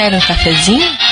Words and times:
Quer 0.00 0.14
um 0.14 0.20
cafezinho? 0.20 1.09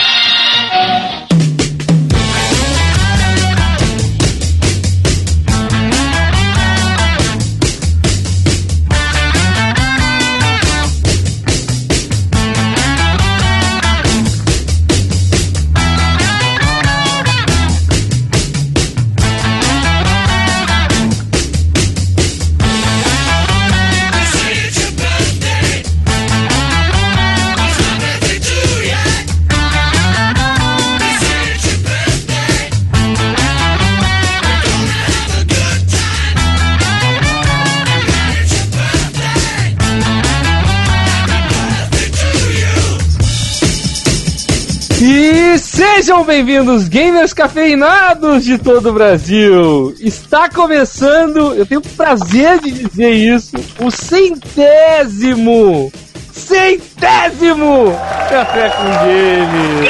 Sejam 45.99 46.23
bem-vindos, 46.23 46.87
gamers 46.87 47.33
cafeinados 47.33 48.45
de 48.45 48.57
todo 48.57 48.91
o 48.91 48.93
Brasil! 48.93 49.93
Está 49.99 50.49
começando, 50.49 51.57
eu 51.57 51.67
tenho 51.67 51.81
o 51.81 51.89
prazer 51.97 52.61
de 52.61 52.71
dizer 52.71 53.11
isso, 53.11 53.57
o 53.81 53.91
centésimo, 53.91 55.91
centésimo 56.33 57.93
Café 58.31 58.69
com 58.69 58.85
Games! 58.85 59.89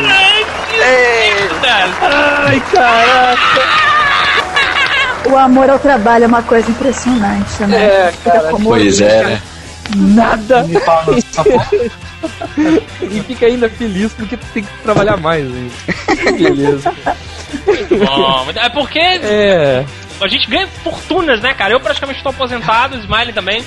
Ai, 2.01 2.63
caraca! 2.73 3.59
O 5.31 5.37
amor 5.37 5.69
ao 5.69 5.79
trabalho 5.79 6.25
é 6.25 6.27
uma 6.27 6.43
coisa 6.43 6.71
impressionante, 6.71 7.63
né? 7.65 7.85
É, 7.85 8.13
Fica 8.13 8.31
cara, 8.31 8.51
como 8.51 8.71
Pois 8.71 8.99
é, 9.03 9.25
né? 9.25 9.43
Nada! 9.97 10.67
e 13.03 13.21
fica 13.23 13.47
ainda 13.47 13.69
feliz 13.71 14.13
porque 14.13 14.37
tem 14.53 14.63
que 14.63 14.73
trabalhar 14.83 15.17
mais. 15.17 15.47
Que 16.07 16.33
Beleza. 16.33 16.93
Bom, 18.07 18.47
é 18.55 18.69
porque 18.69 18.99
É. 18.99 19.85
a 20.21 20.29
gente 20.29 20.49
ganha 20.51 20.67
fortunas, 20.85 21.41
né, 21.41 21.55
cara? 21.55 21.73
Eu 21.73 21.81
praticamente 21.81 22.19
estou 22.19 22.31
aposentado, 22.31 22.97
o 22.97 23.01
Smiley 23.01 23.33
também. 23.33 23.65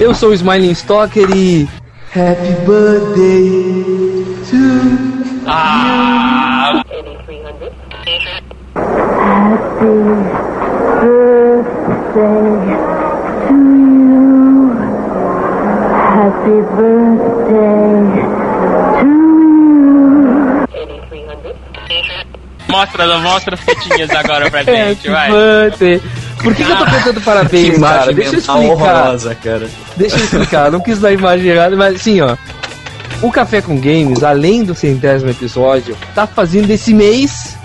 Eu 0.00 0.14
sou 0.14 0.30
o 0.30 0.34
Smiling 0.34 0.72
Stalker 0.72 1.28
e. 1.30 1.68
Happy 2.16 2.52
birthday 2.64 4.24
to 4.48 5.44
Ah, 5.46 6.80
Happy 6.80 6.94
birthday 6.94 7.44
to 16.14 18.04
mostra, 22.68 23.18
mostra 23.18 23.54
as 23.54 23.60
fitinhas 23.60 24.10
agora 24.10 24.50
pra 24.50 24.62
gente, 24.64 25.08
Happy 25.08 25.08
vai. 25.08 25.30
birthday. 25.30 26.00
Por 26.42 26.54
que, 26.54 26.64
que 26.64 26.70
eu 26.70 26.76
tô 26.76 26.84
cantando 26.84 27.20
Que 27.20 27.20
parabéns, 27.26 27.78
cara? 27.78 28.12
imagem 28.12 28.14
Deixa 28.14 28.34
eu 28.34 28.38
explicar. 28.38 28.70
horrorosa, 28.72 29.34
cara. 29.36 29.68
Deixa 29.96 30.16
eu 30.16 30.24
explicar, 30.24 30.70
não 30.70 30.80
quis 30.80 30.98
dar 30.98 31.12
imagem 31.12 31.46
errada, 31.48 31.76
mas 31.76 31.94
assim, 31.96 32.20
ó. 32.20 32.36
O 33.22 33.30
Café 33.30 33.62
com 33.62 33.76
Games, 33.80 34.22
além 34.22 34.64
do 34.64 34.74
centésimo 34.74 35.30
episódio, 35.30 35.96
tá 36.14 36.26
fazendo 36.26 36.70
esse 36.70 36.92
mês 36.92 37.56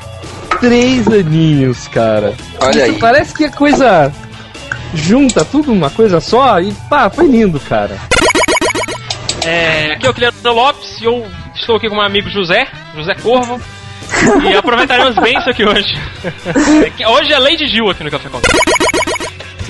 três 0.61 1.07
aninhos, 1.07 1.87
cara. 1.89 2.33
Olha 2.61 2.69
Isso 2.71 2.81
aí. 2.81 2.99
Parece 2.99 3.33
que 3.33 3.45
a 3.45 3.51
coisa 3.51 4.11
junta 4.93 5.43
tudo 5.43 5.73
numa 5.73 5.89
coisa 5.89 6.19
só 6.21 6.59
e 6.61 6.71
pá, 6.89 7.09
foi 7.09 7.27
lindo, 7.27 7.59
cara. 7.59 7.97
É, 9.45 9.93
aqui 9.93 10.05
é 10.05 10.09
o 10.09 10.13
Guilherme 10.13 10.37
Lopes 10.43 10.99
e 11.01 11.05
eu 11.05 11.25
estou 11.55 11.75
aqui 11.77 11.87
com 11.89 11.95
meu 11.95 12.03
amigo 12.03 12.29
José, 12.29 12.67
José 12.95 13.13
Corvo. 13.15 13.59
E 14.43 14.53
aproveitaremos 14.57 15.15
bem 15.15 15.37
isso 15.37 15.49
aqui 15.49 15.63
hoje. 15.65 15.93
Hoje 17.07 17.33
é 17.33 17.39
Lady 17.39 17.67
Gil 17.67 17.89
aqui 17.89 18.03
no 18.03 18.11
Café 18.11 18.27
com 18.29 18.39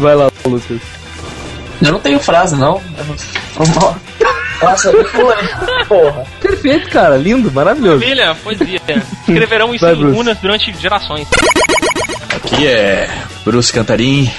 Vai 0.01 0.15
lá, 0.15 0.31
Lucas. 0.45 0.79
Eu 1.81 1.91
não 1.91 1.99
tenho 1.99 2.19
frase, 2.19 2.55
não. 2.55 2.81
Não- 3.57 3.95
Nossa. 4.61 4.91
Porra. 5.87 6.25
Perfeito, 6.41 6.89
cara, 6.89 7.15
lindo, 7.17 7.51
maravilhoso. 7.51 8.01
Família, 8.01 8.35
poesia. 8.35 8.81
Escreverão 9.27 9.73
isso 9.73 9.85
Vai, 9.85 9.93
em 9.93 9.97
Bruce. 9.97 10.15
runas 10.17 10.37
durante 10.39 10.73
gerações. 10.79 11.27
Aqui 12.35 12.67
é 12.67 13.09
Bruce 13.45 13.71
Cantarim. 13.71 14.29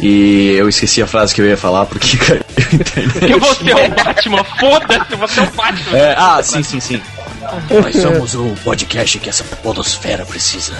E 0.00 0.52
eu 0.56 0.68
esqueci 0.68 1.02
a 1.02 1.06
frase 1.06 1.34
que 1.34 1.40
eu 1.40 1.46
ia 1.46 1.56
falar 1.56 1.86
porque 1.86 2.16
caiu 2.18 2.42
a 2.56 2.74
internet. 2.74 3.26
Que 3.26 3.38
você 3.38 3.70
é 3.70 3.86
o 3.86 3.90
Batman, 3.90 4.44
foda-se, 4.44 5.16
você 5.16 5.40
é 5.40 5.42
o 5.42 5.50
Batman. 5.52 5.98
É, 5.98 6.14
ah, 6.16 6.42
sim, 6.42 6.62
sim, 6.62 6.80
sim. 6.80 7.02
Nós 7.70 7.96
somos 7.96 8.34
o 8.34 8.54
podcast 8.64 9.18
que 9.18 9.28
essa 9.28 9.44
podosfera 9.44 10.24
precisa. 10.24 10.74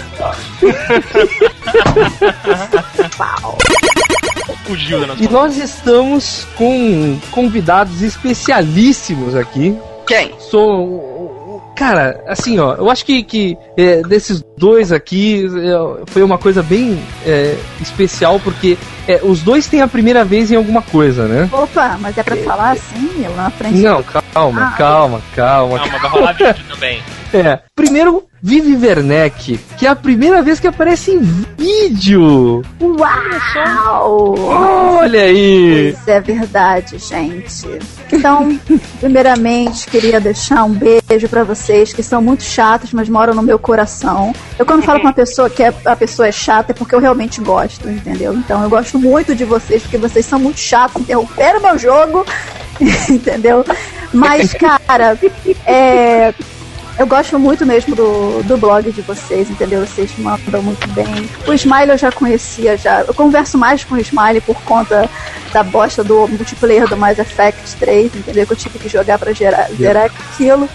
E 5.19 5.27
nós 5.27 5.57
estamos 5.57 6.47
com 6.55 7.19
convidados 7.31 8.01
especialíssimos 8.01 9.35
aqui. 9.35 9.77
Quem? 10.07 10.33
Sou. 10.39 11.14
Cara, 11.75 12.23
assim, 12.27 12.57
ó, 12.57 12.75
eu 12.75 12.89
acho 12.89 13.05
que, 13.05 13.21
que 13.21 13.57
é, 13.75 14.01
desses 14.01 14.41
dois 14.57 14.91
aqui 14.93 15.45
é, 15.45 16.03
foi 16.07 16.23
uma 16.23 16.37
coisa 16.37 16.63
bem 16.63 16.97
é, 17.25 17.57
especial, 17.81 18.39
porque 18.39 18.77
é, 19.07 19.19
os 19.21 19.41
dois 19.41 19.67
têm 19.67 19.81
a 19.81 19.87
primeira 19.87 20.23
vez 20.23 20.51
em 20.51 20.55
alguma 20.55 20.81
coisa, 20.81 21.27
né? 21.27 21.49
Opa, 21.51 21.97
mas 21.99 22.17
é 22.17 22.23
pra 22.23 22.37
falar 22.37 22.71
assim, 22.71 23.25
lá 23.35 23.43
na 23.43 23.49
frente? 23.49 23.77
Não, 23.77 24.01
calma, 24.01 24.61
Ah. 24.73 24.75
calma, 24.77 25.21
calma. 25.35 25.77
Calma, 25.79 25.99
vai 25.99 26.09
rolar 26.09 26.33
vídeo 26.33 26.65
também. 26.69 27.03
É, 27.35 27.59
primeiro, 27.75 28.23
Vivi 28.41 28.77
Werneck, 28.77 29.57
que 29.77 29.85
é 29.85 29.89
a 29.89 29.95
primeira 29.95 30.41
vez 30.41 30.57
que 30.57 30.67
aparece 30.67 31.11
em 31.11 31.19
vídeo. 31.19 32.61
Uau! 32.79 34.35
Olha 34.39 35.23
aí! 35.23 35.89
Isso 35.89 36.09
é 36.09 36.21
verdade, 36.21 36.97
gente. 36.97 37.67
Então, 38.09 38.57
primeiramente, 39.01 39.85
queria 39.87 40.21
deixar 40.21 40.63
um 40.63 40.71
beijo 40.71 41.27
pra 41.29 41.43
vocês 41.43 41.91
que 41.91 42.01
são 42.01 42.21
muito 42.21 42.43
chatos, 42.43 42.93
mas 42.93 43.09
moram 43.09 43.33
no 43.33 43.43
meu 43.43 43.59
coração. 43.59 44.33
Eu 44.57 44.65
quando 44.65 44.83
falo 44.83 45.01
com 45.01 45.07
uma 45.07 45.13
pessoa 45.13 45.49
que 45.49 45.61
é, 45.61 45.73
a 45.83 45.95
pessoa 45.97 46.29
é 46.29 46.31
chata 46.31 46.71
é 46.71 46.73
porque 46.73 46.95
eu 46.95 47.01
realmente 47.01 47.41
gosto, 47.41 47.89
entendeu? 47.89 48.33
Então, 48.33 48.63
eu 48.63 48.69
gosto 48.69 48.97
muito 48.97 49.35
de 49.35 49.43
vocês 49.43 49.81
porque 49.81 49.97
vocês 49.97 50.25
são 50.25 50.39
muito 50.39 50.61
chatos, 50.61 51.01
interromperam 51.01 51.61
meu 51.61 51.77
jogo, 51.77 52.25
entendeu? 53.11 53.65
Mas, 54.13 54.53
cara, 54.53 55.19
é, 55.65 56.33
eu 56.97 57.05
gosto 57.05 57.37
muito 57.37 57.65
mesmo 57.65 57.95
do, 57.95 58.41
do 58.43 58.57
blog 58.57 58.91
de 58.91 59.01
vocês, 59.01 59.49
entendeu? 59.49 59.85
Vocês 59.85 60.11
mandam 60.17 60.61
muito 60.63 60.87
bem. 60.89 61.29
O 61.47 61.53
Smiley 61.53 61.89
eu 61.91 61.97
já 61.97 62.11
conhecia 62.11 62.77
já. 62.77 63.01
Eu 63.01 63.13
converso 63.13 63.57
mais 63.57 63.83
com 63.83 63.95
o 63.95 63.99
Smiley 63.99 64.41
por 64.41 64.55
conta 64.63 65.09
da 65.51 65.63
bosta 65.63 66.03
do 66.03 66.27
multiplayer 66.27 66.87
do 66.87 66.95
Mass 66.97 67.19
Effect 67.19 67.75
3, 67.79 68.15
entendeu? 68.15 68.45
Que 68.47 68.53
eu 68.53 68.57
tive 68.57 68.79
que 68.79 68.89
jogar 68.89 69.17
pra 69.19 69.31
gerar, 69.33 69.69
zerar 69.77 70.05
aquilo. 70.05 70.69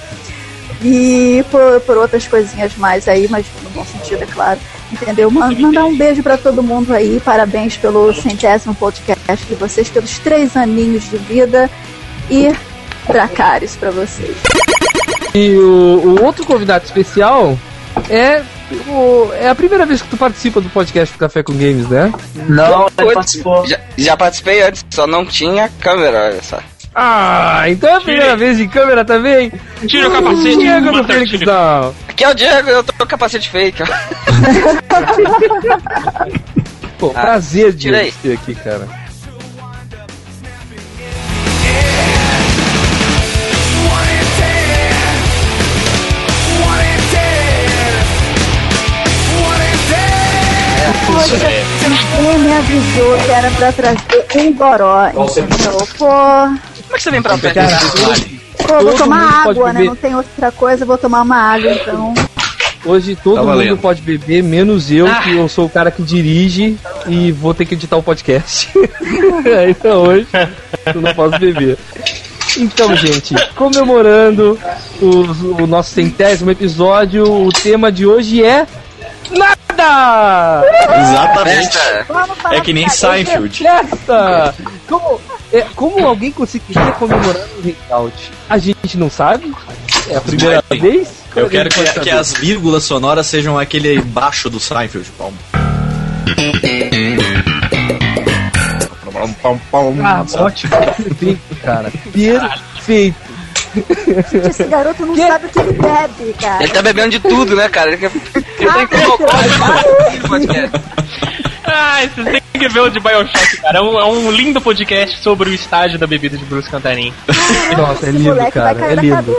E 0.83 1.45
por, 1.51 1.81
por 1.83 1.97
outras 1.99 2.27
coisinhas 2.27 2.75
mais 2.77 3.07
aí, 3.07 3.29
mas 3.29 3.45
no 3.63 3.69
bom 3.71 3.85
sentido, 3.85 4.23
é 4.23 4.27
claro. 4.27 4.59
Entendeu? 4.91 5.31
Man- 5.31 5.51
Mandar 5.61 5.85
um 5.85 5.97
beijo 5.97 6.23
pra 6.23 6.37
todo 6.39 6.63
mundo 6.63 6.93
aí. 6.95 7.21
Parabéns 7.25 7.77
pelo 7.77 8.13
centésimo 8.15 8.75
podcast 8.75 9.47
de 9.47 9.55
vocês, 9.55 9.89
pelos 9.91 10.19
três 10.19 10.57
aninhos 10.57 11.09
de 11.11 11.19
vida. 11.19 11.71
E 12.31 12.51
Dracarys 13.07 13.77
pra 13.77 13.91
vocês. 13.91 14.37
E 15.35 15.57
o, 15.57 16.17
o 16.19 16.25
outro 16.25 16.45
convidado 16.45 16.85
especial 16.85 17.57
é. 18.09 18.43
o- 18.89 19.31
é 19.35 19.49
a 19.49 19.55
primeira 19.55 19.87
vez 19.87 20.03
que 20.03 20.09
tu 20.09 20.17
participa 20.17 20.61
do 20.61 20.69
podcast 20.71 21.15
do 21.15 21.19
Café 21.19 21.43
com 21.43 21.53
Games, 21.53 21.89
né? 21.89 22.13
Não, 22.49 22.89
ele 22.99 23.15
participou. 23.15 23.67
Já, 23.67 23.79
já 23.97 24.17
participei 24.17 24.63
antes, 24.63 24.85
só 24.91 25.07
não 25.07 25.25
tinha 25.25 25.71
câmera, 25.81 26.25
olha 26.27 26.43
só. 26.43 26.59
Ah, 26.93 27.63
então 27.69 27.89
é 27.89 27.95
a 27.97 28.01
primeira 28.01 28.37
vez 28.37 28.57
de 28.59 28.67
câmera 28.67 29.05
também? 29.05 29.53
Tira 29.87 30.09
o 30.09 30.13
capacete, 30.13 30.57
Diego 30.59 30.91
do 30.93 31.05
Felix 31.05 31.41
Down. 31.41 31.95
Aqui 32.09 32.25
é 32.25 32.29
o 32.29 32.35
Diego, 32.35 32.69
eu 32.69 32.83
tô 32.83 32.93
com 32.93 33.07
capacete 33.07 33.49
fake. 33.49 33.83
Pô, 36.99 37.13
Ah, 37.15 37.21
prazer 37.21 37.73
de 37.73 37.91
ter 38.23 38.33
aqui, 38.35 38.55
cara. 38.57 38.87
Poxa, 51.07 51.37
ninguém 51.89 52.39
me 52.39 52.53
avisou 52.53 53.19
que 53.25 53.31
era 53.31 53.51
pra 53.53 53.73
trazer 53.73 54.27
um 54.37 54.53
goró, 54.53 55.07
entendeu? 55.09 55.89
Pô, 55.99 56.07
Como 56.07 56.59
é 56.93 56.97
que 56.97 57.03
você 57.03 57.11
vem 57.11 57.23
pra 57.23 57.39
perto 57.39 57.61
desse? 57.61 58.41
Pô, 58.59 58.75
vou 58.75 58.85
Todo 58.85 58.99
tomar 58.99 59.47
água, 59.47 59.73
né? 59.73 59.85
Não 59.85 59.97
tem 59.97 60.15
outra 60.15 60.53
coisa, 60.53 60.85
vou 60.85 60.99
tomar 60.99 61.23
uma 61.23 61.37
água, 61.37 61.73
então. 61.73 62.15
Hoje 62.85 63.15
todo 63.15 63.37
Tá 63.37 63.43
mundo 63.43 63.77
pode 63.77 64.01
beber, 64.01 64.43
menos 64.43 64.91
eu, 64.91 65.07
que 65.23 65.37
eu 65.37 65.49
sou 65.49 65.67
o 65.67 65.71
cara 65.71 65.91
que 65.91 66.03
dirige 66.03 66.79
e 67.07 67.31
vou 67.31 67.53
ter 67.53 67.67
que 67.67 67.75
editar 67.75 67.97
o 67.97 68.03
podcast. 68.03 68.71
então 69.69 70.03
hoje 70.03 70.27
eu 70.95 71.01
não 71.01 71.15
posso 71.15 71.39
beber. 71.39 71.77
Então, 72.57 72.97
gente, 72.97 73.35
comemorando 73.55 74.59
o, 75.01 75.63
o 75.63 75.67
nosso 75.67 75.91
centésimo 75.91 76.51
episódio, 76.51 77.25
o 77.25 77.53
tema 77.53 77.93
de 77.93 78.07
hoje 78.07 78.43
é. 78.43 78.67
Nada! 79.81 80.67
Exatamente. 81.01 81.79
É 82.53 82.61
que 82.61 82.73
nem 82.73 82.85
pra- 82.85 82.93
Seinfeld. 82.95 83.59
Festa! 83.63 84.55
Como, 84.89 85.21
é, 85.53 85.61
como 85.75 86.07
alguém 86.07 86.31
conseguiria 86.33 86.93
comemorar 86.93 87.43
um 87.59 87.63
hangout? 87.91 88.31
A 88.49 88.59
gente 88.59 88.97
não 88.99 89.11
sabe? 89.11 89.53
É 90.09 90.17
a 90.17 90.21
primeira 90.21 90.65
Vai. 90.69 90.79
vez? 90.79 91.09
Como 91.33 91.47
Eu 91.47 91.51
quero 91.51 91.71
que, 91.71 92.01
que 92.01 92.11
as 92.11 92.33
vírgulas 92.35 92.83
sonoras 92.85 93.27
sejam 93.27 93.59
aquele 93.59 94.01
baixo 94.03 94.51
do 94.51 94.59
Seinfeld. 94.61 95.09
Pom. 95.17 95.33
Ah, 100.03 100.25
ótimo, 100.39 100.71
perfeito, 100.77 101.57
cara. 101.63 101.91
Perfeito. 102.13 103.17
Esse 104.49 104.65
garoto 104.65 105.07
não 105.07 105.17
sabe 105.17 105.47
o 105.47 105.49
que 105.49 105.59
ele 105.61 105.73
bebe, 105.73 106.35
cara. 106.41 106.63
ele 106.63 106.73
tá 106.73 106.83
bebendo 106.83 107.11
de 107.11 107.21
tudo, 107.21 107.55
né, 107.55 107.69
cara? 107.69 107.91
Ele, 107.93 107.99
quer... 107.99 108.11
ele 108.35 108.73
tem 108.73 108.87
que 108.87 109.05
colocar 109.05 109.39
podcast. 110.29 110.71
Ah, 111.65 112.01
vocês 112.15 112.27
têm 112.27 112.61
que 112.61 112.69
ver 112.69 112.81
o 112.81 112.91
de 112.91 112.99
Bioshock, 112.99 113.57
cara. 113.59 113.79
É 113.79 113.83
um, 113.83 113.99
é 113.99 114.05
um 114.05 114.31
lindo 114.31 114.61
podcast 114.61 115.23
sobre 115.23 115.51
o 115.51 115.55
estágio 115.55 115.99
da 115.99 116.07
bebida 116.07 116.37
de 116.37 116.45
Bruce 116.45 116.69
Cantarim. 116.69 117.13
Nossa, 117.77 118.07
é 118.07 118.11
lindo, 118.11 118.37
cara. 118.51 118.85
É 118.87 118.95
lindo. 118.97 119.37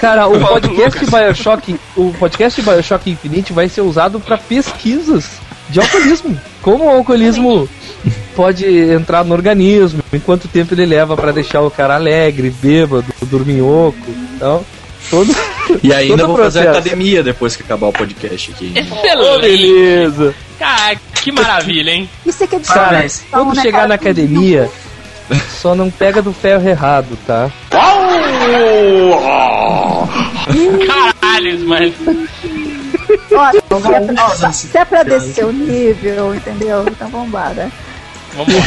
Cara, 0.00 0.26
o 0.26 0.38
podcast 0.46 1.06
Bioshock, 1.06 1.80
o 1.96 2.12
podcast 2.18 2.60
Bioshock 2.60 3.10
Infinite 3.10 3.52
vai 3.52 3.68
ser 3.68 3.80
usado 3.80 4.20
para 4.20 4.36
pesquisas 4.36 5.38
de 5.70 5.80
alcoolismo. 5.80 6.38
Como 6.68 6.84
o 6.84 6.90
alcoolismo 6.90 7.66
pode 8.36 8.66
entrar 8.66 9.24
no 9.24 9.32
organismo, 9.32 10.02
em 10.12 10.20
quanto 10.20 10.46
tempo 10.48 10.74
ele 10.74 10.84
leva 10.84 11.16
para 11.16 11.32
deixar 11.32 11.62
o 11.62 11.70
cara 11.70 11.94
alegre, 11.94 12.50
bêbado, 12.50 13.06
dorminhoco. 13.22 13.96
Então, 14.36 14.62
todo. 15.08 15.34
E 15.82 15.92
ainda 15.92 16.16
todo 16.16 16.28
vou 16.28 16.36
fazer 16.38 16.62
processo. 16.62 16.78
academia 16.78 17.22
depois 17.22 17.54
que 17.54 17.62
acabar 17.62 17.88
o 17.88 17.92
podcast 17.92 18.52
aqui. 18.52 18.72
Oh, 18.74 18.78
Excelente! 18.78 19.40
beleza. 19.42 20.34
Cara, 20.58 20.96
que 21.22 21.30
maravilha, 21.30 21.90
hein? 21.90 22.08
Isso 22.24 22.44
aqui 22.44 22.56
é 22.56 22.60
Cara, 22.60 23.02
discriminação, 23.02 23.44
quando 23.44 23.56
né, 23.56 23.62
chegar 23.62 23.76
cara? 23.78 23.88
na 23.88 23.94
academia, 23.94 24.70
só 25.60 25.74
não 25.74 25.90
pega 25.90 26.22
do 26.22 26.32
ferro 26.32 26.66
errado, 26.66 27.18
tá? 27.26 27.50
Caralho, 30.86 31.58
mas. 31.66 31.94
Ó, 33.30 33.50
se, 33.50 33.92
é 33.92 34.00
pra, 34.00 34.52
se 34.52 34.78
é 34.78 34.84
pra 34.84 35.02
descer 35.02 35.44
o 35.44 35.52
nível, 35.52 36.34
entendeu? 36.34 36.84
Então 36.88 37.08
vambora. 37.08 37.70
Vamos 38.34 38.54
lá. 38.54 38.62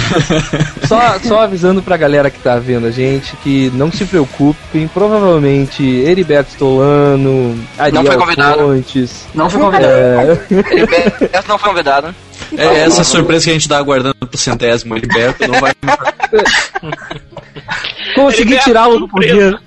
Só, 0.87 1.19
só 1.19 1.41
avisando 1.41 1.81
pra 1.81 1.95
galera 1.95 2.29
que 2.29 2.39
tá 2.39 2.59
vendo 2.59 2.85
a 2.85 2.91
gente 2.91 3.37
que 3.37 3.71
não 3.73 3.89
se 3.89 4.03
preocupem, 4.03 4.87
provavelmente 4.89 5.83
Heriberto 5.83 6.51
Stolano, 6.51 7.57
Ariel 7.77 8.03
foi 8.05 8.17
convidado. 8.17 8.59
Fontes. 8.59 9.25
Não 9.33 9.49
fui 9.49 9.61
convidado. 9.61 9.93
É, 9.93 11.29
essa 11.31 11.47
não 11.47 11.57
foi 11.57 11.69
convidado. 11.69 12.13
É 12.57 12.79
essa 12.81 13.03
surpresa 13.03 13.45
que 13.45 13.49
a 13.51 13.53
gente 13.53 13.69
tá 13.69 13.77
aguardando 13.77 14.15
pro 14.15 14.37
centésimo 14.37 14.95
Heriberto. 14.95 15.47
Não 15.47 15.59
vai 15.59 15.73
consegui 18.15 18.53
Heriberto 18.53 18.63
tirar 18.65 18.87
o 18.89 18.97
surpresa. 18.99 19.59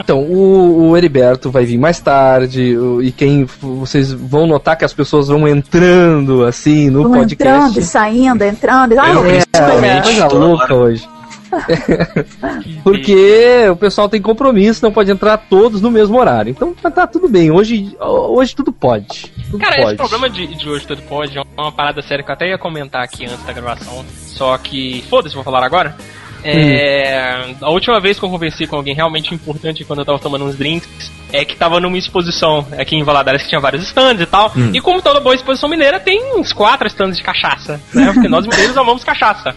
Então, 0.00 0.20
o, 0.20 0.90
o 0.90 0.96
Heriberto 0.96 1.50
vai 1.50 1.64
vir 1.64 1.78
mais 1.78 2.00
tarde, 2.00 2.76
o- 2.76 3.02
e 3.02 3.12
quem 3.12 3.46
vocês 3.60 4.12
vão 4.12 4.46
notar 4.46 4.76
que 4.76 4.84
as 4.84 4.92
pessoas 4.92 5.28
vão 5.28 5.46
entrando 5.46 6.44
assim 6.44 6.90
no 6.90 7.02
Vão 7.08 7.22
entrando 7.22 7.26
podcast. 7.64 7.78
e 7.78 7.82
saindo, 7.82 8.42
entrando. 8.44 8.98
Ah, 8.98 9.08
Eu, 9.08 9.14
não, 9.14 9.26
É, 9.26 9.44
principalmente. 9.44 10.02
coisa 10.04 10.26
louca 10.28 10.64
hora. 10.64 10.74
hoje. 10.76 11.08
Porque 12.82 13.68
o 13.70 13.76
pessoal 13.76 14.08
tem 14.08 14.20
compromisso, 14.20 14.84
não 14.84 14.92
pode 14.92 15.10
entrar 15.10 15.36
todos 15.36 15.80
no 15.80 15.90
mesmo 15.90 16.18
horário. 16.18 16.50
Então 16.50 16.74
tá, 16.74 16.90
tá 16.90 17.06
tudo 17.06 17.28
bem. 17.28 17.50
Hoje, 17.50 17.96
hoje 18.00 18.54
tudo 18.54 18.72
pode. 18.72 19.32
Tudo 19.50 19.58
Cara, 19.58 19.76
pode. 19.76 19.86
esse 19.88 19.96
problema 19.96 20.30
de, 20.30 20.46
de 20.46 20.68
hoje 20.68 20.86
tudo 20.86 21.02
pode 21.02 21.38
é 21.38 21.42
uma 21.56 21.72
parada 21.72 22.02
séria 22.02 22.24
que 22.24 22.30
eu 22.30 22.34
até 22.34 22.48
ia 22.48 22.58
comentar 22.58 23.02
aqui 23.02 23.24
antes 23.24 23.44
da 23.44 23.52
gravação. 23.52 24.04
Só 24.08 24.56
que, 24.58 25.04
foda-se, 25.08 25.34
vou 25.34 25.44
falar 25.44 25.64
agora. 25.64 25.96
É, 26.44 27.54
A 27.60 27.70
última 27.70 27.98
vez 28.00 28.18
que 28.18 28.24
eu 28.24 28.30
conversei 28.30 28.66
com 28.66 28.76
alguém 28.76 28.94
realmente 28.94 29.34
importante 29.34 29.84
quando 29.84 30.00
eu 30.00 30.04
tava 30.04 30.18
tomando 30.18 30.44
uns 30.44 30.56
drinks 30.56 31.10
é 31.32 31.44
que 31.44 31.56
tava 31.56 31.80
numa 31.80 31.98
exposição 31.98 32.66
aqui 32.78 32.94
em 32.96 33.02
Valadares 33.02 33.42
que 33.42 33.48
tinha 33.48 33.60
vários 33.60 33.82
stands 33.84 34.22
e 34.22 34.26
tal. 34.26 34.52
E 34.72 34.80
como 34.80 35.02
toda 35.02 35.20
boa 35.20 35.34
exposição 35.34 35.68
mineira, 35.68 35.98
tem 35.98 36.36
uns 36.36 36.52
quatro 36.52 36.86
stands 36.86 37.16
de 37.16 37.22
cachaça, 37.24 37.80
né? 37.92 38.12
Porque 38.12 38.28
nós 38.28 38.46
mineiros 38.46 38.76
amamos 38.76 39.02
cachaça. 39.02 39.54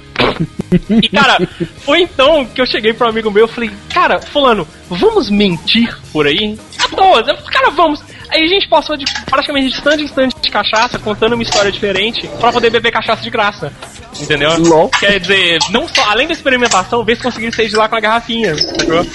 E 1.02 1.10
cara, 1.10 1.38
foi 1.82 2.02
então 2.02 2.46
que 2.46 2.60
eu 2.60 2.66
cheguei 2.66 2.94
pro 2.94 3.08
amigo 3.08 3.30
meu 3.32 3.46
e 3.46 3.50
falei, 3.50 3.72
cara, 3.90 4.20
fulano, 4.20 4.68
vamos 4.90 5.30
mentir 5.30 5.96
por 6.12 6.26
aí? 6.26 6.58
À 6.80 6.96
toa, 6.96 7.20
eu, 7.28 7.38
cara, 7.46 7.70
vamos. 7.70 8.02
Aí 8.30 8.44
a 8.44 8.48
gente 8.48 8.68
passou 8.68 8.98
de 8.98 9.06
praticamente 9.26 9.70
de 9.70 9.76
stand 9.76 9.98
em 10.02 10.06
stand 10.06 10.30
de 10.42 10.52
cachaça, 10.52 11.00
contando 11.00 11.34
uma 11.34 11.44
história 11.44 11.72
diferente, 11.72 12.28
pra 12.40 12.52
poder 12.52 12.70
beber 12.70 12.92
cachaça 12.92 13.22
de 13.22 13.30
graça. 13.30 13.72
Entendeu? 14.20 14.58
LOL. 14.60 14.90
Quer 14.90 15.20
dizer, 15.20 15.60
não 15.70 15.88
só, 15.88 16.10
além 16.10 16.28
da 16.28 16.34
experimentação, 16.34 17.04
ver 17.04 17.16
se 17.18 17.24
conseguir 17.24 17.54
sair 17.56 17.70
de 17.70 17.76
lá 17.76 17.88
com 17.88 17.96
a 17.96 18.00
garrafinha, 18.00 18.56
sacou? 18.58 19.06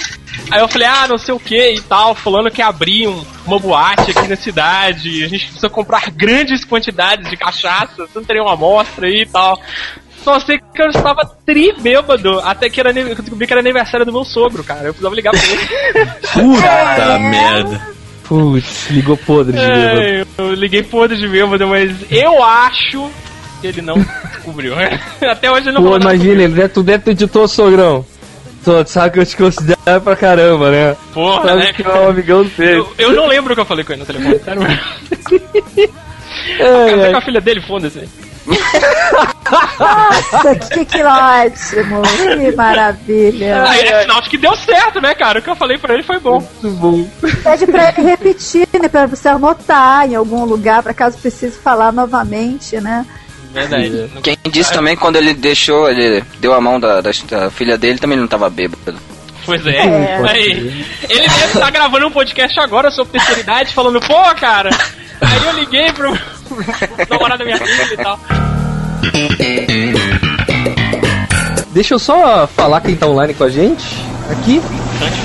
Aí 0.49 0.59
eu 0.59 0.67
falei, 0.67 0.87
ah, 0.87 1.07
não 1.07 1.17
sei 1.17 1.33
o 1.33 1.39
que 1.39 1.73
e 1.73 1.81
tal, 1.81 2.15
fulano 2.15 2.49
quer 2.49 2.63
abrir 2.63 3.07
um- 3.07 3.23
uma 3.45 3.59
boate 3.59 4.11
aqui 4.11 4.27
na 4.27 4.35
cidade, 4.35 5.23
a 5.23 5.27
gente 5.27 5.45
precisa 5.45 5.69
comprar 5.69 6.09
grandes 6.11 6.63
quantidades 6.65 7.29
de 7.29 7.37
cachaça, 7.37 7.93
você 8.07 8.11
não 8.19 8.23
teria 8.23 8.41
uma 8.41 8.53
amostra 8.53 9.05
aí 9.07 9.21
e 9.21 9.25
tal. 9.25 9.59
Só 10.23 10.39
sei 10.39 10.57
que 10.57 10.81
eu 10.81 10.87
estava 10.87 11.29
tri 11.45 11.73
bêbado, 11.81 12.39
até 12.39 12.69
que 12.69 12.79
era, 12.79 12.91
eu 12.97 13.13
descobri 13.15 13.45
que 13.45 13.51
era 13.53 13.59
aniversário 13.61 14.05
do 14.05 14.13
meu 14.13 14.23
sogro, 14.23 14.63
cara. 14.63 14.81
Eu 14.85 14.93
precisava 14.93 15.13
ligar 15.15 15.31
pra 15.31 15.41
ele. 15.43 16.05
Puta 16.33 17.19
merda. 17.19 17.92
Putz, 18.23 18.89
ligou 18.89 19.17
podre 19.17 19.57
de 19.57 19.65
bêbado. 19.65 20.01
É, 20.01 20.25
eu 20.37 20.53
liguei 20.53 20.83
podre 20.83 21.17
de 21.17 21.27
bêbado, 21.27 21.67
mas 21.67 21.91
eu 22.09 22.41
acho 22.43 23.09
que 23.61 23.67
ele 23.67 23.81
não 23.81 23.95
descobriu. 24.33 24.73
Até 25.21 25.51
hoje 25.51 25.67
ele 25.69 25.73
não 25.73 25.83
Pô, 25.83 25.97
imagina, 25.97 26.43
ele 26.43 26.53
deve, 26.53 26.69
tu 26.69 26.83
deve 26.83 27.03
ter 27.03 27.11
editor 27.11 27.47
sogrão. 27.47 28.05
Tô, 28.63 28.83
tu 28.83 28.89
sabe 28.89 29.11
que 29.13 29.19
eu 29.19 29.25
te 29.25 29.35
considero 29.35 30.01
pra 30.01 30.15
caramba, 30.15 30.71
né? 30.71 30.95
Porra, 31.13 31.49
Sabe 31.49 31.59
né? 31.63 31.73
que 31.73 31.83
é 31.83 31.89
um 31.89 32.09
amigão. 32.09 32.49
Eu, 32.57 32.93
eu 32.97 33.11
não 33.13 33.27
lembro 33.27 33.51
o 33.51 33.55
que 33.55 33.61
eu 33.61 33.65
falei 33.65 33.83
com 33.83 33.91
ele 33.91 33.99
no 34.01 34.05
telefone, 34.05 34.39
sério 34.39 34.61
mesmo. 34.63 35.93
Ai. 36.59 37.11
com 37.11 37.17
a 37.17 37.21
filha 37.21 37.41
dele, 37.41 37.61
foda-se. 37.61 38.07
Nossa, 39.79 40.55
que, 40.55 40.85
que 40.85 41.03
ótimo. 41.03 42.01
Que 42.01 42.55
maravilha. 42.55 43.63
Aí 43.69 43.81
é 43.81 44.01
sinal 44.01 44.21
de 44.21 44.29
que 44.29 44.37
deu 44.37 44.55
certo, 44.55 45.01
né, 45.01 45.13
cara? 45.13 45.39
O 45.39 45.41
que 45.41 45.49
eu 45.49 45.55
falei 45.55 45.77
pra 45.77 45.93
ele 45.93 46.03
foi 46.03 46.19
bom. 46.19 46.45
Muito 46.61 46.77
bom. 46.77 47.07
Pede 47.43 47.65
pra 47.67 47.89
ele 47.89 48.09
repetir, 48.09 48.67
né? 48.79 48.87
Pra 48.87 49.05
você 49.05 49.29
anotar 49.29 50.09
em 50.09 50.15
algum 50.15 50.45
lugar, 50.45 50.83
pra 50.83 50.93
caso 50.93 51.17
precise 51.17 51.57
falar 51.57 51.91
novamente, 51.91 52.79
né? 52.79 53.05
Verdade. 53.53 54.09
Quem 54.23 54.37
disse 54.49 54.73
também 54.73 54.95
quando 54.95 55.15
ele 55.15 55.33
deixou, 55.33 55.89
ele 55.89 56.23
deu 56.39 56.53
a 56.53 56.61
mão 56.61 56.79
da, 56.79 57.01
da, 57.01 57.11
da 57.29 57.51
filha 57.51 57.77
dele, 57.77 57.99
também 57.99 58.17
não 58.17 58.27
tava 58.27 58.49
bêbado. 58.49 58.97
Pois 59.45 59.65
é. 59.67 59.77
É. 59.77 60.21
Aí, 60.27 60.85
ele 61.09 61.27
deve 61.27 61.53
estar 61.53 61.69
gravando 61.69 62.07
um 62.07 62.11
podcast 62.11 62.59
agora 62.59 62.89
sobre 62.89 63.13
terceira 63.13 63.41
idade, 63.41 63.73
falando, 63.73 63.99
pô, 63.99 64.23
cara. 64.35 64.69
Aí 65.21 65.45
eu 65.45 65.53
liguei 65.53 65.91
pro, 65.91 66.17
pro 66.53 67.09
namorado 67.09 67.39
da 67.39 67.45
minha 67.45 67.57
filha 67.57 67.93
e 67.93 67.97
tal. 67.97 68.19
Deixa 71.71 71.95
eu 71.95 71.99
só 71.99 72.47
falar 72.47 72.81
quem 72.81 72.95
tá 72.95 73.07
online 73.07 73.33
com 73.33 73.43
a 73.43 73.49
gente 73.49 73.83
aqui. 74.29 74.61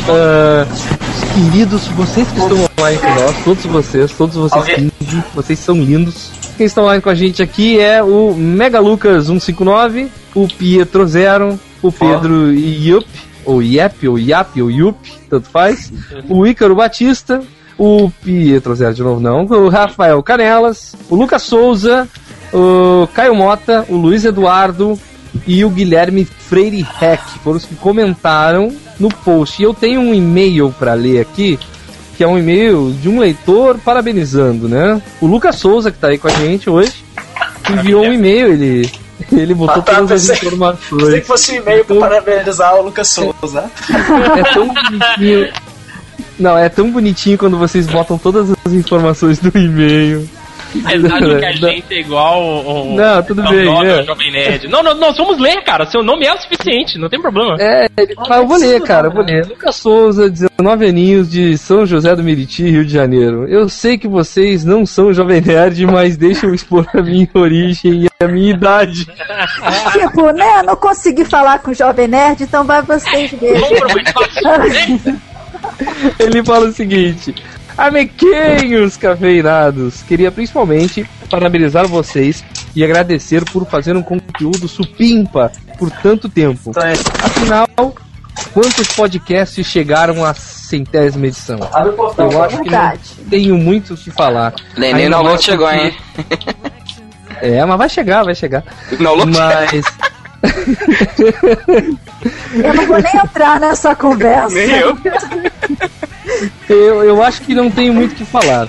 Os 0.08 1.34
queridos, 1.34 1.86
vocês 1.88 2.26
que 2.28 2.38
estão 2.38 2.58
online 2.78 2.98
com 2.98 3.14
nós, 3.14 3.44
todos 3.44 3.66
vocês, 3.66 4.12
todos 4.12 4.36
vocês 4.36 4.64
15, 5.00 5.24
vocês 5.34 5.58
são 5.58 5.76
lindos. 5.76 6.30
Quem 6.56 6.66
está 6.66 6.82
online 6.82 7.02
com 7.02 7.10
a 7.10 7.14
gente 7.14 7.42
aqui 7.42 7.78
é 7.78 8.02
o 8.02 8.34
Mega 8.34 8.80
Lucas 8.80 9.26
159, 9.26 10.08
o 10.34 10.48
Pietro 10.48 11.06
Zero, 11.06 11.60
o 11.80 11.92
Pedro 11.92 12.52
Yup, 12.52 13.06
ou 13.44 13.62
Yep, 13.62 14.08
ou 14.08 14.18
Yap, 14.18 14.60
ou 14.60 14.70
Yup, 14.70 14.96
tanto 15.30 15.48
faz, 15.48 15.92
o 16.28 16.46
Ícaro 16.46 16.74
Batista, 16.74 17.42
o 17.78 18.10
Pietro 18.24 18.74
Zero 18.74 18.94
de 18.94 19.02
novo 19.02 19.20
não, 19.20 19.44
o 19.44 19.68
Rafael 19.68 20.22
Canelas, 20.22 20.94
o 21.08 21.14
Lucas 21.14 21.42
Souza, 21.42 22.08
o 22.52 23.06
Caio 23.14 23.34
Mota, 23.34 23.84
o 23.88 23.96
Luiz 23.96 24.24
Eduardo, 24.24 24.98
e 25.46 25.64
o 25.64 25.70
Guilherme 25.70 26.24
Freire 26.24 26.84
Heck 27.00 27.22
foram 27.44 27.58
os 27.58 27.64
que 27.64 27.74
comentaram 27.76 28.74
no 28.98 29.08
post. 29.08 29.60
E 29.60 29.64
eu 29.64 29.72
tenho 29.72 30.00
um 30.00 30.12
e-mail 30.14 30.74
para 30.78 30.94
ler 30.94 31.20
aqui, 31.20 31.58
que 32.16 32.24
é 32.24 32.26
um 32.26 32.36
e-mail 32.38 32.90
de 33.00 33.08
um 33.08 33.18
leitor 33.20 33.78
parabenizando, 33.78 34.68
né? 34.68 35.00
O 35.20 35.26
Lucas 35.26 35.56
Souza, 35.56 35.90
que 35.92 35.98
tá 35.98 36.08
aí 36.08 36.18
com 36.18 36.26
a 36.28 36.32
gente 36.32 36.68
hoje, 36.68 37.04
enviou 37.70 38.04
um 38.04 38.12
e-mail, 38.12 38.48
ele 38.52 38.90
Ele 39.32 39.52
botou 39.52 39.76
Ah, 39.80 39.82
tá, 39.82 39.94
todas 39.96 40.12
as 40.12 40.20
pensei- 40.28 40.34
Pensei 40.36 40.48
informações. 40.48 41.14
que 41.20 41.26
fosse 41.26 41.52
um 41.52 41.56
e-mail 41.56 41.84
pra 41.84 41.96
parabenizar 41.96 42.74
o 42.76 42.82
Lucas 42.82 43.08
Souza. 43.08 43.70
É 44.38 44.42
tão 44.54 44.68
bonitinho. 44.68 45.48
Não, 46.38 46.56
é 46.56 46.68
tão 46.68 46.90
bonitinho 46.90 47.36
quando 47.38 47.56
vocês 47.58 47.86
botam 47.86 48.16
todas 48.18 48.50
as 48.64 48.72
informações 48.72 49.38
do 49.38 49.48
e-mail. 49.58 50.28
Apesar 50.84 51.18
de 51.20 51.38
que 51.38 51.44
a 51.46 51.52
gente 51.72 51.94
é 51.94 52.00
igual 52.00 52.42
o. 52.42 52.92
o- 52.92 52.96
Não, 52.96 53.22
tudo 53.22 53.42
bem, 53.44 53.66
é. 53.86 54.02
o 54.02 54.04
Jovem 54.04 54.30
Nerd. 54.30 54.68
Não, 54.68 54.82
não, 54.82 54.94
nós 54.94 55.16
somos 55.16 55.38
ler, 55.40 55.64
cara. 55.64 55.86
Seu 55.86 56.02
nome 56.02 56.26
é 56.26 56.34
o 56.34 56.36
suficiente, 56.36 56.98
não 56.98 57.08
tem 57.08 57.18
problema. 57.20 57.56
É, 57.58 57.88
ele, 57.96 58.14
mas 58.28 58.38
eu 58.38 58.46
vou 58.46 58.58
ler, 58.58 58.80
cara, 58.82 59.06
eu 59.08 59.12
vou 59.12 59.24
ler. 59.24 59.46
Lucas 59.46 59.76
Souza, 59.76 60.28
19 60.28 60.86
aninhos 60.86 61.30
de 61.30 61.56
São 61.56 61.86
José 61.86 62.14
do 62.14 62.22
Meriti, 62.22 62.68
Rio 62.68 62.84
de 62.84 62.92
Janeiro. 62.92 63.48
Eu 63.48 63.66
sei 63.70 63.96
que 63.96 64.06
vocês 64.06 64.62
não 64.62 64.84
são 64.84 65.10
Jovem 65.14 65.40
Nerd, 65.40 65.86
mas 65.86 66.18
deixam 66.18 66.50
eu 66.50 66.54
expor 66.54 66.86
a 66.94 67.00
minha 67.00 67.26
origem 67.32 68.04
e 68.04 68.08
a 68.22 68.28
minha 68.28 68.52
idade. 68.52 69.06
Tipo, 69.92 70.30
né? 70.32 70.62
Não 70.66 70.76
consegui 70.76 71.24
falar 71.24 71.60
com 71.60 71.70
o 71.70 71.74
Jovem 71.74 72.08
Nerd, 72.08 72.42
então 72.42 72.62
vai 72.64 72.82
vocês 72.82 73.32
mesmo. 73.40 73.68
Ele 76.18 76.44
fala 76.44 76.68
o 76.68 76.72
seguinte: 76.72 77.34
Amequenhos 77.76 78.96
cafeinados, 78.96 80.02
queria 80.02 80.32
principalmente 80.32 81.08
parabenizar 81.30 81.86
vocês 81.86 82.44
e 82.74 82.82
agradecer 82.82 83.44
por 83.44 83.66
fazer 83.66 83.96
um 83.96 84.02
conteúdo 84.02 84.66
supimpa 84.66 85.52
por 85.78 85.90
tanto 85.90 86.28
tempo. 86.28 86.70
Então 86.70 86.82
é, 86.82 86.92
Afinal, 86.92 87.94
quantos 88.52 88.88
podcasts 88.88 89.64
chegaram 89.66 90.24
à 90.24 90.34
centésima 90.34 91.26
edição? 91.26 91.58
abre 91.72 91.90
o 91.90 91.92
portão. 91.92 92.30
Eu 92.30 92.42
acho 92.42 92.62
que 92.62 92.70
não 92.70 92.92
tenho 93.30 93.56
muito 93.56 93.94
o 93.94 93.96
que 93.96 94.10
falar. 94.10 94.54
Mais 94.76 95.10
load 95.10 95.42
chegou, 95.42 95.70
hein? 95.70 95.94
É, 97.40 97.64
mas 97.64 97.78
vai 97.78 97.88
chegar, 97.88 98.24
vai 98.24 98.34
chegar. 98.34 98.64
Load 98.98 99.30
Mas 99.30 99.84
Eu 102.62 102.74
não 102.74 102.86
vou 102.86 103.00
nem 103.00 103.16
entrar 103.16 103.60
nessa 103.60 103.94
conversa. 103.94 104.54
Nem 104.54 104.70
eu. 104.70 104.96
eu, 106.68 107.04
eu 107.04 107.22
acho 107.22 107.42
que 107.42 107.54
não 107.54 107.70
tenho 107.70 107.92
muito 107.92 108.12
o 108.12 108.14
que 108.14 108.24
falar. 108.24 108.68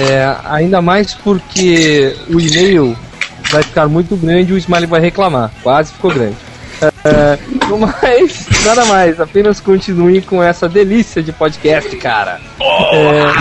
É, 0.00 0.36
ainda 0.44 0.82
mais 0.82 1.14
porque 1.14 2.16
o 2.28 2.40
e-mail 2.40 2.96
vai 3.50 3.62
ficar 3.62 3.88
muito 3.88 4.16
grande 4.16 4.52
e 4.52 4.54
o 4.54 4.58
Smiley 4.58 4.86
vai 4.86 5.00
reclamar. 5.00 5.50
Quase 5.62 5.92
ficou 5.92 6.12
grande. 6.12 6.36
É, 7.04 7.38
mas, 7.76 8.46
nada 8.64 8.84
mais, 8.84 9.20
apenas 9.20 9.60
continue 9.60 10.20
com 10.22 10.42
essa 10.42 10.68
delícia 10.68 11.22
de 11.22 11.32
podcast, 11.32 11.94
cara. 11.96 12.40
É, 12.92 13.32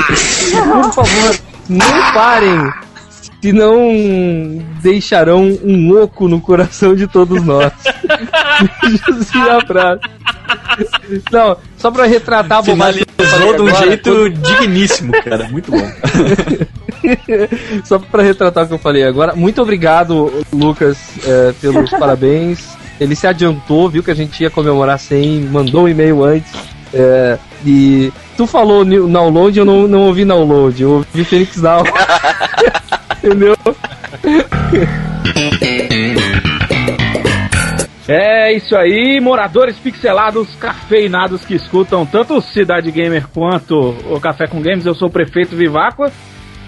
por 0.82 0.94
favor, 0.94 1.40
não 1.70 2.14
parem, 2.14 2.74
senão 3.42 3.80
deixarão 4.82 5.44
um 5.64 6.02
oco 6.02 6.28
no 6.28 6.42
coração 6.42 6.96
de 6.96 7.08
todos 7.08 7.44
nós. 7.44 7.72
Beijos 8.82 9.34
e 9.34 9.50
abraços. 9.50 10.12
Não, 11.32 11.58
só 11.78 11.92
pra 11.92 12.06
retratar 12.06 12.60
a 12.60 12.62
bobagem 12.62 13.08
Finalizou 13.18 13.56
de 13.56 13.62
um 13.62 13.68
agora, 13.68 13.88
jeito 13.88 14.30
digníssimo, 14.30 15.12
cara. 15.24 15.48
Muito 15.50 15.72
bom. 15.72 15.78
Só 17.84 18.00
pra 18.00 18.24
retratar 18.24 18.66
o 18.66 18.68
que 18.68 18.74
eu 18.74 18.80
falei 18.80 19.04
agora, 19.04 19.36
muito 19.36 19.62
obrigado, 19.62 20.44
Lucas, 20.52 20.98
é, 21.26 21.54
pelos 21.62 21.90
parabéns. 21.98 22.76
Ele 23.00 23.16
se 23.16 23.28
adiantou, 23.28 23.90
viu 23.90 24.04
que 24.04 24.12
a 24.12 24.16
gente 24.16 24.42
ia 24.42 24.50
comemorar 24.50 25.00
100, 25.00 25.42
mandou 25.42 25.84
um 25.84 25.88
e-mail 25.88 26.24
antes. 26.24 26.52
é, 26.94 27.38
e 27.66 28.12
tu 28.36 28.48
falou 28.48 28.84
download, 28.86 29.58
eu 29.58 29.66
não, 29.66 29.88
não 29.88 30.02
ouvi 30.08 30.26
download, 30.26 30.82
eu 30.82 30.92
ouvi 30.92 31.24
Phoenix 31.24 31.60
Down. 31.60 31.84
Entendeu? 33.24 33.56
É 38.08 38.54
isso 38.54 38.76
aí, 38.76 39.20
moradores 39.20 39.76
pixelados, 39.78 40.48
cafeinados 40.56 41.44
que 41.44 41.56
escutam 41.56 42.06
tanto 42.06 42.40
Cidade 42.42 42.90
Gamer 42.90 43.28
quanto 43.34 43.76
o 44.10 44.20
Café 44.20 44.48
com 44.48 44.62
Games. 44.62 44.86
Eu 44.86 44.96
sou 44.96 45.10
o 45.10 45.12
prefeito 45.12 45.56
Viváqua. 45.56 46.12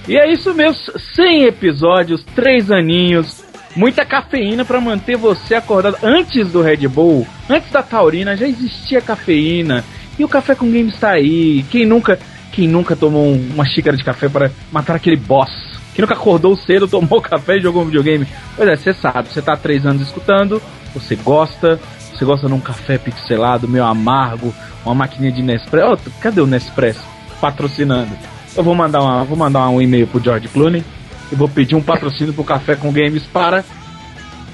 E 0.08 0.18
é 0.18 0.30
isso 0.32 0.54
mesmo, 0.54 0.78
100 1.16 1.44
episódios, 1.46 2.24
3 2.36 2.72
aninhos, 2.72 3.44
muita 3.76 4.04
cafeína 4.04 4.66
pra 4.66 4.82
manter 4.82 5.16
você 5.16 5.56
acordado. 5.56 5.98
Antes 6.02 6.52
do 6.52 6.62
Red 6.62 6.88
Bull, 6.88 7.28
antes 7.50 7.72
da 7.72 7.84
Taurina, 7.84 8.36
já 8.36 8.48
existia 8.48 9.02
cafeína. 9.02 9.84
E 10.18 10.24
o 10.26 10.28
Café 10.28 10.56
com 10.56 10.66
Games 10.70 11.00
tá 11.00 11.12
aí. 11.12 11.64
Quem 11.70 11.86
nunca, 11.86 12.20
quem 12.52 12.68
nunca 12.68 12.96
tomou 12.96 13.26
um- 13.28 13.52
uma 13.54 13.66
xícara 13.66 13.96
de 13.96 14.04
café 14.04 14.28
para 14.28 14.52
matar 14.72 14.96
aquele 14.96 15.16
boss? 15.16 15.69
Quem 16.00 16.04
nunca 16.04 16.14
acordou 16.14 16.56
cedo, 16.56 16.88
tomou 16.88 17.22
café 17.22 17.58
e 17.58 17.62
jogou 17.62 17.82
um 17.82 17.86
videogame? 17.86 18.26
Pois 18.56 18.70
é, 18.70 18.76
você 18.78 18.94
sabe, 18.94 19.28
você 19.28 19.42
tá 19.42 19.52
há 19.52 19.58
3 19.58 19.86
anos 19.86 20.02
escutando, 20.02 20.62
você 20.94 21.14
gosta, 21.14 21.78
você 22.14 22.24
gosta 22.24 22.48
de 22.48 22.54
um 22.54 22.60
café 22.62 22.98
pixelado, 22.98 23.68
meio 23.68 23.84
amargo, 23.84 24.56
uma 24.86 24.96
maquininha 24.96 25.34
de 25.34 25.42
Nespresso. 25.42 25.92
Oh, 25.92 26.22
cadê 26.22 26.40
o 26.40 26.48
Nespresso 26.48 27.06
patrocinando? 27.42 28.12
Eu 28.56 28.64
vou 28.64 28.74
mandar, 28.74 29.02
uma, 29.02 29.26
vou 29.26 29.36
mandar 29.36 29.68
um 29.68 29.82
e-mail 29.82 30.08
pro 30.08 30.24
George 30.24 30.48
Clooney 30.48 30.86
e 31.30 31.36
vou 31.36 31.50
pedir 31.50 31.76
um 31.76 31.82
patrocínio 31.82 32.34
pro 32.34 32.46
Café 32.46 32.78
com 32.78 32.94
Games 32.94 33.24
para 33.24 33.66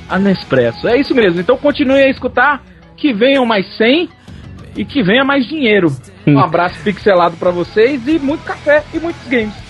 a 0.09 0.17
Nespresso. 0.17 0.87
É 0.87 0.99
isso 0.99 1.13
mesmo, 1.13 1.39
então 1.39 1.57
continue 1.57 2.01
a 2.01 2.09
escutar, 2.09 2.63
que 2.97 3.13
venham 3.13 3.45
mais 3.45 3.67
100 3.77 4.09
e 4.75 4.83
que 4.83 5.03
venha 5.03 5.23
mais 5.23 5.45
dinheiro. 5.47 5.95
Um 6.25 6.39
abraço 6.39 6.79
pixelado 6.83 7.37
pra 7.37 7.51
vocês 7.51 8.07
e 8.07 8.17
muito 8.17 8.43
café 8.43 8.83
e 8.91 8.99
muitos 8.99 9.27
games. 9.27 9.64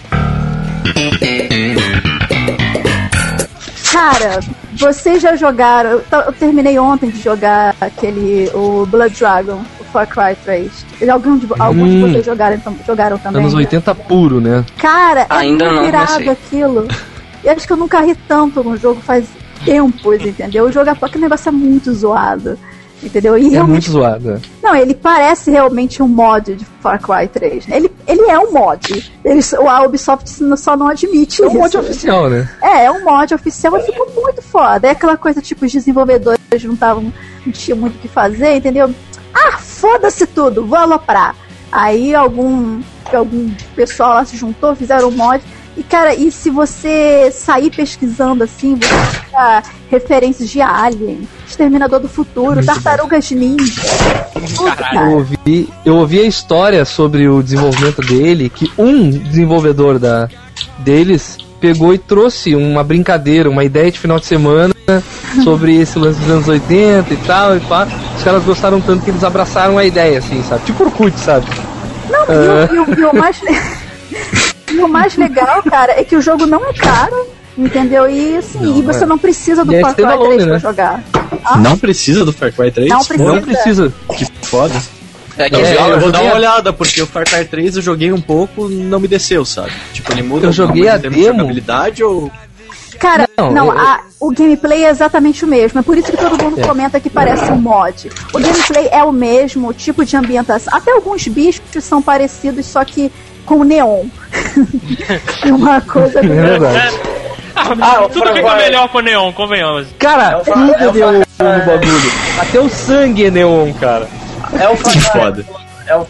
Cara, 3.91 4.39
vocês 4.73 5.21
já 5.21 5.35
jogaram. 5.35 6.01
Eu, 6.11 6.33
terminei 6.33 6.77
ontem 6.77 7.09
de 7.09 7.21
jogar 7.21 7.75
aquele. 7.79 8.49
O 8.53 8.85
Blood 8.85 9.15
Dragon, 9.17 9.61
o 9.79 9.83
Far 9.85 10.07
Cry 10.07 10.35
3. 10.43 10.71
Ele- 10.99 11.11
Algum 11.11 11.37
de, 11.37 11.47
alguns 11.57 11.89
de 11.89 11.95
Hum. 11.97 12.01
vocês 12.11 12.25
jogaram, 12.25 12.59
tam- 12.59 12.75
jogaram 12.85 13.17
também? 13.17 13.41
Anos 13.41 13.53
80 13.53 13.95
puro, 13.95 14.41
né? 14.41 14.65
Cara, 14.77 15.25
Ainda 15.29 15.65
é 15.65 15.71
não, 15.71 15.85
virado 15.85 16.29
aquilo. 16.29 16.87
E 17.43 17.49
acho 17.49 17.65
que 17.65 17.71
eu 17.73 17.77
nunca 17.77 18.01
ri 18.01 18.15
tanto 18.27 18.63
num 18.63 18.75
jogo 18.75 18.99
faz 19.01 19.25
tempos, 19.63 20.21
entendeu? 20.25 20.65
O 20.65 20.71
jogo, 20.71 20.89
é- 20.89 20.95
aquele 21.01 21.23
negócio 21.23 21.47
é 21.49 21.51
muito 21.51 21.93
zoado. 21.93 22.57
Entendeu? 23.03 23.37
E 23.37 23.47
É 23.47 23.49
realmente 23.49 23.89
muito 23.89 23.91
zoado. 23.91 24.31
né? 24.31 24.41
Não, 24.63 24.75
ele 24.75 24.93
parece 24.93 25.51
realmente 25.51 26.01
um 26.01 26.07
mod 26.07 26.55
de 26.55 26.65
Far 26.81 26.99
Cry 27.01 27.27
3. 27.27 27.67
né? 27.67 27.77
Ele, 27.77 27.91
ele 28.07 28.21
é 28.29 28.39
um 28.39 28.51
mod. 28.53 29.11
Ele, 29.23 29.39
a 29.67 29.81
Ubisoft 29.83 30.29
só 30.57 30.75
não 30.77 30.87
admite 30.87 31.41
É 31.43 31.45
um 31.45 31.49
isso. 31.49 31.57
mod 31.57 31.77
oficial, 31.77 32.29
né? 32.29 32.49
É, 32.61 32.85
é 32.85 32.91
um 32.91 33.03
mod 33.03 33.33
oficial 33.33 33.77
e 33.77 33.83
ficou 33.83 34.09
muito 34.15 34.41
foda. 34.41 34.87
É 34.87 34.91
aquela 34.91 35.17
coisa 35.17 35.41
tipo, 35.41 35.65
os 35.65 35.71
desenvolvedores 35.71 36.39
não 36.63 36.73
estavam. 36.73 37.13
não 37.45 37.51
tinham 37.53 37.77
muito 37.77 37.95
o 37.95 37.99
que 37.99 38.07
fazer, 38.07 38.55
entendeu? 38.55 38.89
Ah, 39.33 39.57
foda-se 39.57 40.25
tudo, 40.25 40.65
vou 40.65 40.77
aloprar. 40.77 41.35
Aí 41.71 42.15
algum, 42.15 42.81
algum 43.13 43.49
pessoal 43.75 44.13
lá 44.13 44.25
se 44.25 44.37
juntou, 44.37 44.75
fizeram 44.75 45.09
um 45.09 45.11
mod. 45.11 45.43
E 45.77 45.83
cara, 45.83 46.15
e 46.15 46.31
se 46.31 46.49
você 46.49 47.29
sair 47.31 47.69
pesquisando 47.69 48.43
assim, 48.45 48.75
você 48.75 49.35
acha 49.35 49.63
referências 49.91 50.49
de 50.49 50.61
Alien, 50.61 51.27
Exterminador 51.45 51.99
do 51.99 52.07
Futuro, 52.07 52.65
Tartarugas 52.65 53.29
Ninja. 53.31 53.81
Eu 54.93 55.11
ouvi, 55.17 55.69
eu 55.85 55.95
ouvi 55.97 56.19
a 56.21 56.23
história 56.25 56.85
sobre 56.85 57.27
o 57.27 57.43
desenvolvimento 57.43 58.01
dele, 58.01 58.49
que 58.49 58.71
um 58.77 59.09
desenvolvedor 59.09 59.99
da, 59.99 60.29
deles 60.79 61.37
pegou 61.59 61.93
e 61.93 61.97
trouxe 61.97 62.55
uma 62.55 62.83
brincadeira, 62.83 63.49
uma 63.49 63.63
ideia 63.65 63.91
de 63.91 63.99
final 63.99 64.17
de 64.19 64.25
semana 64.27 64.73
sobre 65.43 65.75
esse 65.81 65.99
lance 65.99 66.19
dos 66.21 66.29
anos 66.29 66.47
80 66.47 67.13
e 67.13 67.17
tal, 67.17 67.57
e 67.57 67.59
pá. 67.59 67.85
Os 68.17 68.23
caras 68.23 68.43
gostaram 68.45 68.79
tanto 68.79 69.03
que 69.03 69.09
eles 69.11 69.23
abraçaram 69.25 69.77
a 69.77 69.83
ideia, 69.83 70.19
assim, 70.19 70.41
sabe? 70.43 70.63
Tipo 70.65 70.85
Orkut, 70.85 71.19
sabe? 71.19 71.45
Não, 72.09 72.23
e, 72.23 72.71
o, 72.71 72.75
e 72.75 72.79
o- 72.79 72.99
e 73.01 73.05
o 73.05 73.13
mais, 73.15 73.41
e 74.75 74.79
o 74.83 74.87
mais 74.87 75.15
legal, 75.15 75.61
cara, 75.63 75.93
é 75.99 76.03
que 76.03 76.15
o 76.15 76.21
jogo 76.21 76.45
não 76.45 76.65
é 76.69 76.73
caro, 76.73 77.27
entendeu? 77.57 78.09
E 78.09 78.37
assim, 78.37 78.59
Não, 78.59 78.77
e 78.77 78.81
você 78.81 79.03
é. 79.03 79.07
não 79.07 79.17
precisa 79.17 79.63
do 79.65 79.71
Far 79.79 79.93
Cry 79.95 80.03
standalone, 80.03 80.27
3 80.35 80.43
pra 80.43 80.53
né? 80.53 80.59
jogar. 80.59 81.03
Não 81.59 81.77
precisa 81.77 82.25
do 82.25 82.33
Far 82.33 82.51
Cry 82.51 82.71
3? 82.71 82.89
Não 82.89 83.03
precisa. 83.03 83.31
Não 83.33 83.41
precisa. 83.41 83.93
Que 84.17 84.25
foda. 84.45 84.73
É 85.37 85.49
que 85.49 85.55
É, 85.57 85.59
eu 85.59 85.79
eu, 85.81 85.87
eu 85.93 85.99
vou 85.99 86.11
dar 86.11 86.17
joguei 86.19 86.29
uma 86.31 86.35
olhada, 86.37 86.71
porque 86.73 87.01
o 87.01 87.05
Far 87.07 87.25
Cry 87.25 87.43
3 87.45 87.75
eu 87.77 87.81
joguei 87.81 88.11
um 88.11 88.21
pouco, 88.21 88.69
não 88.69 88.99
me 88.99 89.07
desceu, 89.07 89.43
sabe? 89.43 89.71
Tipo, 89.93 90.11
ele 90.13 90.23
muda 90.23 90.47
Eu 90.47 90.51
joguei 90.53 90.87
a 90.87 90.95
de 90.97 91.09
demo. 91.09 91.23
jogabilidade 91.23 92.03
ou. 92.03 92.31
Cara, 93.05 93.29
Não, 93.37 93.51
não, 93.51 93.65
eu- 93.67 93.77
a- 93.79 93.99
o 94.19 94.31
gameplay 94.31 94.85
é 94.85 94.89
exatamente 94.89 95.45
o 95.45 95.47
mesmo. 95.47 95.79
É 95.79 95.83
por 95.83 95.97
isso 95.97 96.09
que 96.11 96.17
todo 96.17 96.41
mundo 96.43 96.59
É. 96.59 96.65
comenta 96.67 96.99
que 96.99 97.09
parece 97.09 97.51
um 97.51 97.55
mod. 97.57 98.09
O 98.33 98.39
gameplay 98.39 98.89
é 98.91 99.03
o 99.03 99.11
mesmo, 99.11 99.67
o 99.69 99.73
tipo 99.73 100.03
de 100.03 100.17
ambientação. 100.17 100.75
Até 100.75 100.91
alguns 100.91 101.27
bichos 101.27 101.61
são 101.83 102.01
parecidos, 102.01 102.65
só 102.65 102.83
que 102.83 103.11
com 103.45 103.63
neon. 103.63 104.05
E 105.45 105.51
uma 105.53 105.79
coisa 105.81 106.19
É 106.19 106.23
verdade. 106.23 106.99
Ah, 107.55 108.03
o 108.05 108.09
Tudo 108.09 108.33
fica 108.33 108.49
Cry- 108.53 108.63
melhor 108.63 108.89
com 108.89 108.97
o 108.97 109.01
Neon, 109.01 109.31
convenhamos. 109.31 109.87
Cara, 109.97 110.41
É 110.45 110.51
tudo 110.51 110.73
é 110.73 110.87
o 110.87 110.91
deu 110.91 111.25
Far- 111.37 111.59
no 111.59 111.65
bagulho. 111.65 112.11
Até 112.39 112.59
o 112.59 112.69
sangue 112.69 113.25
é 113.25 113.31
neon, 113.31 113.71
cara. 113.73 114.07
É 114.59 114.67
o 114.67 114.75
Que 114.75 114.99
foda. 115.01 115.45
É 115.87 115.95
o 115.95 116.05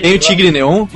Tem 0.00 0.14
o 0.14 0.18
Tigre 0.18 0.50
Neon? 0.50 0.86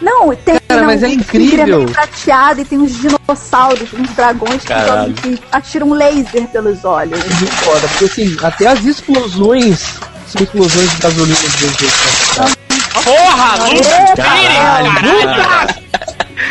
Não, 0.00 0.34
tem 0.36 0.56
Cara, 0.68 0.82
mas 0.82 1.02
um 1.02 1.06
é 1.06 1.08
tigre 1.10 1.22
incrível. 1.44 1.78
meio 1.78 1.90
prateado 1.90 2.60
e 2.60 2.64
tem 2.64 2.78
uns 2.78 2.92
dinossauros, 3.00 3.92
uns 3.92 4.10
dragões 4.10 4.60
que, 4.62 4.68
Caralho. 4.68 5.12
que 5.14 5.38
atiram 5.50 5.88
um 5.88 5.94
laser 5.94 6.46
pelos 6.48 6.84
olhos. 6.84 7.18
Muito 7.24 7.52
foda, 7.52 7.88
porque 7.88 8.04
assim, 8.04 8.36
até 8.42 8.66
as 8.68 8.84
explosões 8.84 9.98
são 10.26 10.42
explosões 10.42 10.90
de 10.90 10.96
gasolina 10.98 11.34
de 11.36 11.48
vez 11.48 11.72
em 11.82 12.34
quando. 12.36 12.58
Porra, 13.04 13.56
Lucas! 13.64 13.86
Caralho, 14.16 14.94
Caralho! 14.94 15.88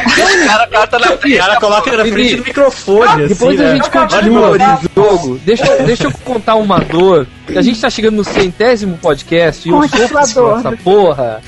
O 0.07 0.47
cara, 0.47 0.67
cara 0.67 0.87
tá 0.87 0.99
na 0.99 1.11
O 1.13 1.17
cara 1.37 1.55
coloca 1.59 1.97
na 1.97 2.05
frente 2.05 2.35
do 2.35 2.43
microfone, 2.43 3.27
Depois 3.27 3.59
assim, 3.59 3.69
a 3.69 3.73
né? 3.73 3.75
gente 3.75 3.89
continua 3.89 4.51
o 4.51 4.57
jogo. 5.01 5.39
Deixa, 5.45 5.65
eu- 5.65 5.85
deixa 5.85 6.03
eu 6.05 6.11
contar 6.25 6.55
uma 6.55 6.79
dor. 6.79 7.25
A 7.55 7.61
gente 7.61 7.79
tá 7.79 7.89
chegando 7.89 8.15
no 8.17 8.23
centésimo 8.23 8.97
podcast 8.97 9.67
e 9.67 9.71
eu 9.71 9.81
sofro 9.87 10.57
essa 10.57 10.71
porra 10.83 11.41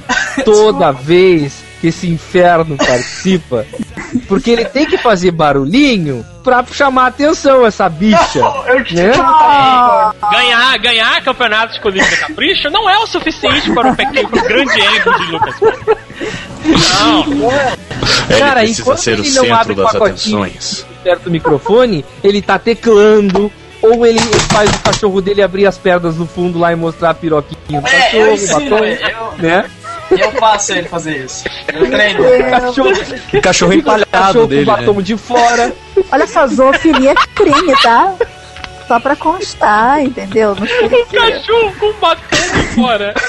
toda 0.45 0.91
vez 0.91 1.53
que 1.81 1.87
esse 1.87 2.09
inferno 2.09 2.75
participa. 2.77 3.65
Porque 4.27 4.51
ele 4.51 4.65
tem 4.65 4.85
que 4.85 4.97
fazer 4.97 5.31
barulhinho 5.31 6.25
pra 6.43 6.63
chamar 6.65 7.03
a 7.03 7.07
atenção, 7.07 7.65
essa 7.65 7.87
bicha. 7.87 8.39
Eu 8.67 8.83
te 8.83 8.95
Né? 8.95 9.11
Ganhar, 10.31 10.77
ganhar 10.79 11.23
campeonatos 11.23 11.75
de 11.75 11.81
colírio 11.81 12.09
da 12.09 12.17
Capricho 12.17 12.69
não 12.69 12.89
é 12.89 12.97
o 12.97 13.07
suficiente 13.07 13.71
para 13.71 13.91
o 13.91 13.95
pequeno, 13.95 14.29
grande 14.29 14.81
ego 14.81 15.17
de 15.17 15.25
Lucas. 15.31 15.55
Não, 16.65 17.23
Ele 18.29 18.39
Cara, 18.39 18.59
precisa 18.59 18.81
enquanto 18.81 18.97
ser 18.99 19.19
o 19.19 19.23
ele 19.23 19.31
não 19.31 19.43
abre 19.55 19.73
centro 19.73 19.75
das 19.75 19.91
pacotinho 19.93 20.43
atenções. 20.43 20.85
perto 21.03 21.23
do 21.23 21.31
microfone, 21.31 22.05
ele 22.23 22.41
tá 22.41 22.59
teclando. 22.59 23.51
Ou 23.81 24.05
ele 24.05 24.19
faz 24.51 24.69
o 24.69 24.79
cachorro 24.79 25.21
dele 25.21 25.41
abrir 25.41 25.65
as 25.65 25.77
pernas 25.77 26.17
no 26.17 26.25
fundo 26.27 26.59
lá 26.59 26.73
e 26.73 26.75
mostrar 26.75 27.11
a 27.11 27.13
piroquinha 27.13 27.79
do 27.79 27.87
É, 27.87 28.09
eu 28.13 28.31
cachorro, 28.37 28.69
batom, 28.69 28.83
eu, 28.85 29.37
né? 29.37 29.65
Eu 30.11 30.31
faço 30.33 30.73
ele 30.73 30.87
fazer 30.87 31.25
isso. 31.25 31.43
Eu 31.73 31.89
treino. 31.89 32.23
Cachorro, 32.49 32.91
O 33.33 33.41
cachorro 33.41 33.73
empalhado 33.73 34.11
cachorro 34.11 34.47
dele, 34.47 34.65
com 34.65 34.71
né? 34.71 34.77
batom 34.77 35.01
de 35.01 35.17
fora. 35.17 35.73
Olha 36.11 36.27
só, 36.27 36.45
zoofilia 36.47 37.11
é 37.11 37.15
crime, 37.35 37.73
tá? 37.81 38.13
Só 38.87 38.99
pra 38.99 39.15
constar, 39.15 40.01
entendeu? 40.01 40.55
Não 40.55 40.65
o 40.65 41.05
cachorro 41.05 41.73
com 41.79 41.93
batom 41.93 42.21
de 42.31 42.67
fora. 42.75 43.13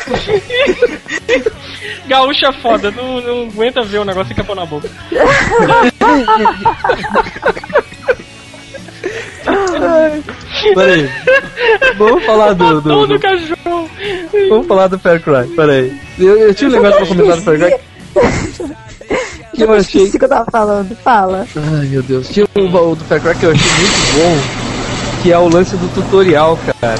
Gaúcha 2.08 2.48
é 2.48 2.52
foda, 2.60 2.90
não, 2.90 3.20
não 3.20 3.42
aguenta 3.48 3.82
ver 3.82 3.98
o 3.98 4.04
negócio 4.04 4.32
e 4.32 4.34
fica 4.34 4.42
pôr 4.44 4.56
na 4.56 4.66
boca. 4.66 4.88
Peraí. 10.74 11.08
Vamos 11.98 12.24
falar 12.24 12.52
do. 12.54 12.80
do, 12.80 13.06
do- 13.06 13.18
cachorro. 13.20 13.88
vamos 14.48 14.66
falar 14.66 14.86
do 14.88 14.98
Fair 14.98 15.20
Cry. 15.22 15.54
Peraí. 15.54 15.92
Eu, 16.18 16.36
eu 16.38 16.54
tinha 16.54 16.68
um 16.70 16.72
negócio 16.72 16.96
pra 16.98 17.06
comentar 17.06 17.36
do 17.36 17.42
Fair 17.42 17.58
Cry 17.58 17.74
que 19.54 19.62
eu 19.62 19.66
Eu 19.68 19.72
achei. 19.74 20.04
o 20.06 20.10
que 20.10 20.24
eu 20.24 20.28
tava 20.28 20.50
falando. 20.50 20.96
Fala. 20.96 21.46
Ai 21.56 21.86
meu 21.86 22.02
Deus. 22.02 22.28
Tinha 22.28 22.46
um 22.56 22.66
o 22.90 22.94
do 22.96 23.04
Fair 23.04 23.20
Cry 23.20 23.34
que 23.34 23.46
eu 23.46 23.50
achei 23.52 23.70
muito 23.72 24.14
bom. 24.14 25.22
Que 25.22 25.32
é 25.32 25.38
o 25.38 25.48
lance 25.48 25.76
do 25.76 25.88
tutorial, 25.94 26.58
cara. 26.80 26.94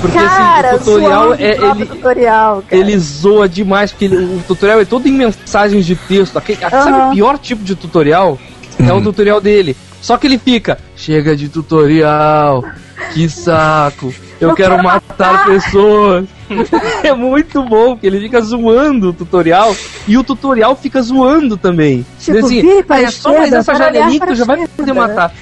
Porque 0.00 0.18
Cara, 0.18 0.72
assim, 0.72 0.76
o 0.76 0.78
tutorial 0.96 1.34
é. 1.34 1.52
Ele, 1.54 1.86
tutorial, 1.86 2.62
cara. 2.68 2.82
ele 2.82 2.98
zoa 2.98 3.48
demais, 3.48 3.90
porque 3.90 4.04
ele- 4.06 4.16
o 4.16 4.42
tutorial 4.46 4.80
é 4.80 4.84
todo 4.84 5.06
em 5.08 5.12
mensagens 5.12 5.86
de 5.86 5.94
texto. 5.96 6.36
Aquele- 6.36 6.58
Sabe 6.60 6.76
Aham. 6.76 7.08
o 7.08 7.12
pior 7.14 7.38
tipo 7.38 7.64
de 7.64 7.74
tutorial? 7.74 8.38
É 8.86 8.92
o 8.92 9.00
tutorial 9.00 9.40
dele. 9.40 9.74
Só 10.02 10.18
que 10.18 10.26
ele 10.26 10.36
fica, 10.36 10.78
chega 10.96 11.36
de 11.36 11.48
tutorial, 11.48 12.64
que 13.12 13.28
saco, 13.28 14.14
eu, 14.40 14.50
Eu 14.50 14.54
quero 14.54 14.72
quero 14.76 14.82
matar, 14.82 15.46
pessoas. 15.46 16.26
é 17.02 17.12
muito 17.14 17.62
bom, 17.62 17.92
porque 17.92 18.06
ele 18.06 18.20
fica 18.20 18.40
zoando 18.40 19.10
o 19.10 19.12
tutorial 19.12 19.74
e 20.06 20.18
o 20.18 20.24
tutorial 20.24 20.76
fica 20.76 21.00
zoando 21.00 21.56
também. 21.56 22.04
Tipo, 22.20 22.38
Assim, 22.44 22.62
"Ah, 22.88 23.00
é 23.02 23.10
só 23.10 23.32
mais 23.32 23.52
essa 23.52 23.74
janelinha 23.74 24.20
que 24.20 24.34
já 24.34 24.44
vai 24.44 24.62
esquerda." 24.62 24.76
poder 24.76 24.92
matar. 24.92 25.32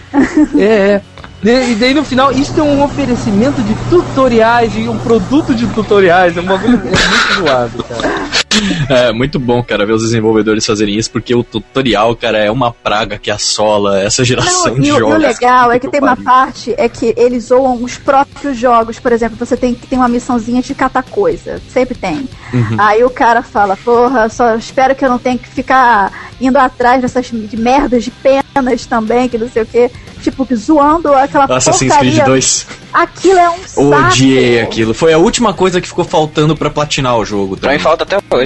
é, 0.57 0.65
é. 0.65 1.03
E 1.45 1.75
daí 1.75 1.93
no 1.93 2.05
final, 2.05 2.31
isso 2.31 2.59
é 2.59 2.63
um 2.63 2.85
oferecimento 2.85 3.61
de 3.63 3.75
tutoriais, 3.91 4.73
de 4.73 4.89
um 4.89 4.97
produto 4.99 5.53
de 5.55 5.67
tutoriais. 5.69 6.37
É 6.37 6.41
um 6.41 6.45
bagulho 6.45 6.75
é 6.75 6.79
muito 6.79 7.35
zoado, 7.39 7.83
cara. 7.83 8.42
É 8.89 9.13
muito 9.13 9.39
bom, 9.39 9.63
cara, 9.63 9.87
ver 9.87 9.93
os 9.93 10.03
desenvolvedores 10.03 10.65
fazerem 10.67 10.97
isso, 10.97 11.11
porque 11.11 11.35
o 11.35 11.43
tutorial, 11.43 12.15
cara, 12.17 12.39
é 12.39 12.51
uma 12.51 12.73
praga 12.73 13.19
que 13.19 13.31
assola 13.31 14.01
essa 14.01 14.25
geração 14.25 14.75
Não, 14.75 14.81
de 14.81 14.89
e, 14.89 14.93
o- 14.93 14.97
e 14.97 14.99
jogos. 15.01 15.15
o 15.15 15.19
legal 15.19 15.73
é 15.73 15.79
que 15.79 15.87
Puta 15.87 15.99
tem 15.99 16.01
uma 16.09 16.17
parte 16.17 16.75
é 16.77 16.89
que 16.89 17.15
eles 17.17 17.45
zoam 17.45 17.83
os 17.83 17.97
próprios 17.97 18.57
jogos. 18.57 18.99
Por 18.99 19.13
exemplo, 19.13 19.37
você 19.39 19.57
tem 19.57 19.75
que 19.75 19.87
tem 19.87 19.99
uma 19.99 20.09
missãozinha 20.09 20.63
de 20.63 20.75
catar 20.75 21.03
coisa. 21.05 21.61
Sempre 21.73 21.95
tem. 21.95 22.29
Uhum. 22.53 22.77
Aí 22.79 23.03
o 23.05 23.11
cara 23.11 23.43
fala, 23.43 23.77
porra, 23.77 24.29
só 24.29 24.55
espero 24.57 24.95
que 24.95 25.05
eu 25.05 25.09
não 25.09 25.19
tenha 25.19 25.39
que 25.39 25.49
ficar 25.49 26.13
indo 26.41 26.59
atrás 26.59 27.01
dessas 27.01 27.27
de 27.31 27.57
merdas 27.57 28.05
de 28.05 28.11
penas 28.11 28.87
também, 28.87 29.29
que 29.29 29.39
não 29.39 29.49
sei 29.49 29.63
o 29.63 29.67
que. 29.67 29.91
Tipo, 30.23 30.47
zoando 30.55 31.13
aquela 31.13 31.45
Assassin's 31.47 31.89
porcaria. 31.91 32.13
Creed 32.13 32.27
2. 32.27 32.67
Aquilo 32.93 33.39
é 33.39 33.51
um 33.51 33.59
saco. 33.67 33.95
Odiei 34.07 34.61
aquilo. 34.61 34.95
Foi 34.95 35.13
a 35.13 35.19
última 35.19 35.53
coisa 35.53 35.81
que 35.81 35.89
ficou 35.89 36.05
faltando 36.05 36.55
pra 36.57 36.71
platinar 36.71 37.17
o 37.19 37.25
jogo. 37.25 37.57
Pra 37.57 37.71
mim 37.73 37.79
também. 37.79 37.79
falta 37.81 38.05
até 38.05 38.19
hoje. 38.31 38.42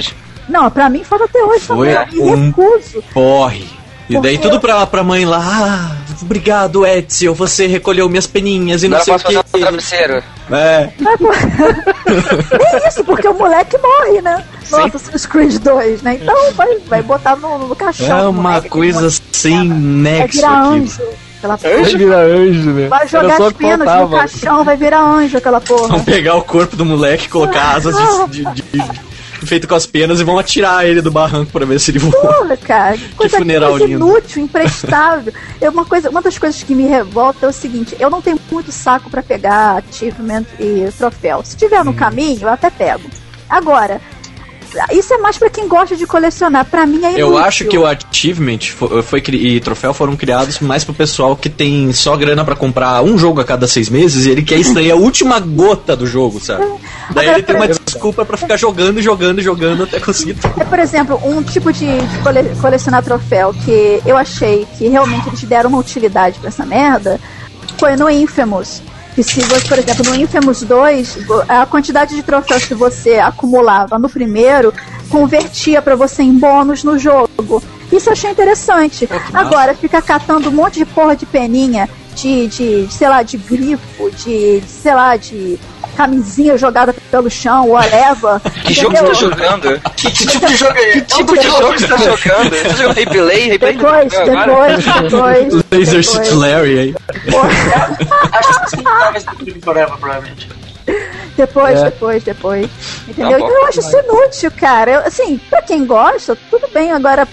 Não, 0.48 0.70
pra 0.70 0.88
mim 0.88 1.02
falta 1.04 1.24
até 1.24 1.42
hoje 1.42 1.60
Foi 1.64 1.92
também. 1.92 2.18
Eu 2.18 2.24
um- 2.26 2.46
recuso. 2.46 3.02
Porre. 3.12 3.66
E 4.08 4.12
daí 4.20 4.36
Porque- 4.38 4.48
tudo 4.48 4.60
pra, 4.60 4.86
pra 4.86 5.02
mãe 5.02 5.24
lá, 5.24 5.40
ah, 5.42 5.96
obrigado 6.22 6.86
Ezio, 6.86 7.34
você 7.34 7.66
recolheu 7.66 8.08
minhas 8.08 8.24
peninhas 8.28 8.84
e 8.84 8.88
não 8.88 8.98
Agora 8.98 9.04
sei 9.04 9.12
o 9.14 9.16
posso 9.18 9.26
fazer 9.26 9.44
que. 9.50 9.56
um 9.56 9.60
travesseiro. 9.60 10.22
É, 10.48 10.88
É 12.84 12.88
isso, 12.88 13.04
porque 13.04 13.26
o 13.26 13.34
moleque 13.34 13.76
morre, 13.78 14.20
né? 14.22 14.44
Nossa, 14.70 14.96
Assassin's 14.96 15.26
Creed 15.26 15.58
2, 15.58 16.02
né? 16.02 16.18
Então 16.22 16.34
vai, 16.54 16.78
vai 16.86 17.02
botar 17.02 17.36
no, 17.36 17.58
no 17.66 17.74
caixão. 17.76 18.16
é 18.18 18.28
uma 18.28 18.50
moleque, 18.50 18.68
coisa 18.68 19.10
sem 19.32 19.68
Vai 19.68 19.78
nexo 19.78 20.46
anjo. 20.46 21.02
Aquela 21.38 21.56
Vai 21.56 21.70
porra. 21.76 21.98
virar 21.98 22.18
anjo, 22.20 22.70
né? 22.70 22.88
Vai 22.88 23.08
jogar 23.08 23.40
as 23.42 23.48
que 23.48 23.54
penas 23.54 24.00
no 24.00 24.08
caixão, 24.08 24.64
vai 24.64 24.76
virar 24.76 25.00
anjo 25.02 25.36
aquela 25.36 25.60
porra. 25.60 25.88
Vão 25.88 26.00
pegar 26.04 26.34
o 26.36 26.42
corpo 26.42 26.76
do 26.76 26.84
moleque, 26.84 27.28
colocar 27.28 27.74
asas 27.76 27.94
de, 28.30 28.44
de- 28.44 28.54
de- 28.62 29.00
feito 29.46 29.66
com 29.68 29.74
as 29.74 29.86
penas 29.86 30.20
e 30.20 30.24
vão 30.24 30.38
atirar 30.38 30.84
ele 30.84 31.00
do 31.00 31.10
barranco 31.10 31.52
pra 31.52 31.64
ver 31.64 31.78
se 31.80 31.90
ele 31.90 31.98
voa. 31.98 32.12
Porra, 32.12 32.56
cara, 32.56 32.96
que 32.98 33.14
coisa, 33.14 33.38
funeral 33.38 33.70
coisa 33.70 33.86
lindo. 33.86 34.06
inútil, 34.06 34.42
imprestável. 34.42 35.32
É 35.60 35.70
uma, 35.70 35.84
coisa, 35.84 36.10
uma 36.10 36.20
das 36.22 36.36
coisas 36.38 36.62
que 36.62 36.74
me 36.74 36.84
revolta 36.86 37.46
é 37.46 37.48
o 37.48 37.52
seguinte: 37.52 37.96
eu 37.98 38.10
não 38.10 38.20
tenho 38.20 38.38
muito 38.50 38.70
saco 38.72 39.08
pra 39.10 39.22
pegar 39.22 39.82
achievement 39.88 40.44
e 40.60 40.88
troféu. 40.98 41.42
Se 41.44 41.56
tiver 41.56 41.80
Hum. 41.80 41.84
no 41.84 41.94
caminho, 41.94 42.42
eu 42.42 42.48
até 42.48 42.68
pego. 42.70 43.08
Agora, 43.48 44.00
isso 44.92 45.12
é 45.14 45.18
mais 45.18 45.36
pra 45.38 45.48
quem 45.50 45.68
gosta 45.68 45.96
de 45.96 46.06
colecionar. 46.06 46.64
Pra 46.64 46.86
mim 46.86 46.96
é 47.04 47.08
inútil. 47.08 47.18
Eu 47.18 47.38
acho 47.38 47.64
que 47.66 47.76
o 47.78 47.86
achievement 47.86 48.58
fo- 48.76 49.02
foi, 49.02 49.20
cri- 49.20 49.56
e 49.56 49.60
troféu 49.60 49.92
foram 49.94 50.16
criados 50.16 50.58
mais 50.60 50.84
pro 50.84 50.94
pessoal 50.94 51.36
que 51.36 51.48
tem 51.48 51.92
só 51.92 52.16
grana 52.16 52.44
pra 52.44 52.54
comprar 52.56 53.02
um 53.02 53.16
jogo 53.18 53.40
a 53.40 53.44
cada 53.44 53.66
seis 53.66 53.88
meses 53.88 54.26
e 54.26 54.30
ele 54.30 54.42
quer 54.42 54.58
extrair 54.58 54.90
a 54.90 54.96
última 54.96 55.38
gota 55.40 55.96
do 55.96 56.06
jogo, 56.06 56.40
sabe? 56.40 56.64
Daí 57.14 57.28
ele 57.28 57.42
tem 57.42 57.54
uma 57.56 57.68
desculpa 57.68 58.24
pra 58.24 58.36
ficar 58.36 58.56
jogando, 58.56 59.00
jogando, 59.00 59.40
jogando 59.40 59.84
até 59.84 60.00
conseguir 60.00 60.34
tudo. 60.40 60.60
É, 60.60 60.64
por 60.64 60.78
exemplo, 60.78 61.20
um 61.24 61.42
tipo 61.42 61.72
de, 61.72 61.86
de 61.86 62.18
cole- 62.22 62.54
colecionar 62.60 63.02
troféu 63.02 63.54
que 63.64 64.00
eu 64.04 64.16
achei 64.16 64.66
que 64.76 64.88
realmente 64.88 65.28
eles 65.28 65.42
deram 65.44 65.70
uma 65.70 65.78
utilidade 65.78 66.38
pra 66.38 66.48
essa 66.48 66.66
merda 66.66 67.20
foi 67.78 67.94
no 67.96 68.08
Infamous. 68.10 68.82
Que 69.16 69.22
se 69.22 69.40
você, 69.40 69.66
por 69.66 69.78
exemplo, 69.78 70.04
no 70.10 70.14
Infamous 70.14 70.62
2, 70.62 71.24
vo- 71.26 71.42
a 71.48 71.64
quantidade 71.66 72.14
de 72.14 72.22
troféus 72.22 72.66
que 72.66 72.74
você 72.74 73.14
acumulava 73.18 73.98
no 73.98 74.08
primeiro 74.10 74.72
convertia 75.08 75.80
pra 75.80 75.96
você 75.96 76.22
em 76.22 76.32
bônus 76.38 76.84
no 76.84 76.98
jogo. 76.98 77.62
Isso 77.90 78.08
eu 78.10 78.12
achei 78.12 78.30
interessante. 78.30 79.08
Agora, 79.32 79.74
ficar 79.74 80.02
catando 80.02 80.50
um 80.50 80.52
monte 80.52 80.80
de 80.80 80.84
porra 80.84 81.16
de 81.16 81.24
peninha, 81.24 81.88
de, 82.14 82.46
de, 82.46 82.86
de, 82.86 82.92
sei 82.92 83.08
lá, 83.08 83.22
de 83.22 83.38
grifo, 83.38 84.10
de, 84.10 84.60
de, 84.60 84.68
sei 84.68 84.92
lá, 84.94 85.16
de 85.16 85.58
camisinha 85.96 86.56
jogada 86.58 86.94
pelo 87.10 87.30
chão, 87.30 87.68
whatever. 87.70 88.40
Que 88.66 88.74
jogo 88.74 88.96
você 88.96 89.04
tá 89.04 89.12
jogando? 89.14 89.80
Que, 89.96 90.10
que 90.10 90.26
tipo 90.26 90.46
de 90.46 90.56
jogo 90.56 90.76
é? 90.78 90.92
Que 90.92 91.00
tipo 91.02 91.38
de 91.38 91.46
jogo 91.48 91.72
você 91.78 91.86
tá 91.88 91.96
jogando? 91.96 92.50
Você 92.56 92.64
tá 92.64 92.74
jogando 92.74 92.94
replay? 92.94 93.48
Replay 93.50 93.72
Depois, 93.74 94.12
depois, 94.12 94.84
depois. 94.84 95.64
Laser. 95.70 96.04
Suit 96.04 96.30
Larry 96.32 96.78
aí. 96.78 96.94
Acho 98.32 99.38
que 99.38 99.60
Forever, 99.60 99.96
provavelmente. 99.98 100.48
Depois, 101.36 101.78
É. 101.80 101.84
depois, 101.84 102.22
depois. 102.22 102.70
Entendeu? 103.08 103.32
Tá 103.32 103.38
bom. 103.38 103.46
então 103.46 103.60
eu 103.62 103.66
acho 103.66 103.80
isso 103.80 103.98
inútil, 103.98 104.50
cara. 104.52 104.90
Eu, 104.90 105.00
assim, 105.00 105.40
pra 105.50 105.62
quem 105.62 105.84
gosta, 105.84 106.36
tudo 106.50 106.68
bem. 106.72 106.92
Agora, 106.92 107.26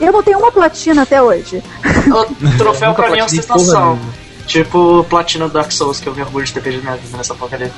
eu 0.00 0.12
não 0.12 0.22
tenho 0.22 0.38
uma 0.38 0.50
platina 0.50 1.02
até 1.02 1.20
hoje. 1.22 1.62
O 2.06 2.58
troféu 2.58 2.94
pra 2.94 3.10
mim 3.10 3.18
é 3.18 3.24
ostentação. 3.24 3.94
nenhuma. 3.94 4.27
Tipo 4.48 5.04
platina 5.04 5.46
do 5.46 5.52
Dark 5.52 5.70
Souls, 5.70 6.00
que 6.00 6.08
eu 6.08 6.14
me 6.14 6.22
orgulho 6.22 6.46
de 6.46 6.54
ter 6.54 6.62
perdido 6.62 6.82
minha 6.82 6.96
vida 6.96 7.18
nessa 7.18 7.34
porcaria. 7.34 7.70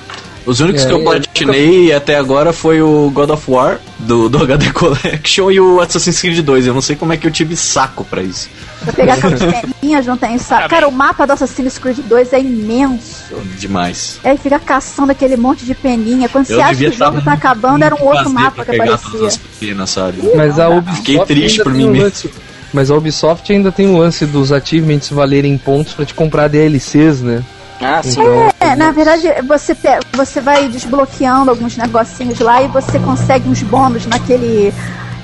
Os 0.47 0.61
únicos 0.61 0.83
É, 0.83 0.87
que 0.87 0.93
eu 0.93 0.99
eu 0.99 1.05
platinei 1.05 1.93
até 1.93 2.17
agora 2.17 2.53
foi 2.53 2.81
o 2.81 3.11
God 3.11 3.31
of 3.31 3.51
War, 3.51 3.81
do, 3.99 4.29
do 4.29 4.39
HD 4.45 4.71
Collection, 4.71 5.51
e 5.51 5.61
o 5.61 5.81
Assassin's 5.81 6.21
Creed 6.21 6.45
2. 6.45 6.69
Eu 6.69 6.75
não 6.75 6.81
sei 6.81 6.95
como 6.95 7.13
é 7.13 7.17
que 7.17 7.27
eu 7.27 7.31
tive 7.31 7.57
saco 7.57 8.05
pra 8.05 8.23
isso. 8.23 8.49
Pra 8.85 8.93
pegar 8.93 9.15
aquelas 9.15 9.41
peninhas, 9.43 10.07
não 10.07 10.17
tem 10.17 10.39
saco. 10.39 10.69
Cara, 10.69 10.87
o 10.87 10.93
mapa 10.93 11.27
do 11.27 11.33
Assassin's 11.33 11.77
Creed 11.77 11.99
2 11.99 12.33
é 12.33 12.41
imenso. 12.41 13.35
Demais. 13.59 14.21
Aí 14.23 14.39
fica 14.39 14.61
caçando 14.61 15.11
aquele 15.11 15.37
monte 15.37 15.65
de 15.65 15.75
peninha. 15.75 16.29
Quando 16.29 16.47
você 16.47 16.55
Eu 16.55 16.63
acha 16.63 16.77
que 16.77 16.87
o 16.87 16.93
jogo 16.93 17.19
estar 17.19 17.33
tá 17.33 17.37
acabando, 17.37 17.85
era 17.85 17.97
um 17.97 18.05
outro 18.05 18.31
mapa 18.31 18.65
que 18.65 18.77
aparecia. 18.77 19.41
penas, 19.59 19.91
sabe? 19.91 20.23
Mas 20.37 20.57
a 20.59 20.69
Ubisoft 20.69 20.97
Fiquei 21.01 21.19
triste 21.25 21.63
por 21.65 21.75
mim 21.75 21.91
mesmo. 21.91 22.31
Mas 22.73 22.91
a 22.91 22.97
Ubisoft 22.97 23.53
ainda 23.53 23.73
tem 23.73 23.89
o 23.89 23.97
lance 23.99 24.25
dos 24.27 24.53
achievements 24.53 25.11
valerem 25.11 25.57
pontos 25.59 25.93
pra 25.93 26.05
te 26.05 26.15
comprar 26.15 26.49
DLCs, 26.49 27.21
né? 27.21 27.43
Ah, 27.81 28.03
sim. 28.03 28.21
Então, 28.21 28.51
É, 28.61 28.77
na 28.77 28.93
verdade, 28.93 29.27
você, 29.47 29.75
você 30.13 30.41
vai 30.41 30.69
desbloqueando 30.69 31.51
alguns 31.51 31.77
negocinhos 31.77 32.39
lá 32.39 32.63
e 32.63 32.69
você 32.69 32.99
consegue 32.99 33.49
uns 33.49 33.63
bônus 33.63 34.07
naquele 34.07 34.73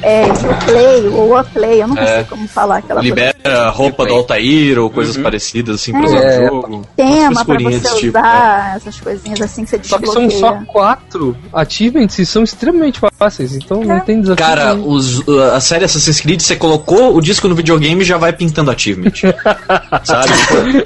é, 0.02 0.24
Uplay 0.26 1.08
ou 1.08 1.38
Uplay, 1.38 1.82
eu 1.82 1.88
não 1.88 1.96
É. 1.98 2.16
sei 2.16 2.24
como 2.24 2.48
falar 2.48 2.78
aquela 2.78 3.00
coisa. 3.00 3.08
Libera 3.14 3.68
roupa 3.70 4.06
do 4.06 4.14
Altair 4.14 4.78
ou 4.78 4.90
coisas 4.90 5.16
parecidas 5.16 5.76
assim 5.76 5.92
pra 5.92 6.04
usar 6.04 6.18
É. 6.18 6.38
no 6.40 6.46
jogo. 6.46 6.86
Tema 6.96 7.30
Umas 7.30 7.42
pra 7.44 7.58
você 7.58 7.94
tipo, 7.96 8.18
usar, 8.18 8.76
essas 8.76 9.00
coisinhas 9.00 9.40
assim 9.40 9.64
que 9.64 9.70
você 9.70 9.80
Só 9.82 9.98
que 9.98 10.04
desbloqueia. 10.04 10.30
são 10.30 10.40
só 10.40 10.58
quatro 10.72 11.36
achievements 11.52 12.18
e 12.18 12.26
são 12.26 12.42
extremamente 12.42 13.00
fáceis, 13.18 13.54
então 13.54 13.82
não 13.82 14.00
tem 14.00 14.20
desafio. 14.20 14.44
Cara, 14.44 14.74
os, 14.74 15.20
uh, 15.20 15.52
a 15.54 15.60
série 15.60 15.84
Assassin's 15.84 16.20
Creed, 16.20 16.40
você 16.40 16.56
colocou 16.56 17.14
o 17.16 17.20
disco 17.20 17.48
no 17.48 17.54
videogame 17.54 18.02
e 18.02 18.04
já 18.04 18.16
vai 18.18 18.32
pintando 18.32 18.70
achievement. 18.70 19.12
sabe? 20.04 20.32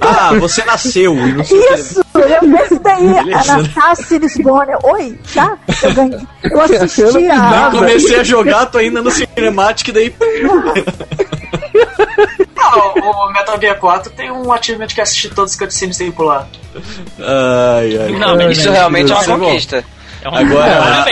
ah, 0.01 0.35
você 0.39 0.65
nasceu 0.65 1.15
e 1.27 1.33
não 1.33 1.45
sei 1.45 1.59
o 1.59 1.67
que. 1.67 1.75
Isso! 1.75 2.01
Eu, 2.15 2.57
esse 2.65 2.79
daí, 2.81 3.09
Beleza. 3.15 3.53
a 3.53 3.57
Natasha 3.59 4.19
Lisbona. 4.19 4.79
Oi, 4.83 5.19
tá? 5.35 5.57
Eu 5.83 5.95
ganhei. 5.95 6.19
Eu 6.43 6.51
Eu 6.51 6.61
assisti 6.63 7.03
não 7.03 7.67
a. 7.67 7.71
Comecei 7.71 8.19
a 8.21 8.25
jogar, 8.25 8.67
tô 8.67 8.79
ainda 8.79 9.01
no 9.03 9.11
Cinematic, 9.11 9.93
daí. 9.93 10.15
Ah, 12.63 12.77
o 13.01 13.33
Metal 13.33 13.59
Gear 13.61 13.79
4 13.79 14.13
tem 14.13 14.31
um 14.31 14.53
achievement 14.53 14.87
que 14.89 15.01
é 15.01 15.03
assistir 15.03 15.31
todos 15.35 15.53
os 15.53 15.59
cutscenes 15.59 15.97
sem 15.97 16.11
pular. 16.13 16.47
Ai, 17.19 17.97
ai. 17.99 18.11
Não, 18.19 18.51
Isso 18.51 18.71
realmente 18.71 19.11
é 19.11 19.15
uma 19.15 19.25
é 19.25 19.27
bom. 19.27 19.39
conquista. 19.47 19.85
é 20.23 20.29
um 20.29 20.35
Agora-. 20.37 21.05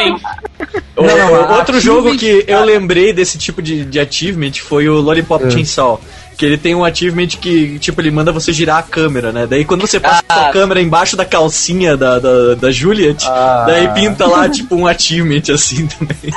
O- 0.96 1.02
Não, 1.02 1.16
não, 1.16 1.56
outro 1.56 1.80
jogo 1.80 2.16
que 2.16 2.44
eu 2.46 2.62
lembrei 2.64 3.12
desse 3.12 3.38
tipo 3.38 3.62
de, 3.62 3.84
de 3.84 3.98
achievement 3.98 4.52
foi 4.60 4.88
o 4.88 5.00
Lollipop 5.00 5.44
É. 5.46 5.50
Chainsaw. 5.50 6.00
Que 6.38 6.46
ele 6.46 6.56
tem 6.56 6.74
um 6.74 6.84
achievement 6.84 7.26
que, 7.26 7.78
tipo, 7.80 8.00
ele 8.00 8.10
manda 8.12 8.30
você 8.32 8.52
girar 8.52 8.78
a 8.78 8.82
câmera, 8.82 9.32
né? 9.32 9.44
Daí 9.46 9.64
quando 9.64 9.80
você 9.80 9.98
passa 9.98 10.22
Ah. 10.28 10.46
a 10.48 10.50
câmera 10.52 10.80
embaixo 10.80 11.16
da 11.16 11.24
calcinha 11.24 11.96
da, 11.96 12.18
da, 12.20 12.54
da 12.54 12.70
Juliet, 12.70 13.24
Ah. 13.26 13.64
daí 13.66 13.88
pinta 13.88 14.24
lá, 14.26 14.48
tipo, 14.48 14.76
um 14.76 14.86
achievement 14.86 15.42
assim 15.52 15.86
também. 15.98 16.32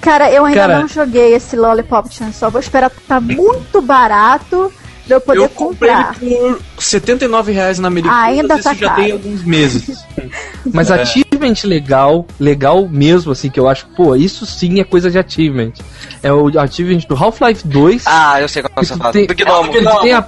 Cara, 0.00 0.30
eu 0.30 0.44
ainda 0.44 0.60
Cara- 0.60 0.78
não 0.80 0.88
joguei 0.88 1.34
esse 1.34 1.56
Lollipop 1.56 2.08
Chainsaw. 2.12 2.50
Vou 2.50 2.60
esperar 2.60 2.90
tá 3.06 3.20
muito 3.20 3.80
barato 3.80 4.72
pra 5.06 5.16
eu 5.16 5.20
poder 5.20 5.38
eu 5.40 5.48
comprei 5.48 5.90
comprar. 5.92 6.16
ele 6.22 6.36
por 6.74 6.82
79 6.82 7.52
reais 7.52 7.78
na 7.78 7.88
Americanas, 7.88 8.18
Ah, 8.22 8.24
ainda 8.26 8.54
isso 8.54 8.64
tá 8.64 8.74
já 8.74 8.94
tem 8.94 9.12
alguns 9.12 9.42
meses. 9.44 10.04
Mas 10.72 10.90
É. 10.90 11.02
achievement 11.02 11.54
legal, 11.64 12.26
legal 12.40 12.88
mesmo, 12.88 13.32
assim, 13.32 13.50
que 13.50 13.60
eu 13.60 13.68
acho, 13.68 13.86
pô, 13.96 14.16
isso 14.16 14.46
sim 14.46 14.80
é 14.80 14.84
coisa 14.84 15.10
de 15.10 15.18
achievement. 15.18 15.72
É 16.22 16.32
o 16.32 16.48
achievement 16.58 17.00
do 17.08 17.14
Half-Life 17.14 17.66
2. 17.66 18.04
Ah, 18.06 18.40
eu 18.40 18.48
sei 18.48 18.62
qual 18.62 18.72
que 18.74 18.86
você 18.86 18.96
fala. 18.96 19.12
tem, 19.12 19.26
Do 19.26 19.34
Gnomo. 19.34 19.72
tu 19.72 20.00
tem 20.00 20.12
a 20.14 20.22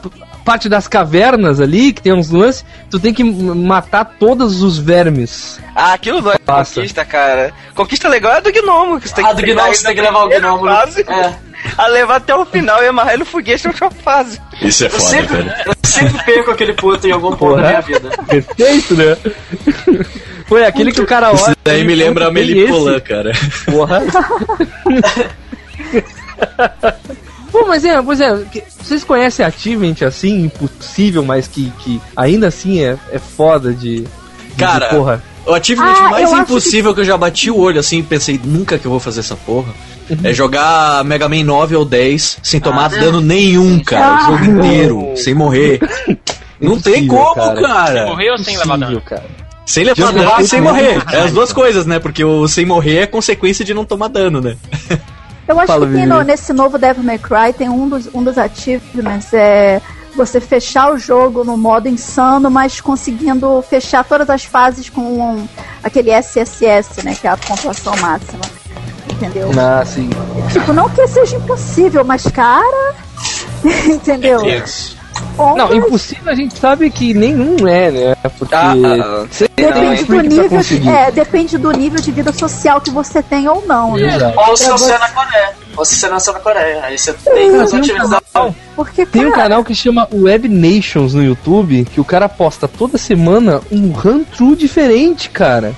parte 0.45 0.69
das 0.69 0.87
cavernas 0.87 1.61
ali, 1.61 1.93
que 1.93 2.01
tem 2.03 2.12
uns 2.12 2.31
lances, 2.31 2.65
tu 2.89 3.01
tem 3.01 3.12
que 3.12 3.25
matar 3.25 4.05
todos 4.05 4.62
os 4.62 4.79
vermes. 4.79 5.59
Ah, 5.75 5.95
aquilo 5.95 6.21
não 6.23 6.33
é 6.33 6.39
Passa. 6.39 6.75
conquista, 6.77 7.05
cara. 7.05 7.53
Conquista 7.75 8.09
legal 8.09 8.33
é 8.35 8.41
do 8.41 8.53
gnomo, 8.53 9.01
que 9.01 9.09
você 9.09 9.15
tem 9.17 9.25
Ah, 9.25 9.35
que 9.35 9.43
do 9.43 9.43
Gnomo, 9.43 9.67
ele 9.67 9.75
você 9.75 9.87
tem 9.87 9.95
que 9.97 10.01
levar 10.03 10.25
o 10.25 10.29
Gnomo. 10.29 10.65
fase, 10.65 11.01
É. 11.09 11.35
A 11.79 11.87
levar 11.87 12.17
até 12.17 12.35
o 12.35 12.45
final 12.45 12.83
e 12.83 12.89
amarrar 12.89 13.13
ele 13.15 13.21
no 13.21 13.25
foguete 13.27 13.65
na 13.65 13.71
última 13.71 13.91
fase. 13.91 14.41
Isso 14.63 14.85
é 14.85 14.87
Eu 14.89 15.01
sempre, 15.01 15.39
eu 15.67 15.75
sempre 15.85 16.23
perco 16.25 16.51
aquele 16.51 16.73
puto 16.75 17.07
em 17.07 17.13
algum 17.13 17.31
ponto 17.31 17.39
Porra. 17.39 17.63
da 17.63 17.69
minha 17.69 17.81
vida. 17.81 18.11
Perfeito, 18.29 18.95
né? 18.95 19.17
Foi 20.49 20.65
aquele 20.65 20.93
que 20.93 21.01
o 21.01 21.07
cara 21.07 21.29
olha. 21.31 21.37
Isso 21.37 21.57
daí 21.65 21.85
me 21.85 21.95
lembra 21.95 22.25
a 22.29 22.33
"Tem 22.33 22.35
Melipolan, 22.35 22.93
esse?" 22.93 23.01
cara. 23.03 23.33
Porra. 23.67 24.03
Pô, 27.51 27.67
mas 27.67 27.85
é, 27.85 28.01
pois 28.03 28.21
é, 28.21 28.37
que- 28.53 28.63
vocês 28.83 29.03
conhecem 29.05 29.45
Achievement 29.45 29.95
assim, 30.07 30.45
impossível, 30.45 31.25
mas 31.25 31.49
que, 31.49 31.73
que 31.79 32.01
ainda 32.17 32.49
assim 32.49 32.83
é, 32.85 32.97
é 33.11 33.19
foda 33.19 33.73
de. 33.73 34.01
de- 34.03 34.09
Cara, 34.59 34.89
porra. 34.89 35.23
O 35.47 35.55
achievement 35.55 35.95
Ah, 35.97 36.11
mais 36.11 36.33
impossível 36.33 36.93
que... 36.93 37.01
eu 37.01 37.05
já 37.05 37.17
bati 37.17 37.51
o 37.51 37.57
olho 37.59 37.79
assim 37.79 38.01
e 38.01 38.03
pensei, 38.03 38.41
nunca 38.43 38.79
que 38.79 38.85
eu 38.87 38.91
vou 38.91 38.99
fazer 39.01 39.21
essa 39.21 39.37
porra. 39.37 39.73
Uhum. 40.09 40.16
É 40.23 40.33
jogar 40.33 41.03
Mega 41.05 41.29
Man 41.29 41.42
9 41.45 41.75
ou 41.77 41.85
10 41.85 42.38
sem 42.42 42.61
tomar 42.61 42.87
Ah. 42.87 42.88
dano 43.01 43.21
nenhum, 43.21 43.79
cara. 43.83 44.16
O 44.33 44.38
jogo 44.38 44.45
inteiro, 44.45 45.12
sem 45.16 45.35
morrer. 45.35 45.81
Não 46.61 46.81
tem 46.81 47.07
como, 47.07 47.35
cara. 47.35 47.61
cara. 47.61 48.07
Morreu 48.07 48.33
ou 48.33 48.38
sem 48.38 48.57
levar 48.57 48.79
dano? 48.79 49.01
Cara. 49.01 49.25
Sem 49.66 49.85
levar 49.85 50.12
dano 50.12 50.33
e 50.40 50.47
sem 50.47 50.61
morrer. 50.61 51.03
É 51.12 51.19
as 51.23 51.33
duas 51.33 51.53
coisas, 51.53 51.85
né? 51.87 51.99
Porque 51.99 52.25
o 52.25 52.47
sem 52.47 52.64
morrer 52.64 52.99
é 52.99 53.07
consequência 53.07 53.64
de 53.64 53.75
não 53.75 53.85
tomar 53.85 54.09
dano, 54.09 54.40
né? 54.40 54.57
Eu 55.49 55.59
acho 55.59 55.66
Fala, 55.66 55.87
que 55.87 55.92
tem 55.92 56.07
no- 56.07 56.23
nesse 56.23 56.53
novo 56.53 56.79
Devil 56.79 57.03
May 57.05 57.19
Cry 57.19 57.53
tem 57.57 57.69
um 57.69 57.88
dos, 57.88 58.09
um 58.14 58.23
dos 58.23 58.37
achievements 58.38 59.33
é 59.33 59.81
você 60.16 60.40
fechar 60.40 60.90
o 60.92 60.99
jogo 60.99 61.45
no 61.45 61.57
modo 61.57 61.88
insano, 61.88 62.51
mas 62.51 62.81
conseguindo 62.81 63.62
fechar 63.69 64.03
todas 64.03 64.31
as 64.31 64.45
fases 64.45 64.88
com 64.88 65.03
um- 65.03 65.49
aquele 65.85 66.11
SSS, 66.11 67.05
né, 67.05 67.14
que 67.21 67.27
é 67.27 67.31
a 67.31 67.37
pontuação 67.37 67.95
máxima. 67.99 68.40
Entendeu? 69.17 69.51
Ah, 69.59 69.85
sim. 69.85 70.11
Tipo, 70.53 70.73
não 70.73 70.89
que 70.91 71.07
seja 71.09 71.37
impossível, 71.37 72.05
mas 72.05 72.25
cara, 72.25 72.95
entendeu? 73.87 74.41
Ontem, 75.39 75.59
Não, 75.59 75.75
impossível 75.75 76.33
a 76.33 76.35
gente 76.35 76.59
sabe 76.59 76.91
que 76.91 77.13
nenhum 77.13 77.67
é, 77.67 77.91
né? 77.91 78.17
Porque. 78.39 78.55
Ah, 78.55 78.73
ah, 78.73 79.27
depende 79.55 80.03
um 80.03 80.05
do 80.05 80.07
pra 80.07 80.23
nível, 80.23 80.61
de, 80.61 80.89
é, 80.89 81.11
depende 81.11 81.59
do 81.59 81.71
nível 81.73 82.01
de 82.01 82.11
vida 82.11 82.33
social 82.33 82.81
que 82.81 82.91
você 82.91 83.23
tem 83.23 83.49
ou 83.49 83.65
não, 83.67 83.97
né? 83.97 84.17
Exato. 84.17 84.39
Ou 84.39 84.57
se 84.57 84.71
você 84.71 84.93
é 84.93 84.99
na 84.99 85.09
Coreia. 85.11 85.55
Ou 85.77 85.85
se 85.85 85.95
você 85.97 86.09
nasceu 86.09 86.33
na 86.33 86.41
Coreia. 86.41 86.81
Aí 86.85 86.99
você 86.99 87.13
tem 87.13 87.51
um 87.51 87.61
atividades 87.61 88.11
da 88.11 88.21
canal, 88.33 88.55
Porque 88.75 89.07
tem 89.07 89.27
um 89.27 89.31
cara, 89.31 89.43
canal 89.43 89.65
que 89.65 89.75
chama 89.75 90.09
Web 90.13 90.49
Nations 90.49 91.13
no 91.13 91.23
YouTube, 91.23 91.85
que 91.85 92.01
o 92.01 92.05
cara 92.05 92.29
posta 92.29 92.67
toda 92.67 92.97
semana 92.97 93.61
um 93.71 93.91
run-through 93.91 94.57
diferente, 94.57 95.29
cara. 95.29 95.75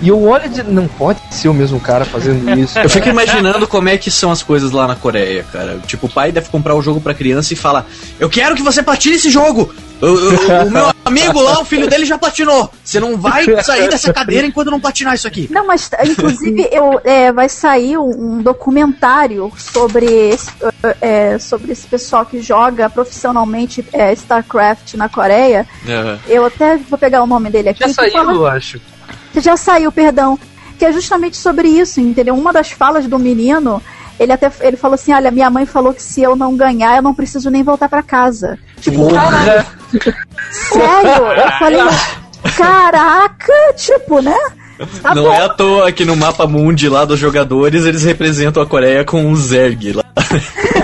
E 0.00 0.08
eu 0.08 0.22
olho 0.22 0.48
de. 0.48 0.62
Não 0.62 0.86
pode 0.86 1.20
ser 1.30 1.48
o 1.48 1.54
mesmo 1.54 1.78
cara 1.80 2.04
fazendo 2.04 2.58
isso. 2.58 2.78
Eu 2.78 2.88
fico 2.90 3.08
imaginando 3.08 3.66
como 3.66 3.88
é 3.88 3.96
que 3.96 4.10
são 4.10 4.30
as 4.30 4.42
coisas 4.42 4.70
lá 4.70 4.86
na 4.86 4.96
Coreia, 4.96 5.44
cara. 5.52 5.78
Tipo, 5.86 6.06
o 6.06 6.10
pai 6.10 6.30
deve 6.32 6.48
comprar 6.48 6.74
o 6.74 6.82
jogo 6.82 7.00
pra 7.00 7.14
criança 7.14 7.52
e 7.52 7.56
fala: 7.56 7.86
Eu 8.18 8.28
quero 8.30 8.54
que 8.54 8.62
você 8.62 8.82
platine 8.82 9.16
esse 9.16 9.30
jogo! 9.30 9.72
O, 10.00 10.06
o- 10.06 10.66
o 10.66 10.70
meu 10.70 10.90
amigo 11.04 11.40
lá, 11.40 11.60
o 11.60 11.64
filho 11.64 11.88
dele 11.88 12.04
já 12.04 12.18
platinou! 12.18 12.68
Você 12.84 12.98
não 12.98 13.16
vai 13.16 13.44
sair 13.62 13.88
dessa 13.88 14.12
cadeira 14.12 14.46
enquanto 14.46 14.70
não 14.70 14.80
platinar 14.80 15.14
isso 15.14 15.28
aqui. 15.28 15.46
Não, 15.50 15.64
mas 15.66 15.88
inclusive 16.04 16.68
eu, 16.72 17.00
é, 17.04 17.30
vai 17.32 17.48
sair 17.48 17.96
um, 17.98 18.38
um 18.38 18.42
documentário 18.42 19.52
sobre 19.56 20.06
esse, 20.06 20.50
é, 21.00 21.38
sobre 21.38 21.70
esse 21.72 21.86
pessoal 21.86 22.26
que 22.26 22.42
joga 22.42 22.90
profissionalmente 22.90 23.84
é, 23.92 24.12
StarCraft 24.12 24.94
na 24.94 25.08
Coreia. 25.08 25.66
Eu 26.26 26.44
até 26.46 26.76
vou 26.76 26.98
pegar 26.98 27.22
o 27.22 27.26
nome 27.26 27.48
dele 27.50 27.68
aqui. 27.68 27.80
Já 27.80 27.88
saiu, 27.94 28.12
fala- 28.12 28.32
eu 28.32 28.46
acho. 28.46 28.80
Já 29.40 29.56
saiu, 29.56 29.90
perdão. 29.90 30.38
Que 30.78 30.84
é 30.84 30.92
justamente 30.92 31.36
sobre 31.36 31.68
isso, 31.68 32.00
entendeu? 32.00 32.34
Uma 32.34 32.52
das 32.52 32.72
falas 32.72 33.06
do 33.06 33.18
menino, 33.18 33.80
ele 34.18 34.32
até 34.32 34.50
ele 34.60 34.76
falou 34.76 34.94
assim: 34.94 35.12
olha, 35.12 35.30
minha 35.30 35.50
mãe 35.50 35.66
falou 35.66 35.94
que 35.94 36.02
se 36.02 36.22
eu 36.22 36.34
não 36.34 36.56
ganhar, 36.56 36.96
eu 36.96 37.02
não 37.02 37.14
preciso 37.14 37.50
nem 37.50 37.62
voltar 37.62 37.88
pra 37.88 38.02
casa. 38.02 38.58
Tipo, 38.80 39.08
sério? 40.50 41.26
Eu 41.36 41.52
falei, 41.58 41.80
caraca, 42.56 43.74
tipo, 43.76 44.20
né? 44.20 44.36
Tá 45.02 45.14
não 45.14 45.24
bom. 45.24 45.32
é 45.32 45.42
à 45.42 45.48
toa 45.48 45.92
que 45.92 46.04
no 46.04 46.16
mapa 46.16 46.46
mundi 46.46 46.88
lá 46.88 47.04
dos 47.04 47.18
jogadores 47.18 47.84
eles 47.84 48.02
representam 48.04 48.62
a 48.62 48.66
Coreia 48.66 49.04
com 49.04 49.30
o 49.30 49.36
Zerg 49.36 49.92
lá. 49.92 50.04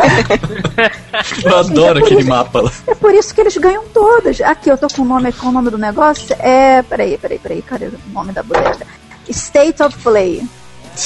Eu 1.44 1.58
adoro 1.58 1.98
aquele 2.04 2.24
mapa 2.24 2.61
lá. 2.62 2.72
É 2.87 2.94
por 2.94 3.12
isso 3.14 3.34
que 3.34 3.40
eles 3.40 3.56
ganham 3.56 3.84
todas. 3.92 4.40
Aqui, 4.40 4.70
eu 4.70 4.78
tô 4.78 4.88
com 4.88 5.02
o 5.02 5.04
nome, 5.04 5.32
com 5.32 5.48
o 5.48 5.52
nome 5.52 5.70
do 5.70 5.78
negócio. 5.78 6.34
É. 6.38 6.82
Peraí, 6.82 7.18
peraí, 7.18 7.38
peraí. 7.38 7.62
Cadê 7.62 7.87
o 7.87 7.92
nome 8.12 8.32
da 8.32 8.42
boneca? 8.42 8.87
State 9.28 9.82
of 9.82 9.96
Play. 9.98 10.42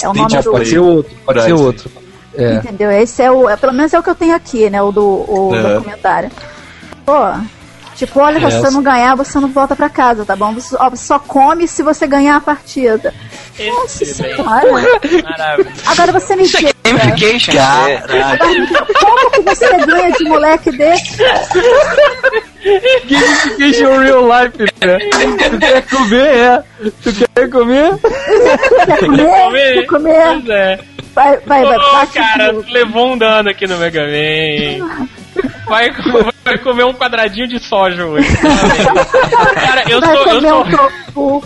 É 0.02 0.08
o 0.08 0.14
nome 0.14 0.20
State 0.20 0.36
of 0.36 0.44
do. 0.44 0.50
Pode 0.52 0.68
ser 0.68 0.78
outro, 0.78 1.12
pode 1.24 1.42
ser 1.42 1.52
outro. 1.52 1.90
É. 2.34 2.54
Entendeu? 2.56 2.90
Esse 2.90 3.22
é 3.22 3.30
o. 3.30 3.48
é- 3.48 3.56
pelo 3.56 3.72
menos 3.72 3.92
é 3.92 3.98
o 3.98 4.02
que 4.02 4.10
eu 4.10 4.14
tenho 4.14 4.34
aqui, 4.34 4.70
né? 4.70 4.80
O 4.82 4.90
do 4.92 5.04
o 5.04 5.50
É. 5.54 5.74
documentário. 5.74 6.30
Pô. 7.04 7.14
Tipo, 8.02 8.18
olha, 8.18 8.50
se 8.50 8.58
você 8.58 8.70
não 8.70 8.82
ganhar, 8.82 9.14
você 9.14 9.38
não 9.38 9.48
volta 9.48 9.76
pra 9.76 9.88
casa, 9.88 10.24
tá 10.24 10.34
bom? 10.34 10.52
Você, 10.54 10.74
ó, 10.76 10.90
você 10.90 11.06
só 11.06 11.20
come 11.20 11.68
se 11.68 11.84
você 11.84 12.04
ganhar 12.04 12.34
a 12.34 12.40
partida. 12.40 13.14
Nossa 13.60 14.04
senhora. 14.04 14.42
Maravilha. 15.22 15.72
Agora 15.86 16.10
você 16.10 16.34
me 16.34 16.42
diga, 16.42 16.72
Gamification. 16.82 17.52
É. 17.52 18.02
como 18.98 19.30
que 19.30 19.42
você 19.42 19.86
ganha 19.86 20.10
de 20.10 20.24
moleque 20.24 20.72
desse? 20.72 21.22
Gamification 23.08 23.98
real 24.00 24.26
life, 24.26 24.58
né? 24.84 24.98
Tu 25.48 25.58
quer 25.60 25.82
comer, 25.82 26.26
é. 26.26 26.64
Tu 27.04 27.12
quer 27.12 27.50
comer? 27.50 27.98
Quer 28.84 28.98
comer? 28.98 29.74
Quer 29.74 29.86
comer? 29.86 30.42
Pois 30.42 30.48
é. 30.48 30.80
Vai, 31.14 31.36
vai, 31.46 31.64
vai. 31.64 31.78
Bate 31.78 32.12
cara, 32.14 32.52
levou 32.68 33.12
um 33.12 33.18
dano 33.18 33.48
aqui 33.48 33.64
no 33.68 33.78
Mega 33.78 34.02
Man. 34.02 35.06
Vai, 35.66 35.90
vai 36.44 36.58
comer 36.58 36.84
um 36.84 36.92
quadradinho 36.94 37.48
de 37.48 37.58
soja 37.58 38.04
hoje. 38.06 38.28
Cara, 39.54 39.84
eu 39.88 40.00
Vai 40.00 40.16
sou. 40.16 40.26
Eu 40.26 40.40
sou 40.40 40.62
um 40.64 41.42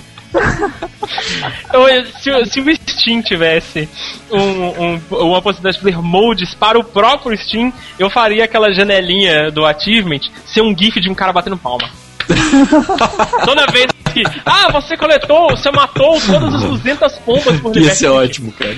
eu- 1.88 2.06
se, 2.20 2.30
o- 2.30 2.46
se 2.46 2.61
o 2.61 2.76
Steam 2.90 3.22
tivesse 3.22 3.88
um- 4.30 4.38
um- 4.40 5.00
uma 5.11 5.40
possibilidade 5.40 5.78
de 5.78 5.82
fazer 5.92 6.02
moldes 6.02 6.54
para 6.54 6.78
o 6.78 6.85
próprio 6.85 7.37
Steam, 7.38 7.72
eu 7.98 8.11
faria 8.11 8.44
aquela 8.44 8.72
janelinha 8.72 9.50
do 9.50 9.64
Achievement 9.64 10.20
ser 10.46 10.62
um 10.62 10.76
GIF 10.76 11.00
de 11.00 11.11
um 11.11 11.14
cara 11.14 11.32
batendo 11.32 11.56
palma. 11.56 11.88
Toda 13.44 13.66
vez 13.72 13.87
que. 14.12 14.22
Ah, 14.44 14.70
você 14.72 14.96
coletou, 14.96 15.50
você 15.50 15.70
matou 15.70 16.20
todas 16.20 16.54
as 16.54 16.62
200 16.62 17.12
pombas 17.18 17.61
por 17.61 17.76
Ia 17.76 17.94
ser 17.94 18.09
ótimo, 18.09 18.52
cara. 18.52 18.76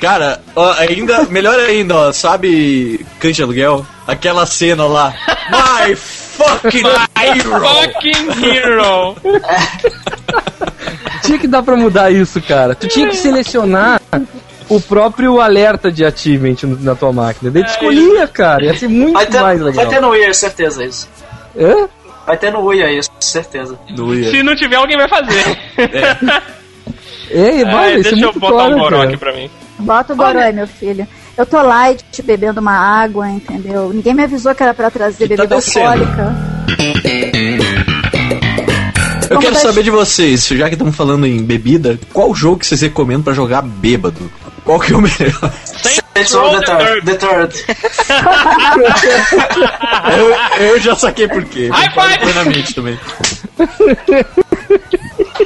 Cara, 0.00 0.40
ó, 0.54 0.72
ainda, 0.74 1.24
melhor 1.24 1.58
ainda, 1.58 1.94
ó, 1.94 2.12
sabe 2.12 3.04
de 3.36 3.42
Aluguel? 3.42 3.86
Aquela 4.08 4.46
cena 4.46 4.86
lá. 4.86 5.14
My 5.50 5.94
fucking 5.94 6.82
hero! 7.14 7.60
Fucking 7.60 8.44
hero! 8.44 9.16
Tinha 11.22 11.38
que 11.38 11.46
dar 11.46 11.62
pra 11.62 11.76
mudar 11.76 12.10
isso, 12.10 12.40
cara. 12.40 12.74
Tu 12.74 12.88
tinha 12.88 13.08
que 13.08 13.16
selecionar 13.16 14.00
o 14.68 14.80
próprio 14.80 15.40
alerta 15.40 15.92
de 15.92 16.04
achievement 16.04 16.56
na 16.80 16.94
tua 16.94 17.12
máquina. 17.12 17.50
Daí 17.50 17.64
tu 17.64 17.70
escolhia, 17.70 18.26
cara. 18.26 18.64
Ia 18.64 18.74
ser 18.74 18.88
muito 18.88 19.12
Vai 19.12 19.26
ter, 19.26 19.40
mais 19.40 19.60
vai 19.60 19.70
legal. 19.70 19.86
ter 19.88 20.00
no 20.00 20.08
Wii, 20.10 20.34
certeza 20.34 20.84
isso. 20.84 21.08
Hã? 21.58 21.88
Vai 22.26 22.36
ter 22.38 22.50
no 22.52 22.64
Wii 22.64 22.82
aí, 22.82 23.00
certeza. 23.20 23.78
Se 24.30 24.42
não 24.42 24.56
tiver, 24.56 24.76
alguém 24.76 24.96
vai 24.96 25.08
fazer. 25.08 25.58
Ei, 27.30 27.62
vai, 27.64 27.92
Ai, 27.92 27.96
isso 28.00 28.08
é 28.08 28.12
deixa 28.12 28.26
eu 28.26 28.32
botar 28.32 28.64
foda, 28.64 28.76
um 28.76 28.88
cara. 28.88 29.02
aqui 29.04 29.16
pra 29.18 29.32
mim. 29.34 29.50
Bota 29.78 30.12
o 30.14 30.16
goró 30.16 30.38
aí, 30.40 30.52
meu 30.52 30.66
filho. 30.66 31.06
Eu 31.38 31.46
tô 31.46 31.62
light 31.62 32.04
bebendo 32.24 32.60
uma 32.60 32.72
água, 32.76 33.30
entendeu? 33.30 33.90
Ninguém 33.94 34.12
me 34.12 34.24
avisou 34.24 34.52
que 34.56 34.62
era 34.62 34.74
pra 34.74 34.90
trazer 34.90 35.28
Que 35.28 35.36
tá 35.36 35.42
bebida 35.44 35.54
descendo. 35.56 35.86
alcoólica. 35.86 36.36
Eu 39.30 39.36
Vamos 39.36 39.44
quero 39.44 39.56
saber 39.56 39.82
de 39.84 39.90
vocês, 39.90 40.48
já 40.48 40.66
que 40.68 40.74
estamos 40.74 40.96
falando 40.96 41.26
em 41.26 41.40
bebida, 41.44 41.96
qual 42.12 42.34
jogo 42.34 42.58
que 42.58 42.66
vocês 42.66 42.80
recomendam 42.80 43.22
pra 43.22 43.34
jogar 43.34 43.62
bêbado? 43.62 44.28
Qual 44.64 44.80
que 44.80 44.92
é 44.92 44.96
o 44.96 45.00
melhor? 45.00 45.52
Saints 45.64 46.32
Row 46.32 46.58
the. 46.60 47.00
The 47.02 47.14
Third. 47.14 47.64
Eu, 50.58 50.64
eu 50.66 50.80
já 50.80 50.96
saquei 50.96 51.28
por 51.28 51.44
quê. 51.44 51.68
High 51.72 51.90
five! 51.90 52.74
também. 52.74 52.98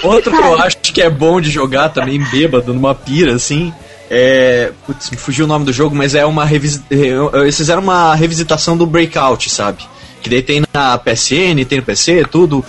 Outro 0.02 0.30
que 0.32 0.42
eu 0.42 0.62
acho 0.62 0.76
que 0.78 1.02
é 1.02 1.10
bom 1.10 1.38
de 1.40 1.50
jogar 1.50 1.90
também 1.90 2.18
bêbado, 2.30 2.72
numa 2.72 2.94
pira, 2.94 3.34
assim. 3.34 3.74
É. 4.14 4.70
Putz, 4.86 5.10
me 5.10 5.16
fugiu 5.16 5.46
o 5.46 5.48
nome 5.48 5.64
do 5.64 5.72
jogo, 5.72 5.96
mas 5.96 6.14
é 6.14 6.24
uma 6.26 6.44
revisita. 6.44 6.84
Eles 6.94 7.56
fizeram 7.56 7.80
uma 7.82 8.14
revisitação 8.14 8.76
do 8.76 8.84
Breakout, 8.86 9.48
sabe? 9.48 9.84
Que 10.20 10.28
daí 10.28 10.42
tem 10.42 10.62
na 10.72 10.98
PSN, 10.98 11.64
tem 11.66 11.78
no 11.78 11.84
PC, 11.84 12.24
tudo. 12.30 12.62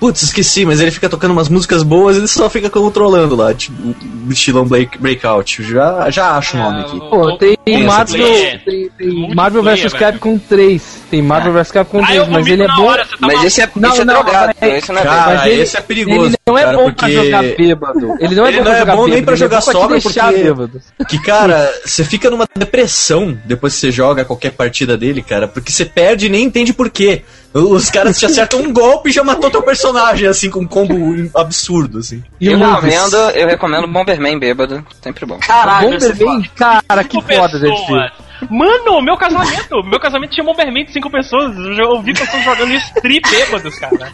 Putz, 0.00 0.22
esqueci, 0.22 0.64
mas 0.64 0.80
ele 0.80 0.90
fica 0.90 1.08
tocando 1.08 1.30
umas 1.32 1.48
músicas 1.48 1.82
boas 1.82 2.16
e 2.16 2.20
ele 2.20 2.28
só 2.28 2.48
fica 2.50 2.68
controlando 2.70 3.34
lá, 3.34 3.52
tipo, 3.54 3.94
o 4.28 4.32
estilão 4.32 4.64
Break- 4.64 4.98
Breakout. 4.98 5.62
Já, 5.64 6.08
já 6.10 6.36
acho 6.36 6.56
o 6.56 6.60
nome 6.60 6.80
aqui. 6.82 6.98
Pô, 7.00 7.36
tem 7.36 7.56
Tem 7.64 7.84
Marvel, 7.84 8.28
tem, 8.64 8.90
tem 8.96 9.34
Marvel 9.34 9.62
vs. 9.62 9.92
Capcom 9.92 10.38
3. 10.38 10.97
Tem 11.10 11.22
Marvel 11.22 11.52
vs 11.54 11.72
Capcom 11.72 12.00
Ah, 12.02 12.06
3, 12.06 12.18
eu 12.18 12.24
mas 12.26 12.32
vomito 12.34 12.50
ele 12.52 12.62
é 12.62 12.66
bom. 12.68 12.84
hora, 12.84 13.06
tá 13.06 13.16
Mas 13.18 13.44
esse 13.44 13.62
é, 13.62 13.70
Não, 13.76 13.88
esse 13.90 14.00
é 14.00 14.04
não, 14.04 14.14
drogado, 14.14 14.52
mas- 14.60 14.72
esse 14.74 14.92
não 14.92 15.00
é 15.00 15.04
Cara, 15.04 15.34
Mas 15.36 15.46
ele- 15.46 15.60
esse 15.62 15.76
é 15.76 15.80
perigoso. 15.80 16.26
Ele 16.26 16.36
não 16.46 16.58
é 16.58 16.62
cara, 16.64 16.76
bom 16.76 16.84
porque... 16.84 16.98
pra 16.98 17.24
jogar 17.24 17.42
bêbado. 17.42 18.14
Ele 18.20 18.34
não 18.34 18.46
é 18.46 18.48
Ele 18.48 18.58
bom 18.58 18.64
não 18.64 18.70
pra 18.70 18.74
é 18.76 18.78
jogar 18.80 18.96
bom 18.96 19.06
nem 19.08 19.22
pra 19.24 19.32
é 19.32 19.36
jogar 19.36 19.60
deixar 19.60 20.02
porque- 20.26 20.42
bêbado. 20.42 20.80
Que, 21.08 21.18
cara, 21.22 21.72
você 21.84 22.04
fica 22.04 22.28
numa 22.30 22.46
depressão 22.54 23.38
depois 23.44 23.72
que 23.74 23.80
você 23.80 23.90
joga 23.90 24.24
qualquer 24.24 24.52
partida 24.52 24.96
dele, 24.98 25.22
cara, 25.22 25.48
porque 25.48 25.72
você 25.72 25.84
perde 25.86 26.26
e 26.26 26.28
nem 26.28 26.44
entende 26.44 26.72
por 26.74 26.90
quê. 26.90 27.22
Os 27.54 27.88
caras 27.88 28.18
te 28.18 28.26
acertam 28.26 28.60
um 28.60 28.70
golpe 28.72 29.08
e 29.08 29.12
já 29.12 29.24
matou 29.24 29.50
teu 29.50 29.62
personagem, 29.62 30.28
assim, 30.28 30.50
com 30.50 30.60
um 30.60 30.66
combo 30.66 30.94
absurdo, 31.34 31.98
assim. 32.00 32.22
E 32.38 32.48
Eu 32.48 32.58
recomendo, 32.58 33.16
eu 33.34 33.48
recomendo 33.48 33.88
Bomberman 33.88 34.38
bêbado, 34.38 34.84
sempre 35.02 35.24
bom. 35.24 35.38
Caralho, 35.38 35.90
Bomberman, 35.98 36.42
cara, 36.54 37.02
que 37.04 37.20
foda 37.22 37.58
pessoas. 37.58 38.12
Mano, 38.50 39.02
meu 39.02 39.16
casamento, 39.16 39.82
meu 39.84 39.98
casamento 39.98 40.30
tinha 40.32 40.44
Bomberman 40.44 40.84
de 40.84 40.92
cinco 40.92 41.10
pessoas. 41.10 41.56
Eu 41.56 41.74
já 41.74 41.84
ouvi 41.84 42.12
pessoas 42.14 42.44
jogando 42.44 42.72
isso 42.72 42.92
tri 43.02 43.20
bêbados, 43.20 43.78
cara. 43.78 44.12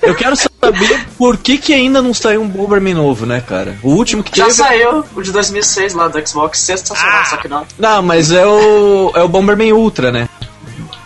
Eu 0.00 0.14
quero 0.14 0.34
saber 0.36 1.06
por 1.18 1.36
que 1.36 1.58
que 1.58 1.72
ainda 1.74 2.00
não 2.00 2.14
saiu 2.14 2.42
um 2.42 2.48
Bomberman 2.48 2.94
novo, 2.94 3.26
né, 3.26 3.42
cara? 3.46 3.76
O 3.82 3.90
último 3.94 4.22
que 4.22 4.36
Já 4.36 4.44
teve... 4.44 4.56
saiu 4.56 5.04
o 5.14 5.22
de 5.22 5.30
2006 5.32 5.94
lá 5.94 6.08
do 6.08 6.26
Xbox, 6.26 6.58
sensacional, 6.60 7.20
Ah. 7.20 7.24
só 7.26 7.36
que 7.36 7.48
não. 7.48 7.66
Não, 7.78 8.02
mas 8.02 8.32
é 8.32 8.46
o... 8.46 9.12
é 9.14 9.22
o 9.22 9.28
Bomberman 9.28 9.72
Ultra, 9.72 10.10
né? 10.10 10.28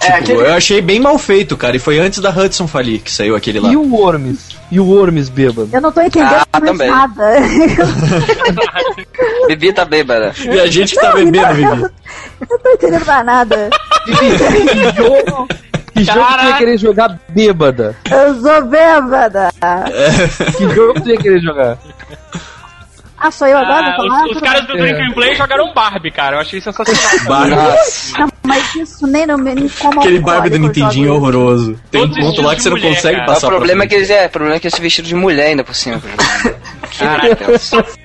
É, 0.00 0.06
Tipo, 0.06 0.16
aquele- 0.18 0.40
eu 0.50 0.54
achei 0.54 0.80
bem 0.80 1.00
mal 1.00 1.18
feito, 1.18 1.56
cara, 1.56 1.74
e 1.74 1.80
foi 1.80 1.98
antes 1.98 2.20
da 2.20 2.30
Hudson 2.30 2.68
falir 2.68 3.00
que 3.00 3.10
saiu 3.10 3.34
aquele 3.34 3.58
lá. 3.58 3.70
E 3.72 3.76
o 3.76 3.82
Worms? 3.92 4.55
E 4.70 4.80
o 4.80 4.86
Worms 4.86 5.28
bêbado? 5.28 5.68
Eu 5.72 5.80
não 5.80 5.92
tô 5.92 6.00
entendendo 6.00 6.44
Ah, 6.52 6.60
também. 6.60 6.90
nada. 6.90 7.36
Bebida 9.46 9.84
bêbada. 9.84 10.32
E 10.44 10.60
a 10.60 10.66
gente 10.66 10.94
que 10.94 11.00
tá 11.00 11.12
bebendo, 11.12 11.54
Vivi. 11.54 11.70
Eu 11.82 11.90
não 12.50 12.58
tô 12.58 12.70
entendendo 12.70 13.06
mais 13.06 13.26
nada. 13.26 13.70
Que 15.92 16.04
jogo 16.04 16.26
que 16.26 16.38
tu 16.38 16.44
ia 16.46 16.56
querer 16.58 16.78
jogar 16.78 17.18
bêbada? 17.28 17.96
Eu 18.10 18.40
sou 18.40 18.64
bêbada. 18.66 19.50
Que 20.56 20.68
jogo 20.74 21.00
tu 21.00 21.08
ia 21.10 21.16
querer 21.16 21.40
jogar? 21.40 21.78
Ah, 23.18 23.30
sou 23.30 23.46
eu 23.48 23.56
agora? 23.56 23.96
Ah, 23.98 24.24
os, 24.26 24.36
os 24.36 24.42
caras 24.42 24.66
do 24.66 24.74
Drink 24.74 25.00
and 25.00 25.14
Play 25.14 25.34
jogaram 25.36 25.72
Barbie, 25.72 26.10
cara. 26.10 26.36
Eu 26.36 26.40
achei 26.40 26.60
sensacional. 26.60 27.24
Barbie. 27.26 27.56
Não, 28.46 28.54
mas 28.54 28.74
isso 28.74 29.06
nem 29.06 29.26
no 29.26 29.36
nem 29.36 29.68
como 29.68 30.00
Aquele 30.00 30.20
Barbie 30.20 30.50
do 30.50 30.58
Nintendinho 30.58 31.08
é 31.08 31.12
horroroso. 31.12 31.78
Tem 31.90 32.02
um 32.02 32.10
ponto 32.10 32.42
lá 32.42 32.54
que 32.54 32.62
você 32.62 32.70
não 32.70 32.76
de 32.76 32.82
consegue 32.82 33.16
mulher, 33.16 33.26
cara. 33.26 33.30
O 33.30 33.34
passar 33.34 33.48
problema 33.48 33.84
é 33.84 33.86
que 33.86 33.94
eles 33.94 34.10
é, 34.10 34.26
o 34.26 34.30
problema 34.30 34.56
é 34.56 34.60
que 34.60 34.66
eles 34.66 34.74
se 34.74 34.80
vestiram 34.80 35.08
de 35.08 35.14
mulher 35.14 35.46
ainda 35.48 35.64
por 35.64 35.74
cima. 35.74 36.00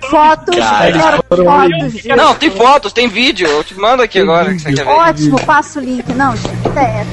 Fotos, 0.09 0.57
Cara, 0.57 0.91
quero 0.91 1.45
fotos 1.45 1.93
disso. 1.93 2.07
Não, 2.09 2.35
tem 2.35 2.51
fotos, 2.51 2.91
tem 2.91 3.07
vídeo. 3.07 3.47
Eu 3.47 3.63
te 3.63 3.73
mando 3.79 4.03
aqui 4.03 4.19
agora 4.19 4.53
que 4.53 4.59
você 4.59 4.73
quer 4.73 4.83
ver. 4.83 4.91
Ótimo, 4.91 5.45
passa 5.45 5.79
o 5.79 5.83
link. 5.83 6.11
Não, 6.13 6.35
gente, 6.35 6.49
é 6.75 7.05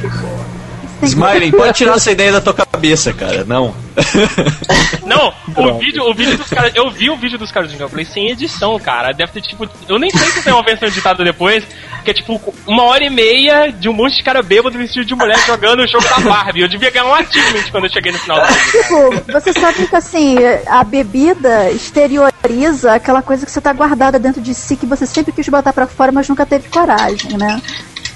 Smiling, 1.02 1.50
pode 1.52 1.72
tirar 1.74 1.96
essa 1.96 2.10
ideia 2.10 2.32
da 2.32 2.40
tua 2.40 2.54
cabeça, 2.54 3.12
cara. 3.12 3.44
Não. 3.44 3.74
Não, 5.04 5.32
o 5.56 5.78
vídeo, 5.78 6.02
o 6.04 6.14
vídeo 6.14 6.36
dos 6.36 6.48
caras. 6.48 6.72
Eu 6.74 6.90
vi 6.90 7.10
o 7.10 7.16
vídeo 7.16 7.38
dos 7.38 7.50
caras 7.50 7.72
do 7.72 7.78
gameplay 7.78 8.04
sem 8.04 8.30
edição, 8.30 8.78
cara. 8.78 9.12
Deve 9.12 9.32
ter 9.32 9.40
tipo. 9.40 9.68
Eu 9.88 9.98
nem 9.98 10.10
sei 10.10 10.28
se 10.30 10.42
tem 10.42 10.52
uma 10.52 10.62
versão 10.62 10.88
editada 10.88 11.24
depois, 11.24 11.64
que 12.04 12.10
é 12.10 12.14
tipo 12.14 12.40
uma 12.66 12.84
hora 12.84 13.04
e 13.04 13.10
meia 13.10 13.70
de 13.70 13.88
um 13.88 13.92
monte 13.92 14.16
de 14.16 14.22
cara 14.22 14.42
bêbado 14.42 14.76
vestido 14.76 15.04
de 15.04 15.14
mulher 15.14 15.38
jogando 15.46 15.80
o 15.80 15.88
jogo 15.88 16.04
da 16.08 16.20
Barbie. 16.20 16.62
Eu 16.62 16.68
devia 16.68 16.90
ganhar 16.90 17.06
um 17.06 17.14
achievement 17.14 17.70
quando 17.70 17.84
eu 17.84 17.92
cheguei 17.92 18.12
no 18.12 18.18
final 18.18 18.40
do 18.40 18.46
vídeo. 18.46 18.82
Tipo, 18.82 19.32
você 19.32 19.52
sabe 19.52 19.86
que 19.86 19.96
assim, 19.96 20.36
a 20.66 20.84
bebida 20.84 21.70
exterioriza 21.70 22.94
aquela 22.94 23.22
coisa 23.22 23.44
que 23.44 23.52
você 23.52 23.60
tá 23.60 23.72
guardada 23.72 24.18
dentro 24.18 24.40
de 24.40 24.54
si, 24.54 24.76
que 24.76 24.86
você 24.86 25.06
sempre 25.06 25.32
quis 25.32 25.48
botar 25.48 25.72
pra 25.72 25.86
fora, 25.86 26.12
mas 26.12 26.28
nunca 26.28 26.44
teve 26.44 26.68
coragem, 26.68 27.36
né? 27.36 27.60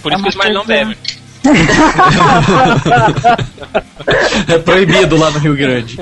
Por 0.02 0.12
É 0.12 0.14
isso 0.14 0.24
que 0.24 0.30
os 0.30 0.36
mais 0.36 0.52
não 0.52 0.64
bebem. 0.64 0.96
É 4.48 4.58
proibido 4.58 5.16
lá 5.16 5.30
no 5.30 5.38
Rio 5.38 5.56
Grande. 5.56 5.96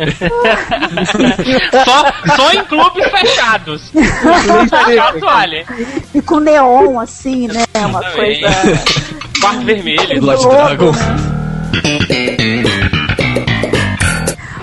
Só, 1.85 2.37
só 2.37 2.53
em 2.53 2.65
clubes 2.65 3.07
fechados. 3.11 3.91
Fechados 4.87 5.21
vale. 5.21 5.67
E 6.15 6.23
com 6.23 6.41
neon, 6.41 6.99
assim, 7.01 7.47
né? 7.49 7.65
Uma 7.77 8.01
Também. 8.01 8.41
coisa. 8.41 8.83
Quarto 9.41 9.65
vermelho. 9.65 10.21
Blood 10.21 10.49
Dragon. 10.49 10.93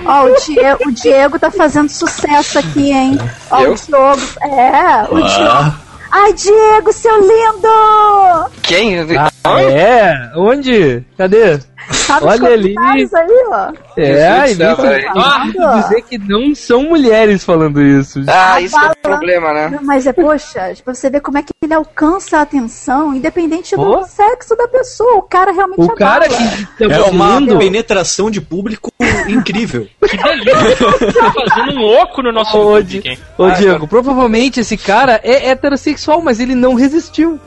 Ó, 0.06 0.24
o 0.24 0.34
Diego, 0.40 0.88
o 0.88 0.92
Diego 0.92 1.38
tá 1.38 1.50
fazendo 1.50 1.88
sucesso 1.90 2.58
aqui, 2.58 2.90
hein? 2.92 3.18
Ó, 3.50 3.60
Eu? 3.60 3.72
o 3.72 3.76
Diogo. 3.76 4.22
É, 4.42 5.02
o 5.10 5.20
Diego. 5.22 5.87
Ah, 6.10 6.24
Ai, 6.24 6.32
Diego, 6.32 6.92
seu 6.92 7.14
lindo! 7.20 8.50
Quem? 8.62 8.96
Ah, 9.44 9.62
é? 9.62 10.32
Onde? 10.36 11.04
Cadê? 11.16 11.58
Tá 12.06 12.20
nos 12.20 12.22
Olha 12.24 12.52
ali. 12.52 12.74
aí, 12.78 13.08
ó. 13.48 13.72
É, 13.96 14.50
e 14.50 14.54
do 14.54 14.58
céu, 14.58 14.76
nem 14.76 14.90
velho. 14.90 15.10
Ah, 15.16 15.80
dizer 15.82 16.02
que 16.02 16.18
não 16.18 16.54
são 16.54 16.82
mulheres 16.82 17.44
falando 17.44 17.82
isso. 17.82 18.22
Ah, 18.28 18.60
isso 18.60 18.76
é 18.76 18.80
fala. 18.80 18.92
o 18.92 18.96
problema, 19.02 19.52
né? 19.52 19.68
Não, 19.70 19.82
mas 19.82 20.06
é, 20.06 20.12
poxa, 20.12 20.74
pra 20.84 20.94
você 20.94 21.08
ver 21.10 21.20
como 21.20 21.38
é 21.38 21.42
que 21.42 21.52
ele 21.62 21.74
alcança 21.74 22.38
a 22.38 22.42
atenção, 22.42 23.14
independente 23.14 23.74
do 23.74 23.82
Pô. 23.82 24.04
sexo 24.04 24.54
da 24.56 24.68
pessoa. 24.68 25.16
O 25.16 25.22
cara 25.22 25.50
realmente 25.50 25.80
O 25.80 25.94
cara 25.94 26.28
que 26.28 26.34
tá 26.36 26.84
é 26.94 27.02
uma 27.04 27.40
penetração 27.58 28.30
de 28.30 28.40
público 28.40 28.90
incrível. 29.28 29.86
Que 30.08 30.16
delícia. 30.16 31.12
Tá 31.12 31.32
fazendo 31.32 31.80
um 31.80 31.84
oco 32.00 32.22
no 32.22 32.32
nosso 32.32 32.56
Ô, 32.56 32.80
Di-? 32.80 33.18
Ô, 33.36 33.50
Diego, 33.50 33.86
provavelmente 33.86 34.60
esse 34.60 34.74
cara 34.74 35.20
é 35.22 35.50
heterossexual, 35.50 35.97
mas 36.22 36.40
ele 36.40 36.54
não 36.54 36.74
resistiu. 36.74 37.40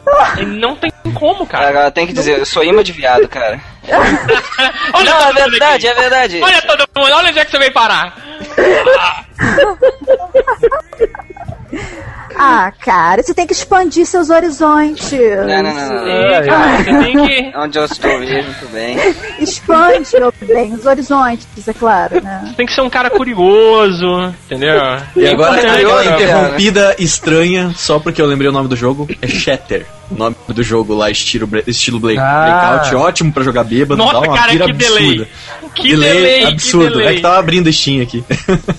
Não 0.45 0.75
tem 0.75 0.91
como, 1.13 1.45
cara. 1.45 1.87
Ah, 1.87 1.91
tem 1.91 2.07
que 2.07 2.13
dizer, 2.13 2.39
eu 2.39 2.45
sou 2.45 2.63
imã 2.63 2.83
de 2.83 2.91
viado, 2.91 3.27
cara. 3.27 3.59
Olha 4.93 5.11
Não, 5.11 5.29
é 5.29 5.33
verdade, 5.33 5.87
aqui. 5.87 5.97
é 5.97 6.01
verdade. 6.01 6.41
Olha 6.41 6.61
todo 6.61 6.79
mundo, 6.95 7.13
olha 7.13 7.29
onde 7.29 7.39
é 7.39 7.45
que 7.45 7.51
você 7.51 7.59
veio 7.59 7.73
parar. 7.73 8.15
Ah, 12.43 12.71
cara, 12.79 13.21
você 13.21 13.35
tem 13.35 13.45
que 13.45 13.53
expandir 13.53 14.03
seus 14.05 14.31
horizontes. 14.31 15.11
Não, 15.11 15.61
não, 15.61 15.63
não, 15.63 15.73
não. 15.73 16.03
Sim, 16.03 16.47
cara, 16.49 16.77
você 16.77 17.03
tem 17.03 17.27
que. 17.27 17.51
Onde 17.57 17.77
eu 17.77 17.85
estou 17.85 18.19
mesmo, 18.19 18.43
muito 18.43 18.67
bem. 18.73 18.97
Expande, 19.39 20.07
meu 20.19 20.33
bem, 20.41 20.73
os 20.73 20.85
horizontes, 20.87 21.47
é 21.67 21.73
claro, 21.73 22.19
né? 22.23 22.53
Tem 22.57 22.65
que 22.65 22.73
ser 22.73 22.81
um 22.81 22.89
cara 22.89 23.11
curioso, 23.11 24.33
entendeu? 24.45 24.73
E 25.15 25.27
agora 25.27 25.51
Importante, 25.61 25.67
aquela 25.85 26.03
cara. 26.03 26.15
interrompida 26.15 26.95
estranha, 26.97 27.73
só 27.77 27.99
porque 27.99 28.19
eu 28.21 28.25
lembrei 28.25 28.49
o 28.49 28.51
nome 28.53 28.67
do 28.67 28.75
jogo, 28.75 29.07
é 29.21 29.27
Shatter. 29.27 29.85
O 30.09 30.15
nome 30.15 30.35
do 30.47 30.63
jogo 30.63 30.93
lá, 30.95 31.09
estilo, 31.11 31.47
estilo 31.67 31.99
Blake, 31.99 32.19
Ah. 32.19 32.79
Breakout, 32.79 32.95
ótimo 32.95 33.31
pra 33.31 33.43
jogar 33.43 33.63
bêbado, 33.63 33.97
Nossa, 33.97 34.13
dá 34.13 34.19
uma 34.21 34.35
cara, 34.35 34.51
pira 34.51 34.65
que 34.65 34.73
delay. 34.73 35.09
absurda. 35.11 35.27
Que 35.75 35.89
delay, 35.95 36.43
absurdo. 36.45 36.85
que 36.87 36.97
delay. 36.97 37.07
É 37.07 37.15
que 37.15 37.21
tava 37.21 37.37
abrindo 37.37 37.71
Steam 37.71 38.01
aqui. 38.01 38.23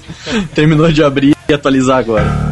Terminou 0.55 0.91
de 0.93 1.03
abrir 1.03 1.35
e 1.49 1.55
atualizar 1.55 1.99
agora. 1.99 2.52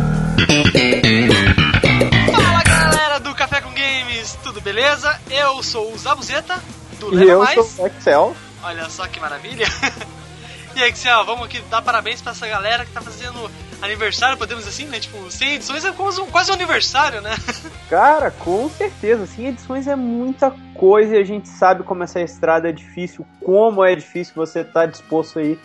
Beleza? 4.81 5.21
Eu 5.31 5.63
sou 5.63 5.93
o 5.93 5.99
Zabuzeta, 5.99 6.59
do 6.99 7.13
E 7.13 7.17
Leva 7.17 7.31
eu 7.33 7.39
Mais. 7.41 7.67
sou 7.67 7.85
o 7.85 7.87
Excel. 7.87 8.37
Olha 8.63 8.89
só 8.89 9.07
que 9.07 9.21
maravilha. 9.21 9.67
e 10.75 10.83
Excel, 10.83 11.23
vamos 11.27 11.45
aqui 11.45 11.61
dar 11.71 11.83
parabéns 11.83 12.23
pra 12.23 12.33
essa 12.33 12.49
galera 12.49 12.87
que 12.87 12.91
tá 12.93 13.03
fazendo 13.03 13.51
aniversário, 13.83 14.39
podemos 14.39 14.65
dizer 14.65 14.83
assim, 14.85 14.91
né? 14.91 14.99
Tipo, 14.99 15.31
100 15.31 15.55
edições 15.57 15.85
é 15.85 15.93
quase 15.93 16.21
um, 16.21 16.27
quase 16.27 16.51
um 16.51 16.55
aniversário, 16.55 17.21
né? 17.21 17.37
Cara, 17.91 18.31
com 18.31 18.71
certeza. 18.71 19.27
100 19.27 19.47
edições 19.49 19.87
é 19.87 19.95
muita 19.97 20.51
coisa 20.75 21.15
e 21.17 21.19
a 21.21 21.25
gente 21.25 21.49
sabe 21.49 21.83
como 21.83 22.03
essa 22.03 22.21
estrada 22.21 22.69
é 22.71 22.73
difícil, 22.73 23.27
como 23.45 23.85
é 23.85 23.95
difícil 23.95 24.33
você 24.35 24.61
estar 24.61 24.87
disposto 24.87 25.39
aí 25.39 25.59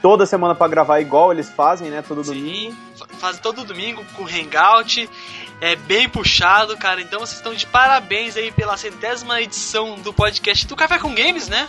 toda 0.00 0.24
semana 0.26 0.54
pra 0.54 0.68
gravar 0.68 1.00
igual 1.00 1.32
eles 1.32 1.50
fazem, 1.50 1.90
né? 1.90 2.02
Todo 2.06 2.22
domingo. 2.22 2.46
Sim, 2.72 2.76
fa- 2.98 3.06
faz 3.18 3.38
todo 3.38 3.64
domingo 3.64 4.02
com 4.14 4.24
Hangout. 4.24 5.08
É 5.60 5.76
bem 5.76 6.08
puxado, 6.08 6.76
cara. 6.76 7.00
Então 7.00 7.20
vocês 7.20 7.38
estão 7.38 7.54
de 7.54 7.66
parabéns 7.66 8.36
aí 8.36 8.50
pela 8.52 8.76
centésima 8.76 9.40
edição 9.40 9.96
do 9.96 10.12
podcast 10.12 10.66
do 10.66 10.76
Café 10.76 10.98
com 10.98 11.14
Games, 11.14 11.48
né? 11.48 11.66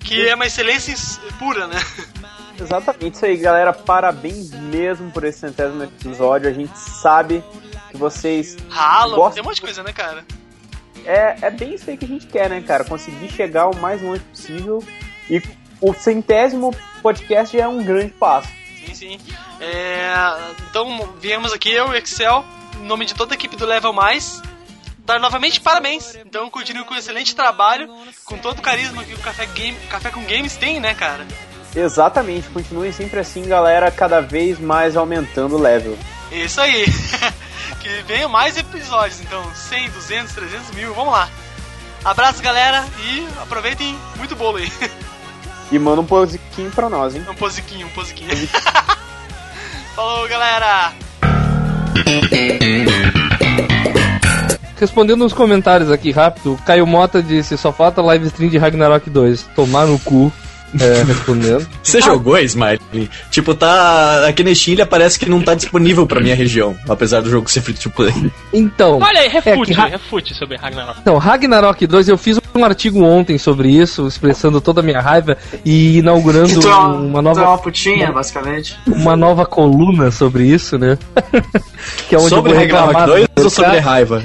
Que 0.00 0.28
é 0.28 0.34
uma 0.34 0.46
excelência 0.46 0.94
pura, 1.38 1.66
né? 1.66 1.76
Exatamente 2.60 3.14
isso 3.14 3.24
aí, 3.24 3.36
galera. 3.36 3.72
Parabéns 3.72 4.50
mesmo 4.50 5.10
por 5.10 5.24
esse 5.24 5.38
centésimo 5.38 5.82
episódio. 5.84 6.48
A 6.50 6.52
gente 6.52 6.76
sabe 6.78 7.42
que 7.90 7.96
vocês. 7.96 8.56
Halo, 8.70 9.16
Gosto- 9.16 9.34
tem 9.34 9.42
um 9.42 9.46
monte 9.46 9.56
de 9.56 9.62
coisa, 9.62 9.82
né, 9.82 9.92
cara? 9.92 10.24
É, 11.04 11.36
é 11.42 11.50
bem 11.50 11.74
isso 11.74 11.88
aí 11.88 11.96
que 11.96 12.04
a 12.04 12.08
gente 12.08 12.26
quer, 12.26 12.50
né, 12.50 12.60
cara? 12.60 12.84
Conseguir 12.84 13.30
chegar 13.30 13.68
o 13.68 13.76
mais 13.76 14.02
longe 14.02 14.20
possível. 14.24 14.84
E 15.30 15.42
o 15.80 15.94
centésimo 15.94 16.76
podcast 17.00 17.56
já 17.56 17.64
é 17.64 17.68
um 17.68 17.82
grande 17.82 18.12
passo. 18.12 18.48
Sim, 18.84 18.94
sim. 18.94 19.20
É, 19.60 20.12
então, 20.68 21.14
viemos 21.20 21.52
aqui, 21.52 21.72
eu 21.72 21.92
e 21.94 21.98
Excel, 21.98 22.44
em 22.82 22.86
nome 22.86 23.06
de 23.06 23.14
toda 23.14 23.32
a 23.32 23.36
equipe 23.36 23.56
do 23.56 23.64
Level 23.64 23.92
Mais, 23.92 24.42
dar 24.98 25.20
novamente 25.20 25.60
parabéns. 25.60 26.16
Então, 26.16 26.50
continue 26.50 26.84
com 26.84 26.94
um 26.94 26.96
excelente 26.96 27.34
trabalho, 27.34 27.88
com 28.24 28.36
todo 28.36 28.58
o 28.58 28.62
carisma 28.62 29.04
que 29.04 29.14
o 29.14 29.18
Café, 29.18 29.46
Game, 29.46 29.78
Café 29.88 30.10
com 30.10 30.24
Games 30.24 30.56
tem, 30.56 30.80
né, 30.80 30.92
cara? 30.92 31.26
Exatamente, 31.74 32.48
continuem 32.48 32.92
sempre 32.92 33.20
assim, 33.20 33.46
galera, 33.46 33.90
cada 33.90 34.20
vez 34.20 34.58
mais 34.58 34.96
aumentando 34.96 35.56
o 35.56 35.60
level. 35.60 35.96
Isso 36.30 36.60
aí. 36.60 36.84
que 37.80 37.88
venham 38.02 38.28
mais 38.28 38.56
episódios, 38.56 39.20
então, 39.20 39.42
100, 39.54 39.90
200, 39.90 40.34
300 40.34 40.70
mil, 40.72 40.92
vamos 40.92 41.12
lá. 41.12 41.30
Abraço, 42.04 42.42
galera, 42.42 42.84
e 42.98 43.26
aproveitem 43.40 43.96
muito 44.16 44.34
bolo 44.34 44.58
aí. 44.58 44.70
E 45.70 45.78
manda 45.78 46.00
um 46.00 46.06
posiquinho 46.06 46.70
pra 46.72 46.90
nós, 46.90 47.14
hein? 47.14 47.24
Um 47.30 47.34
posiquinho, 47.34 47.86
um 47.86 47.90
posiquinho. 47.90 48.28
Falou, 49.94 50.28
galera! 50.28 50.92
Respondendo 54.78 55.24
uns 55.24 55.32
comentários 55.32 55.90
aqui 55.90 56.10
rápido, 56.10 56.58
Caio 56.66 56.86
Mota 56.86 57.22
disse: 57.22 57.56
só 57.56 57.72
falta 57.72 58.02
live 58.02 58.26
stream 58.26 58.50
de 58.50 58.58
Ragnarok 58.58 59.08
2. 59.08 59.42
Tomar 59.54 59.86
no 59.86 59.98
cu. 59.98 60.32
É, 60.80 61.02
respondendo. 61.02 61.66
Você 61.82 62.00
jogou, 62.00 62.38
Smiley? 62.38 62.80
Tipo, 63.30 63.54
tá. 63.54 64.26
Aqui 64.26 64.42
na 64.42 64.54
Steam 64.54 64.74
ele 64.74 64.82
aparece 64.82 65.18
que 65.18 65.28
não 65.28 65.42
tá 65.42 65.54
disponível 65.54 66.06
pra 66.06 66.20
minha 66.20 66.34
região, 66.34 66.76
apesar 66.88 67.20
do 67.20 67.30
jogo 67.30 67.50
ser 67.50 67.60
free 67.60 67.74
to 67.74 67.90
play. 67.90 68.12
Então. 68.52 68.98
Olha 69.00 69.20
aí, 69.20 69.28
refute, 69.28 69.72
É 69.72 69.74
que 69.74 69.90
refute 69.90 70.34
sobre 70.34 70.56
Ragnarok. 70.56 71.00
Então, 71.00 71.18
Ragnarok 71.18 71.86
2, 71.86 72.08
eu 72.08 72.18
fiz 72.18 72.40
um 72.54 72.64
artigo 72.64 73.02
ontem 73.02 73.38
sobre 73.38 73.68
isso, 73.70 74.06
expressando 74.06 74.60
toda 74.60 74.80
a 74.80 74.84
minha 74.84 75.00
raiva 75.00 75.36
e 75.64 75.98
inaugurando 75.98 76.60
Tu 76.60 76.68
é 76.68 76.74
uma, 76.74 76.88
uma 76.94 77.12
tu 77.12 77.18
é 77.18 77.22
nova, 77.22 77.48
uma 77.48 77.58
putinha, 77.58 78.12
basicamente. 78.12 78.78
uma 78.86 79.16
nova 79.16 79.46
coluna 79.46 80.10
sobre 80.10 80.44
isso, 80.44 80.78
né? 80.78 80.98
que 82.08 82.14
é 82.14 82.18
onde 82.18 82.28
sobre 82.28 82.52
eu 82.52 82.56
vou 82.56 82.62
Ragnarok 82.62 82.86
reclamar 82.88 83.06
2 83.06 83.28
do 83.34 83.44
ou 83.44 83.50
sobre 83.50 83.78
raiva? 83.78 84.22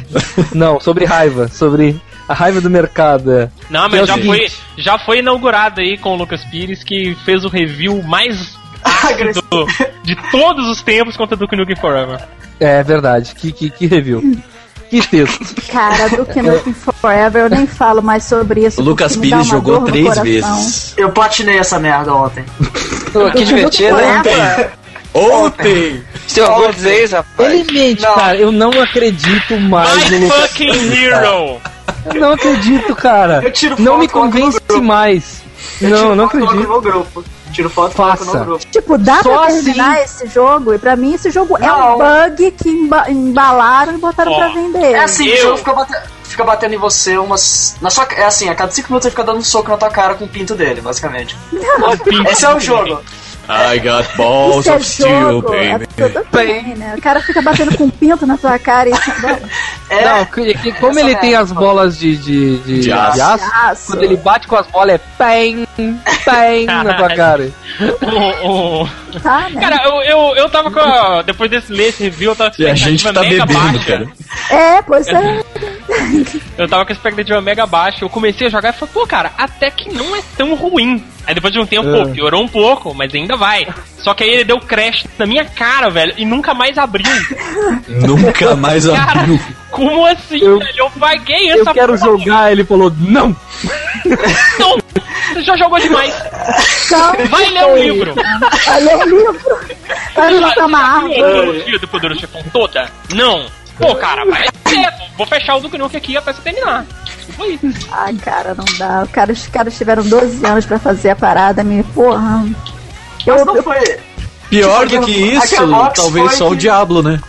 Não, 0.54 0.80
sobre 0.80 1.06
raiva, 1.06 1.48
sobre 1.48 2.00
a 2.28 2.34
raiva 2.34 2.62
do 2.62 2.70
mercado. 2.70 3.32
É. 3.32 3.50
Não, 3.70 3.86
é 3.86 3.90
mas 3.90 4.02
o 4.02 4.06
já 4.06 4.14
seguinte. 4.14 4.52
foi, 4.52 4.84
já 4.84 5.00
foi 5.00 5.20
inaugurado 5.20 5.82
aí 5.82 5.98
com 5.98 6.14
o 6.14 6.16
Lucas 6.16 6.44
Pires, 6.46 6.84
que 6.84 7.16
fez 7.24 7.46
o 7.46 7.50
review 7.50 8.02
mais 8.04 8.58
ácido 8.84 9.68
de 10.04 10.16
todos 10.32 10.68
os 10.68 10.82
tempos 10.82 11.16
contra 11.16 11.38
Duke 11.38 11.56
Nukem 11.56 11.76
Forever. 11.76 12.20
É 12.60 12.84
verdade, 12.84 13.34
que, 13.36 13.52
que, 13.52 13.70
que 13.70 13.86
review. 13.86 14.40
Que 14.90 15.06
texto. 15.06 15.62
Cara, 15.70 16.08
do 16.10 16.26
que 16.26 16.42
Nukem 16.42 16.74
Forever, 16.74 17.44
eu 17.44 17.50
nem 17.50 17.68
falo 17.68 18.02
mais 18.02 18.24
sobre 18.24 18.66
isso. 18.66 18.80
O 18.80 18.84
Lucas 18.84 19.18
Pires 19.18 19.46
jogou 19.48 19.82
três 19.82 20.18
vezes. 20.20 20.94
Eu 20.98 21.12
platinei 21.12 21.58
essa 21.58 21.78
merda 21.78 22.14
ontem. 22.14 22.46
Que 23.36 23.44
divertido, 23.44 23.98
né? 23.98 24.22
Ontem! 25.18 26.04
Tem 26.34 26.44
orgulho 26.44 26.74
dizer 26.74 27.04
isso, 27.04 27.16
rapaz? 27.16 27.52
Ele 27.54 27.72
mente, 27.72 28.02
Não. 28.04 28.16
cara. 28.16 28.38
Eu 28.38 28.52
não 28.52 28.70
acredito 28.82 29.60
mais 29.60 30.10
no 30.12 30.20
My 30.20 30.26
Lucas. 30.26 30.42
fucking 30.52 30.94
hero! 30.94 31.62
Eu 32.14 32.22
não 32.22 32.32
acredito, 32.34 32.96
cara. 32.96 33.42
Eu 33.44 33.52
tiro 33.52 33.76
Não 33.80 33.94
foto, 33.94 34.00
me 34.02 34.08
coloco 34.08 34.28
no 34.30 34.42
convence 34.42 34.60
grupo. 34.68 34.84
mais. 34.84 35.42
Eu 35.82 35.90
Não, 35.90 36.16
não 36.16 36.30
foto, 36.30 36.44
acredito. 36.44 36.70
no 36.70 36.82
grupo. 36.82 37.24
Tiro 37.52 37.70
foto 37.70 37.94
e 37.94 37.96
Faça. 37.96 38.26
no 38.26 38.46
grupo. 38.46 38.66
Tipo, 38.70 38.98
dá 38.98 39.24
Só 39.24 39.30
pra 39.40 39.48
assim. 39.48 39.64
terminar 39.64 40.02
esse 40.04 40.28
jogo? 40.28 40.74
E 40.74 40.78
pra 40.78 40.96
mim, 40.96 41.14
esse 41.14 41.32
jogo 41.32 41.58
é 41.58 41.66
Não. 41.66 41.96
um 41.96 41.98
bug 41.98 42.52
que 42.52 42.70
emba- 42.70 43.10
embalaram 43.10 43.94
e 43.96 43.98
botaram 43.98 44.32
Ó, 44.34 44.36
pra 44.38 44.48
vender. 44.50 44.92
É 44.94 45.00
assim, 45.04 45.28
Eu- 45.28 45.36
o 45.38 45.42
jogo 45.42 45.58
fica 45.58 45.74
batendo, 45.74 46.02
fica 46.24 46.44
batendo 46.44 46.76
em 46.76 46.78
você 46.78 47.18
umas. 47.18 47.76
Na 47.82 47.90
sua, 47.90 48.06
é 48.16 48.26
assim, 48.26 48.50
a 48.50 48.56
cada 48.56 48.72
5 48.72 48.90
minutos 48.90 49.06
ele 49.06 49.12
fica 49.12 49.24
dando 49.24 49.40
um 49.40 49.44
soco 49.44 49.70
na 49.72 49.78
tua 49.78 49.90
cara 49.90 50.16
com 50.16 50.26
o 50.26 50.28
pinto 50.28 50.56
dele, 50.56 50.82
basicamente. 50.82 51.36
Esse 52.30 52.46
é 52.46 52.54
o 52.54 52.60
jogo. 52.60 53.00
I 53.50 53.80
got 53.80 54.06
balls 54.18 54.60
Isso 54.66 54.70
é 54.72 54.76
of 54.76 54.86
steel, 54.86 55.32
jogo, 55.32 55.54
é 55.54 55.72
baby. 55.74 55.88
tudo 55.96 56.26
bem, 56.34 56.64
né? 56.76 56.96
O 56.98 57.02
cara 57.02 57.22
fica 57.22 57.42
batendo 57.42 57.78
com 57.78 57.90
pinto 57.90 58.26
na 58.28 58.38
sua 58.38 58.60
cara 58.60 58.90
e 58.90 58.94
É, 59.90 60.04
Não, 60.04 60.26
que- 60.26 60.54
que- 60.56 60.72
como 60.74 61.00
ele 61.00 61.16
tem 61.16 61.34
as 61.34 61.50
bolas 61.54 61.98
de, 61.98 62.18
de, 62.18 62.58
de, 62.60 62.80
De 62.82 62.92
aço. 62.92 63.14
de 63.14 63.22
aço, 63.22 63.52
Aço. 63.56 63.88
quando 63.88 64.04
ele 64.04 64.18
bate 64.18 64.46
com 64.48 64.58
as 64.58 64.68
bolas 64.68 64.96
é 64.96 64.98
pem, 65.18 65.66
pem 66.26 66.66
na 66.68 66.94
tua 66.94 67.16
cara. 67.16 67.50
Tá, 69.24 69.50
né? 69.50 69.62
Cara, 69.62 69.82
eu, 69.86 70.02
eu, 70.02 70.36
eu 70.36 70.50
tava 70.50 70.70
com. 70.70 70.80
a- 70.80 71.22
Depois 71.22 71.50
desse 71.50 71.72
ler 71.72 71.88
esse 71.90 72.04
review, 72.04 72.32
eu 72.32 72.36
tava 72.36 72.52
com 72.52 72.64
a 72.64 72.74
gente 72.76 73.02
tá 73.04 73.10
expectativa 73.12 73.46
mega 73.46 73.46
bebendo, 73.46 73.78
baixa. 73.78 73.92
cara. 73.92 74.08
É, 74.50 74.82
pois 74.82 75.08
é. 75.08 75.44
Eu 76.58 76.68
tava 76.68 76.86
com 76.86 76.92
a 76.92 76.96
expectativa 76.96 77.40
mega 77.42 77.66
baixa. 77.66 78.04
Eu 78.04 78.10
comecei 78.10 78.48
a 78.48 78.50
jogar 78.50 78.70
e 78.70 78.74
falei, 78.74 78.94
pô, 78.94 79.08
cara, 79.08 79.32
até 79.38 79.70
que 79.72 79.90
não 79.94 80.16
é 80.16 80.22
tão 80.36 80.54
ruim. 80.56 81.04
Aí 81.26 81.34
depois 81.34 81.54
de 81.54 81.60
um 81.60 81.66
tempo, 81.66 81.88
É. 81.88 82.04
pô, 82.04 82.10
piorou 82.10 82.44
um 82.44 82.48
pouco, 82.48 82.94
mas 82.94 83.14
ainda 83.14 83.37
vai. 83.38 83.68
Só 84.00 84.14
que 84.14 84.24
aí 84.24 84.30
ele 84.30 84.44
deu 84.44 84.60
crash 84.60 85.06
na 85.18 85.26
minha 85.26 85.46
cara, 85.46 85.90
velho, 85.90 86.14
e 86.18 86.26
nunca 86.26 86.54
mais 86.54 86.78
abriu. 86.78 87.06
Nunca 87.88 88.56
mais 88.56 88.86
Cara, 88.88 89.22
abriu. 89.22 89.40
como 89.72 90.06
assim, 90.06 90.40
Eu- 90.42 90.60
velho? 90.60 90.74
Eu 90.78 90.90
paguei 90.92 91.52
Eu 91.52 91.62
essa 91.62 91.74
quero 91.74 91.98
porra. 91.98 92.06
jogar, 92.18 92.52
ele 92.52 92.64
falou, 92.64 92.92
não! 93.00 93.36
Não! 94.60 94.78
Você 95.34 95.42
já 95.44 95.58
jogou 95.58 95.80
demais. 95.80 96.14
Então, 96.86 97.14
Vai 97.30 97.50
ler 97.50 97.66
um 97.66 97.78
livro. 97.78 98.16
olha 98.68 98.98
o 98.98 99.04
livro. 99.10 99.60
Vai 100.16 100.34
juntar 100.34 100.66
uma 100.66 100.80
A 100.80 100.96
árvore. 100.96 101.80
do 101.80 101.88
Poderoso 101.88 102.22
Chefão 102.22 102.42
toda? 102.54 102.90
Não. 103.14 103.46
Pô, 103.78 103.94
cara, 103.96 104.24
vai 104.26 104.48
certo. 104.68 105.04
Vou 105.18 105.28
fechar 105.28 105.56
o 105.56 105.60
Duke 105.60 105.78
Nukem 105.78 105.98
aqui 105.98 106.18
até 106.18 106.34
você 106.34 106.42
terminar. 106.42 106.86
Foi. 107.36 107.60
Ah, 107.92 108.08
cara, 108.24 108.56
não 108.56 108.66
dá. 108.78 109.04
O 109.04 109.08
cara, 109.10 109.32
os 109.34 109.48
caras 109.48 109.78
tiveram 109.78 110.02
12 110.04 110.44
anos 110.46 110.66
pra 110.66 110.80
fazer 110.80 111.10
a 111.12 111.16
parada, 111.16 111.64
me 111.64 111.84
porra. 111.84 112.44
Eu, 113.28 113.36
mas 113.36 113.46
não 113.46 113.56
eu, 113.58 113.64
foi. 113.64 113.98
Pior 114.50 114.88
Tipo, 114.88 115.02
do 115.02 115.06
que 115.08 115.12
isso, 115.12 115.56
talvez 115.94 116.34
só 116.36 116.48
o 116.48 116.52
que- 116.52 116.58
Diablo, 116.58 117.04
né? 117.04 117.20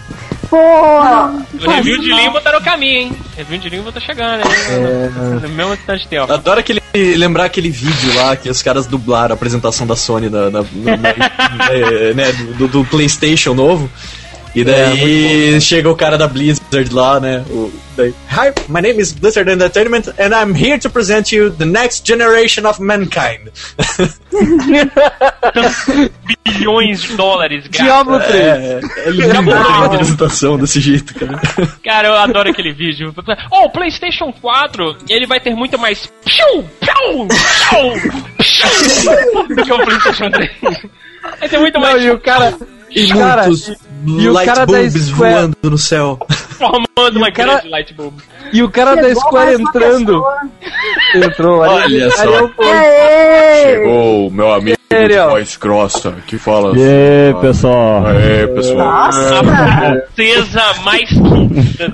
porra. 0.49 1.45
O 1.63 1.71
review 1.71 1.99
de 2.01 2.13
Limbo 2.15 2.41
tá 2.41 2.53
no 2.53 2.63
caminho, 2.65 3.01
hein? 3.01 3.17
Review 3.37 3.59
de 3.59 3.69
Limbo 3.69 3.93
tá 3.93 4.01
chegando, 4.01 4.41
hein? 4.41 4.51
É. 4.71 5.47
No 5.47 5.49
mesmo 5.51 5.75
instante 5.75 6.03
de 6.05 6.09
tempo. 6.09 6.33
Adoro 6.33 6.61
aquele, 6.61 6.81
lembrar 7.17 7.45
aquele 7.45 7.69
vídeo 7.71 8.15
lá 8.15 8.35
que 8.37 8.49
os 8.49 8.63
caras 8.63 8.87
dublaram 8.87 9.33
a 9.33 9.35
apresentação 9.35 9.87
da 9.87 9.95
Sony 9.95 10.31
na, 10.31 10.49
na- 10.49 10.63
na- 10.63 10.97
na- 10.97 11.69
é, 11.73 12.15
né, 12.15 12.33
do, 12.57 12.67
do 12.69 12.85
PlayStation 12.87 13.53
novo. 13.53 13.91
E 14.59 14.65
daí 14.65 15.61
chega 15.61 15.89
o 15.89 15.95
cara 15.95 16.19
da 16.19 16.27
Blizzard 16.27 16.93
lá, 16.93 17.21
né? 17.21 17.45
O, 17.49 17.73
daí, 17.97 18.13
Hi, 18.29 18.53
my 18.69 18.81
name 18.81 19.01
is 19.01 19.13
Blizzard 19.13 19.49
Entertainment 19.49 20.09
and 20.19 20.35
I'm 20.35 20.53
here 20.53 20.81
to 20.81 20.91
present 20.91 21.31
you 21.31 21.49
the 21.49 21.65
next 21.65 22.05
generation 22.05 22.67
of 22.67 22.83
mankind. 22.83 23.53
Bilhões 26.45 27.03
de 27.03 27.17
dólares, 27.17 27.69
grátis. 27.69 27.87
Diablo 27.87 28.19
3. 28.19 28.35
É, 28.35 28.81
é 29.07 29.11
lindo 29.11 29.53
a 29.53 29.85
apresentação 29.85 30.59
desse 30.59 30.81
jeito, 30.81 31.15
cara. 31.15 31.41
Cara, 31.85 32.09
eu 32.09 32.15
adoro 32.15 32.51
aquele 32.51 32.73
vídeo. 32.73 33.15
Oh, 33.53 33.67
o 33.67 33.71
PlayStation 33.71 34.33
4, 34.33 34.97
ele 35.09 35.29
vai 35.29 35.39
ter 35.39 35.55
muito 35.55 35.79
mais 35.79 36.13
piu, 36.25 36.65
piu, 36.81 37.29
piu, 37.29 37.93
piu, 38.39 39.47
do 39.55 39.65
que 39.65 39.73
o 39.73 39.85
PlayStation 39.85 40.29
3. 40.33 40.51
Vai 41.39 41.49
ter 41.49 41.59
muito 41.59 41.75
Não, 41.75 41.81
mais 41.81 42.03
e 42.03 42.11
o 42.11 42.19
cara. 42.19 42.59
E 42.91 43.07
cara, 43.09 43.47
muitos 43.47 43.77
e 44.07 44.29
o 44.29 44.33
light 44.33 44.47
cara 44.47 44.61
da 44.67 44.67
bulbs 44.67 44.95
Square- 45.09 45.33
voando 45.35 45.57
no 45.65 45.79
céu. 45.79 46.19
formando 46.29 47.17
uma 47.17 47.31
cara- 47.33 47.53
grande 47.55 47.69
light 47.69 47.95
bulb. 47.95 48.15
E 48.53 48.63
o 48.63 48.71
cara 48.71 48.95
da 48.95 49.09
Chegou 49.09 49.21
Square 49.23 49.47
mais 49.47 49.61
uma 49.61 49.69
entrando. 49.71 50.25
Entrou, 51.15 51.63
ali, 51.63 52.03
Olha 52.03 52.11
só. 52.11 52.51
é! 52.65 53.63
Chegou 53.63 54.29
o 54.29 54.31
meu 54.31 54.53
amigo 54.53 54.77
de 54.91 54.97
Sério? 54.97 55.29
voz 55.31 55.57
grossa 55.57 56.13
que 56.27 56.39
fala. 56.39 56.77
E 56.79 56.83
aí, 56.83 57.35
pessoal? 57.41 58.07
Aê, 58.07 58.47
pessoal. 58.47 58.79
Nossa! 58.79 59.41
A 59.41 59.97
princesa 60.15 60.63
mais 60.85 61.11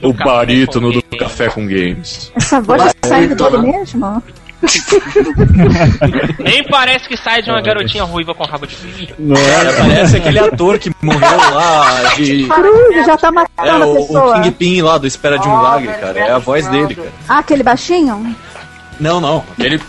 O 0.02 0.12
barítono 0.12 0.92
do. 0.92 1.02
Café 1.18 1.48
com 1.48 1.64
Games. 1.64 2.32
Essa 2.34 2.60
voz 2.60 2.82
já 2.82 2.90
saiu 3.04 3.36
dele 3.36 3.58
mesmo? 3.58 4.20
Nem 6.38 6.64
parece 6.68 7.08
que 7.08 7.16
sai 7.16 7.42
de 7.42 7.50
uma 7.50 7.60
garotinha 7.60 8.04
ruiva 8.04 8.34
com 8.34 8.44
rabo 8.44 8.66
de 8.66 8.76
bicho. 8.76 9.14
Não 9.18 9.36
é? 9.36 9.72
parece 9.76 10.16
aquele 10.16 10.38
ator 10.38 10.78
que 10.78 10.90
morreu 11.02 11.54
lá 11.54 12.14
de. 12.16 12.46
Cruz, 12.48 13.06
já 13.06 13.16
tá 13.16 13.28
É, 13.28 13.30
matando 13.30 13.82
a 13.82 13.86
o, 13.86 13.92
o 13.92 14.06
pessoa. 14.06 14.40
Kingpin 14.42 14.82
lá 14.82 14.98
do 14.98 15.06
Espera 15.06 15.38
de 15.38 15.48
um 15.48 15.56
Milagre, 15.56 15.92
cara. 15.94 16.18
É 16.18 16.30
a 16.32 16.38
voz 16.38 16.66
dele, 16.68 16.94
cara. 16.94 17.08
Ah, 17.28 17.38
aquele 17.38 17.62
baixinho? 17.62 18.36
Não, 19.00 19.20
não. 19.20 19.44
Ele. 19.58 19.80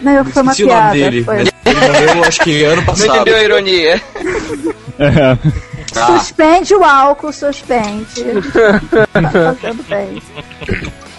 Não, 0.00 0.12
eu- 0.12 0.24
foi 0.26 0.42
uma 0.42 0.52
Esqueci 0.52 0.64
o 0.64 0.74
nome 0.74 0.80
piada. 0.80 0.94
dele. 0.94 1.24
Foi. 1.24 1.40
Ele, 1.40 1.50
morreu, 1.64 2.24
acho 2.24 2.40
que 2.40 2.64
ano 2.64 2.76
Não 2.82 2.84
passado. 2.86 3.10
entendeu 3.16 3.36
a 3.36 3.42
ironia. 3.42 4.02
É. 4.98 5.38
Suspende 6.06 6.74
o 6.74 6.82
álcool, 6.84 7.32
suspende. 7.32 8.24
tá 9.12 9.22
fazendo 9.30 9.82
bem. 9.88 10.22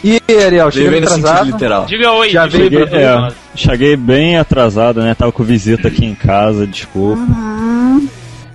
E 0.04 0.22
Ariel, 0.46 0.70
sentido 0.72 0.98
atrasado. 0.98 1.46
literal. 1.46 1.86
Diga 1.86 2.12
oi, 2.12 2.30
Já 2.30 2.46
veio 2.46 2.64
Cheguei, 2.66 2.86
pra 2.88 3.00
é, 3.00 3.32
cheguei 3.56 3.96
bem 3.96 4.38
atrasado, 4.38 5.02
né? 5.02 5.16
Tava 5.16 5.32
com 5.32 5.44
visita 5.44 5.88
aqui 5.88 6.06
em 6.06 6.14
casa, 6.16 6.68
desculpa. 6.68 7.22
Hum. 7.22 8.08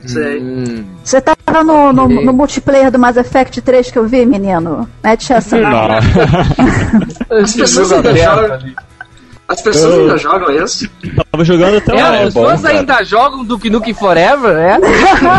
Sei. 0.04 0.84
Você 1.04 1.20
tava 1.20 1.62
no, 1.64 1.92
no, 1.92 2.08
no 2.08 2.32
multiplayer 2.32 2.90
do 2.90 2.98
Mass 2.98 3.16
Effect 3.16 3.60
3 3.60 3.90
que 3.90 3.98
eu 3.98 4.06
vi, 4.06 4.24
menino? 4.26 4.88
Mete 5.02 5.32
essa 5.32 5.58
não. 5.58 5.88
As 7.30 7.54
pessoas 7.54 7.92
ainda 7.92 8.14
jogam. 8.16 8.58
As 9.48 9.62
pessoas 9.62 9.98
ainda 9.98 10.18
jogam 10.18 10.64
isso? 10.64 10.90
Tava 11.30 11.44
jogando 11.44 11.78
até 11.78 11.92
É, 11.92 11.94
uma- 12.04 12.16
as 12.18 12.24
pessoas 12.34 12.64
ainda 12.66 13.02
jogam 13.04 13.44
do 13.44 13.58
Nukem 13.70 13.94
Forever, 13.94 14.56
é? 14.56 14.78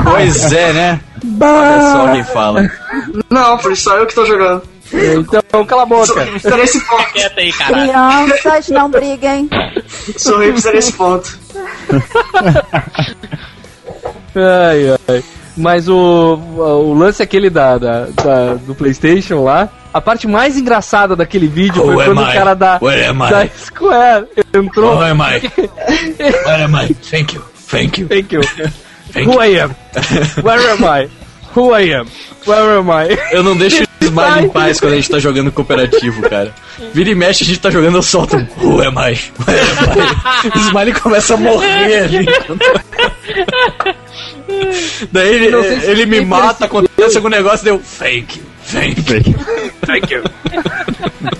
Pois 0.03 0.51
é, 0.51 0.73
né? 0.73 0.99
Olha 1.41 1.81
só 1.91 2.11
quem 2.13 2.23
fala. 2.23 2.71
Não, 3.29 3.57
por 3.59 3.71
isso 3.71 3.83
só 3.83 3.95
eu 3.97 4.07
que 4.07 4.15
tô 4.15 4.25
jogando. 4.25 4.63
Então, 4.91 5.65
cala 5.65 5.83
a 5.83 5.85
boca. 5.85 6.25
Fica 6.39 6.57
nesse 6.57 6.79
ponto. 6.85 7.11
Quieta 7.13 7.39
aí, 7.41 7.51
caralho. 7.53 7.83
Crianças, 8.33 8.69
não 8.69 8.89
briguem. 8.89 9.49
Sou 10.17 10.41
eu 10.41 10.53
que 10.53 10.61
fica 10.61 10.73
nesse 10.73 10.93
ponto. 10.93 11.37
Ai, 14.35 14.97
ai. 15.07 15.23
Mas 15.57 15.89
o, 15.89 15.95
o 16.55 16.93
lance 16.93 17.21
aquele 17.21 17.49
da, 17.49 17.77
da, 17.77 18.05
da- 18.05 18.53
do 18.53 18.73
PlayStation 18.73 19.43
lá, 19.43 19.67
a 19.93 19.99
parte 19.99 20.25
mais 20.27 20.57
engraçada 20.57 21.15
daquele 21.15 21.47
vídeo 21.47 21.83
Who 21.83 21.93
foi 21.93 22.05
quando 22.05 22.21
o 22.21 22.25
cara 22.31 22.53
da, 22.53 22.79
Where 22.81 23.13
da 23.13 23.47
Square 23.57 24.27
entrou. 24.53 24.95
Who 24.95 25.01
am 25.03 25.19
I? 25.21 25.41
Where 26.47 26.63
am 26.63 26.75
I? 26.75 26.93
Thank 26.93 27.35
you. 27.35 27.43
Thank 27.69 27.99
you. 28.01 28.07
Thank 28.07 28.33
you. 28.33 28.41
Thank 29.11 29.27
Who 29.27 29.41
I 29.41 29.59
am? 29.59 29.75
Where 30.43 30.69
am 30.71 30.85
I? 30.85 31.09
Who 31.55 31.73
I 31.75 31.93
am? 31.93 32.07
Where 32.47 32.77
am 32.79 32.89
I? 32.89 33.17
Eu 33.33 33.43
não 33.43 33.57
deixo 33.57 33.83
Smiley 34.01 34.45
em 34.45 34.49
paz 34.49 34.79
quando 34.79 34.93
a 34.93 34.95
gente 34.95 35.09
tá 35.09 35.19
jogando 35.19 35.51
cooperativo, 35.51 36.21
cara. 36.21 36.53
Vira 36.93 37.09
e 37.09 37.15
mexe, 37.15 37.43
a 37.43 37.47
gente 37.47 37.59
tá 37.59 37.69
jogando, 37.69 37.97
eu 37.97 38.01
solto 38.01 38.37
um 38.37 38.47
Who 38.57 38.81
am 38.81 38.95
I? 38.95 39.19
Where 39.47 39.61
am 39.61 39.99
I? 40.45 40.47
O 40.57 40.59
Smiley 40.67 40.93
começa 40.93 41.33
a 41.33 41.37
morrer 41.37 42.03
ali. 42.03 42.25
Daí 45.11 45.35
ele, 45.35 45.55
ele 45.83 46.05
me 46.05 46.21
mata, 46.21 46.65
acontece 46.65 47.17
algum 47.17 47.29
negócio, 47.29 47.63
deu 47.63 47.81
Thank 47.99 48.37
you. 48.37 48.43
Thank 48.71 49.11
you. 49.11 49.35
Thank 49.85 50.13
you. 50.13 50.23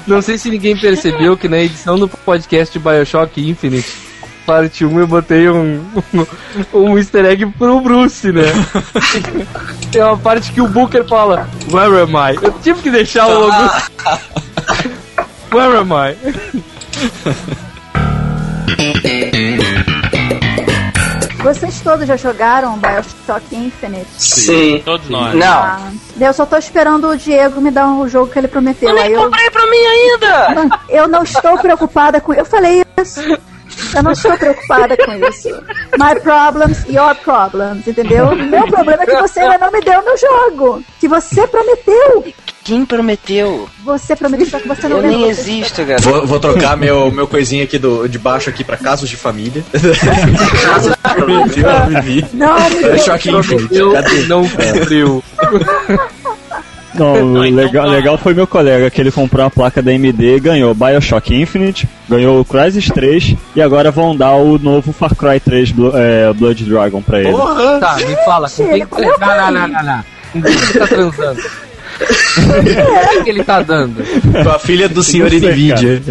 Não 0.07 0.21
sei 0.21 0.37
se 0.37 0.49
ninguém 0.49 0.77
percebeu 0.77 1.37
que 1.37 1.47
na 1.47 1.59
edição 1.59 1.97
do 1.97 2.07
podcast 2.07 2.77
de 2.77 2.83
Bioshock 2.83 3.39
Infinite, 3.47 3.87
parte 4.49 4.83
1, 4.83 4.99
eu 4.99 5.05
botei 5.05 5.47
um, 5.47 5.79
um, 6.11 6.25
um 6.73 6.97
easter 6.97 7.23
egg 7.23 7.45
pro 7.55 7.79
Bruce, 7.81 8.31
né? 8.31 8.45
Tem 9.93 10.01
uma 10.01 10.17
parte 10.17 10.51
que 10.51 10.59
o 10.59 10.67
Booker 10.67 11.07
fala, 11.07 11.47
Where 11.71 12.01
am 12.01 12.13
I? 12.13 12.35
Eu 12.41 12.51
tive 12.53 12.81
que 12.81 12.89
deixar 12.89 13.27
o 13.27 13.41
logo. 13.41 13.69
Where 15.53 15.77
am 15.77 15.91
I? 15.93 16.17
Vocês 21.43 21.79
todos 21.81 22.07
já 22.07 22.17
jogaram 22.17 22.79
Bioshock 22.79 23.55
Infinite? 23.55 24.07
Sim. 24.17 24.81
Todos 24.83 25.07
nós. 25.09 25.35
Não. 25.35 25.45
Ah, 25.47 25.91
eu 26.19 26.33
só 26.33 26.43
tô 26.43 26.57
esperando 26.57 27.07
o 27.07 27.15
Diego 27.15 27.61
me 27.61 27.69
dar 27.69 27.87
o 27.87 28.09
jogo 28.09 28.31
que 28.31 28.39
ele 28.39 28.47
prometeu. 28.47 28.97
Aí 28.99 29.13
eu, 29.13 29.21
Comprei 29.25 29.51
pra 29.51 29.65
mim 29.67 29.77
ainda! 29.77 30.71
Eu 30.89 31.07
não 31.07 31.21
estou 31.21 31.55
preocupada 31.59 32.19
com. 32.19 32.33
Eu 32.33 32.45
falei 32.45 32.83
isso. 32.97 33.21
Eu 33.95 34.03
não 34.03 34.11
estou 34.11 34.37
preocupada 34.37 34.95
com 34.97 35.13
isso. 35.27 35.49
My 35.97 36.19
problems, 36.21 36.85
your 36.87 37.15
problems, 37.15 37.87
entendeu? 37.87 38.35
Meu 38.35 38.67
problema 38.67 39.03
é 39.03 39.05
que 39.05 39.15
você 39.21 39.39
ainda 39.39 39.57
não 39.57 39.71
me 39.71 39.81
deu 39.81 40.03
meu 40.03 40.17
jogo. 40.17 40.83
Que 40.99 41.07
você 41.07 41.47
prometeu. 41.47 42.25
Quem 42.63 42.85
prometeu? 42.85 43.67
Você 43.83 44.15
prometeu, 44.15 44.45
só 44.47 44.59
que 44.59 44.67
você 44.67 44.87
não 44.87 44.97
Eu 44.97 45.03
lembra. 45.03 45.17
nem 45.17 45.29
existo, 45.29 45.83
cara. 45.85 45.99
Vou, 46.01 46.27
vou 46.27 46.39
trocar 46.39 46.77
meu, 46.77 47.09
meu 47.09 47.25
coisinha 47.27 47.63
aqui 47.63 47.79
do, 47.79 48.07
de 48.07 48.19
baixo 48.19 48.49
aqui 48.49 48.63
pra 48.63 48.77
casos 48.77 49.09
de 49.09 49.15
família. 49.17 49.63
Vivi. 52.03 52.25
Não, 52.33 52.59
me 52.69 52.75
deu. 52.75 52.91
Bioshock 52.93 53.29
Infinite. 53.29 53.75
Eu 53.75 53.93
Cadê? 53.93 54.21
não 54.27 54.47
cumpriu. 54.47 55.23
Não, 56.93 57.13
o 57.13 57.25
Não, 57.33 57.45
então 57.45 57.63
legal, 57.65 57.87
legal 57.87 58.17
foi 58.17 58.33
meu 58.33 58.47
colega 58.47 58.89
que 58.89 58.99
ele 59.01 59.11
comprou 59.11 59.45
a 59.45 59.49
placa 59.49 59.81
da 59.81 59.91
AMD 59.91 60.39
ganhou 60.39 60.73
Bioshock 60.73 61.33
Infinite, 61.35 61.87
ganhou 62.07 62.39
o 62.39 62.45
Crysis 62.45 62.87
3 62.87 63.35
e 63.55 63.61
agora 63.61 63.91
vão 63.91 64.15
dar 64.15 64.35
o 64.35 64.57
novo 64.57 64.91
Far 64.91 65.15
Cry 65.15 65.39
3 65.39 65.71
Blo- 65.71 65.91
é, 65.95 66.31
Blood 66.33 66.65
Dragon 66.65 67.01
pra 67.01 67.19
ele. 67.19 67.31
Porra! 67.31 67.79
Tá, 67.79 67.95
me 67.97 68.15
fala, 68.25 68.49
com 68.49 68.55
quem. 68.55 68.73
Ele 68.73 68.85
Não, 68.91 69.17
não, 69.19 69.51
não, 69.51 69.67
não, 69.67 69.83
não. 69.83 70.03
Com 70.33 70.41
quem 70.41 70.55
tá 70.79 70.87
transando? 70.87 71.41
Quem 73.09 73.23
que 73.23 73.29
ele 73.29 73.43
tá 73.43 73.61
dando? 73.61 74.03
Com 74.43 74.49
a 74.49 74.59
filha 74.59 74.87
do 74.87 75.03
senhor 75.03 75.29
Nvidia. 75.31 75.75
Ele, 75.89 76.03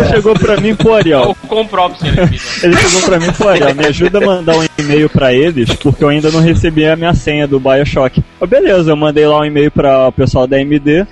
ele 0.00 0.08
chegou 0.10 0.34
pra 0.34 0.56
mim, 0.58 0.74
pô, 0.74 0.94
Ariel, 0.94 1.36
com 1.48 1.60
o 1.60 1.68
próprio 1.68 2.00
senhor 2.00 2.26
Nvidia. 2.26 2.40
Ele 2.62 2.76
chegou 2.76 3.02
pra 3.02 3.18
mim 3.18 3.32
falou, 3.32 3.52
Ariel, 3.52 3.74
me 3.74 3.86
ajuda 3.86 4.18
a 4.18 4.20
mandar 4.26 4.56
um 4.56 4.64
e-mail 4.78 5.08
pra 5.10 5.32
eles, 5.32 5.72
porque 5.74 6.02
eu 6.04 6.08
ainda 6.08 6.30
não 6.30 6.40
recebi 6.40 6.86
a 6.86 6.96
minha 6.96 7.14
senha 7.14 7.46
do 7.46 7.58
Bioshock. 7.60 8.22
Eu, 8.40 8.46
beleza, 8.46 8.90
eu 8.90 8.96
mandei 8.96 9.26
lá 9.26 9.40
um 9.40 9.44
e-mail 9.44 9.70
pra 9.70 10.08
o 10.08 10.12
pessoal 10.12 10.46
da 10.46 10.56
AMD, 10.56 11.06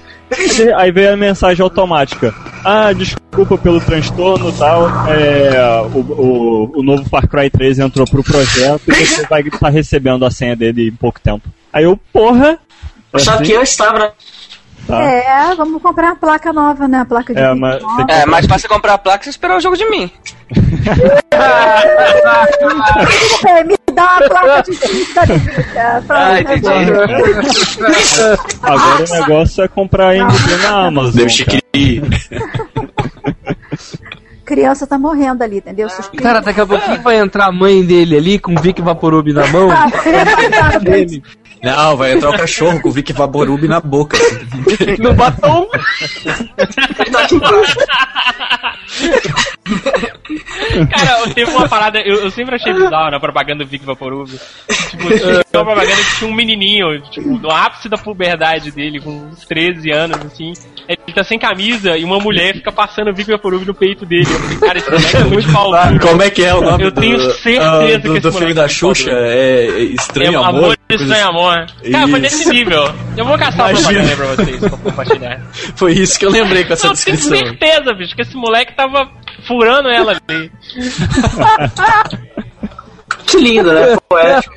aí- 0.77 0.93
veio 0.93 1.13
a 1.13 1.17
mensagem 1.17 1.63
automática. 1.63 2.35
Ah, 2.65 2.93
desculpa 2.93 3.59
pelo 3.59 3.81
transtorno 3.81 4.49
e 4.51 4.53
tal, 4.53 4.89
é, 5.09 5.83
o, 5.95 5.99
o, 5.99 6.73
o 6.81 6.83
novo 6.83 7.05
Far 7.09 7.29
Cry 7.29 7.51
3 7.51 7.79
entrou 7.81 8.07
pro 8.07 8.23
projeto 8.25 8.83
e 8.89 8.93
você 9.07 9.27
vai 9.27 9.43
estar 9.43 9.69
recebendo 9.69 10.25
a 10.25 10.31
senha 10.31 10.57
dele 10.57 10.89
em 10.89 10.93
pouco 10.93 11.21
tempo. 11.21 11.49
Aí 11.73 11.85
eu, 11.85 11.99
porra... 12.13 12.59
Achava 13.17 13.37
assim, 13.37 13.45
que 13.45 13.53
eu 13.53 13.63
estava, 13.63 13.99
né? 13.99 14.11
tá. 14.87 15.03
É, 15.03 15.55
vamos 15.57 15.83
comprar 15.83 16.09
uma 16.09 16.17
placa 16.17 16.53
nova, 16.53 16.87
né? 16.87 17.01
A 17.01 17.05
placa 17.05 17.35
de 17.35 17.41
É, 17.41 17.55
mas 17.55 17.83
nova. 17.83 18.07
É, 18.09 18.25
mais 18.27 18.47
fácil 18.47 18.69
comprar 18.69 18.95
a 18.95 18.99
placa 18.99 19.27
e 19.27 19.31
esperar 19.31 19.57
o 19.57 19.61
jogo 19.61 19.77
de 19.77 19.89
mim. 19.91 20.11
É, 23.47 23.65
me 23.65 23.77
dá 23.93 24.03
uma 24.19 24.29
placa 24.29 24.63
de 24.63 24.77
pra- 26.07 26.27
Ah, 26.29 26.41
entendi. 26.41 26.69
Agora 28.63 29.05
o 29.05 29.13
negócio 29.13 29.65
é 29.65 29.69
comprar 29.69 30.07
a 30.07 30.11
AMD 30.11 30.57
na 30.63 30.87
Amazon. 30.87 31.13
Deus 31.17 31.35
te. 31.35 31.63
Criança 34.45 34.87
tá 34.87 34.97
morrendo 34.97 35.43
ali, 35.43 35.57
entendeu? 35.59 35.89
Cara, 36.23 36.41
daqui 36.41 36.61
a 36.61 36.67
pouquinho 36.67 37.03
vai 37.03 37.19
entrar 37.19 37.47
a 37.47 37.53
mãe 37.53 37.85
dele 37.85 38.17
ali 38.17 38.39
com 38.39 38.55
o 38.55 38.61
Vic 38.61 38.81
Vaporub 38.81 39.33
na 39.33 39.45
mão. 39.49 39.69
Não, 41.63 41.97
vai 41.97 42.13
entrar 42.13 42.31
o 42.31 42.37
cachorro 42.37 42.81
com 42.81 42.89
o 42.89 42.93
Vic 42.93 43.13
Vaporub 43.13 43.67
na 43.67 43.81
boca. 43.81 44.17
no 44.99 45.15
batom. 45.15 45.69
Tá. 47.13 47.27
Cara, 50.91 51.35
teve 51.35 51.51
uma 51.51 51.69
parada, 51.69 51.99
eu, 52.01 52.23
eu 52.23 52.31
sempre 52.31 52.55
achei 52.57 52.73
bizarro 52.73 53.11
na 53.11 53.19
propaganda 53.21 53.65
do 53.65 53.71
Vic 53.71 53.85
Vaporub. 53.85 54.29
Tipo, 54.29 55.09
tinha 55.09 55.43
uma 55.55 55.65
propaganda 55.65 55.97
que 55.97 56.19
tinha 56.19 56.31
um 56.31 56.35
menininho, 56.35 57.01
tipo, 57.11 57.29
no 57.39 57.51
ápice 57.51 57.89
da 57.89 57.97
puberdade 57.97 58.71
dele, 58.71 59.01
com 59.01 59.11
uns 59.11 59.45
13 59.47 59.91
anos, 59.91 60.19
assim. 60.27 60.53
Ele 60.89 61.13
tá 61.13 61.25
sem 61.25 61.39
camisa 61.39 61.97
e 61.97 62.05
uma 62.05 62.19
mulher 62.21 62.55
fica 62.55 62.71
passando 62.71 63.11
o 63.11 63.15
Vic 63.15 63.29
Vaporub 63.31 63.65
no 63.67 63.75
peito 63.75 64.07
dele. 64.07 64.27
Eu 64.31 64.39
falei, 64.39 64.59
cara, 64.59 64.79
esse 64.79 64.91
moleque 64.91 65.17
é 65.17 65.25
muito 65.25 65.51
pau 65.53 65.71
duro. 65.71 66.01
Como 66.01 66.23
é 66.23 66.31
que 66.31 66.45
é 66.45 66.55
o 66.55 66.61
nome 66.61 66.85
Eu 66.85 66.91
do, 66.93 67.01
tenho 67.01 67.19
certeza 67.19 67.73
ah, 67.73 67.87
que 67.87 67.99
do, 67.99 68.13
esse 68.13 68.21
do 68.21 68.33
filme 68.33 68.55
da 68.55 68.65
é 68.65 68.69
Xuxa? 68.69 69.11
duro. 69.11 69.17
É 69.17 69.67
Estranho 69.97 70.33
É, 70.33 70.37
Amor? 70.37 70.49
amor 70.49 70.77
coisa 70.89 71.03
estranho 71.03 71.29
assim. 71.29 71.39
amor. 71.39 71.56
Cara, 71.65 72.09
foi 72.09 72.11
Isso. 72.11 72.19
nesse 72.19 72.49
nível. 72.51 72.85
Eu 73.17 73.25
vou 73.25 73.39
caçar 73.39 73.71
Imagina. 73.71 73.83
propaganda 73.83 74.11
aí 74.11 74.17
pra 74.17 74.27
vocês 74.45 74.59
pra 74.61 74.71
compartilhar. 74.71 75.41
Foi 75.77 75.93
isso 75.93 76.19
que 76.19 76.27
eu 76.27 76.31
lembrei 76.31 76.65
com 76.65 76.73
essa 76.73 76.89
Eu 76.89 76.93
tenho 76.95 77.17
descrição. 77.17 77.37
certeza, 77.39 77.95
bicho, 77.95 78.15
que 78.15 78.23
esse 78.23 78.37
moleque 78.37 78.75
tava 78.75 79.09
furando 79.47 79.89
ela 79.89 80.17
ali. 80.29 80.51
Que 83.27 83.39
lindo, 83.39 83.73
né? 83.73 83.97
Poético. 84.09 84.55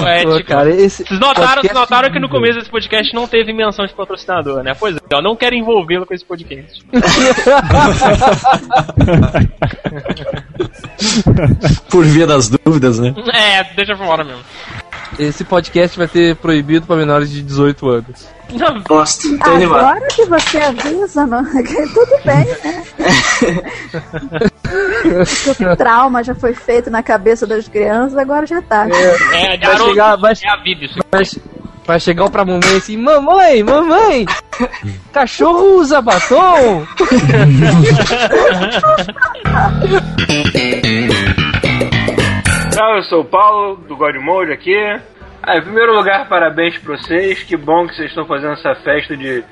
Poética. 0.00 0.42
cara, 0.42 0.70
esse 0.70 1.04
Vocês 1.04 1.20
notaram, 1.20 1.62
vocês 1.62 1.72
notaram 1.72 2.10
que 2.10 2.18
no 2.18 2.28
começo 2.28 2.58
desse 2.58 2.68
podcast 2.70 3.14
não 3.14 3.28
teve 3.28 3.52
menção 3.52 3.86
de 3.86 3.94
patrocinador, 3.94 4.60
né? 4.64 4.74
Pois 4.74 4.96
é, 4.96 4.98
eu 5.08 5.22
não 5.22 5.36
quero 5.36 5.54
envolvê-lo 5.54 6.04
com 6.04 6.12
esse 6.12 6.24
podcast. 6.24 6.84
Por 11.90 12.04
via 12.04 12.26
das 12.26 12.48
dúvidas, 12.48 12.98
né? 12.98 13.14
É, 13.32 13.64
deixa 13.74 13.96
fora 13.96 14.24
mesmo. 14.24 14.42
Esse 15.18 15.44
podcast 15.44 15.96
vai 15.96 16.06
ter 16.08 16.36
proibido 16.36 16.86
pra 16.86 16.96
menores 16.96 17.30
de 17.30 17.42
18 17.42 17.88
anos. 17.88 18.28
Gosto, 18.86 19.38
tô 19.38 19.50
animado. 19.50 19.80
Agora 19.86 20.06
que 20.08 20.24
você 20.26 20.58
avisa, 20.58 21.26
não, 21.26 21.42
tudo 21.52 22.18
bem, 22.24 22.44
né? 22.64 22.82
Porque 25.44 25.64
o 25.64 25.76
trauma 25.76 26.22
já 26.22 26.34
foi 26.34 26.52
feito 26.54 26.90
na 26.90 27.02
cabeça 27.02 27.46
das 27.46 27.66
crianças, 27.66 28.16
agora 28.18 28.46
já 28.46 28.60
tá. 28.62 28.86
é, 28.88 29.16
Vai 29.48 29.58
garoto, 29.58 29.90
chegar, 29.90 30.16
vai, 30.16 30.32
é 30.32 30.48
a 30.50 30.56
vida 30.62 30.84
isso. 30.84 30.98
vai, 31.10 31.22
vai 31.86 32.00
chegar 32.00 32.28
pra 32.30 32.44
mamãe 32.44 32.76
assim, 32.76 32.96
mamãe, 32.96 33.62
mamãe, 33.62 34.26
cachorro 35.12 35.78
usa 35.78 36.00
batom? 36.02 36.84
Então, 42.76 42.94
eu 42.94 43.02
sou 43.04 43.22
o 43.22 43.24
Paulo, 43.24 43.76
do 43.76 43.96
God 43.96 44.16
Mode 44.16 44.52
aqui. 44.52 44.76
Ah, 45.42 45.56
em 45.56 45.62
primeiro 45.62 45.94
lugar, 45.94 46.28
parabéns 46.28 46.76
pra 46.76 46.98
vocês. 46.98 47.42
Que 47.42 47.56
bom 47.56 47.86
que 47.86 47.94
vocês 47.94 48.10
estão 48.10 48.26
fazendo 48.26 48.52
essa 48.52 48.74
festa 48.74 49.16
de 49.16 49.42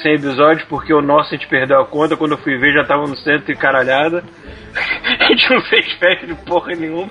100 0.00 0.14
episódios, 0.14 0.62
porque 0.68 0.94
o 0.94 1.02
nosso 1.02 1.34
a 1.34 1.36
gente 1.36 1.48
perdeu 1.48 1.80
a 1.80 1.84
conta. 1.84 2.16
Quando 2.16 2.34
eu 2.34 2.38
fui 2.38 2.56
ver, 2.56 2.72
já 2.72 2.84
tava 2.84 3.02
no 3.08 3.16
centro 3.16 3.50
e 3.50 3.56
caralhada. 3.56 4.22
A 5.18 5.24
gente 5.24 5.50
não 5.50 5.60
fez 5.62 5.92
festa 5.94 6.24
de 6.24 6.36
porra 6.36 6.72
nenhuma. 6.76 7.10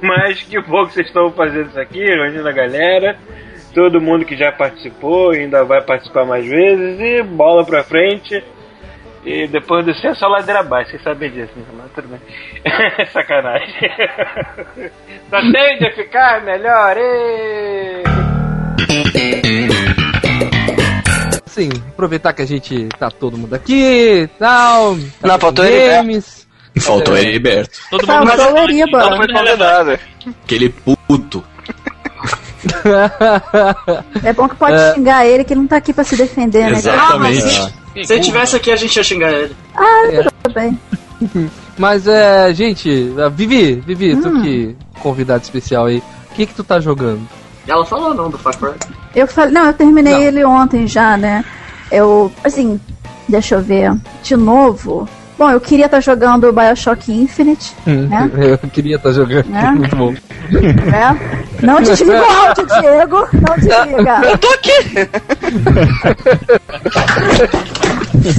Mas 0.00 0.40
que 0.40 0.60
bom 0.60 0.86
que 0.86 0.92
vocês 0.92 1.08
estão 1.08 1.32
fazendo 1.32 1.70
isso 1.70 1.80
aqui, 1.80 2.04
reunindo 2.04 2.48
a 2.48 2.52
galera. 2.52 3.18
Todo 3.74 4.00
mundo 4.00 4.24
que 4.24 4.36
já 4.36 4.52
participou 4.52 5.32
ainda 5.32 5.64
vai 5.64 5.82
participar 5.82 6.24
mais 6.24 6.46
vezes. 6.46 7.00
E 7.00 7.24
bola 7.24 7.66
pra 7.66 7.82
frente. 7.82 8.40
E 9.24 9.46
depois 9.46 9.84
do 9.84 9.94
centro, 9.94 10.18
só 10.18 10.26
ladeira 10.26 10.60
abaixo, 10.60 10.90
vocês 10.90 11.02
sabem 11.02 11.30
disso, 11.30 11.52
né? 11.56 11.64
Mas 11.76 11.92
tudo 11.92 12.08
bem. 12.08 12.20
Sacanagem. 13.12 13.68
Só 15.30 15.40
tende 15.40 15.86
a 15.86 15.94
ficar 15.94 16.42
melhor, 16.42 16.96
ê! 16.98 18.02
Assim, 21.46 21.70
aproveitar 21.88 22.32
que 22.32 22.42
a 22.42 22.46
gente 22.46 22.88
tá 22.98 23.10
todo 23.10 23.38
mundo 23.38 23.54
aqui 23.54 24.22
e 24.22 24.26
tal. 24.38 24.96
Não, 25.22 25.38
faltou 25.38 25.64
games. 25.64 26.48
Faltou 26.80 27.16
Heriberto. 27.16 27.78
Todo 27.90 28.06
mundo 28.06 28.26
Faltou 28.28 28.58
Eriba. 28.64 29.10
Não 29.10 29.16
foi 29.16 29.28
convidado. 29.28 29.98
Aquele 30.44 30.68
puto. 30.70 31.44
É 34.24 34.32
bom 34.32 34.48
que 34.48 34.56
pode 34.56 34.74
É. 34.74 34.94
xingar 34.94 35.26
ele, 35.26 35.44
que 35.44 35.52
ele 35.52 35.60
não 35.60 35.66
tá 35.66 35.76
aqui 35.76 35.92
pra 35.92 36.04
se 36.04 36.16
defender, 36.16 36.64
né? 36.70 36.78
Exatamente. 36.78 37.72
Se 38.06 38.12
ele 38.14 38.20
tivesse 38.22 38.56
aqui, 38.56 38.70
a 38.70 38.76
gente 38.76 38.96
ia 38.96 39.04
xingar 39.04 39.32
ele. 39.32 39.54
Ah, 39.76 40.30
tudo 40.42 40.54
bem. 40.54 40.78
Mas 41.78 42.06
é, 42.06 42.52
gente, 42.54 43.12
Vivi, 43.34 43.74
Vivi, 43.76 44.16
tu 44.16 44.28
Hum. 44.28 44.42
que 44.42 44.76
convidado 45.00 45.42
especial 45.42 45.86
aí, 45.86 45.98
o 46.30 46.34
que 46.34 46.46
que 46.46 46.54
tu 46.54 46.62
tá 46.62 46.78
jogando? 46.80 47.20
Ela 47.66 47.84
falou 47.84 48.12
não 48.14 48.28
do 48.28 48.36
Far 48.38 48.56
Cry. 48.56 48.72
Eu 49.14 49.26
falei, 49.26 49.52
não, 49.52 49.66
eu 49.66 49.72
terminei 49.72 50.12
Não. 50.14 50.20
ele 50.22 50.44
ontem 50.44 50.86
já, 50.86 51.16
né? 51.16 51.44
Eu, 51.90 52.32
assim, 52.42 52.80
deixa 53.28 53.54
eu 53.54 53.62
ver. 53.62 53.92
De 54.22 54.36
novo. 54.36 55.08
Bom, 55.38 55.50
eu 55.50 55.60
queria 55.60 55.86
estar 55.86 56.00
jogando 56.00 56.48
o 56.48 56.52
Bioshock 56.52 57.10
Infinite, 57.12 57.72
né? 57.86 58.30
Eu 58.36 58.58
queria 58.70 58.96
estar 58.96 59.12
jogando, 59.12 59.46
É? 59.54 59.70
muito 59.72 59.96
bom. 59.96 60.12
né? 60.12 61.20
Não 61.62 61.80
desliga 61.80 62.20
o 62.22 62.30
áudio, 62.46 62.66
Diego. 62.66 63.28
Não 63.32 63.56
desliga. 63.56 64.20
Eu 64.24 64.38
tô 64.38 64.48
aqui! 64.48 64.72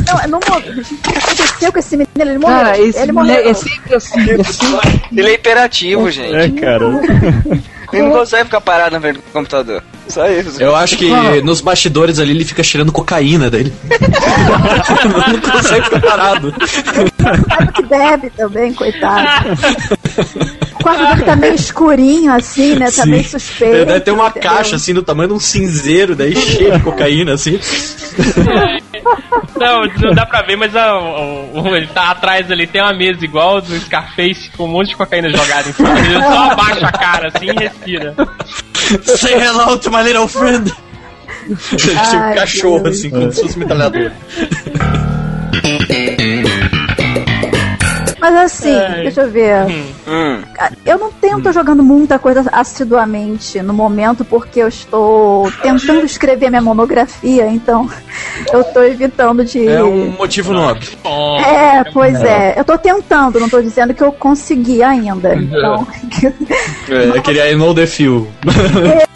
Não, 0.08 0.20
é 0.20 0.28
no 0.28 0.38
mo- 0.40 0.58
o 0.58 0.62
que 0.84 1.18
aconteceu 1.18 1.72
com 1.74 1.80
esse 1.80 1.98
menino? 1.98 2.12
Ele 2.20 2.38
morreu. 2.38 2.58
Cara, 2.58 2.80
esse 2.80 3.00
ele 3.00 3.12
morreu. 3.12 3.50
é 3.50 3.54
sempre 3.54 3.96
assim, 3.96 4.20
é 4.32 4.44
sempre 4.44 5.02
Ele 5.16 5.30
é 5.30 5.34
imperativo, 5.36 6.10
gente. 6.12 6.36
É, 6.36 6.50
cara. 6.62 6.86
Ele 7.94 8.08
não 8.08 8.12
consegue 8.12 8.46
ficar 8.46 8.62
parado 8.62 8.92
na 8.92 9.02
frente 9.02 9.18
do 9.18 9.22
computador. 9.32 9.84
Só 10.08 10.28
isso. 10.28 10.62
Eu 10.62 10.76
acho 10.76 10.98
que 10.98 11.10
nos 11.44 11.62
bastidores 11.62 12.20
ali 12.20 12.32
ele 12.32 12.46
fica 12.46 12.64
cheirando 12.64 12.92
cocaína 12.92 13.50
dele. 13.50 13.72
não 15.32 15.52
consegue 15.52 15.86
ficar 15.86 16.02
parado. 16.02 16.54
Sabe 17.50 17.72
que 17.74 17.84
bebe 17.84 18.30
também, 18.32 18.74
coitado. 18.74 19.28
O 20.84 20.96
quarto 20.96 21.06
dele 21.16 21.24
tá 21.24 21.36
meio 21.36 21.56
escurinho, 21.56 22.34
assim, 22.34 22.76
né? 22.76 22.86
Tá 22.88 23.04
Sim. 23.04 23.10
meio 23.12 23.24
suspeito. 23.24 23.76
Ele 23.76 23.86
deve 23.86 24.00
ter 24.02 24.12
uma 24.12 24.28
entendeu? 24.28 24.52
caixa 24.52 24.76
assim 24.76 24.94
do 24.94 25.02
tamanho 25.02 25.30
de 25.30 25.36
um 25.36 25.40
cinzeiro, 25.40 26.16
daí 26.16 26.36
cheio 26.36 26.74
de 26.74 26.80
cocaína 26.84 27.34
assim. 27.34 27.60
Não, 29.56 29.86
não 30.02 30.14
dá 30.14 30.26
pra 30.26 30.42
ver, 30.42 30.56
mas 30.58 30.76
a- 30.76 31.00
ele 31.76 31.88
tá 31.88 32.12
atrás 32.12 32.52
ali, 32.52 32.68
tem 32.68 32.82
uma 32.82 32.94
mesa 32.94 33.24
igual 33.24 33.62
do 33.62 33.74
Scarface 33.80 34.50
com 34.58 34.66
um 34.66 34.68
monte 34.68 34.90
de 34.90 34.96
cocaína 34.96 35.30
jogada 35.30 35.70
em 35.70 35.74
cima. 35.74 35.90
Ele 36.00 36.22
só 36.22 36.52
abaixa 36.52 36.88
a 36.88 36.92
cara 36.92 37.28
assim 37.34 37.46
e 37.48 37.54
respira. 37.64 38.16
Say 39.04 39.34
hello 39.42 39.78
to 39.78 39.90
my 39.92 40.04
little 40.04 40.28
friend. 40.28 40.72
Tinha 41.78 41.94
um 41.96 42.24
Ai, 42.24 42.36
cachorro 42.36 42.84
Deus. 42.84 42.98
assim, 43.00 43.10
como 43.10 43.32
se 43.32 43.42
fosse 43.42 43.60
metralhador. 43.60 44.12
Mas 48.24 48.36
assim, 48.38 48.74
deixa 49.02 49.24
eu 49.24 49.30
ver. 49.30 49.66
Hum. 50.08 50.42
Eu 50.86 50.98
não 50.98 51.12
tenho, 51.12 51.44
tô 51.44 51.52
jogando 51.52 51.84
muita 51.84 52.18
coisa 52.18 52.46
assiduamente 52.54 53.62
no 53.62 53.74
momento 53.74 54.24
porque 54.24 54.62
eu 54.62 54.70
estou 54.70 55.52
tentando 55.62 56.06
escrever 56.06 56.50
minha 56.50 56.62
monografia, 56.62 57.48
então 57.48 57.90
eu 58.54 58.64
tô 58.64 58.82
evitando 58.82 59.44
de. 59.44 59.68
É 59.68 59.84
um 59.84 60.12
motivo 60.12 60.54
nobre. 60.54 60.88
É, 61.46 61.84
pois 61.92 62.22
é. 62.22 62.58
Eu 62.58 62.64
tô 62.64 62.78
tentando, 62.78 63.42
não 63.42 63.50
tô 63.50 63.62
dizendo 63.62 63.94
que 63.94 64.02
eu 64.02 64.14
consegui 64.14 64.82
ainda. 64.82 65.36
Então, 65.36 65.86
É, 66.88 67.20
queria 67.20 67.52
I 67.52 67.56
know 67.56 67.74
the. 67.74 67.84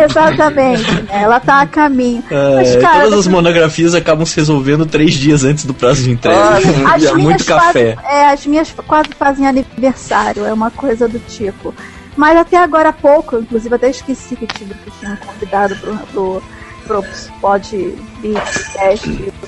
Exatamente. 0.10 0.92
né? 1.04 1.08
Ela 1.10 1.40
tá 1.40 1.62
a 1.62 1.68
caminho. 1.68 2.24
Mas, 2.30 2.76
É, 2.76 2.80
cara, 2.80 3.04
todas 3.04 3.20
as 3.20 3.28
monografias 3.28 3.94
acabam 3.94 4.26
se 4.26 4.36
resolvendo 4.36 4.86
três 4.86 5.14
dias 5.14 5.44
antes 5.44 5.66
do 5.66 5.74
prazo 5.74 6.04
de 6.04 6.12
entrega. 6.12 6.40
Ah, 6.40 6.98
É 7.02 7.14
muito 7.14 7.46
quase- 7.46 7.66
café. 7.66 7.98
é, 8.04 8.30
as 8.30 8.46
minhas 8.46 8.74
quase 8.88 9.10
fazem 9.18 9.46
aniversário, 9.48 10.46
é 10.46 10.54
uma 10.54 10.72
coisa 10.72 11.08
do 11.08 11.20
tipo. 11.20 11.74
Mas 12.16 12.36
até 12.38 12.58
agora 12.58 12.90
há 12.90 12.94
pouco, 12.94 13.38
inclusive 13.38 13.76
até 13.76 13.90
esqueci 13.92 14.36
que 14.36 14.48
tive 14.48 14.74
que 14.74 14.92
tinha 15.00 15.12
um 15.12 15.16
convidado 15.18 15.76
pro, 15.76 15.96
pro, 16.12 16.44
pro 16.88 17.04
Pod 17.42 17.96
Beatcast 18.22 19.08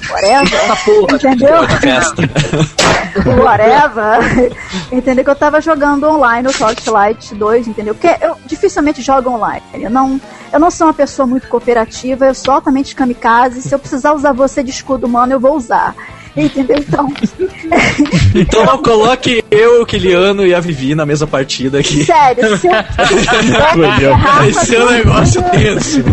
whatever. 0.10 1.16
entendeu? 1.16 1.62
Whatever. 3.44 4.52
entendeu? 4.92 5.24
Que 5.24 5.30
eu 5.30 5.36
tava 5.36 5.62
jogando 5.62 6.08
online 6.08 6.48
o 6.48 6.54
Torchlight 6.54 7.34
2, 7.34 7.68
entendeu? 7.68 7.96
Porque 7.96 8.24
eu 8.24 8.36
dificilmente 8.46 9.02
jogo 9.02 9.30
online. 9.30 9.64
Eu 9.74 9.90
não, 9.90 10.20
eu 10.52 10.60
não 10.60 10.70
sou 10.70 10.88
uma 10.88 10.94
pessoa 10.94 11.26
muito 11.26 11.48
cooperativa, 11.48 12.26
eu 12.26 12.36
sou 12.36 12.54
altamente 12.54 12.96
kamikaze. 12.96 13.62
Se 13.62 13.74
eu 13.74 13.80
precisar 13.80 14.14
usar 14.14 14.34
você 14.34 14.62
de 14.62 14.72
escudo 14.72 15.08
humano, 15.08 15.34
eu 15.34 15.40
vou 15.40 15.56
usar. 15.56 15.96
Entendeu? 16.46 16.78
Então, 16.78 17.08
Então 18.36 18.66
não 18.66 18.82
coloque 18.82 19.44
eu, 19.52 19.82
o 19.82 19.86
Kiliano 19.86 20.46
e 20.46 20.54
a 20.54 20.60
Vivi 20.60 20.96
na 20.96 21.06
mesma 21.06 21.28
partida 21.28 21.80
aqui. 21.80 22.04
sério, 22.04 22.58
se 22.58 22.68
eu 22.68 22.74
Vai 24.18 24.54
ser 24.54 24.82
um 24.82 24.90
negócio 24.90 25.44
tenso. 25.52 26.04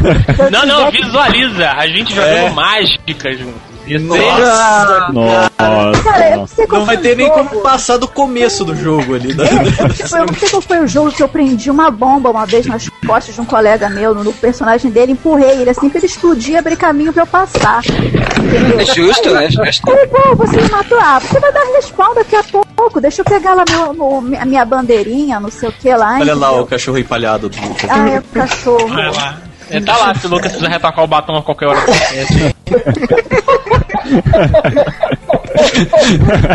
Não, 0.50 0.66
não, 0.66 0.90
visualiza. 0.90 1.70
A 1.70 1.86
gente 1.86 2.14
jogando 2.14 2.32
É. 2.32 2.50
mágica 2.50 3.32
junto. 3.32 3.75
Nossa! 3.86 5.12
Nossa. 5.12 6.02
Cara, 6.02 6.30
eu 6.30 6.36
não 6.36 6.78
Não 6.78 6.84
vai 6.84 6.96
ter 6.98 7.12
o 7.14 7.16
nem 7.16 7.30
como 7.30 7.60
passar 7.62 7.96
do 7.96 8.08
começo 8.08 8.64
do 8.64 8.74
jogo 8.74 9.14
ali. 9.14 9.32
Da, 9.32 9.44
É, 9.44 9.48
eu, 9.48 9.88
tipo, 9.90 10.16
eu 10.16 10.26
não 10.26 10.34
sei 10.34 10.48
qual 10.48 10.62
foi 10.62 10.78
o 10.80 10.86
jogo 10.86 11.12
que 11.12 11.22
eu 11.22 11.28
prendi 11.28 11.70
uma 11.70 11.90
bomba 11.90 12.30
uma 12.30 12.44
vez 12.46 12.66
nas 12.66 12.88
costas 13.06 13.34
de 13.34 13.40
um 13.40 13.44
colega 13.44 13.88
meu, 13.88 14.14
no, 14.14 14.32
personagem 14.32 14.90
dele, 14.90 15.12
empurrei 15.12 15.60
ele 15.60 15.70
assim 15.70 15.88
pra 15.88 15.98
ele 15.98 16.06
explodir 16.06 16.54
e 16.54 16.56
abrir 16.56 16.76
caminho 16.76 17.12
pra 17.12 17.22
eu 17.22 17.26
passar. 17.26 17.82
Entendeu? 17.84 18.80
É 18.80 18.84
justo, 18.84 19.30
né? 19.30 19.50
Justo. 19.50 19.82
Falei, 19.86 20.06
pô, 20.06 20.36
você 20.36 20.60
me 20.60 20.68
matou. 20.70 20.98
Ah, 21.00 21.18
você 21.20 21.40
vai 21.40 21.52
dar 21.52 21.64
respawn 21.74 22.14
daqui 22.14 22.36
a 22.36 22.42
pouco. 22.44 23.00
Deixa 23.00 23.20
eu 23.20 23.24
pegar 23.24 23.54
lá 23.54 23.64
meu, 23.68 23.92
meu- 24.22 24.40
a 24.40 24.44
minha 24.44 24.64
bandeirinha, 24.64 25.40
não 25.40 25.50
sei 25.50 25.68
o 25.68 25.72
que 25.72 25.92
lá. 25.94 26.18
Olha 26.20 26.34
lá 26.34 26.48
entendeu? 26.48 26.64
o 26.64 26.66
cachorro 26.66 26.98
empalhado 26.98 27.48
do. 27.48 27.56
Ah, 27.88 28.08
é 28.08 28.18
o 28.18 28.22
cachorro. 28.22 28.88
Vai 28.88 29.10
lá. 29.12 29.38
É, 29.70 29.80
tá 29.80 29.96
lá, 29.96 30.14
se 30.14 30.26
o 30.26 30.30
Lucas 30.30 30.52
quiser 30.52 30.70
retocar 30.70 31.04
o 31.04 31.08
batom 31.08 31.36
a 31.36 31.42
qualquer 31.42 31.66
hora. 31.66 31.80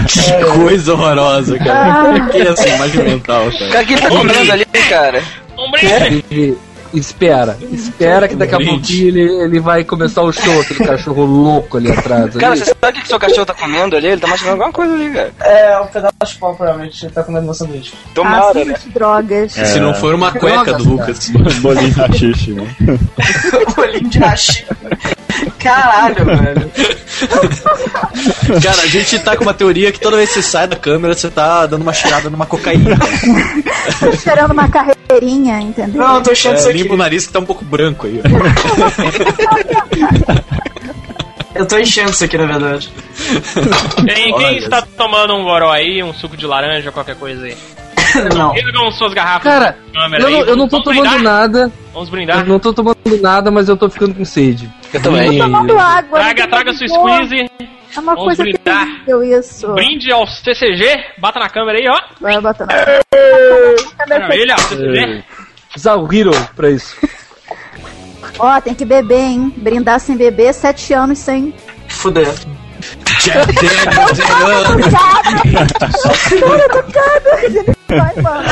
Que 0.07 0.43
coisa 0.59 0.93
horrorosa, 0.93 1.57
cara. 1.59 2.29
Que 2.29 2.41
essa 2.41 2.67
imagem 2.69 3.03
mental, 3.03 3.51
cara. 3.51 3.69
Cara, 3.71 3.83
o 3.83 3.87
que 3.87 3.93
ele 3.93 4.01
tá 4.01 4.09
comendo 4.09 4.51
ali, 4.51 4.65
cara? 4.89 5.23
Um 5.57 5.71
brinde! 5.71 6.25
Ele- 6.31 6.57
espera, 6.93 7.57
espera 7.71 8.27
que 8.27 8.35
daqui 8.35 8.55
a 8.55 8.57
pouquinho 8.57 9.07
ele, 9.07 9.21
ele 9.43 9.59
vai 9.59 9.83
começar 9.83 10.21
o 10.21 10.31
show, 10.31 10.61
aquele 10.61 10.85
cachorro 10.85 11.25
louco 11.25 11.77
ali 11.77 11.91
atrás. 11.91 12.35
Cara, 12.35 12.53
ali. 12.53 12.59
você 12.59 12.75
sabe 12.79 12.99
o 12.99 13.01
que 13.01 13.07
seu 13.07 13.19
cachorro 13.19 13.45
tá 13.45 13.53
comendo 13.53 13.95
ali? 13.95 14.07
Ele 14.07 14.21
tá 14.21 14.27
mastigando 14.27 14.61
alguma 14.61 14.73
coisa 14.73 14.93
ali, 14.93 15.09
cara. 15.11 15.31
É, 15.41 15.79
um 15.79 15.87
pedaço 15.87 16.13
de 16.25 16.35
pau, 16.39 16.55
provavelmente. 16.55 17.05
Ele 17.05 17.13
tá 17.13 17.23
comendo 17.23 17.45
meu 17.45 17.53
sanduíche. 17.53 17.93
Ah, 17.95 18.09
Tomara, 18.13 18.53
sim, 18.53 18.65
né? 18.65 18.75
drogas. 18.87 19.57
É. 19.57 19.65
Se 19.65 19.79
não 19.79 19.93
for 19.93 20.13
uma 20.15 20.31
cueca 20.31 20.73
do 20.73 20.83
Lucas. 20.83 21.29
Bolinho 21.61 21.89
de 21.91 21.99
rachixe, 21.99 22.51
né? 22.51 22.75
Bolinho 23.75 24.09
de 24.09 24.19
hashi. 24.19 24.65
Caralho, 25.59 26.25
velho. 26.25 26.71
Cara, 28.61 28.81
a 28.81 28.87
gente 28.87 29.19
tá 29.19 29.35
com 29.37 29.43
uma 29.43 29.53
teoria 29.53 29.91
que 29.91 29.99
toda 29.99 30.17
vez 30.17 30.29
que 30.29 30.35
você 30.35 30.41
sai 30.41 30.67
da 30.67 30.75
câmera, 30.75 31.13
você 31.13 31.29
tá 31.29 31.65
dando 31.65 31.81
uma 31.81 31.93
cheirada 31.93 32.29
numa 32.29 32.45
cocaína. 32.45 32.97
Tô 33.99 34.09
esperando 34.09 34.51
uma 34.51 34.67
carreirinha, 34.69 35.59
entendeu? 35.59 36.01
Não, 36.01 36.15
eu 36.15 36.23
tô 36.23 36.31
isso 36.31 36.47
É, 36.47 36.51
aqui. 36.51 36.80
Limpa 36.81 36.93
o 36.93 36.97
nariz 36.97 37.27
que 37.27 37.33
tá 37.33 37.39
um 37.39 37.45
pouco 37.45 37.63
branco 37.65 38.07
aí. 38.07 38.21
Eu 41.53 41.67
tô 41.67 41.77
enchendo 41.77 42.11
isso 42.11 42.23
aqui, 42.23 42.37
na 42.37 42.45
verdade. 42.45 42.89
Quem, 44.15 44.33
quem 44.35 44.57
está 44.57 44.81
tomando 44.81 45.35
um 45.35 45.43
goró 45.43 45.69
aí, 45.69 46.01
um 46.01 46.13
suco 46.13 46.37
de 46.37 46.45
laranja, 46.47 46.91
qualquer 46.91 47.15
coisa 47.15 47.45
aí? 47.45 47.57
Não. 48.35 48.91
Suas 48.91 49.13
garrafas 49.13 49.43
Cara, 49.43 49.77
câmera 49.93 50.23
eu 50.23 50.27
aí. 50.27 50.33
não, 50.33 50.41
eu 50.41 50.55
não 50.57 50.67
tô 50.67 50.77
Vamos 50.81 50.85
tomando 50.85 51.09
brindar? 51.13 51.21
nada. 51.23 51.71
Vamos 51.93 52.07
Eu 52.09 52.11
brindar. 52.11 52.45
não 52.45 52.59
tô 52.59 52.73
tomando 52.73 52.97
nada, 53.21 53.49
mas 53.51 53.69
eu 53.69 53.77
tô 53.77 53.89
ficando 53.89 54.13
com 54.15 54.25
sede. 54.25 54.69
Eu 54.93 55.01
também. 55.01 55.37
Tô 55.37 55.43
tomando 55.45 55.77
água. 55.79 56.19
Traga, 56.19 56.43
não 56.43 56.49
traga 56.49 56.73
sua 56.73 56.87
squeeze. 56.87 57.49
É 57.95 57.99
uma 57.99 58.15
Vamos 58.15 58.23
coisa 58.23 58.43
brindar. 58.43 58.85
terrível 58.85 59.23
isso. 59.39 59.67
Brinde 59.73 60.11
ao 60.11 60.25
CCG. 60.27 61.05
Bata 61.19 61.39
na 61.39 61.49
câmera 61.49 61.77
aí, 61.77 61.87
ó. 61.87 62.01
Vai 62.19 62.41
botar 62.41 62.65
na 62.65 62.75
Maravilha, 64.09 64.57
CCG. 64.57 65.23
Usar 65.75 65.95
o 65.95 66.13
Hero 66.13 66.31
pra 66.55 66.69
isso. 66.69 66.95
Ó, 68.37 68.59
tem 68.61 68.73
que 68.73 68.85
beber, 68.85 69.19
hein? 69.19 69.53
Brindar 69.57 69.99
sem 69.99 70.17
beber, 70.17 70.53
sete 70.53 70.93
anos 70.93 71.19
sem. 71.19 71.53
Fuder. 71.87 72.27
Vai, 77.87 78.15
mano. 78.21 78.49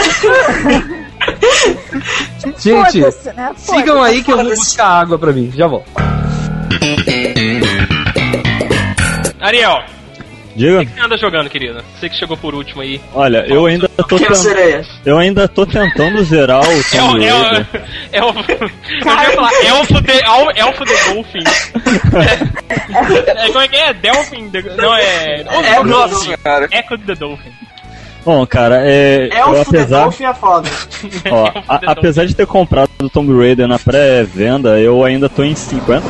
Gente, 2.60 3.00
né? 3.36 3.52
Sigam 3.58 4.04
aí 4.04 4.24
que 4.24 4.32
eu 4.32 4.38
vou 4.38 4.46
buscar 4.46 4.88
água 4.88 5.18
pra 5.18 5.32
mim. 5.34 5.52
Já 5.56 5.68
volto. 5.68 5.90
Ariel, 9.40 9.80
Diga, 10.60 10.82
o 10.82 10.86
que 10.86 10.92
você 10.94 11.00
anda 11.02 11.18
jogando, 11.18 11.50
querido? 11.50 11.82
Você 11.98 12.10
que 12.10 12.18
chegou 12.18 12.36
por 12.36 12.54
último 12.54 12.82
aí. 12.82 13.00
olha, 13.16 13.46
eu 13.48 13.66
ainda 13.66 13.88
tô 13.88 14.18
é 14.18 14.20
tentando. 14.20 14.86
Eu 15.06 15.18
ainda 15.18 15.48
tô 15.48 15.66
tentando 15.66 16.22
zerar 16.24 16.62
o 16.62 16.72
É 16.72 16.76
o. 16.76 16.84
Tomb 16.84 17.26
É 17.26 17.30
Raider. 17.32 17.66
o. 17.72 17.80
É 18.12 18.24
o. 18.24 18.28
Eu 18.28 19.24
ia 19.24 19.32
falar, 19.32 19.52
elfo 19.66 20.02
de. 20.02 20.12
el- 20.12 20.52
Elfo 20.68 20.84
de 20.86 21.14
Dolphin. 21.14 21.44
É, 23.40 23.48
como 23.48 23.60
é 23.62 23.68
que 23.68 23.76
é? 23.76 23.94
Delphin? 23.94 24.50
The, 24.50 24.62
não, 24.76 24.94
é. 24.96 25.42
É. 26.72 26.80
Echo 26.80 26.98
the 26.98 27.16
Dolphin. 27.16 27.52
Bom, 28.26 28.46
cara, 28.46 28.82
é. 28.86 29.30
É 29.32 29.42
eu, 29.42 29.52
o 29.52 29.62
apesar, 29.62 30.08
é 30.08 30.34
foda. 30.34 30.70
ó, 31.32 31.46
a- 31.68 31.80
apesar 31.92 32.26
de 32.26 32.36
ter 32.36 32.46
comprado 32.46 32.90
o 33.02 33.10
Tomb 33.10 33.34
Raider 33.38 33.68
na 33.68 33.80
pré-venda, 33.80 34.80
eu 34.80 35.04
ainda 35.04 35.30
tô 35.30 35.44
em 35.44 35.54
50%. 35.54 36.02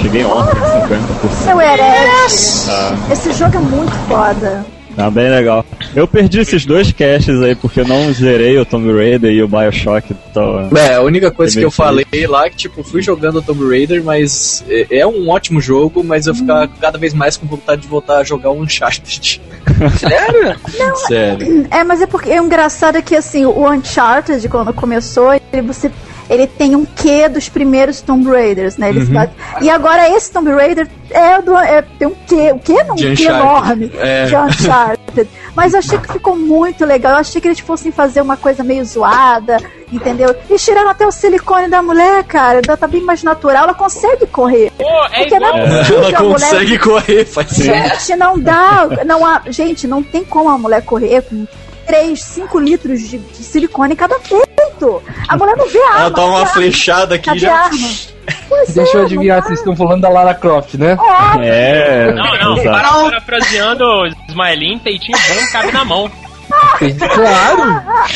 Cheguei 0.00 0.24
ontem 0.24 0.56
em 0.58 0.86
50%. 1.28 1.30
Seu 1.44 1.60
herege. 1.60 3.12
Esse 3.12 3.32
jogo 3.32 3.56
é 3.56 3.60
muito 3.60 3.92
foda. 4.08 4.64
Tá 5.00 5.10
bem 5.10 5.30
legal. 5.30 5.64
Eu 5.96 6.06
perdi 6.06 6.40
esses 6.40 6.66
dois 6.66 6.92
caches 6.92 7.40
aí 7.40 7.54
porque 7.54 7.80
eu 7.80 7.88
não 7.88 8.12
zerei 8.12 8.58
o 8.58 8.66
Tomb 8.66 8.92
Raider 8.92 9.32
e 9.32 9.42
o 9.42 9.48
Bioshock. 9.48 10.14
Então, 10.30 10.68
É, 10.76 10.96
a 10.96 11.00
única 11.00 11.30
coisa 11.30 11.58
que 11.58 11.64
eu 11.64 11.70
falei 11.70 12.04
lá 12.28 12.50
que, 12.50 12.56
tipo, 12.56 12.84
fui 12.84 13.00
jogando 13.00 13.40
Tomb 13.40 13.66
Raider, 13.66 14.04
mas 14.04 14.62
é, 14.68 14.98
é 14.98 15.06
um 15.06 15.30
ótimo 15.30 15.58
jogo, 15.58 16.04
mas 16.04 16.26
eu 16.26 16.34
ficava 16.34 16.68
cada 16.80 16.98
vez 16.98 17.14
mais 17.14 17.36
com 17.38 17.46
vontade 17.46 17.80
de 17.82 17.88
voltar 17.88 18.18
a 18.18 18.24
jogar 18.24 18.50
o 18.50 18.60
Uncharted. 18.60 19.40
Sério? 19.98 20.96
Sério. 21.06 21.66
É, 21.70 21.82
mas 21.82 22.02
é 22.02 22.06
porque 22.06 22.30
é 22.30 22.36
engraçado 22.36 23.02
que 23.02 23.16
assim, 23.16 23.46
o 23.46 23.70
Uncharted, 23.70 24.46
quando 24.48 24.72
começou, 24.74 25.32
ele, 25.32 25.62
você, 25.62 25.90
ele 26.30 26.46
tem 26.46 26.76
um 26.76 26.84
quê 26.86 27.28
dos 27.28 27.48
primeiros 27.48 28.00
Tomb 28.00 28.30
Raiders, 28.30 28.76
né? 28.76 28.92
Bate- 28.92 29.34
E 29.60 29.68
agora 29.68 30.08
esse 30.16 30.30
Tomb 30.32 30.50
Raider 30.52 30.88
é 31.10 31.42
do. 31.42 31.56
É, 31.58 31.82
tem 31.82 32.06
um 32.08 32.14
quê? 32.26 32.52
O 32.52 32.58
quê? 32.60 32.82
Não, 32.84 32.94
um 32.94 33.14
quê 33.14 33.24
enorme 33.26 33.90
É. 33.98 34.24
de 34.26 34.36
Uncharted. 34.36 35.28
Mas 35.56 35.72
eu 35.72 35.80
achei 35.80 35.98
que 35.98 36.12
ficou 36.12 36.36
muito 36.36 36.84
legal. 36.86 37.12
Eu 37.14 37.18
achei 37.18 37.40
que 37.40 37.48
eles 37.48 37.58
fossem 37.58 37.90
fazer 37.90 38.20
uma 38.20 38.36
coisa 38.36 38.62
meio 38.62 38.84
zoada, 38.84 39.56
entendeu? 39.92 40.34
E 40.48 40.54
tiraram 40.56 40.88
até 40.90 41.04
o 41.04 41.10
silicone 41.10 41.66
da 41.68 41.82
mulher, 41.82 42.22
cara. 42.24 42.60
Ela 42.66 42.76
tá 42.76 42.86
bem 42.86 43.02
mais 43.02 43.24
natural, 43.24 43.64
ela 43.64 43.74
consegue 43.74 44.24
correr. 44.28 44.70
Pô, 44.78 44.84
é 45.12 45.20
Porque 45.22 45.38
não 45.40 45.48
é 45.58 45.66
possível 45.78 45.98
Ela 45.98 46.18
a 46.18 46.22
mulher 46.22 46.32
consegue 46.32 46.78
correr, 46.78 47.24
faz 47.24 47.48
Gente, 47.48 48.14
não 48.16 48.38
dá. 48.38 48.88
Não 49.04 49.26
há, 49.26 49.42
gente, 49.48 49.88
não 49.88 50.00
tem 50.00 50.24
como 50.24 50.48
a 50.48 50.56
mulher 50.56 50.82
correr 50.84 51.22
com 51.22 51.44
3, 51.90 52.22
5 52.22 52.60
litros 52.60 53.00
de, 53.00 53.18
de 53.18 53.42
silicone 53.42 53.94
em 53.94 53.96
cada 53.96 54.16
peito. 54.20 55.02
A 55.26 55.36
mulher 55.36 55.56
não 55.56 55.66
vê 55.66 55.78
a 55.82 55.88
arma. 55.88 56.00
Ela 56.02 56.10
toma 56.12 56.26
não 56.28 56.36
uma 56.36 56.46
flechada 56.46 57.16
aqui 57.16 57.36
já. 57.36 57.68
Pois 58.48 58.72
Deixa 58.72 58.96
eu 58.96 59.02
é, 59.02 59.04
adivinhar, 59.06 59.38
não 59.40 59.46
vocês 59.48 59.58
estão 59.58 59.74
falando 59.74 60.02
da 60.02 60.08
Lara 60.08 60.32
Croft, 60.32 60.74
né? 60.74 60.96
é. 61.42 62.12
Não, 62.12 62.38
não. 62.38 62.56
exato. 62.56 62.80
Parafraseando 62.80 63.84
Smiling, 64.28 64.78
peitinho 64.78 65.18
bom 65.18 65.52
cabe 65.52 65.72
na 65.72 65.84
mão. 65.84 66.10
Claro! 66.78 67.84
dá. 67.84 68.06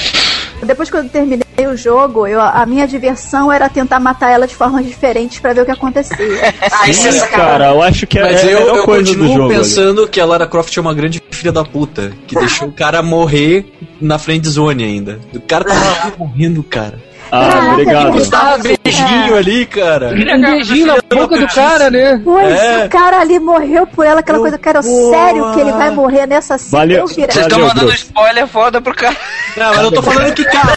Depois 0.63 0.89
que 0.89 0.97
eu 0.97 1.09
terminei 1.09 1.44
o 1.69 1.77
jogo, 1.77 2.27
eu, 2.27 2.41
a 2.41 2.67
minha 2.67 2.87
diversão 2.87 3.51
era 3.53 3.69
tentar 3.69 4.01
matar 4.01 4.31
ela 4.31 4.47
de 4.47 4.55
formas 4.55 4.85
diferentes 4.85 5.39
pra 5.39 5.53
ver 5.53 5.61
o 5.63 5.65
que 5.65 5.71
acontecia. 5.71 6.17
Ah, 6.73 6.89
isso 6.89 7.07
é 7.07 7.13
Sim, 7.13 7.19
sacanagem. 7.21 7.31
cara, 7.53 7.69
eu 7.71 7.83
acho 7.83 8.07
que 8.07 8.19
é, 8.19 8.23
Mas 8.23 8.43
é 8.43 8.47
a 8.47 8.51
eu, 8.51 8.59
melhor 8.61 8.77
eu 8.79 8.85
coisa 8.85 9.03
do 9.03 9.09
continuo 9.19 9.29
jogo. 9.37 9.45
ali. 9.51 9.55
pensando 9.59 10.09
que 10.09 10.21
a 10.21 10.25
Lara 10.27 10.47
Croft 10.47 10.77
é 10.77 10.81
uma 10.81 10.93
grande 10.95 11.23
filha 11.31 11.53
da 11.53 11.65
puta, 11.65 12.13
que 12.27 12.35
deixou 12.35 12.69
o 12.69 12.73
cara 12.73 13.03
morrer 13.03 13.67
na 14.01 14.19
friend 14.19 14.47
zone 14.49 14.83
ainda. 14.85 15.21
O 15.33 15.41
cara 15.41 15.65
tava 15.65 16.13
morrendo, 16.19 16.63
cara. 16.63 16.99
Ah, 17.31 17.49
Caraca, 17.51 17.73
obrigado. 17.73 18.13
que 18.13 18.69
um 18.69 18.77
beijinho 18.85 19.37
ali, 19.37 19.67
cara. 19.67 20.09
Um 20.09 20.41
beijinho 20.41 20.87
na 20.87 20.97
boca 21.09 21.39
do 21.39 21.47
cara, 21.49 21.91
né? 21.91 22.21
Pois 22.23 22.47
É. 22.61 22.85
o 22.85 22.89
cara 22.89 23.21
ali 23.21 23.39
morreu 23.39 23.87
por 23.87 24.05
ela, 24.07 24.21
aquela 24.21 24.39
coisa, 24.39 24.59
cara, 24.59 24.83
sério 24.83 25.53
que 25.53 25.61
ele 25.61 25.73
vai 25.73 25.91
morrer 25.91 26.27
nessa 26.27 26.57
cena? 26.59 26.71
Valeu. 26.83 26.99
Eu. 27.01 27.09
Vocês 27.09 27.37
estão 27.37 27.59
mandando 27.61 27.87
Bruce. 27.87 28.05
spoiler 28.05 28.47
foda 28.47 28.81
pro 28.81 28.95
cara. 28.95 29.17
Não, 29.57 29.69
mas 29.75 29.83
eu 29.83 29.93
tô 29.93 30.03
falando 30.03 30.33
que 30.35 30.45
cara, 30.45 30.75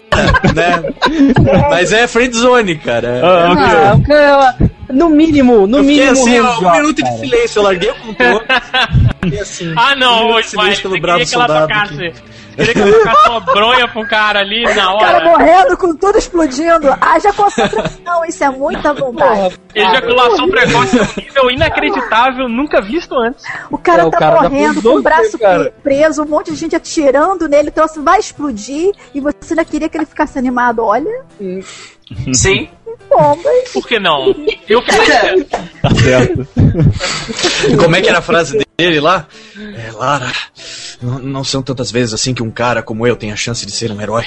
né? 0.56 0.84
Mas 1.70 1.92
é 1.92 2.08
friend 2.08 2.36
zone, 2.36 2.76
cara. 2.78 3.22
Ah, 3.24 3.94
ok. 3.96 4.16
Ah, 4.16 4.56
no 4.92 5.10
mínimo, 5.10 5.68
no 5.68 5.78
eu 5.78 5.84
mínimo. 5.84 6.12
assim, 6.12 6.40
ó, 6.40 6.60
um 6.60 6.72
minuto 6.72 7.02
cara. 7.04 7.14
de 7.14 7.20
silêncio, 7.20 7.60
eu 7.60 7.64
larguei 7.64 7.90
o 7.92 7.96
controle. 7.96 8.46
Assim, 9.42 9.74
Ah, 9.78 9.94
um 9.94 10.00
não, 10.00 10.40
Smiley, 10.40 10.44
silêncio 10.44 10.82
pelo 10.84 10.94
você 10.96 11.00
bravo 11.02 11.20
queria 11.20 11.30
que 11.30 11.36
ela 11.36 11.48
soldado. 11.48 11.90
tocasse. 11.90 12.14
Queria 12.58 12.74
que 12.74 12.80
ela 12.82 12.92
tocasse 12.92 13.30
uma 13.30 13.40
bronha 13.40 13.88
pro 13.88 14.08
cara 14.08 14.40
ali 14.40 14.64
na 14.64 14.96
O 14.96 15.00
cara 15.00 15.18
hora. 15.18 15.26
morrendo 15.30 15.78
com 15.78 15.96
tudo 15.96 16.18
explodindo. 16.18 16.88
Haja 17.00 17.32
concentração, 17.32 18.26
isso 18.28 18.44
é 18.44 18.50
muita 18.50 18.94
vontade. 18.94 19.58
Ejaculação 19.76 20.50
precoce 20.50 20.98
é 21.00 21.02
um 21.04 21.08
nível 21.24 21.52
inacreditável, 21.52 22.50
nunca 22.50 22.82
visto 22.82 23.16
antes. 23.16 23.46
O 23.72 23.78
cara 23.78 24.04
É, 24.04 24.06
o 24.06 24.10
tá 24.12 24.18
cara 24.18 24.42
morrendo 24.42 24.82
com 24.82 24.90
com 24.90 24.96
o 24.98 25.02
braço 25.04 25.38
cara. 25.38 25.72
preso, 25.84 26.24
um 26.24 26.28
monte 26.28 26.52
de 26.52 26.58
gente 26.58 26.76
atirando 26.76 27.48
nele, 27.48 27.70
então 27.70 27.86
assim, 27.86 28.04
vai 28.04 28.20
explodir 28.20 28.92
e 29.14 29.20
você 29.22 29.36
ainda 29.52 29.64
queria 29.64 29.88
que 29.88 29.98
ele 29.98 30.06
ficasse 30.06 30.38
animado. 30.40 30.84
Olha, 30.84 31.22
Sim. 32.34 32.70
Bombas. 33.10 33.70
Por 33.74 33.88
que 33.88 34.00
não? 34.00 34.34
Eu 34.68 34.82
fiquei. 34.82 35.44
Tá 35.82 35.90
certo. 35.96 36.48
Como 37.78 37.96
é 37.96 38.02
que 38.02 38.10
era 38.10 38.20
a 38.20 38.22
frase 38.22 38.66
dele 38.78 39.00
lá? 39.00 39.26
É, 39.76 39.92
Lara, 39.92 40.32
não, 41.02 41.20
não 41.20 41.44
são 41.44 41.64
tantas 41.64 41.90
vezes 41.92 42.14
assim 42.14 42.34
que 42.34 42.44
um 42.44 42.52
cara 42.52 42.84
como 42.84 43.08
eu 43.08 43.16
tem 43.16 43.32
a 43.32 43.36
chance 43.36 43.66
de 43.66 43.72
ser 43.72 43.92
um 43.92 44.02
herói. 44.02 44.26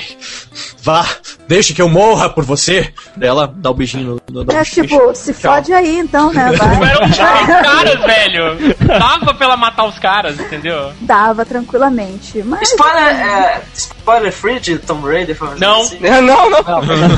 Vá, 0.82 1.06
deixe 1.46 1.74
que 1.74 1.82
eu 1.82 1.88
morra 1.88 2.28
por 2.28 2.44
você. 2.44 2.92
Ela 3.20 3.46
dá 3.46 3.70
o 3.70 3.74
beijinho 3.74 4.20
no, 4.28 4.44
no 4.44 4.52
É 4.52 4.64
tipo, 4.64 5.14
se 5.14 5.32
fode 5.32 5.72
aí 5.72 5.98
então, 5.98 6.32
né? 6.32 6.50
Vai. 6.52 6.90
Eram 6.90 7.10
três 7.10 7.16
caras, 7.62 8.00
velho. 8.00 8.76
Dava 8.86 9.34
pra 9.34 9.46
ela 9.46 9.56
matar 9.56 9.84
os 9.84 9.98
caras, 9.98 10.38
entendeu? 10.40 10.92
Dava 11.00 11.44
tranquilamente. 11.44 12.42
Mas 12.42 12.70
Spoiler, 12.70 13.14
é, 13.14 13.62
spoiler 13.74 14.32
free 14.32 14.58
de 14.58 14.78
Tomb 14.78 15.06
Raider, 15.06 15.36
foi 15.36 15.58
Não. 15.58 15.82
Assim. 15.82 15.98
Não, 16.20 16.50
não. 16.50 16.62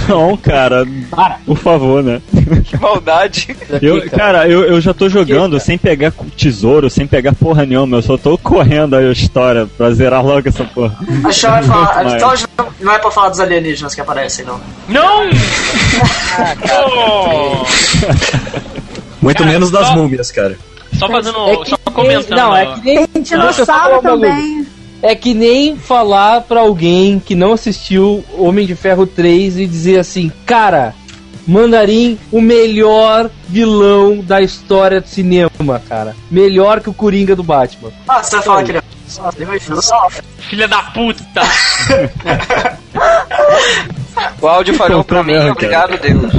Não, 0.08 0.36
cara. 0.36 0.86
Por 1.46 1.56
favor, 1.58 2.02
né? 2.02 2.20
Que 2.64 2.76
maldade. 2.78 3.56
Eu, 3.80 4.08
cara, 4.10 4.48
eu, 4.48 4.62
eu 4.64 4.80
já 4.80 4.92
tô 4.94 5.08
jogando 5.08 5.58
sem 5.60 5.76
pegar 5.78 6.12
tesouro, 6.36 6.88
sem 6.90 7.06
pegar 7.06 7.32
porra 7.34 7.64
nenhuma. 7.66 7.98
Eu 7.98 8.02
só 8.02 8.16
tô 8.16 8.36
correndo 8.38 8.96
aí 8.96 9.08
a 9.08 9.12
história 9.12 9.66
pra 9.76 9.90
zerar 9.92 10.24
logo 10.24 10.48
essa 10.48 10.64
porra. 10.64 10.96
A 11.24 11.30
gente 11.30 11.46
vai 11.46 11.62
falar. 11.62 12.14
Então 12.16 12.30
a 12.30 12.36
gente 12.36 12.48
não- 12.80 12.92
é 12.92 12.98
pra 12.98 13.10
falar 13.10 13.28
dos 13.30 13.40
alienígenas 13.40 13.94
que 13.94 14.00
aparecem, 14.00 14.44
não. 14.44 14.60
Não! 14.88 15.22
Oh! 16.86 17.64
Muito 19.20 19.38
Cara, 19.38 19.50
menos 19.50 19.70
das 19.70 19.86
só- 19.86 19.94
múmias, 19.94 20.30
cara. 20.30 20.56
Só 20.98 21.08
fazendo. 21.08 21.38
É 21.48 21.56
que 21.56 21.70
só 21.70 21.76
comentando. 21.92 22.36
Não, 22.38 22.56
é 22.56 22.66
que 22.74 22.80
nem. 22.84 23.06
Tem 23.06 23.22
dinossauro 23.22 24.02
também. 24.02 24.66
É 25.02 25.14
que 25.16 25.34
nem 25.34 25.76
falar 25.76 26.42
pra 26.42 26.60
alguém 26.60 27.18
que 27.24 27.34
não 27.34 27.52
assistiu 27.52 28.24
Homem 28.38 28.64
de 28.66 28.76
Ferro 28.76 29.04
3 29.04 29.58
e 29.58 29.66
dizer 29.66 29.98
assim, 29.98 30.30
cara, 30.46 30.94
Mandarim, 31.46 32.18
o 32.30 32.40
melhor 32.40 33.30
vilão 33.48 34.20
da 34.20 34.40
história 34.40 35.00
do 35.00 35.08
cinema, 35.08 35.82
cara. 35.88 36.14
Melhor 36.30 36.80
que 36.80 36.90
o 36.90 36.94
Coringa 36.94 37.34
do 37.34 37.42
Batman. 37.42 37.90
Ah, 38.08 38.22
você 38.22 38.36
vai 38.36 38.44
falar 38.44 38.64
que 38.64 38.70
ele 38.70 38.78
é. 38.78 38.82
Filha 40.38 40.68
da 40.68 40.82
puta! 40.82 41.42
O 44.40 44.48
áudio 44.48 44.74
falhou 44.74 45.04
pra 45.04 45.22
mim, 45.22 45.36
obrigado, 45.50 45.96
Deus. 45.98 46.32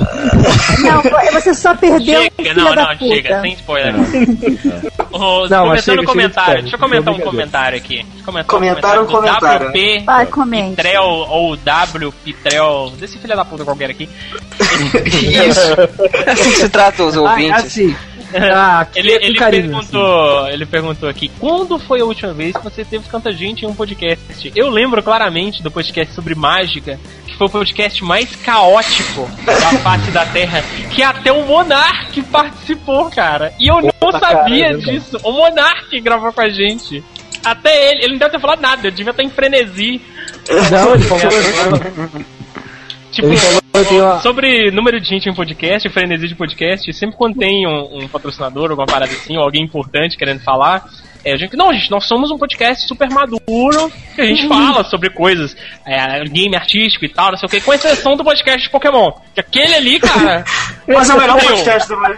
Não, 0.80 1.02
você 1.32 1.54
só 1.54 1.76
perdeu 1.76 2.22
chega, 2.38 2.54
não, 2.54 2.76
não, 2.76 2.86
puta. 2.98 3.06
chega, 3.16 3.42
sem 3.42 3.54
spoiler. 3.54 3.94
Não, 3.94 4.04
mas 5.14 5.50
comentando 5.50 5.82
chega, 5.84 6.04
comentário, 6.06 6.62
deixa 6.62 6.76
eu 6.76 6.80
comentar 6.80 7.14
um 7.14 7.20
comentário 7.20 7.78
aqui. 7.78 7.96
Deixa 8.04 8.30
eu 8.30 8.46
comentar 8.46 9.00
um 9.00 9.06
comentário. 9.06 9.70
WP 9.70 10.04
Vai, 10.06 10.26
comente. 10.26 10.76
Pitrel 10.76 11.04
ou 11.04 11.56
W 11.56 12.12
Pitrel, 12.24 12.92
desse 12.98 13.18
filho 13.18 13.36
da 13.36 13.46
puta 13.46 13.64
qualquer 13.64 13.90
aqui. 13.92 14.10
Isso. 15.06 15.60
É 16.26 16.32
assim 16.32 16.50
que 16.52 16.58
se 16.58 16.70
trata 16.70 17.04
os 17.04 17.16
Ah, 17.18 17.22
ouvintes. 17.22 17.66
assim. 17.66 17.96
Ah, 18.54 18.86
que 18.92 19.00
Ele, 19.00 19.12
é 19.12 19.26
ele 19.26 19.36
carinho, 19.38 19.78
assim. 19.78 19.92
perguntou, 19.92 20.48
ele 20.50 20.66
perguntou 20.66 21.10
aqui, 21.10 21.32
quando 21.40 21.78
foi 21.80 22.02
a 22.02 22.06
última 22.06 22.34
vez 22.34 22.56
que 22.56 22.64
você 22.64 22.84
teve 22.84 23.08
tanta 23.10 23.32
gente 23.32 23.64
em 23.66 23.68
um 23.68 23.76
podcast? 23.76 24.52
Eu 24.56 24.70
lembro 24.70 25.02
claramente 25.04 25.62
do 25.64 25.72
podcast 25.72 26.14
sobre 26.14 26.36
mágica, 26.36 27.00
que 27.28 27.38
foi 27.38 27.48
o 27.48 27.50
podcast 27.50 28.04
mais 28.04 28.36
caótico 28.36 29.30
da 29.46 29.56
face 29.80 30.12
da 30.12 30.26
Terra, 30.26 30.64
que 30.92 31.02
até 31.04 31.32
o 31.32 31.46
Monark 31.46 32.22
participou, 32.24 33.10
cara. 33.10 33.54
E 33.60 33.68
eu 33.70 33.82
não 33.82 34.12
sabia 34.12 34.20
cara, 34.22 34.56
é 34.56 34.74
verdade. 34.78 34.92
disso. 35.00 35.18
O 35.24 35.32
Monark 35.32 36.00
gravou 36.02 36.32
com 36.34 36.42
a 36.42 36.50
gente. 36.50 37.04
Até 37.44 37.92
ele, 37.92 38.04
ele 38.06 38.12
não 38.14 38.20
deve 38.20 38.32
ter 38.32 38.40
falado 38.40 38.62
nada, 38.62 38.88
ele 38.88 38.96
devia 38.96 39.12
estar 39.12 39.24
em 39.24 39.30
frenesi. 39.30 40.02
Não, 40.72 40.94
ele 40.94 41.04
falou. 41.04 41.24
Tipo, 43.14 43.28
uma- 43.28 44.20
sobre 44.22 44.72
número 44.72 45.00
de 45.00 45.08
gente 45.08 45.30
em 45.30 45.34
podcast, 45.34 45.90
frenesi 45.90 46.28
de 46.28 46.36
podcast, 46.36 46.92
sempre 46.94 47.16
quando 47.18 47.38
tem 47.38 47.66
um, 47.68 48.04
um 48.04 48.08
patrocinador, 48.08 48.70
alguma 48.70 48.88
parada 48.88 49.12
assim, 49.12 49.38
ou 49.38 49.44
alguém 49.44 49.64
importante 49.64 50.18
querendo 50.18 50.42
falar, 50.42 50.84
é, 51.24 51.34
a 51.34 51.38
gente, 51.38 51.56
não, 51.56 51.72
gente, 51.74 51.90
nós 51.90 52.06
somos 52.06 52.30
um 52.32 52.38
podcast 52.38 52.88
super 52.88 53.10
maduro, 53.10 53.92
que 54.16 54.22
a 54.22 54.26
gente 54.26 54.48
fala 54.48 54.84
sobre 54.84 55.10
coisas, 55.10 55.56
é, 55.86 56.24
game 56.26 56.56
artístico 56.56 57.06
e 57.06 57.10
tal, 57.10 57.32
não 57.32 57.38
sei 57.38 57.48
o 57.48 57.50
que, 57.50 57.62
com 57.62 57.74
exceção 57.74 58.16
do 58.18 58.24
podcast 58.24 58.62
de 58.64 58.70
Pokémon. 58.70 59.12
Que 59.34 59.40
aquele 59.40 59.74
ali, 59.76 60.00
cara. 60.00 60.44
Mas 60.88 61.10
é 61.10 61.14
o 61.14 61.20
melhor 61.20 61.42
podcast 61.42 61.88
do 61.88 61.96
mundo. 61.96 62.18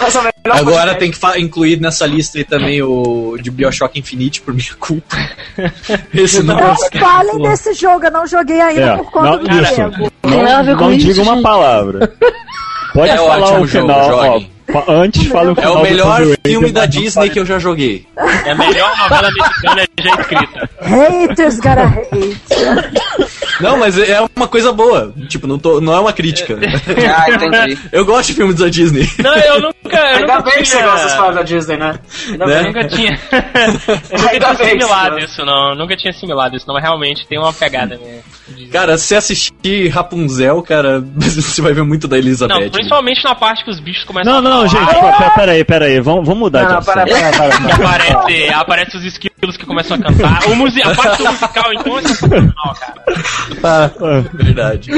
Mas 0.00 0.14
é 0.14 0.18
o 0.18 0.22
melhor 0.22 0.58
Agora 0.58 0.94
podcast. 0.94 0.98
tem 0.98 1.10
que 1.10 1.40
incluir 1.40 1.80
nessa 1.80 2.06
lista 2.06 2.38
aí 2.38 2.44
também 2.44 2.82
o 2.82 3.36
de 3.40 3.50
Bioshock 3.50 3.98
Infinite 3.98 4.40
por 4.40 4.54
minha 4.54 4.74
culpa. 4.80 5.16
Esse 6.14 6.42
não 6.42 6.56
Não 6.56 6.76
falem 6.76 7.42
desse 7.42 7.74
jogo, 7.74 8.06
eu 8.06 8.10
não 8.10 8.26
joguei 8.26 8.60
ainda 8.60 8.92
É, 8.92 8.96
por 8.96 9.10
conta 9.10 9.30
não, 9.30 9.38
do. 9.38 9.48
Diego. 9.48 10.12
Não, 10.24 10.76
não 10.76 10.92
isso, 10.92 11.06
diga 11.06 11.22
uma 11.22 11.42
palavra. 11.42 12.12
Pode 12.94 13.10
É 13.10 13.16
falar 13.16 13.38
ótimo 13.40 13.60
o 13.60 13.66
jogo, 13.66 13.92
final, 13.92 14.10
ó. 14.14 14.55
Antes 14.88 15.26
fala 15.28 15.52
o 15.52 15.60
É 15.60 15.68
o 15.68 15.76
do 15.76 15.82
melhor 15.82 16.22
filme 16.46 16.72
da 16.72 16.82
não 16.82 16.88
Disney 16.88 17.30
que 17.30 17.38
eu 17.38 17.46
já 17.46 17.58
joguei. 17.58 18.06
É 18.44 18.50
a 18.50 18.54
melhor 18.54 18.96
novela 18.98 19.28
mexicana 19.32 19.82
já 20.00 20.20
escrita. 20.20 20.70
Haters 20.80 21.56
gotta 21.56 21.82
hate. 21.82 22.96
Não, 23.60 23.78
mas 23.78 23.98
é 23.98 24.20
uma 24.36 24.46
coisa 24.46 24.70
boa. 24.72 25.14
Tipo, 25.28 25.46
não, 25.46 25.58
tô, 25.58 25.80
não 25.80 25.94
é 25.94 26.00
uma 26.00 26.12
crítica. 26.12 26.58
Ah, 27.16 27.30
entendi. 27.30 27.78
Eu 27.90 28.04
gosto 28.04 28.28
de 28.28 28.34
filmes 28.34 28.56
da 28.56 28.68
Disney. 28.68 29.08
Não, 29.22 29.34
eu 29.34 29.60
nunca. 29.60 29.74
Eu 29.96 29.98
Ainda 30.18 30.20
nunca 30.36 30.42
bem 30.42 30.58
que 30.58 30.64
você 30.66 30.76
tinha- 30.76 30.90
gosta 30.90 31.06
das 31.06 31.14
paradas 31.16 31.36
da 31.36 31.42
Disney, 31.42 31.76
né? 31.78 31.98
Ainda 32.30 32.46
Né? 32.46 32.52
Eu 32.52 32.58
bem. 32.58 32.66
nunca 32.66 32.88
tinha. 32.88 33.20
eu 33.32 33.72
nunca 33.72 34.30
Ainda 34.30 34.54
tinha 34.54 34.66
assimilado 34.66 35.18
isso, 35.18 35.44
não. 35.44 35.70
Eu 35.70 35.76
Nunca 35.76 35.96
tinha 35.96 36.10
assimilado 36.10 36.56
isso, 36.56 36.66
não. 36.66 36.74
Mas 36.74 36.82
realmente 36.84 37.26
tem 37.26 37.38
uma 37.38 37.52
pegada, 37.52 37.96
né? 37.96 38.20
de- 38.48 38.66
Cara, 38.66 38.98
se 38.98 39.06
você 39.06 39.16
assistir 39.16 39.88
Rapunzel, 39.88 40.60
cara, 40.62 41.00
você 41.16 41.62
vai 41.62 41.72
ver 41.72 41.82
muito 41.84 42.06
da 42.06 42.18
Elizabeth. 42.18 42.52
Não, 42.60 42.70
principalmente 42.70 43.24
na 43.24 43.34
parte 43.34 43.64
que 43.64 43.70
os 43.70 43.80
bichos 43.80 44.04
começam 44.04 44.34
Não, 44.34 44.42
não, 44.42 44.50
a 44.62 44.65
gente, 44.65 44.65
falar. 44.65 44.65
Pera, 44.70 45.30
pera 45.30 45.52
aí, 45.52 45.64
pera 45.64 45.84
aí, 45.86 46.00
vamos, 46.00 46.26
vamos 46.26 46.40
mudar 46.40 46.60
Não, 46.62 46.66
de 46.66 46.72
não, 46.72 46.78
assunto. 46.78 46.94
para, 46.94 47.06
para, 47.06 47.32
para, 47.32 47.66
Que 47.66 47.72
aparece, 47.72 48.48
aparece 48.54 48.96
os 48.96 49.04
esquilos 49.04 49.56
que 49.56 49.66
começam 49.66 49.96
a 49.96 50.00
cantar. 50.00 50.46
O 50.48 50.56
musi 50.56 50.82
a 50.82 50.94
parte 50.94 51.22
do 51.22 51.28
musical, 51.30 51.72
então, 51.72 51.98
é 51.98 52.02
sensacional, 52.02 52.74
cara. 52.80 54.24
Verdade. 54.32 54.90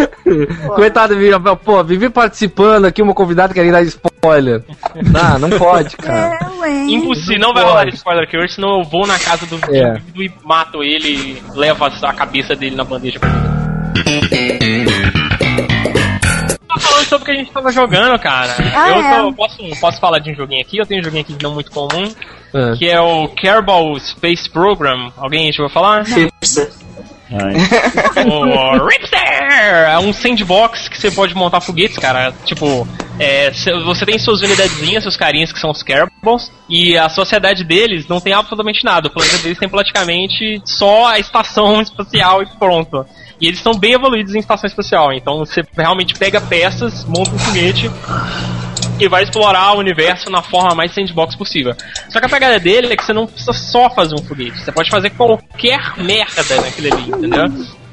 Coitado, 0.75 1.17
Vivi. 1.17 1.33
Pô, 1.65 1.83
Vivi 1.85 2.09
participando 2.11 2.87
aqui, 2.87 3.03
uma 3.03 3.15
convidada 3.15 3.53
querendo 3.55 3.73
dar 3.73 3.83
spoiler. 3.83 4.63
Não, 5.11 5.39
não 5.39 5.51
pode, 5.59 5.97
cara. 5.97 6.39
É, 6.41 6.59
ué. 6.61 6.71
Impossível, 6.89 7.41
não 7.41 7.55
vai 7.55 7.65
rolar 7.65 7.89
spoiler 7.89 8.25
aqui 8.25 8.37
hoje, 8.37 8.55
senão 8.55 8.79
eu 8.79 8.85
vou 8.85 9.07
na 9.07 9.19
casa 9.19 9.47
do 9.47 9.57
É. 9.75 9.99
indivíduo 9.99 10.23
e 10.23 10.33
mato 10.45 10.83
ele 10.83 11.09
e 11.09 11.43
levo 11.55 11.85
a, 11.85 11.89
a 11.89 12.13
cabeça 12.13 12.55
dele 12.55 12.77
na 12.77 12.85
bandeja 12.85 13.19
pra 13.19 13.29
mim. 13.29 15.28
Falando 16.99 17.09
sobre 17.09 17.23
o 17.23 17.27
que 17.27 17.31
a 17.31 17.35
gente 17.35 17.53
tava 17.53 17.71
jogando, 17.73 18.19
cara. 18.19 18.55
Ah, 18.75 18.89
eu 18.91 19.01
é. 19.03 19.21
tô- 19.23 19.33
posso, 19.35 19.57
posso 19.81 20.01
falar 20.01 20.19
de 20.19 20.31
um 20.33 20.35
joguinho 20.35 20.61
aqui? 20.61 20.79
Eu 20.79 20.87
tenho 20.87 21.01
um 21.01 21.05
joguinho 21.05 21.23
aqui 21.23 21.37
não 21.43 21.55
muito 21.55 21.71
comum, 21.71 22.13
É. 22.55 22.77
que 22.77 22.89
é 22.89 23.01
o 23.01 23.29
Kerbal 23.29 23.99
Space 24.01 24.49
Program. 24.51 25.13
Alguém 25.17 25.53
já 25.53 25.63
ouviu 25.63 25.73
falar? 25.75 26.03
Hipster. 26.05 26.71
O 27.31 28.87
Ripster! 28.89 29.19
É 29.91 29.99
um 29.99 30.13
sandbox 30.13 30.89
que 30.89 30.99
você 30.99 31.11
pode 31.11 31.35
montar 31.35 31.61
foguetes, 31.61 31.99
cara. 31.99 32.33
Tipo, 32.45 32.87
é, 33.19 33.53
cê- 33.53 33.73
você 33.85 34.07
tem 34.07 34.19
suas 34.19 34.41
unidadezinhas, 34.43 35.03
seus 35.03 35.17
carinhas 35.17 35.53
que 35.53 35.59
são 35.61 35.71
os 35.71 35.83
Kerbals, 35.83 36.51
e 36.69 36.97
a 36.97 37.09
sociedade 37.09 37.65
deles 37.65 38.07
não 38.09 38.21
tem 38.21 38.33
absolutamente 38.33 38.85
nada. 38.85 39.09
O 39.09 39.11
planeta 39.11 39.39
deles 39.39 39.59
tem 39.59 39.69
praticamente 39.69 40.61
só 40.65 41.09
a 41.09 41.19
estação 41.19 41.81
espacial 41.83 42.43
e 42.43 42.47
pronto. 42.59 43.05
E 43.41 43.47
eles 43.47 43.61
são 43.61 43.73
bem 43.75 43.93
evoluídos 43.93 44.35
em 44.35 44.39
estação 44.41 44.67
espacial. 44.67 45.13
Então 45.13 45.39
você 45.39 45.63
realmente 45.77 46.15
pega 46.15 46.41
peças, 46.41 47.05
monta 47.05 47.31
um 47.35 47.39
foguete 47.39 47.89
e 49.01 49.09
vai 49.09 49.23
explorar 49.23 49.73
o 49.75 49.79
universo 49.79 50.31
na 50.31 50.43
forma 50.43 50.75
mais 50.75 50.93
sandbox 50.93 51.35
possível. 51.37 51.75
Só 52.09 52.19
que 52.21 52.27
a 52.27 52.29
pegada 52.29 52.59
dele 52.59 52.93
é 52.93 52.97
que 52.97 53.05
você 53.05 53.13
não 53.13 53.27
precisa 53.27 53.53
só 53.53 53.89
fazer 53.91 54.15
um 54.15 54.23
foguete, 54.23 54.59
você 54.59 54.73
pode 54.73 54.91
fazer 54.91 55.11
qualquer 55.11 55.95
merda 55.99 56.61
naquele 56.61 56.93
ali, 56.93 57.09
entendeu? 57.11 57.49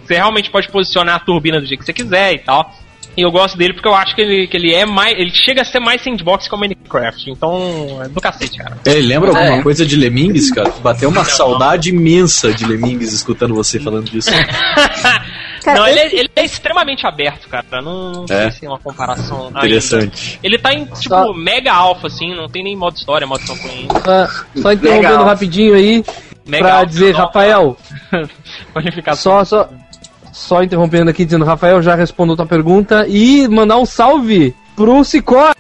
Você 0.06 0.16
realmente 0.16 0.50
pode 0.52 0.68
posicionar 0.70 1.16
a 1.16 1.20
turbina 1.20 1.60
do 1.60 1.66
jeito 1.66 1.80
que 1.80 1.86
você 1.86 1.94
quiser 1.94 2.34
e 2.34 2.40
tal. 2.40 2.72
E 3.18 3.22
eu 3.22 3.32
gosto 3.32 3.58
dele 3.58 3.74
porque 3.74 3.88
eu 3.88 3.96
acho 3.96 4.14
que 4.14 4.22
ele, 4.22 4.46
que 4.46 4.58
ele 4.58 4.74
é 4.74 4.86
mais. 4.86 5.18
Ele 5.18 5.32
chega 5.32 5.62
a 5.62 5.66
ser 5.66 5.80
mais 5.80 6.02
sandbox 6.04 6.50
que 6.50 6.54
o 6.54 6.58
Minecraft. 6.58 7.32
Então, 7.32 8.02
é 8.04 8.10
do 8.10 8.20
cacete, 8.20 8.58
cara. 8.58 8.78
Ele 8.86 9.08
lembra 9.08 9.32
É. 9.32 9.46
alguma 9.46 9.64
coisa 9.64 9.86
de 9.86 9.96
Lemmings, 9.96 10.52
cara? 10.52 10.70
Bateu 10.84 11.08
uma 11.08 11.24
saudade 11.24 11.92
imensa 11.92 12.54
de 12.54 12.66
Lemmings 12.66 13.14
escutando 13.14 13.56
você 13.56 13.80
falando 13.80 14.10
disso. 14.12 14.30
Cara, 15.66 15.80
não, 15.80 15.88
ele 15.88 16.00
é, 16.00 16.06
esse- 16.08 16.16
ele 16.16 16.30
é 16.36 16.46
extremamente 16.46 17.06
aberto, 17.08 17.50
cara. 17.50 17.66
Não, 17.82 18.12
não 18.12 18.24
É. 18.30 18.44
sei 18.44 18.52
se 18.52 18.66
é 18.66 18.70
uma 18.70 18.80
comparação. 18.80 19.48
ainda. 19.48 19.60
Interessante. 19.60 20.40
Ele 20.44 20.58
tá 20.58 20.74
em, 20.74 20.86
tipo, 20.86 21.10
Só- 21.10 21.34
mega 21.34 21.74
alfa, 21.74 22.08
assim, 22.08 22.34
não 22.36 22.48
tem 22.48 22.64
nem 22.64 22.76
modo 22.78 22.96
história, 22.96 23.26
modo 23.28 23.44
campanha. 23.46 23.88
Só, 24.04 24.62
só 24.62 24.72
interrompendo 24.72 25.24
rapidinho 25.24 25.74
aí, 25.76 26.06
Mega 26.46 26.64
pra 26.64 26.74
alfa, 26.76 26.86
dizer, 26.86 27.14
não, 27.14 27.20
Rafael, 27.22 27.78
Pode 28.74 28.92
ficar 28.92 29.16
só, 29.16 29.44
só, 29.44 29.68
só 30.32 30.62
interrompendo 30.64 31.10
aqui, 31.10 31.26
dizendo, 31.26 31.44
Rafael 31.46 31.82
já 31.82 31.96
respondeu 31.96 32.36
tua 32.36 32.46
pergunta 32.46 33.06
e 33.08 33.48
mandar 33.48 33.78
um 33.78 33.86
salve 33.86 34.56
pro 34.76 35.04
Cicora, 35.04 35.56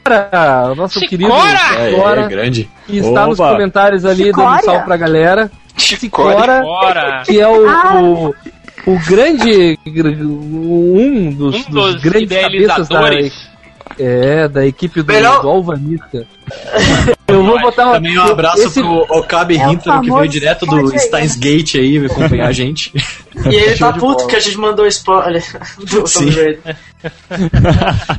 nosso 0.76 1.00
Cicora! 1.00 1.08
querido 1.10 1.34
É, 1.34 1.90
Cicora, 1.90 2.22
é 2.22 2.28
grande. 2.28 2.70
que 2.86 2.98
está 2.98 3.26
nos 3.26 3.38
comentários 3.38 4.06
ali, 4.06 4.32
dando 4.32 4.44
um 4.46 4.60
salve 4.60 4.86
pra 4.86 4.98
galera. 4.98 5.52
Cicora, 5.78 6.62
Bora! 6.62 7.24
que 7.26 7.40
é 7.40 7.48
o, 7.48 7.68
Ah. 7.68 8.02
o, 8.02 8.36
o 8.86 9.00
grande, 9.08 9.80
um 9.86 11.32
dos, 11.32 11.56
Um 11.56 11.72
dos 11.72 11.94
dos 11.94 12.02
grandes 12.02 12.42
cabeças 12.42 12.88
da, 12.88 13.10
é, 14.00 14.48
da 14.48 14.66
equipe 14.66 15.02
do, 15.02 15.12
Melhor- 15.14 15.42
do 15.42 15.50
Alvanista. 15.50 16.26
Eu 17.28 17.44
vou 17.44 17.60
botar 17.60 17.86
uma, 17.86 17.94
Também 17.96 18.18
um 18.18 18.22
abraço 18.22 18.62
esse- 18.68 18.80
pro 18.80 19.00
Okabe 19.10 19.58
É 19.58 19.68
Hintaro, 19.68 20.02
que 20.02 20.12
veio 20.12 20.28
direto 20.28 20.66
do 20.68 20.76
aí, 20.76 21.00
Steins 21.00 21.36
Gate 21.36 21.76
aí 21.76 22.06
acompanhar 22.06 22.48
a 22.48 22.52
gente. 22.52 22.92
E 23.52 23.56
ele 23.56 23.76
tá 23.78 23.92
puto 23.92 24.18
bola. 24.18 24.28
que 24.28 24.36
a 24.36 24.40
gente 24.40 24.58
mandou 24.60 24.86
spoiler 24.86 25.44
do 25.80 26.06
Sim. 26.08 26.30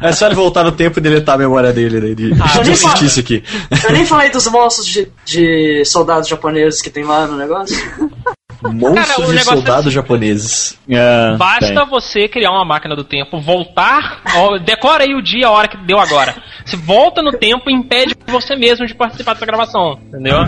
É 0.03 0.13
só 0.13 0.27
ele 0.27 0.35
voltar 0.35 0.65
no 0.65 0.73
tempo 0.73 0.99
e 0.99 1.03
deletar 1.03 1.37
a 1.37 1.39
memória 1.39 1.73
dele, 1.73 2.01
né, 2.01 2.15
de, 2.15 2.33
Ah, 2.43 2.63
de 2.63 2.75
fala. 2.77 3.05
isso 3.05 3.21
aqui. 3.21 3.45
Eu 3.85 3.93
nem 3.93 4.05
falei 4.05 4.29
dos 4.29 4.47
monstros 4.49 4.87
de, 4.89 5.09
de 5.25 5.85
soldados 5.85 6.29
japoneses 6.29 6.83
que 6.83 6.91
tem 6.91 7.05
lá 7.05 7.27
no 7.29 7.37
negócio. 7.37 7.77
Monstros 8.63 9.07
Cara, 9.09 9.21
o 9.21 9.25
e 9.33 9.37
negócio 9.37 9.53
soldados 9.55 9.93
japoneses. 9.93 10.79
É, 10.89 11.37
Basta 11.37 11.67
tem. 11.75 11.87
você 11.89 12.29
criar 12.29 12.51
uma 12.53 12.65
máquina 12.65 12.95
do 12.97 13.05
tempo, 13.05 13.41
voltar, 13.41 14.23
ó, 14.37 14.59
decora 14.59 15.05
aí 15.05 15.15
o 15.15 15.23
dia, 15.23 15.47
a 15.47 15.51
hora 15.51 15.69
que 15.69 15.77
deu 15.79 15.99
agora. 15.99 16.35
Você 16.65 16.77
volta 16.77 17.23
no 17.23 17.33
tempo 17.33 17.69
e 17.71 17.73
impede 17.75 18.15
você 18.27 18.57
mesmo 18.57 18.87
de 18.87 18.95
participar 18.95 19.35
dessa 19.35 19.47
gravação, 19.47 19.99
entendeu? 20.09 20.39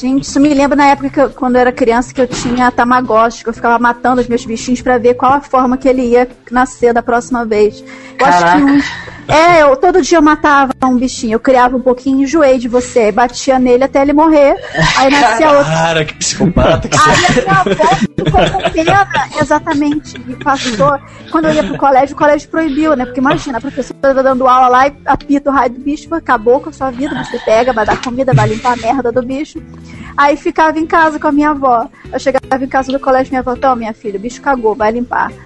Gente, 0.00 0.22
isso 0.24 0.40
me 0.40 0.54
lembra 0.54 0.76
na 0.76 0.86
época 0.86 1.10
que 1.10 1.20
eu- 1.20 1.30
quando 1.30 1.56
eu 1.56 1.60
era 1.60 1.72
criança 1.72 2.14
que 2.14 2.20
eu 2.20 2.26
tinha 2.26 2.70
Tamagotchi, 2.70 3.42
que 3.42 3.50
eu 3.50 3.54
ficava 3.54 3.78
matando 3.78 4.20
os 4.20 4.28
meus 4.28 4.44
bichinhos 4.46 4.80
pra 4.80 4.96
ver 4.96 5.14
qual 5.14 5.34
a 5.34 5.40
forma 5.40 5.76
que 5.76 5.86
ele 5.88 6.02
ia 6.02 6.26
nascer 6.50 6.94
da 6.94 7.02
próxima 7.02 7.44
vez. 7.44 7.80
Eu 8.18 8.26
acho 8.26 8.38
Caraca. 8.38 8.56
que 8.56 8.62
uns. 8.64 8.84
É, 9.30 9.62
eu, 9.62 9.76
todo 9.76 10.02
dia 10.02 10.18
eu 10.18 10.22
matava 10.22 10.72
um 10.84 10.96
bichinho, 10.96 11.34
eu 11.34 11.40
criava 11.40 11.76
um 11.76 11.80
pouquinho, 11.80 12.22
enjoei 12.22 12.58
de 12.58 12.68
você, 12.68 13.12
batia 13.12 13.58
nele 13.58 13.84
até 13.84 14.02
ele 14.02 14.12
morrer, 14.12 14.56
aí 14.96 15.10
nascia 15.10 15.50
outro. 15.50 15.64
Cara, 15.64 16.04
que 16.04 16.14
psicopata 16.14 16.88
que 16.88 16.98
Aí 16.98 17.24
a 17.24 17.42
minha 17.42 17.60
avó 17.60 17.70
ficou 17.96 18.62
com 18.62 18.70
pena, 18.70 19.08
exatamente, 19.40 20.14
e 20.28 20.36
passou. 20.36 20.98
Quando 21.30 21.46
eu 21.46 21.54
ia 21.54 21.64
pro 21.64 21.78
colégio, 21.78 22.14
o 22.14 22.18
colégio 22.18 22.48
proibiu, 22.48 22.96
né? 22.96 23.04
Porque 23.04 23.20
imagina, 23.20 23.58
a 23.58 23.60
professora 23.60 23.98
tá 24.00 24.22
dando 24.22 24.48
aula 24.48 24.68
lá 24.68 24.88
e 24.88 24.94
apita 25.06 25.50
o 25.50 25.52
raio 25.52 25.70
do 25.70 25.80
bicho, 25.80 26.12
acabou 26.14 26.60
com 26.60 26.70
a 26.70 26.72
sua 26.72 26.90
vida, 26.90 27.24
você 27.24 27.38
pega, 27.38 27.72
vai 27.72 27.86
dar 27.86 28.00
comida, 28.00 28.34
vai 28.34 28.48
limpar 28.48 28.72
a 28.72 28.76
merda 28.76 29.12
do 29.12 29.22
bicho. 29.22 29.62
Aí 30.16 30.36
ficava 30.36 30.78
em 30.78 30.86
casa 30.86 31.18
com 31.18 31.28
a 31.28 31.32
minha 31.32 31.50
avó. 31.50 31.88
Eu 32.12 32.18
chegava 32.18 32.62
em 32.62 32.68
casa 32.68 32.90
do 32.92 32.98
colégio, 32.98 33.30
minha 33.30 33.40
avó, 33.40 33.54
então, 33.54 33.76
minha 33.76 33.94
filha, 33.94 34.18
o 34.18 34.20
bicho 34.20 34.42
cagou, 34.42 34.74
vai 34.74 34.90
limpar. 34.90 35.30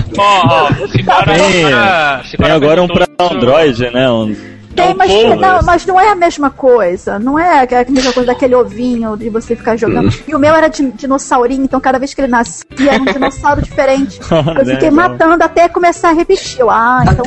Ó, 0.18 0.68
se 0.88 1.02
Tem, 1.02 1.64
agora- 1.64 2.22
se 2.24 2.30
tem 2.36 2.40
bora 2.40 2.54
agora 2.54 2.82
um 2.82 2.88
pra 2.88 3.06
Android, 3.18 3.90
né? 3.90 4.10
Um, 4.10 4.34
Tem, 4.74 4.94
mas, 4.94 5.10
não, 5.10 5.62
mas 5.64 5.84
não 5.84 6.00
é 6.00 6.10
a 6.10 6.14
mesma 6.14 6.48
coisa. 6.48 7.18
Não 7.18 7.36
é 7.38 7.60
a 7.64 7.84
mesma 7.90 8.12
coisa 8.12 8.28
daquele 8.28 8.54
ovinho 8.54 9.16
de 9.16 9.28
você 9.28 9.56
ficar 9.56 9.76
jogando. 9.76 10.08
Hum. 10.08 10.12
E 10.28 10.34
o 10.34 10.38
meu 10.38 10.54
era 10.54 10.68
de 10.68 10.90
dinossaurinho, 10.92 11.64
então 11.64 11.80
cada 11.80 11.98
vez 11.98 12.14
que 12.14 12.20
ele 12.20 12.28
nascia 12.28 12.64
era 12.88 13.02
um 13.02 13.04
dinossauro 13.12 13.60
diferente. 13.60 14.20
Eu 14.30 14.64
fiquei 14.64 14.90
matando 14.90 15.42
até 15.42 15.68
começar 15.68 16.10
a 16.10 16.12
repetir. 16.12 16.64
Ah, 16.68 17.02
então. 17.02 17.24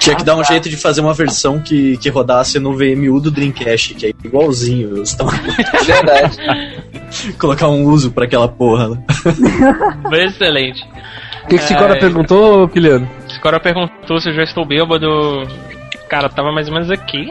Tinha 0.00 0.14
que 0.16 0.22
dar 0.22 0.36
um 0.36 0.44
jeito 0.44 0.68
de 0.68 0.76
fazer 0.76 1.00
uma 1.00 1.14
versão 1.14 1.58
que, 1.60 1.96
que 1.96 2.10
rodasse 2.10 2.58
no 2.58 2.76
VMU 2.76 3.20
do 3.20 3.30
Dreamcast, 3.30 3.94
que 3.94 4.06
é 4.06 4.12
igualzinho. 4.22 4.98
Eles 4.98 5.14
tão- 5.14 5.26
Verdade. 5.26 6.36
Colocar 7.38 7.68
um 7.68 7.84
uso 7.86 8.10
pra 8.12 8.24
aquela 8.26 8.48
porra. 8.48 9.02
Excelente. 10.12 10.84
O 11.44 11.48
que, 11.48 11.58
que 11.58 11.64
Cicora 11.64 11.96
É, 11.96 12.00
perguntou, 12.00 12.68
Kiliano? 12.68 13.08
Agora 13.38 13.60
perguntou 13.60 14.18
se 14.18 14.30
eu 14.30 14.34
já 14.34 14.42
estou 14.42 14.64
bêbado. 14.64 15.08
Cara, 16.08 16.28
tava 16.28 16.50
mais 16.52 16.68
ou 16.68 16.74
menos 16.74 16.90
aqui. 16.90 17.30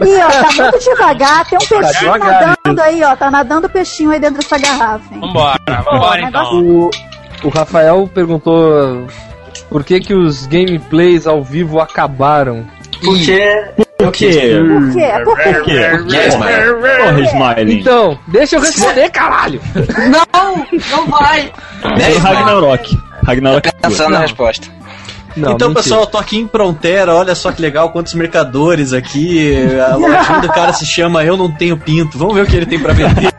Ih, 0.00 0.22
ó, 0.22 0.28
tá 0.28 0.62
muito 0.62 0.78
devagar. 0.78 1.48
Tem 1.48 1.58
um 1.58 1.66
peixinho 1.66 2.12
devagar, 2.12 2.56
nadando 2.64 2.80
aí, 2.82 3.02
ó. 3.04 3.16
Tá 3.16 3.30
nadando 3.30 3.68
peixinho 3.68 4.10
aí 4.10 4.18
dentro 4.18 4.40
dessa 4.40 4.58
garrafa, 4.58 5.14
hein? 5.14 5.20
Vambora, 5.20 5.58
vambora 5.84 6.20
então. 6.22 6.60
O, 6.60 6.90
o 7.44 7.48
Rafael 7.48 8.10
perguntou 8.12 9.06
por 9.68 9.84
que, 9.84 10.00
que 10.00 10.14
os 10.14 10.46
gameplays 10.46 11.26
ao 11.26 11.44
vivo 11.44 11.80
acabaram. 11.80 12.66
Porque. 13.02 13.64
Por 13.98 14.12
quê? 14.12 14.58
Por 14.66 14.92
quê? 14.92 15.10
Por 15.24 15.38
quê? 15.38 15.50
Por 15.54 16.06
quê? 16.06 16.28
Porra, 17.02 17.20
Smiling. 17.20 17.80
Então, 17.80 18.18
deixa 18.28 18.56
eu 18.56 18.60
responder, 18.60 19.10
caralho! 19.10 19.60
Não! 20.10 20.66
Não 20.90 21.06
vai! 21.06 21.52
Foi 21.82 22.16
o 22.16 23.00
Ragnarok. 23.22 23.66
Ragnarok. 23.66 23.72
Pensando 23.82 24.10
na 24.10 24.20
resposta. 24.20 24.68
Não, 25.36 25.52
então, 25.52 25.68
mentira. 25.68 25.82
pessoal, 25.82 26.00
eu 26.02 26.06
tô 26.06 26.18
aqui 26.18 26.38
em 26.38 26.48
Frontera, 26.48 27.14
olha 27.14 27.34
só 27.34 27.52
que 27.52 27.62
legal, 27.62 27.90
quantos 27.90 28.14
mercadores 28.14 28.92
aqui. 28.92 29.54
A 29.80 29.94
lojinha 29.96 30.40
do 30.40 30.48
cara 30.48 30.72
se 30.72 30.84
chama 30.84 31.24
Eu 31.24 31.36
Não 31.36 31.50
Tenho 31.50 31.76
Pinto. 31.76 32.18
Vamos 32.18 32.34
ver 32.34 32.42
o 32.42 32.46
que 32.46 32.56
ele 32.56 32.66
tem 32.66 32.78
pra 32.78 32.92
vender. 32.92 33.32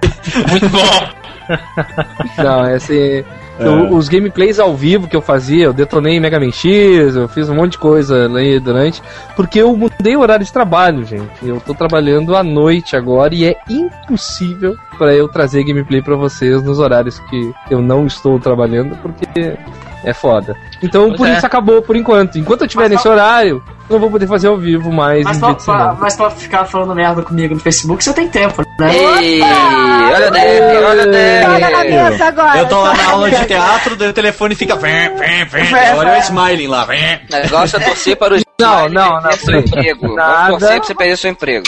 Muito 0.49 0.69
bom. 0.69 2.41
Não, 2.41 2.75
esse. 2.75 3.25
É. 3.65 3.69
o- 3.69 3.95
os 3.95 4.07
gameplays 4.09 4.59
ao 4.59 4.75
vivo 4.75 5.07
que 5.07 5.15
eu 5.15 5.21
fazia, 5.21 5.65
eu 5.65 5.73
detonei 5.73 6.19
Mega 6.19 6.39
Man 6.39 6.51
X, 6.51 7.15
eu 7.15 7.27
fiz 7.27 7.49
um 7.49 7.55
monte 7.55 7.73
de 7.73 7.77
coisa 7.77 8.25
ali 8.25 8.59
durante, 8.59 9.01
porque 9.35 9.59
eu 9.61 9.75
mudei 9.75 10.15
o 10.15 10.19
horário 10.21 10.45
de 10.45 10.51
trabalho, 10.53 11.05
gente. 11.05 11.29
Eu 11.43 11.59
tô 11.59 11.73
trabalhando 11.73 12.35
à 12.35 12.43
noite 12.43 12.95
agora 12.95 13.33
e 13.35 13.45
é 13.45 13.55
impossível 13.69 14.75
pra 14.97 15.13
eu 15.13 15.27
trazer 15.27 15.63
gameplay 15.63 16.01
pra 16.01 16.15
vocês 16.15 16.61
nos 16.63 16.79
horários 16.79 17.19
que 17.29 17.51
eu 17.69 17.81
não 17.81 18.05
estou 18.05 18.39
trabalhando, 18.39 18.95
porque 19.01 19.55
é 20.03 20.13
foda. 20.13 20.55
Então 20.81 21.07
Pois 21.09 21.17
por 21.17 21.27
é. 21.27 21.33
isso 21.37 21.45
acabou 21.45 21.81
por 21.81 21.95
enquanto. 21.95 22.37
Enquanto 22.37 22.61
eu 22.61 22.65
estiver 22.65 22.83
Mas 22.83 22.91
nesse 22.93 23.07
horário, 23.07 23.63
eu 23.89 23.93
não 23.93 23.99
vou 23.99 24.09
poder 24.09 24.27
fazer 24.27 24.47
ao 24.47 24.57
vivo 24.57 24.91
mais 24.91 25.23
Mas 25.23 25.37
pra, 25.37 25.53
pra- 25.55 25.93
mas 25.99 26.15
pra 26.15 26.29
ficar 26.31 26.65
falando 26.65 26.95
merda 26.95 27.21
comigo 27.21 27.53
no 27.53 27.59
Facebook, 27.59 28.03
você 28.03 28.13
tem 28.13 28.27
tempo, 28.27 28.63
né? 28.79 28.95
Ei, 28.95 29.41
olha 29.41 30.27
o 30.27 30.31
Deb, 30.31 30.63
olha 30.63 30.85
o 30.85 31.53
Olha 31.53 31.69
na 31.69 31.83
Deb. 31.83 31.91
mesa 32.11 32.25
agora. 32.25 32.57
Eu 32.59 32.67
tô 32.67 32.81
lá 32.81 32.93
na 32.95 33.09
aula 33.11 33.29
de 33.31 33.45
teatro, 33.45 33.95
daí 33.95 34.09
o 34.09 34.13
telefone 34.13 34.55
fica. 34.55 34.75
Vem, 34.75 35.15
vem, 35.17 35.45
vem. 35.45 35.73
Olha 35.95 36.13
o 36.17 36.17
Smiling 36.21 36.67
lá. 36.67 36.85
Vem. 36.85 37.19
O 37.29 37.35
negócio 37.35 37.77
é 37.77 37.79
torcer 37.79 38.15
para 38.17 38.35
os 38.35 38.43
Não, 38.59 38.89
não, 38.89 39.21
não, 39.21 39.31
seu 39.33 39.59
emprego. 39.59 40.15
Nada. 40.15 40.43
Vamos 40.45 40.59
torcer 40.59 40.77
pra 40.77 40.85
você 40.87 40.95
perder 40.95 41.17
seu 41.17 41.31
emprego. 41.31 41.65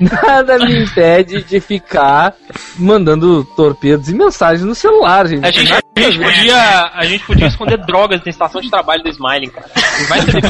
Nada 0.00 0.58
me 0.58 0.82
impede 0.82 1.42
de 1.42 1.60
ficar 1.60 2.34
mandando 2.78 3.44
torpedos 3.56 4.08
e 4.08 4.14
mensagens 4.14 4.64
no 4.64 4.74
celular, 4.74 5.26
gente. 5.26 5.44
A 5.44 5.50
gente, 5.50 5.72
a 5.72 6.00
gente 6.00 6.18
podia, 6.18 6.90
a 6.94 7.04
gente 7.04 7.24
podia 7.24 7.46
esconder 7.46 7.78
drogas 7.78 8.20
na 8.24 8.30
estação 8.30 8.60
de 8.60 8.70
trabalho 8.70 9.02
do 9.02 9.08
Smiling, 9.10 9.50
cara. 9.50 9.70
Não 10.00 10.06
vai 10.06 10.20
ser 10.22 10.42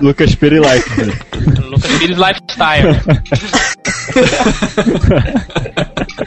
Lucas 0.02 0.34
Perilife. 0.34 1.02
Lucas 1.60 1.98
Pires 1.98 2.18
Lifestyle. 2.18 3.00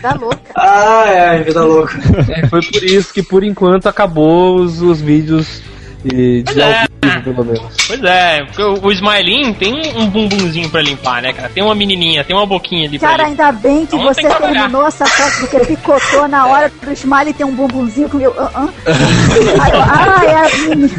Tá 0.02 0.14
louca. 0.14 0.40
Ai, 0.56 1.20
ai, 1.20 1.44
vida 1.44 1.64
louca. 1.64 1.98
É, 2.30 2.48
foi 2.48 2.62
por 2.62 2.84
isso 2.84 3.14
que 3.14 3.24
por 3.24 3.44
enquanto 3.44 3.88
acabou 3.88 4.58
os, 4.58 4.82
os 4.82 5.02
vídeos 5.02 5.62
e 6.06 6.44
de 6.44 6.62
ao 6.62 6.70
vivo, 7.02 7.24
pelo 7.24 7.46
menos. 7.46 7.78
Pois 7.88 8.04
é, 8.04 8.44
porque 8.46 8.62
o, 8.62 8.86
o 8.86 8.92
Smiling 8.92 9.54
tem 9.54 9.74
um 9.96 10.08
bumbumzinho 10.10 10.70
pra 10.70 10.82
limpar, 10.82 11.22
né, 11.22 11.34
cara? 11.34 11.50
Tem 11.50 11.64
uma 11.64 11.76
menininha, 11.76 12.24
tem 12.24 12.36
uma 12.36 12.46
boquinha 12.46 12.88
ali 12.88 13.00
Cara, 13.00 13.26
ainda 13.26 13.52
bem 13.52 13.86
que 13.86 13.96
Então 13.96 14.14
você 14.14 14.22
que 14.22 14.36
terminou 14.36 14.86
essa 14.86 15.06
frase 15.06 15.40
porque 15.40 15.56
ele 15.56 15.66
picotou 15.66 16.28
na 16.28 16.46
hora 16.48 16.70
do 16.70 16.92
Smiley 16.92 17.34
ter 17.34 17.44
um 17.44 17.54
bumbumzinho 17.54 18.10
com 18.10 18.18
meu. 18.18 18.34
Aí 18.38 19.72
eu, 19.72 19.82
ah, 19.82 20.22
é 20.26 20.36
a 20.36 20.70
menina. 20.70 20.90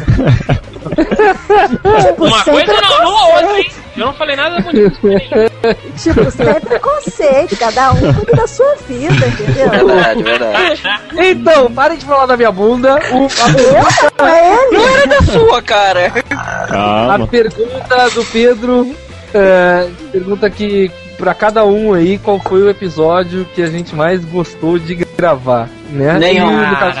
tipo, 0.89 2.25
Uma 2.25 2.43
coisa 2.43 2.73
não, 2.73 3.03
não 3.03 3.17
a 3.17 3.27
outra, 3.35 3.59
hein? 3.59 3.69
Eu 3.95 4.05
não 4.05 4.13
falei 4.13 4.35
nada 4.35 4.61
bonito. 4.61 4.99
Tipo, 5.97 6.31
sem 6.31 6.53
preconceito, 6.61 7.57
cada 7.57 7.91
um 7.91 8.13
cuida 8.13 8.35
da 8.35 8.47
sua 8.47 8.75
vida, 8.87 9.27
entendeu? 9.27 9.69
Verdade, 9.69 10.23
verdade. 10.23 10.81
Então, 11.17 11.71
parem 11.71 11.97
de 11.97 12.05
falar 12.05 12.27
da 12.27 12.37
minha 12.37 12.51
bunda. 12.51 12.95
O, 13.11 13.25
a, 13.25 14.23
Não 14.23 14.27
é 14.27 14.53
ele? 14.53 14.77
Não 14.77 14.87
era 14.87 15.07
da 15.07 15.21
sua, 15.23 15.61
cara. 15.61 16.13
a 16.29 16.67
Calma. 16.67 17.27
pergunta 17.27 18.09
do 18.11 18.23
Pedro 18.25 18.95
é, 19.33 19.89
pergunta 20.11 20.47
aqui 20.47 20.91
pra 21.17 21.33
cada 21.33 21.65
um 21.65 21.93
aí 21.93 22.17
qual 22.17 22.39
foi 22.39 22.61
o 22.61 22.69
episódio 22.69 23.45
que 23.53 23.61
a 23.61 23.67
gente 23.67 23.95
mais 23.95 24.23
gostou 24.23 24.77
de 24.79 24.95
gravar, 24.95 25.69
né? 25.89 26.17
Nenhum. 26.17 26.51
E 26.51 26.67
no 26.67 26.75
caso. 26.77 26.99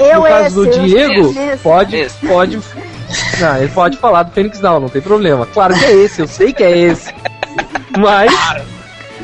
Eu 0.00 0.20
no 0.20 0.26
caso 0.26 0.46
esse, 0.46 0.54
do 0.54 0.64
eu 0.64 0.86
Diego, 0.86 1.34
pode, 1.62 2.06
pode. 2.26 2.60
Não, 3.40 3.56
ele 3.58 3.68
pode 3.68 3.96
falar 3.98 4.22
do 4.24 4.32
Fênix 4.32 4.58
Down, 4.60 4.80
não 4.80 4.88
tem 4.88 5.02
problema. 5.02 5.46
Claro 5.46 5.74
que 5.78 5.84
é 5.84 5.92
esse, 5.92 6.20
eu 6.20 6.28
sei 6.28 6.52
que 6.52 6.62
é 6.62 6.76
esse. 6.76 7.12
Mas. 7.98 8.32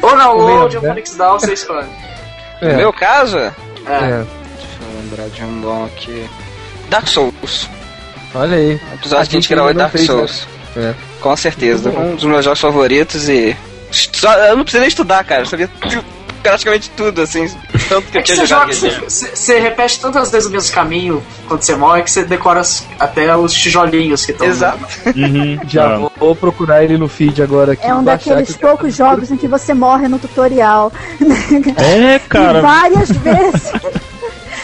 Ou 0.03 0.17
não, 0.17 0.37
O 0.39 0.47
meu, 0.47 0.57
ou 0.63 0.69
de 0.69 0.79
um 0.79 0.81
né? 0.83 0.89
Phoenix 0.89 1.15
Down, 1.17 1.39
você 1.39 1.53
escolhe. 1.53 1.87
No 2.61 2.69
É, 2.69 2.77
meu 2.77 2.93
caso, 2.93 3.39
É. 3.39 3.53
é, 3.87 4.25
deixa 4.57 4.79
eu 4.81 5.01
lembrar 5.03 5.29
de 5.29 5.45
um 5.45 5.61
bom 5.61 5.85
aqui. 5.87 6.29
Dark 6.89 7.07
Souls. 7.09 7.69
olha 8.35 8.57
aí. 8.57 8.75
O 8.91 8.95
episódio 8.95 9.31
que 9.31 9.37
a 9.37 9.41
gente 9.41 9.49
gravou 9.49 9.71
é 9.71 9.75
Dark 9.75 9.93
fez, 9.93 10.09
né? 10.09 10.15
Souls. 10.15 10.47
É. 10.77 10.95
Com 11.21 11.37
certeza. 11.37 11.91
Um 11.91 12.15
dos 12.17 12.25
meus 12.25 12.45
jogos 12.45 12.61
favoritos 12.61 13.29
e. 13.29 13.57
Só- 13.91 14.33
eu 14.39 14.57
não 14.57 14.65
precisei 14.65 14.81
nem 14.81 14.89
estudar, 14.89 15.23
cara. 15.25 15.43
Eu 15.43 15.47
sabia 15.47 15.69
praticamente 16.43 16.91
tudo, 16.97 17.23
assim. 17.23 17.47
Tanto 17.89 18.11
que 18.11 18.19
É 18.19 18.21
eu 18.21 18.25
que 18.25 18.33
tinha 18.33 18.47
você 18.47 18.47
jogado 18.47 19.63
repete 19.63 20.01
tantas 20.01 20.31
vezes 20.31 20.49
o 20.49 20.53
mesmo 20.53 20.75
caminho 20.75 21.23
quando 21.47 21.63
você 21.63 21.75
morre 21.77 22.03
que 22.03 22.11
você 22.11 22.25
decora 22.25 22.61
as- 22.61 22.87
até 22.99 23.35
os 23.37 23.53
tijolinhos 23.53 24.25
que 24.27 24.33
estão. 24.33 24.47
Exato. 24.47 24.85
Uhum. 25.17 25.59
Já 25.69 25.97
vou, 25.99 26.13
vou 26.19 26.35
procurar 26.37 26.83
ele 26.85 26.97
no 26.99 27.09
feed 27.09 27.43
agora 27.43 27.73
aqui. 27.73 27.87
É 27.87 27.95
um 27.95 28.03
daqueles 28.03 28.55
que 28.57 28.65
eu- 28.65 28.69
poucos 28.69 28.95
jogos 28.97 29.31
em 29.31 29.37
que 29.37 29.47
você 29.47 29.73
morre 29.75 30.09
no 30.09 30.19
tutorial. 30.19 30.93
É, 31.79 32.17
E 32.17 32.19
cara. 32.29 32.61
várias 32.61 33.11
vezes. 33.11 33.73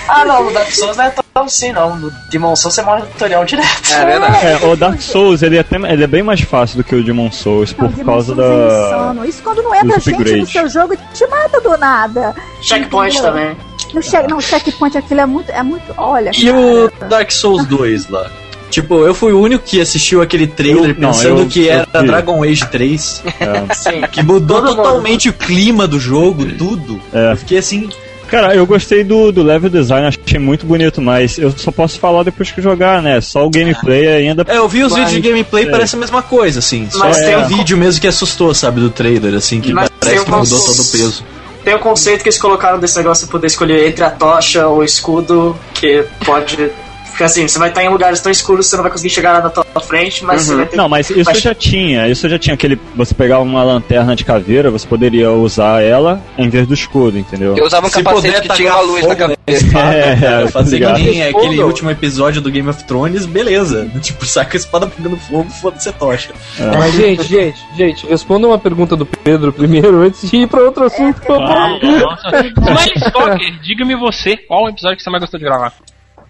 Ah, 0.09 0.25
não, 0.25 0.45
no 0.45 0.51
Dark 0.53 0.71
Souls 0.73 0.97
não 0.97 1.05
é 1.05 1.11
tão 1.11 1.25
assim, 1.45 1.73
não. 1.73 1.97
No 1.97 2.11
Demon 2.31 2.55
Souls 2.57 2.75
você 2.75 2.83
morre 2.83 3.01
no 3.03 3.07
tutorial 3.09 3.45
direto. 3.45 3.93
É 3.93 4.05
verdade. 4.05 4.47
É, 4.47 4.67
o 4.67 4.77
Dark 4.77 5.01
Souls 5.01 5.43
ele 5.43 5.57
é, 5.57 5.61
até, 5.61 5.77
ele 5.77 6.05
é 6.05 6.07
bem 6.07 6.23
mais 6.23 6.41
fácil 6.41 6.77
do 6.77 6.85
que 6.85 6.95
o 6.95 7.03
Demon 7.03 7.31
Souls 7.33 7.75
Não, 7.79 7.89
por 7.89 7.97
Demon 7.97 8.13
causa 8.13 8.35
Souls 8.35 8.51
é 8.51 8.69
da. 8.69 8.87
insano. 8.87 9.25
Isso 9.25 9.43
quando 9.43 9.63
não 9.63 9.75
entra 9.75 9.95
dos 9.97 10.05
gente 10.05 10.15
no 10.17 10.21
upgrades. 10.23 10.51
seu 10.53 10.69
jogo 10.69 10.97
te 11.15 11.27
mata 11.27 11.61
do 11.61 11.77
nada. 11.79 12.35
Checkpoint 12.63 13.17
Entendeu? 13.17 13.33
também. 13.33 13.57
No 13.95 14.03
check, 14.03 14.29
não, 14.29 14.41
checkpoint 14.41 14.99
aquilo 14.99 15.21
é 15.21 15.27
muito. 15.27 15.51
É 15.51 15.63
muito. 15.63 15.95
Olha. 15.97 16.31
E 16.37 16.51
o 16.51 16.91
Dark 17.09 17.31
Souls 17.31 17.65
2 17.67 18.11
lá? 18.11 18.31
Tipo, 18.71 18.97
eu 19.07 19.15
fui 19.15 19.33
o 19.33 19.41
único 19.41 19.65
que 19.65 19.81
assistiu 19.81 20.21
aquele 20.21 20.47
trailer 20.47 20.91
Eu- 20.91 21.01
não, 21.01 21.11
pensando 21.13 21.41
eu- 21.41 21.49
que 21.49 21.67
eu 21.67 21.73
era 21.73 22.01
vi. 22.03 22.07
Dragon 22.07 22.43
Age 22.45 22.67
3. 22.67 23.23
É. 23.41 23.75
Sim. 23.75 24.03
Que 24.13 24.23
mudou 24.23 24.59
Todo 24.61 24.67
mundo. 24.77 24.77
totalmente 24.77 25.31
o 25.31 25.33
clima 25.33 25.89
do 25.89 25.99
jogo, 25.99 26.45
tudo. 26.53 27.01
É. 27.15 27.33
Eu 27.33 27.37
fiquei 27.39 27.57
assim. 27.57 27.89
Cara, 28.29 28.55
eu 28.55 28.67
gostei 28.67 29.03
do, 29.03 29.33
do 29.33 29.43
level 29.43 29.71
design, 29.71 30.07
achei 30.07 30.39
muito 30.39 30.67
bonito, 30.67 31.01
mas 31.01 31.39
eu 31.39 31.51
só 31.57 31.71
posso 31.71 31.99
falar 31.99 32.23
depois 32.23 32.51
que 32.51 32.61
jogar, 32.61 33.03
né? 33.03 33.21
Só 33.21 33.47
o 33.47 33.51
gameplay 33.51 34.07
ainda. 34.07 34.45
É, 34.47 34.59
eu 34.59 34.69
vi 34.69 34.85
os 34.85 34.93
Mas- 34.93 35.05
vídeos 35.11 35.23
de 35.23 35.29
gameplay 35.29 35.65
é. 35.65 35.71
parece 35.71 35.97
a 35.97 35.99
mesma 35.99 36.23
coisa, 36.23 36.59
assim. 36.59 36.87
Só 36.91 36.99
Mas 37.01 37.19
é 37.19 37.27
tem 37.27 37.37
um 37.37 37.45
um- 37.45 37.49
vídeo 37.49 37.77
mesmo 37.79 38.01
que 38.01 38.07
assustou, 38.07 38.53
sabe, 38.55 38.81
do 38.81 38.91
trailer, 38.91 39.35
assim, 39.35 39.61
que 39.61 39.73
Mas 39.73 39.89
parece 39.99 40.25
que 40.25 40.31
um 40.31 40.39
mudou 40.39 40.61
todo 40.61 40.81
o 40.81 40.85
peso. 40.87 41.25
Tem 41.65 41.75
o 41.75 41.79
conceito 41.79 42.23
que 42.23 42.29
eles 42.29 42.39
colocaram 42.39 42.79
desse 42.79 42.97
negócio 42.97 43.27
de 43.27 43.33
poder 43.33 43.47
escolher 43.49 43.89
entre 43.89 44.05
a 44.05 44.11
tocha 44.11 44.67
ou 44.69 44.79
o 44.79 44.85
escudo, 44.85 45.59
que 45.75 46.05
pode. 46.25 46.71
Porque 47.19 47.25
assim, 47.25 47.49
você 47.49 47.59
vai 47.59 47.71
estar 47.71 47.83
em 47.83 47.89
lugares 47.89 48.21
tão 48.21 48.31
escuros 48.31 48.67
que 48.67 48.71
você 48.71 48.77
não 48.77 48.85
vai 48.85 48.93
conseguir 48.93 49.11
chegar 49.13 49.43
na 49.43 49.51
tua 49.51 49.65
frente, 49.81 50.25
mas 50.25 50.43
você 50.43 50.55
vai 50.55 50.67
ter. 50.67 50.77
Não, 50.77 50.89
mas 50.89 51.11
isso 51.11 51.25
vai- 51.25 51.35
já 51.35 51.53
tinha. 51.53 52.07
Isso 52.07 52.29
já 52.29 52.39
tinha 52.39 52.55
aquele. 52.55 52.79
Você 52.95 53.13
pegava 53.13 53.43
uma 53.43 53.61
lanterna 53.65 54.15
de 54.15 54.25
caveira, 54.25 54.71
você 54.71 54.87
poderia 54.87 55.29
usar 55.33 55.83
ela 55.83 56.23
em 56.39 56.49
vez 56.49 56.65
do 56.69 56.75
escudo, 56.75 57.19
entendeu? 57.19 57.57
Eu 57.57 57.65
usava 57.65 57.89
um 57.89 57.91
Se 57.91 58.01
capacete 58.01 58.41
que 58.43 58.55
tinha 58.55 58.73
uma 58.73 58.83
luz 58.83 59.03
na 59.05 59.17
fogo 59.17 59.17
cabeça. 59.19 59.39
É, 59.79 60.43
tá 60.45 60.49
fazer 60.49 60.79
que 60.79 60.93
nem 60.93 61.23
aquele 61.25 61.57
Fogo. 61.57 61.67
último 61.69 61.91
episódio 61.91 62.41
do 62.43 62.51
Game 62.51 62.69
of 62.69 62.85
Thrones, 62.85 63.27
beleza. 63.27 63.91
Tipo, 64.01 64.25
saca 64.25 64.57
a 64.57 64.61
espada 64.61 64.87
pegando 64.87 65.17
fogo, 65.17 65.51
foda-se 65.51 65.89
a 65.89 65.93
tocha. 65.93 66.31
Mas, 66.79 66.95
gente, 66.95 67.25
gente, 67.25 67.59
gente, 67.77 68.07
responda 68.07 68.47
uma 68.47 68.59
pergunta 68.59 68.95
do 68.95 69.05
Pedro 69.07 69.53
primeiro 69.53 70.03
antes 70.03 70.31
de 70.31 70.37
ir 70.37 70.47
pra 70.47 70.61
outro 70.61 70.85
assunto. 70.85 71.21
por 71.23 71.37
favor. 71.39 71.81
Smiley 71.81 72.93
Stalker, 72.97 73.61
diga-me 73.63 73.97
você, 73.97 74.37
qual 74.37 74.67
o 74.67 74.69
episódio 74.69 74.99
que 74.99 75.03
você 75.03 75.11
mais 75.11 75.23
gostou 75.23 75.41
de 75.41 75.47
gravar? 75.47 75.73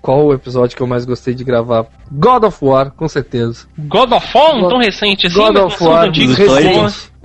Qual 0.01 0.27
o 0.27 0.33
episódio 0.33 0.77
que 0.77 0.83
eu 0.83 0.87
mais 0.87 1.05
gostei 1.05 1.35
de 1.35 1.45
gravar? 1.45 1.87
God 2.11 2.45
of 2.45 2.59
War, 2.65 2.91
com 2.93 3.09
certeza. 3.09 3.67
God 3.79 4.13
of 4.13 4.27
War, 4.37 4.61
God- 4.61 4.71
tão 4.71 4.79
recente 4.79 5.27
assim, 5.27 5.37
God 5.37 5.57
of 5.57 5.85
War, 5.85 6.11
recentes. 6.11 6.95
são- 6.95 7.19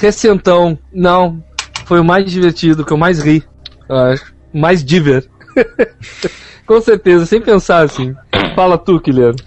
Recentão, 0.00 0.78
não. 0.92 1.42
Foi 1.86 1.98
o 2.00 2.04
mais 2.04 2.30
divertido, 2.30 2.84
que 2.84 2.92
eu 2.92 2.96
mais 2.98 3.18
ri. 3.20 3.42
acho. 3.88 4.32
Mais 4.52 4.84
diver. 4.84 5.28
com 6.66 6.80
certeza, 6.80 7.26
sem 7.26 7.40
pensar 7.40 7.82
assim. 7.84 8.14
Fala 8.54 8.76
tu, 8.78 9.00
Guilherme. 9.00 9.38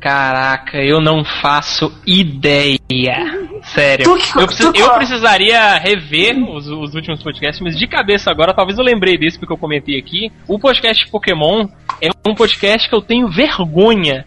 Caraca, 0.00 0.78
eu 0.78 1.00
não 1.00 1.24
faço 1.24 1.92
ideia. 2.06 2.78
Sério. 3.64 4.04
Tu 4.04 4.10
eu, 4.40 4.46
precis- 4.46 4.64
tu 4.66 4.72
que- 4.72 4.80
eu 4.80 4.90
precisaria 4.94 5.74
rever 5.78 6.36
os, 6.38 6.66
os 6.68 6.94
últimos 6.94 7.22
podcasts, 7.22 7.60
mas 7.60 7.76
de 7.76 7.86
cabeça 7.86 8.30
agora, 8.30 8.54
talvez 8.54 8.78
eu 8.78 8.84
lembrei 8.84 9.18
desse 9.18 9.38
porque 9.38 9.52
eu 9.52 9.58
comentei 9.58 9.98
aqui. 9.98 10.30
O 10.46 10.58
podcast 10.58 11.08
Pokémon 11.10 11.66
é 12.00 12.08
um 12.28 12.34
podcast 12.34 12.88
que 12.88 12.94
eu 12.94 13.00
tenho 13.02 13.28
vergonha. 13.28 14.24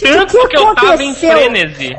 Tanto 0.00 0.48
que 0.48 0.56
eu 0.56 0.74
tava 0.74 1.02
em 1.02 1.14
frenesi. 1.14 1.94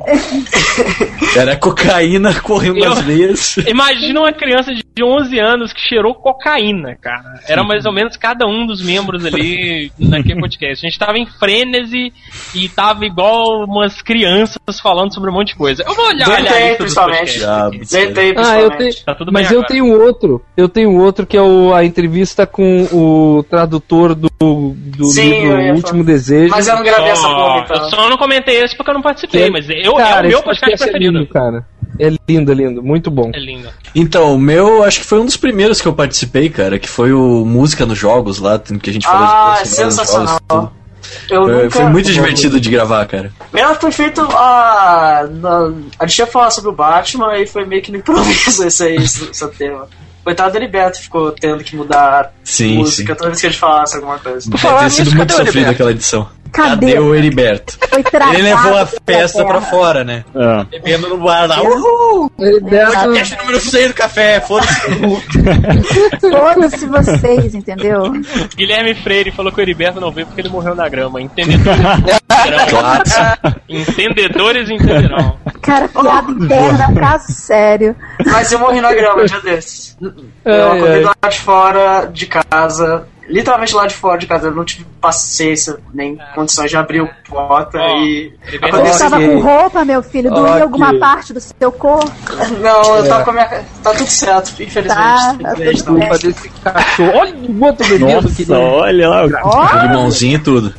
Era 1.35 1.55
cocaína 1.55 2.39
correndo 2.41 2.77
Eu- 2.79 2.89
nas 2.89 3.01
veias. 3.01 3.57
Imagina 3.67 4.21
uma 4.21 4.33
criança 4.33 4.71
de 4.73 4.83
11 5.03 5.39
anos 5.39 5.71
que 5.73 5.79
cheirou 5.81 6.13
cocaína, 6.13 6.95
cara. 7.01 7.39
Era 7.47 7.63
mais 7.63 7.85
ou 7.85 7.93
menos 7.93 8.17
cada 8.17 8.45
um 8.45 8.65
dos 8.65 8.81
membros 8.81 9.25
ali 9.25 9.91
naquele 9.97 10.39
podcast. 10.41 10.85
A 10.85 10.89
gente 10.89 10.99
tava 10.99 11.17
em 11.17 11.25
frenesi 11.25 12.11
e 12.53 12.67
tava 12.69 13.05
igual 13.05 13.63
umas 13.63 14.01
crianças 14.01 14.57
falando 14.81 15.13
sobre 15.13 15.29
um 15.29 15.33
monte 15.33 15.49
de 15.49 15.55
coisa. 15.55 15.83
Eu 15.87 15.95
vou 15.95 16.05
olhar, 16.07 16.27
olhar 16.27 16.39
a 16.39 16.41
Deitei, 16.41 16.59
lista 16.69 16.83
dos 16.83 16.93
principalmente. 16.93 17.39
podcasts. 17.39 17.89
Deitei, 17.91 18.33
Ah, 18.37 18.59
eu 18.59 18.71
tenho. 18.71 18.89
Tá 19.05 19.15
tudo 19.15 19.31
Mas 19.31 19.47
bem 19.47 19.55
eu 19.55 19.59
agora. 19.61 19.73
tenho 19.73 20.01
outro. 20.01 20.45
Eu 20.57 20.69
tenho 20.69 20.95
outro 20.95 21.25
que 21.25 21.37
é 21.37 21.41
o, 21.41 21.73
a 21.73 21.85
entrevista 21.85 22.45
com 22.45 22.83
o 22.91 23.43
tradutor 23.49 24.13
do, 24.15 24.29
do 24.39 25.05
Sim, 25.05 25.29
livro 25.29 25.75
Último 25.75 26.03
Desejo. 26.03 26.49
Mas 26.51 26.67
eu 26.67 26.75
não 26.75 26.83
gravei 26.83 27.09
essa 27.11 27.27
Então. 27.63 27.75
eu 27.83 27.89
só 27.89 28.09
não 28.09 28.17
comentei 28.17 28.63
esse 28.63 28.75
porque 28.75 28.89
eu 28.89 28.95
não 28.95 29.01
participei, 29.01 29.49
mas 29.49 29.69
eu, 29.69 29.99
é 29.99 30.03
cara, 30.03 30.27
o 30.27 30.29
meu 30.29 30.43
podcast 30.43 30.73
é 30.83 30.85
preferido. 30.85 31.19
lindo, 31.19 31.27
cara. 31.27 31.65
É 31.99 32.09
lindo, 32.29 32.51
é 32.51 32.55
lindo, 32.55 32.81
muito 32.83 33.11
bom. 33.11 33.29
É 33.33 33.39
lindo. 33.39 33.67
Então, 33.93 34.33
o 34.35 34.39
meu, 34.39 34.83
acho 34.83 34.99
que 35.01 35.05
foi 35.05 35.19
um 35.19 35.25
dos 35.25 35.35
primeiros 35.35 35.81
que 35.81 35.87
eu 35.87 35.93
participei, 35.93 36.49
cara, 36.49 36.79
que 36.79 36.87
foi 36.87 37.11
o 37.11 37.43
Música 37.45 37.85
nos 37.85 37.97
Jogos 37.97 38.39
lá, 38.39 38.57
que 38.59 38.89
a 38.89 38.93
gente 38.93 39.05
falou 39.05 39.27
Ah, 39.27 39.55
de 39.55 39.61
é 39.61 39.65
jogos, 39.65 39.75
sensacional. 39.95 40.39
tudo. 40.47 40.71
Eu 41.29 41.43
Foi, 41.43 41.53
nunca... 41.63 41.69
foi 41.71 41.83
muito 41.85 42.11
divertido 42.11 42.59
de 42.59 42.69
gravar, 42.69 43.05
cara. 43.05 43.31
Ela 43.53 43.73
foi 43.75 43.91
feito 43.91 44.21
a. 44.21 45.27
na- 45.29 45.73
a 45.97 46.05
gente 46.07 46.19
ia 46.19 46.27
falar 46.27 46.51
sobre 46.51 46.69
o 46.69 46.73
Batman 46.73 47.37
e 47.37 47.47
foi 47.47 47.65
meio 47.65 47.81
que 47.81 47.91
no 47.91 47.97
improviso 47.97 48.63
esse 48.67 48.83
aí, 48.83 48.95
esse, 48.97 49.47
tema. 49.57 49.87
Coitado 50.23 50.51
do 50.51 50.57
Heriberto 50.57 50.99
ficou 51.01 51.31
tendo 51.31 51.63
que 51.63 51.75
mudar 51.75 52.33
Sim, 52.43 52.77
música 52.77 53.15
toda 53.15 53.29
vez 53.29 53.41
que 53.41 53.47
a 53.47 53.49
gente 53.49 53.59
falasse 53.59 53.95
alguma 53.95 54.19
coisa. 54.19 54.49
Deve 54.51 54.79
ter 54.79 54.89
sido 54.91 55.15
muito 55.15 55.33
sofrido 55.33 55.69
aquela 55.69 55.91
edição. 55.91 56.29
Cadê? 56.51 56.99
o 56.99 57.15
Heriberto? 57.15 57.77
Ele 58.33 58.43
levou 58.43 58.77
a 58.77 58.85
festa 58.85 59.45
pra 59.45 59.61
fora, 59.61 60.03
né? 60.03 60.23
É. 60.35 60.63
Bebendo 60.79 61.09
no 61.09 61.17
bar 61.17 61.47
lá. 61.47 61.61
Uhul! 61.61 62.31
Heriberto, 62.39 62.93
Podcast 62.93 63.37
número 63.37 63.59
6 63.59 63.87
do 63.89 63.93
café, 63.93 64.39
foda-se. 64.41 64.79
Foda-se 66.19 66.85
vocês, 66.85 67.55
entendeu? 67.55 68.11
Guilherme 68.55 68.95
Freire 68.95 69.31
falou 69.31 69.51
que 69.51 69.59
o 69.59 69.61
Heriberto 69.61 69.99
não 69.99 70.11
veio 70.11 70.27
porque 70.27 70.41
ele 70.41 70.49
morreu 70.49 70.75
na 70.75 70.87
grama. 70.87 71.21
Entendedores 71.21 71.79
entenderão. 72.39 73.03
Entendedores 73.67 74.69
entenderão. 74.69 75.37
Cara, 75.61 75.87
piada 75.87 76.31
interna, 76.31 76.93
caso 76.93 77.31
sério. 77.31 77.95
Mas 78.25 78.51
eu 78.51 78.59
morri 78.59 78.81
na 78.81 78.93
grama 78.93 79.23
um 79.23 79.25
dia 79.25 79.41
desses. 79.41 79.97
Eu 80.45 80.71
acordei 80.71 81.03
lá 81.03 81.15
de 81.29 81.39
fora 81.39 82.05
de 82.05 82.27
casa. 82.27 83.07
Literalmente 83.29 83.75
lá 83.75 83.85
de 83.87 83.93
fora 83.95 84.17
de 84.17 84.25
casa. 84.25 84.47
Eu 84.47 84.55
não 84.55 84.65
tive 84.65 84.85
paciência 84.99 85.77
nem 85.93 86.17
condições 86.33 86.69
de 86.71 86.77
abrir 86.77 87.01
o 87.01 87.09
porta 87.29 87.77
Ó, 87.77 87.97
e. 87.99 88.33
Aconteceu. 88.61 88.85
estava 89.07 89.19
com 89.19 89.39
roupa, 89.39 89.85
meu 89.85 90.01
filho? 90.01 90.29
Doía 90.31 90.51
Ok. 90.51 90.61
alguma 90.63 90.93
parte 90.99 91.31
do 91.33 91.39
seu 91.39 91.71
corpo? 91.71 92.11
Não, 92.61 92.97
eu 92.97 93.07
tava 93.07 93.23
com 93.23 93.29
a 93.29 93.33
minha. 93.33 93.45
Tá 93.83 93.91
tudo 93.91 94.07
certo, 94.09 94.49
infelizmente. 94.61 94.87
Tá, 94.87 95.35
tá 95.41 95.53
infelizmente, 95.53 95.83
tudo 95.83 96.17
desse 96.33 96.49
cachorro. 96.49 97.11
Olha 97.15 97.35
o 97.35 97.63
outro 97.63 97.87
bebendo 97.87 98.29
que 98.33 98.51
olha 98.51 99.09
lá. 99.09 99.25
Ó, 99.43 99.81
Limãozinho 99.87 100.35
e 100.35 100.39
tudo. 100.39 100.73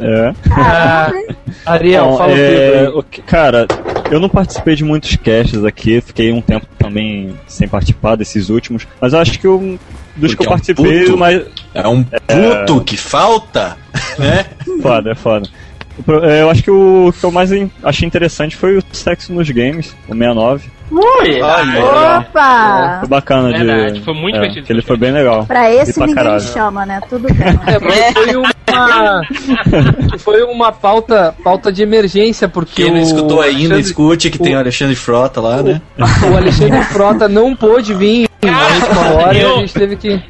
É. 0.00 0.34
Ah, 0.50 1.12
Ariel, 1.64 2.04
Bom, 2.06 2.18
fala 2.18 2.32
o 2.32 2.36
é, 2.36 2.78
aí. 2.80 2.86
o 2.88 3.02
que- 3.02 3.22
Cara, 3.22 3.66
eu 4.10 4.18
não 4.18 4.28
participei 4.28 4.74
de 4.74 4.82
muitos 4.84 5.14
casts 5.16 5.64
aqui, 5.64 6.00
fiquei 6.00 6.32
um 6.32 6.40
tempo 6.42 6.66
também 6.78 7.38
sem 7.46 7.68
participar 7.68 8.16
desses 8.16 8.50
últimos, 8.50 8.86
mas 9.00 9.12
eu 9.12 9.20
acho 9.20 9.38
que 9.38 9.46
eu, 9.46 9.78
dos 10.16 10.34
Porque 10.34 10.36
que 10.36 10.42
eu 10.42 10.46
é 10.46 10.48
um 10.48 10.50
participei, 10.52 11.00
puto. 11.00 11.14
o 11.14 11.18
mais. 11.18 11.42
É 11.74 11.88
um 11.88 12.04
puto 12.04 12.84
que 12.84 12.96
falta, 12.96 13.76
né? 14.18 14.46
Foda, 14.82 15.10
é 15.10 15.14
foda. 15.14 15.48
É, 16.28 16.42
Eu 16.42 16.50
acho 16.50 16.62
que 16.62 16.70
o 16.70 17.12
que 17.18 17.24
eu 17.24 17.30
mais 17.30 17.50
achei 17.82 18.06
interessante 18.06 18.56
foi 18.56 18.76
o 18.78 18.82
sexo 18.92 19.32
nos 19.32 19.48
games, 19.50 19.94
o 20.08 20.12
69. 20.14 20.70
Ui! 20.90 21.40
Opa! 21.42 22.98
Foi 23.00 23.08
bacana 23.08 23.52
de. 23.52 23.64
Verdade, 23.64 24.00
foi 24.02 24.14
muito 24.14 24.36
é, 24.36 24.40
divertido. 24.40 24.66
ele 24.70 24.82
foi 24.82 24.96
bem 24.96 25.12
legal. 25.12 25.46
Pra 25.46 25.70
esse 25.72 25.94
pra 25.94 26.06
ninguém 26.06 26.22
caralho. 26.24 26.40
chama, 26.42 26.86
né? 26.86 27.00
Tudo 27.08 27.26
bem. 27.32 27.34
É, 27.66 28.12
foi 28.12 28.36
uma. 28.36 28.54
foi 30.18 30.42
uma 30.42 30.72
pauta, 30.72 31.34
pauta 31.44 31.72
de 31.72 31.82
emergência, 31.82 32.48
porque 32.48 32.82
Quem 32.84 32.92
não 32.92 32.98
o 32.98 33.02
escutou 33.02 33.40
ainda, 33.40 33.74
Alexandre- 33.74 33.80
escute 33.80 34.30
que 34.30 34.38
tem 34.38 34.54
o 34.56 34.58
Alexandre 34.58 34.96
Frota 34.96 35.40
lá, 35.40 35.62
né? 35.62 35.80
O 35.98 36.36
Alexandre 36.36 36.82
Frota 36.84 37.28
não 37.28 37.54
pôde 37.54 37.94
vir 37.94 38.28
na 38.42 38.66
última 38.66 39.14
hora 39.14 39.36
e 39.36 39.40
a 39.40 39.42
eu- 39.44 39.56
gente 39.60 39.74
teve 39.74 39.96
que. 39.96 40.20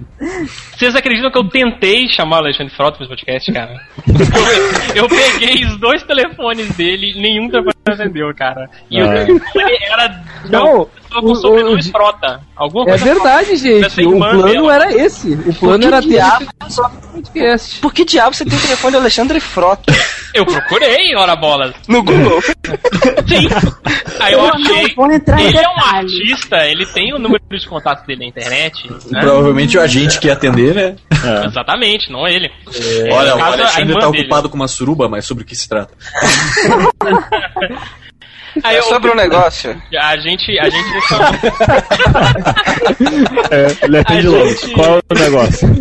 Vocês 0.77 0.95
acreditam 0.95 1.31
que 1.31 1.39
eu 1.39 1.49
tentei 1.49 2.09
chamar 2.09 2.37
o 2.37 2.45
Alexandre 2.45 2.75
Frota 2.75 2.97
para 2.99 3.07
esse 3.07 3.15
podcast, 3.15 3.53
cara? 3.53 3.81
Eu, 4.95 5.05
eu 5.05 5.09
peguei 5.09 5.65
os 5.65 5.77
dois 5.79 6.03
telefones 6.03 6.69
dele 6.77 7.13
e 7.17 7.21
nenhum 7.21 7.49
telefone 7.49 7.75
atendeu, 7.87 8.35
cara. 8.35 8.69
E 8.91 9.01
o 9.03 9.07
Ah. 9.07 9.25
telefone 9.25 9.79
era. 9.91 10.23
Não, 10.51 10.89
Não, 11.11 11.23
o- 11.23 11.73
o 11.73 11.75
o 11.77 11.83
Frota. 11.85 12.41
Alguma 12.57 12.91
É 12.93 12.97
verdade, 12.97 13.57
gente. 13.57 14.05
O 14.07 14.19
plano 14.19 14.71
era 14.71 14.93
esse. 14.95 15.33
O 15.33 15.55
plano 15.55 15.87
era 15.87 16.01
ter 16.03 16.09
diabo? 16.09 16.47
podcast. 17.13 17.79
Por 17.81 17.93
que 17.95 18.05
diabo 18.05 18.35
você 18.35 18.45
tem 18.45 18.59
o 18.59 18.61
telefone 18.63 18.93
do 18.93 18.99
Alexandre 18.99 19.39
Frota 19.41 19.93
Eu 20.35 20.45
procurei, 20.45 21.15
ora 21.17 21.37
bolas. 21.37 21.73
no 21.87 22.03
Google? 22.03 22.41
Sim. 23.29 23.49
Aí 24.19 24.33
eu 24.33 24.45
achei. 24.47 24.87
Ele 25.47 25.59
é 25.59 25.69
um 25.69 25.81
artista, 25.85 26.57
ele 26.67 26.85
tem 26.87 27.15
o 27.15 27.19
número 27.21 27.43
de 27.49 27.69
contato 27.69 28.05
dele 28.05 28.21
na 28.21 28.27
internet. 28.27 28.91
Né? 29.11 29.21
Provavelmente 29.21 29.79
o 29.79 29.81
agente 29.81 30.19
que 30.19 30.27
ia 30.27 30.33
atender, 30.33 30.75
né? 30.75 30.97
É. 31.25 31.47
Exatamente, 31.47 32.11
não 32.11 32.27
ele. 32.27 32.51
Olha, 33.13 33.31
no 33.31 33.37
o 33.37 33.39
caso, 33.39 33.53
a 33.63 33.65
Alexandre 33.65 33.95
tá 33.95 34.11
dele. 34.11 34.21
ocupado 34.23 34.49
com 34.49 34.57
uma 34.57 34.67
suruba, 34.69 35.09
mas 35.09 35.25
sobre 35.25 35.45
o 35.45 35.47
que 35.47 35.55
se 35.55 35.69
trata? 35.69 35.95
Aí 38.63 38.77
É 38.77 38.83
sobre 38.83 39.11
um 39.11 39.15
negócio. 39.15 39.81
A 40.01 40.17
gente. 40.17 40.59
A 40.59 40.69
gente 40.71 40.91
É, 43.51 43.85
ele 43.87 43.99
atende 43.99 44.27
A 44.27 44.31
logo. 44.31 44.49
gente- 44.49 44.71
Qual 44.73 44.97
é 44.99 45.01
o 45.11 45.19
negócio? 45.19 45.69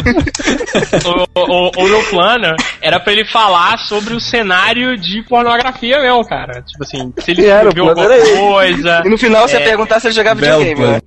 o, 1.36 1.40
o, 1.40 1.72
o 1.78 1.88
meu 1.88 2.04
plano 2.10 2.56
era 2.82 3.00
pra 3.00 3.14
ele 3.14 3.26
falar 3.26 3.78
sobre 3.80 4.14
o 4.14 4.20
cenário 4.20 4.98
de 4.98 5.22
pornografia 5.24 6.00
mesmo, 6.02 6.26
cara. 6.28 6.62
Tipo 6.62 6.84
assim, 6.84 7.14
se 7.20 7.32
ele 7.32 7.46
Era, 7.46 7.70
o 7.70 7.74
plano 7.74 7.90
alguma 7.92 8.06
coisa. 8.56 9.02
E 9.06 9.10
no 9.10 9.18
final 9.18 9.48
você 9.48 9.58
É. 9.58 9.60
ia 9.60 9.66
perguntar 9.66 10.00
se 10.00 10.08
ele 10.08 10.16
jogava 10.16 10.40
Belo 10.42 10.64
videogame, 10.64 10.92
né? 10.94 11.02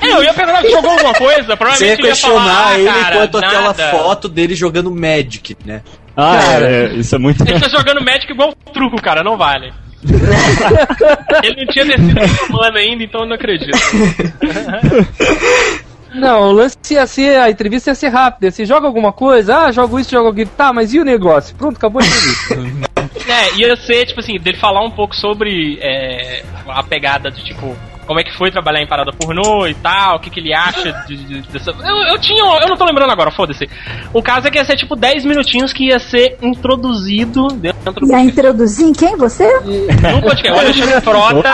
É, 0.00 0.10
eu 0.12 0.22
ia 0.22 0.34
perguntar 0.34 0.60
se 0.62 0.70
jogou 0.70 0.90
alguma 0.90 1.14
coisa, 1.14 1.42
Você 1.42 1.56
provavelmente 1.56 1.88
ia 1.88 1.92
ele 2.06 2.08
ia 2.08 2.16
falar, 2.16 2.34
questionar 2.34 2.66
ah, 2.68 2.78
ele 2.78 2.88
cara, 2.88 3.14
enquanto 3.16 3.38
aquela 3.38 3.62
nada. 3.62 3.90
foto 3.90 4.28
dele 4.28 4.54
jogando 4.54 4.90
Magic, 4.90 5.56
né? 5.64 5.82
Ah, 6.16 6.38
Cara. 6.40 6.70
é, 6.70 6.86
isso 6.94 7.14
é 7.14 7.18
muito. 7.18 7.42
Ele 7.46 7.60
tá 7.60 7.68
jogando 7.68 8.02
Magic 8.02 8.30
igual 8.32 8.54
truco, 8.72 9.00
cara, 9.02 9.22
não 9.22 9.36
vale. 9.36 9.72
Ele 11.42 11.64
não 11.64 11.72
tinha 11.72 11.84
descido 11.84 12.20
uma 12.48 12.62
mana 12.62 12.78
ainda, 12.78 13.04
então 13.04 13.22
eu 13.22 13.28
não 13.28 13.36
acredito. 13.36 13.72
Não, 16.16 16.48
o 16.48 16.52
lance 16.52 16.76
ia 16.90 17.06
ser, 17.06 17.38
a 17.38 17.50
entrevista 17.50 17.90
ia 17.90 17.94
ser 17.94 18.08
rápida. 18.08 18.50
Você 18.50 18.64
joga 18.64 18.86
alguma 18.86 19.12
coisa? 19.12 19.66
Ah, 19.66 19.72
jogo 19.72 20.00
isso, 20.00 20.10
jogo 20.10 20.30
aquilo. 20.30 20.50
Tá, 20.56 20.72
mas 20.72 20.94
e 20.94 20.98
o 20.98 21.04
negócio? 21.04 21.54
Pronto, 21.56 21.76
acabou 21.76 22.00
de 22.00 22.08
tudo. 22.48 22.86
É, 23.28 23.56
ia 23.56 23.74
ser, 23.76 24.06
tipo 24.06 24.20
assim, 24.20 24.38
dele 24.38 24.56
falar 24.56 24.84
um 24.84 24.90
pouco 24.90 25.14
sobre 25.16 25.78
é, 25.80 26.44
a 26.68 26.82
pegada 26.82 27.28
do 27.28 27.42
tipo. 27.42 27.76
Como 28.06 28.20
é 28.20 28.24
que 28.24 28.36
foi 28.36 28.50
trabalhar 28.50 28.80
em 28.80 28.86
parada 28.86 29.12
pornô 29.12 29.66
e 29.66 29.74
tal, 29.74 30.16
o 30.16 30.20
que, 30.20 30.30
que 30.30 30.38
ele 30.40 30.54
acha 30.54 30.92
de, 31.08 31.16
de- 31.16 31.42
dessa. 31.48 31.70
Eu, 31.72 31.96
eu 32.12 32.18
tinha. 32.20 32.42
Eu 32.62 32.68
não 32.68 32.76
tô 32.76 32.84
lembrando 32.84 33.10
agora, 33.10 33.30
foda-se. 33.30 33.68
O 34.12 34.22
caso 34.22 34.46
é 34.46 34.50
que 34.50 34.58
ia 34.58 34.64
ser 34.64 34.76
tipo 34.76 34.94
10 34.94 35.24
minutinhos 35.24 35.72
que 35.72 35.86
ia 35.88 35.98
ser 35.98 36.38
introduzido 36.40 37.48
dentro 37.48 37.92
do 37.92 38.06
E 38.10 38.14
a 38.14 38.20
introduzir 38.20 38.86
em 38.86 38.92
quem? 38.92 39.16
Você? 39.16 39.44
No 39.60 40.20
podcast. 40.22 40.50
O 40.52 40.58
Alexandre 40.58 41.00
Frota 41.00 41.48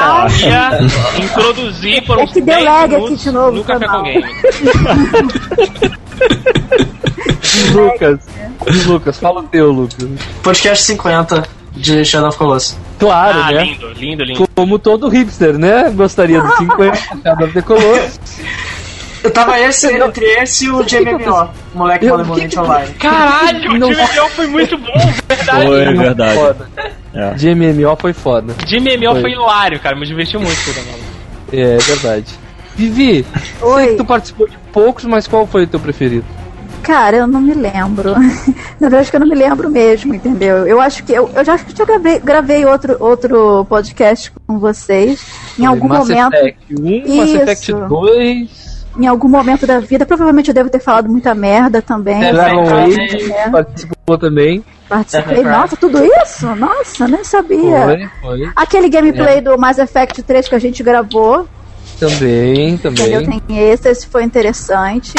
ia 0.44 0.78
introduzir 1.24 2.05
por 2.05 2.18
É 2.18 2.26
que 2.26 2.34
deu 2.40 2.55
10 2.57 2.64
lag 2.64 2.94
aqui 2.96 3.16
de 3.16 3.30
novo, 3.30 3.53
no 3.53 3.64
Café 3.64 3.88
com 3.88 4.03
Game. 4.03 4.24
Lucas. 7.72 8.20
Lucas, 8.86 9.18
fala 9.18 9.40
o 9.40 9.42
teu, 9.44 9.70
Lucas. 9.72 9.96
Podcast 10.42 10.84
50 10.84 11.61
de 11.74 12.04
Shadow 12.04 12.28
of 12.28 12.38
Colossus. 12.38 12.76
Claro, 12.98 13.38
Ah, 13.42 13.50
né? 13.52 13.64
lindo, 13.64 13.88
lindo, 13.92 14.24
lindo. 14.24 14.48
Como 14.54 14.78
todo 14.78 15.08
hipster, 15.08 15.58
né? 15.58 15.90
Gostaria 15.90 16.40
do 16.40 16.48
50, 16.56 16.94
Shadow 17.22 17.44
of 17.46 17.52
the 17.54 17.62
Colossus. 17.62 18.20
Eu 19.24 19.30
tava 19.30 19.58
esse, 19.60 19.86
entre 19.92 20.24
esse 20.42 20.64
e 20.66 20.70
o 20.70 20.82
de 20.82 20.98
MMO, 21.00 21.48
moleque 21.74 22.06
Malemolente 22.06 22.58
Online. 22.58 22.92
Caralho, 22.94 23.70
o 23.72 23.78
Não- 23.78 23.88
time 23.90 24.02
MMO 24.02 24.28
foi 24.30 24.46
muito 24.48 24.76
bom, 24.76 25.12
verdade. 25.28 25.66
Foi, 25.66 25.80
é 25.80 25.92
verdade. 25.92 26.34
Foda. 26.38 26.68
É. 27.14 27.30
De 27.34 27.54
MMO 27.54 27.96
foi 28.00 28.12
foda. 28.12 28.52
De 28.66 28.80
MMO 28.80 29.12
Foi. 29.12 29.20
foi 29.20 29.30
hilário, 29.32 29.78
cara, 29.78 29.94
me 29.94 30.04
diverti 30.06 30.36
muito 30.36 30.56
jogando. 30.62 30.88
É, 31.52 31.74
é 31.74 31.78
verdade. 31.78 32.26
Vivi, 32.74 33.24
sei 33.60 33.68
Oi. 33.68 33.86
que 33.88 33.94
tu 33.96 34.04
participou 34.04 34.48
de 34.48 34.56
poucos, 34.72 35.04
mas 35.04 35.28
qual 35.28 35.46
foi 35.46 35.64
o 35.64 35.66
teu 35.68 35.78
preferido? 35.78 36.24
Cara, 36.83 37.18
eu 37.18 37.26
não 37.26 37.41
me 37.41 37.55
lembro. 37.55 38.14
Na 38.80 38.89
verdade, 38.89 39.11
que 39.11 39.16
eu 39.16 39.20
não 39.20 39.26
me 39.28 39.35
lembro 39.35 39.70
mesmo, 39.70 40.14
entendeu? 40.14 40.66
Eu 40.66 40.80
acho 40.80 41.05
que 41.05 41.12
eu, 41.12 41.30
eu 41.35 41.45
já 41.45 41.55
acho 41.55 41.64
que 41.66 41.80
eu 41.80 41.87
gravei, 41.87 42.18
gravei 42.18 42.64
outro, 42.66 42.97
outro 42.99 43.64
podcast 43.68 44.33
com 44.47 44.59
vocês. 44.59 45.24
Em 45.59 45.64
algum 45.64 45.87
Mass 45.89 46.09
momento. 46.09 46.35
Effect 46.35 46.74
1, 46.80 47.16
Mass 47.16 47.30
Effect 47.35 47.70
Isso. 47.70 47.89
2, 47.89 48.87
Em 48.99 49.07
algum 49.07 49.28
momento 49.28 49.66
da 49.66 49.78
vida. 49.78 50.05
Provavelmente 50.05 50.49
eu 50.49 50.55
devo 50.55 50.68
ter 50.70 50.80
falado 50.80 51.09
muita 51.09 51.35
merda 51.35 51.80
também. 51.80 52.20
Dragon 52.33 52.74
Age, 52.74 53.28
merda. 53.28 53.51
participou 53.51 54.18
também. 54.18 54.64
Participei. 54.89 55.43
Nossa, 55.45 55.76
tudo 55.76 56.05
isso? 56.05 56.47
Nossa, 56.57 57.09
nem 57.09 57.24
sabia. 57.24 58.11
Foi, 58.20 58.39
foi. 58.39 58.53
Aquele 58.55 58.89
gameplay 58.91 59.41
do 59.41 59.57
Mass 59.57 59.78
Effect 59.78 60.22
3 60.22 60.49
que 60.49 60.55
a 60.55 60.59
gente 60.59 60.83
gravou, 60.83 61.49
Também, 61.99 62.70
entendeu? 62.70 63.22
também. 63.22 63.41
Tem 63.41 63.70
esse, 63.70 63.89
esse 63.89 64.07
foi 64.09 64.24
interessante. 64.24 65.14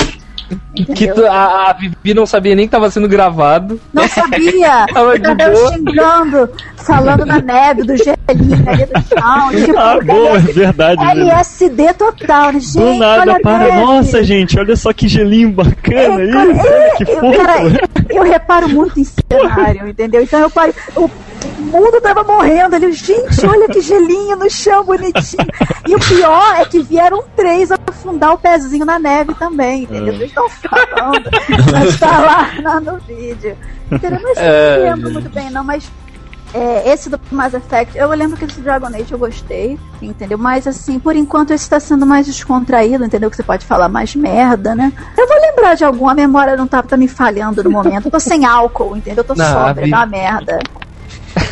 Que 0.95 1.07
tu- 1.13 1.25
a, 1.25 1.69
a 1.69 1.73
Vivi 1.73 2.13
não 2.13 2.25
sabia 2.25 2.55
nem 2.55 2.65
que 2.67 2.71
tava 2.71 2.89
sendo 2.91 3.07
gravado. 3.07 3.79
Não 3.93 4.07
sabia! 4.07 4.85
Tava 4.93 5.17
de 5.19 5.35
boa. 5.35 5.73
xingando, 5.73 6.49
falando 6.77 7.25
na 7.25 7.39
neve, 7.39 7.83
do 7.83 7.95
gelinho 7.97 8.17
ali 8.27 8.85
do 8.85 9.01
chão. 9.07 9.65
Tipo, 9.65 9.79
Ah, 9.79 9.99
boa, 10.03 10.37
é 10.37 10.39
verdade. 10.39 11.05
mesmo. 11.05 11.21
LSD 11.21 11.93
total, 11.93 12.53
né? 12.53 12.59
Gente, 12.59 12.77
Do 12.79 12.93
nada, 12.95 13.39
para. 13.39 13.75
Nossa, 13.75 14.23
gente, 14.23 14.57
olha 14.59 14.75
só 14.75 14.91
que 14.93 15.07
gelinho 15.07 15.51
bacana 15.51 16.21
É, 16.23 16.31
cara, 16.31 16.49
Olha 16.49 16.95
que 16.97 17.03
eu, 17.03 17.19
fofo. 17.19 17.37
cara, 17.37 17.59
eu 18.09 18.23
reparo 18.23 18.69
muito 18.69 18.99
em 18.99 19.03
cenário, 19.05 19.87
entendeu? 19.89 20.21
Então 20.21 20.39
eu 20.39 20.49
paro. 20.49 20.73
O 20.95 21.09
mundo 21.65 21.99
tava 22.01 22.23
morrendo 22.23 22.75
ali. 22.75 22.91
Gente, 22.93 23.45
olha 23.45 23.67
que 23.67 23.81
gelinho 23.81 24.35
no 24.35 24.49
chão, 24.49 24.83
bonitinho. 24.85 25.45
E 25.87 25.95
o 25.95 25.99
pior 25.99 26.55
é 26.59 26.65
que 26.65 26.81
vieram 26.81 27.23
três 27.35 27.71
afundar 27.71 28.33
o 28.33 28.37
pezinho 28.37 28.85
na 28.85 28.99
neve 28.99 29.33
também, 29.35 29.83
entendeu? 29.83 30.13
Vocês 30.13 30.29
estão 30.29 30.47
falando. 30.49 31.29
Mas 31.71 31.99
tá 31.99 32.19
lá, 32.19 32.49
lá 32.61 32.79
no 32.79 32.97
vídeo. 32.99 33.57
Mas 33.89 34.03
eu 34.03 34.43
É, 34.43 34.77
não 34.77 34.83
lembro 34.95 35.11
muito 35.13 35.29
bem, 35.29 35.49
não, 35.49 35.63
mas. 35.63 35.89
É, 36.53 36.93
esse 36.93 37.09
do 37.09 37.19
Mass 37.31 37.53
Effect, 37.53 37.97
eu 37.97 38.07
lembro 38.09 38.37
que 38.37 38.45
esse 38.45 38.61
Dragon 38.61 38.87
Age 38.87 39.11
eu 39.11 39.17
gostei, 39.17 39.79
entendeu? 40.01 40.37
Mas 40.37 40.67
assim, 40.67 40.99
por 40.99 41.15
enquanto 41.15 41.51
esse 41.51 41.67
tá 41.69 41.79
sendo 41.79 42.05
mais 42.05 42.25
descontraído, 42.25 43.03
entendeu? 43.03 43.29
Que 43.29 43.35
você 43.35 43.43
pode 43.43 43.65
falar 43.65 43.89
mais 43.89 44.15
merda, 44.15 44.75
né? 44.75 44.93
Eu 45.17 45.27
vou 45.27 45.39
lembrar 45.41 45.75
de 45.75 45.83
algum, 45.83 46.07
a 46.07 46.13
memória 46.13 46.55
não 46.55 46.67
tá, 46.67 46.83
tá 46.83 46.95
me 46.95 47.07
falhando 47.07 47.63
no 47.63 47.71
momento. 47.71 48.05
Eu 48.05 48.11
tô 48.11 48.19
sem 48.19 48.45
álcool, 48.45 48.95
entendeu? 48.95 49.23
Eu 49.23 49.27
tô 49.27 49.35
Não, 49.35 49.45
sóbria, 49.45 49.89
tá 49.89 49.97
uma 49.97 50.05
merda. 50.05 50.59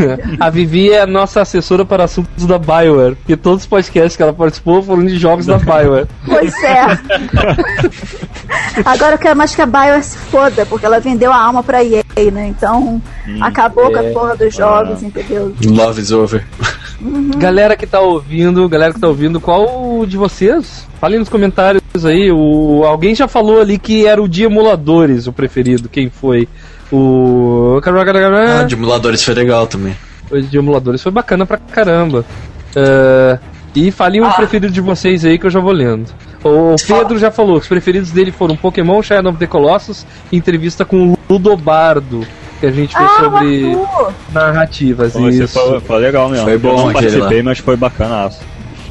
A 0.40 0.50
Vivi 0.50 0.92
é 0.92 1.02
a 1.02 1.08
nossa 1.08 1.42
assessora 1.42 1.86
para 1.86 2.04
assuntos 2.04 2.46
da 2.46 2.58
Bioware. 2.58 3.16
Porque 3.16 3.38
todos 3.38 3.62
os 3.62 3.68
podcasts 3.68 4.16
que 4.16 4.24
ela 4.24 4.34
participou 4.34 4.82
foram 4.82 5.06
de 5.06 5.18
jogos 5.18 5.46
da 5.46 5.58
Bioware. 5.58 6.08
Pois 6.26 6.54
é. 6.64 6.82
Agora 8.86 9.16
eu 9.16 9.20
quero 9.20 9.38
mais 9.38 9.54
que 9.54 9.62
a 9.62 9.66
Bioware 9.66 10.04
se 10.04 10.18
foda, 10.18 10.66
porque 10.66 10.86
ela 10.86 11.00
vendeu 11.00 11.32
a 11.32 11.38
alma 11.38 11.62
pra 11.64 11.84
EA, 11.84 12.04
né? 12.32 12.48
Então, 12.48 13.02
acabou 13.40 13.92
com 13.92 13.98
a 13.98 14.04
é. 14.04 14.12
porra 14.12 14.36
dos 14.36 14.56
jogos, 14.56 15.04
entendeu? 15.04 15.54
Love 15.66 16.02
is 16.02 16.12
over. 16.12 16.46
Galera 17.38 17.76
que 17.76 17.88
tá 17.88 18.00
ouvindo, 18.00 18.68
galera 18.70 18.94
que 18.94 19.00
tá 19.00 19.08
ouvindo, 19.08 19.40
qual 19.40 20.06
de 20.06 20.18
vocês? 20.18 20.88
Falem 21.00 21.20
nos 21.20 21.30
comentários 21.30 21.82
aí. 22.06 22.32
O, 22.32 22.84
alguém 22.86 23.16
já 23.16 23.28
falou 23.28 23.60
ali 23.60 23.80
que 23.80 24.06
era 24.06 24.22
o 24.22 24.28
de 24.28 24.44
emuladores 24.44 25.26
o 25.26 25.34
preferido. 25.34 25.90
Quem 25.90 26.10
foi? 26.10 26.48
O. 26.92 27.80
Ah, 27.84 28.64
de 28.64 28.76
emuladores 28.76 29.24
foi 29.24 29.34
legal 29.34 29.66
também. 29.68 29.96
O 30.30 30.42
de 30.42 30.58
emuladores 30.58 31.02
foi 31.02 31.12
bacana 31.12 31.46
pra 31.46 31.58
caramba. 31.58 32.26
É, 32.76 33.40
e 33.76 33.92
falem 33.92 34.22
o 34.22 34.26
Ah. 34.26 34.32
preferido 34.34 34.72
de 34.72 34.82
vocês 34.82 35.24
aí 35.26 35.38
que 35.40 35.46
eu 35.46 35.50
já 35.50 35.60
vou 35.60 35.72
lendo. 35.72 36.10
O 36.44 36.76
Pedro 36.88 37.18
já 37.20 37.30
falou 37.32 37.56
que 37.58 37.62
os 37.64 37.68
preferidos 37.68 38.12
dele 38.12 38.32
foram 38.32 38.56
Pokémon, 38.56 39.02
Shadow 39.02 39.32
of 39.32 39.40
the 39.40 39.48
Colossus 39.48 40.06
e 40.32 40.38
entrevista 40.38 40.84
com 40.84 41.14
o 41.14 41.18
Ludobardo, 41.30 42.26
que 42.60 42.66
a 42.66 42.72
gente 42.72 42.96
fez 42.98 43.10
Ah, 43.10 43.20
sobre 43.24 43.76
o 43.76 43.84
Arthur! 43.84 44.14
narrativas. 44.34 45.14
Pô, 45.14 45.30
isso. 45.30 45.48
foi, 45.48 45.80
foi 45.80 46.00
legal 46.00 46.30
mesmo. 46.30 46.46
Foi 46.46 46.58
bom 46.58 46.70
Eu 46.72 46.86
não 46.88 46.94
participei, 46.94 47.44
mas 47.44 47.60
foi 47.60 47.76
bacana. 47.78 48.30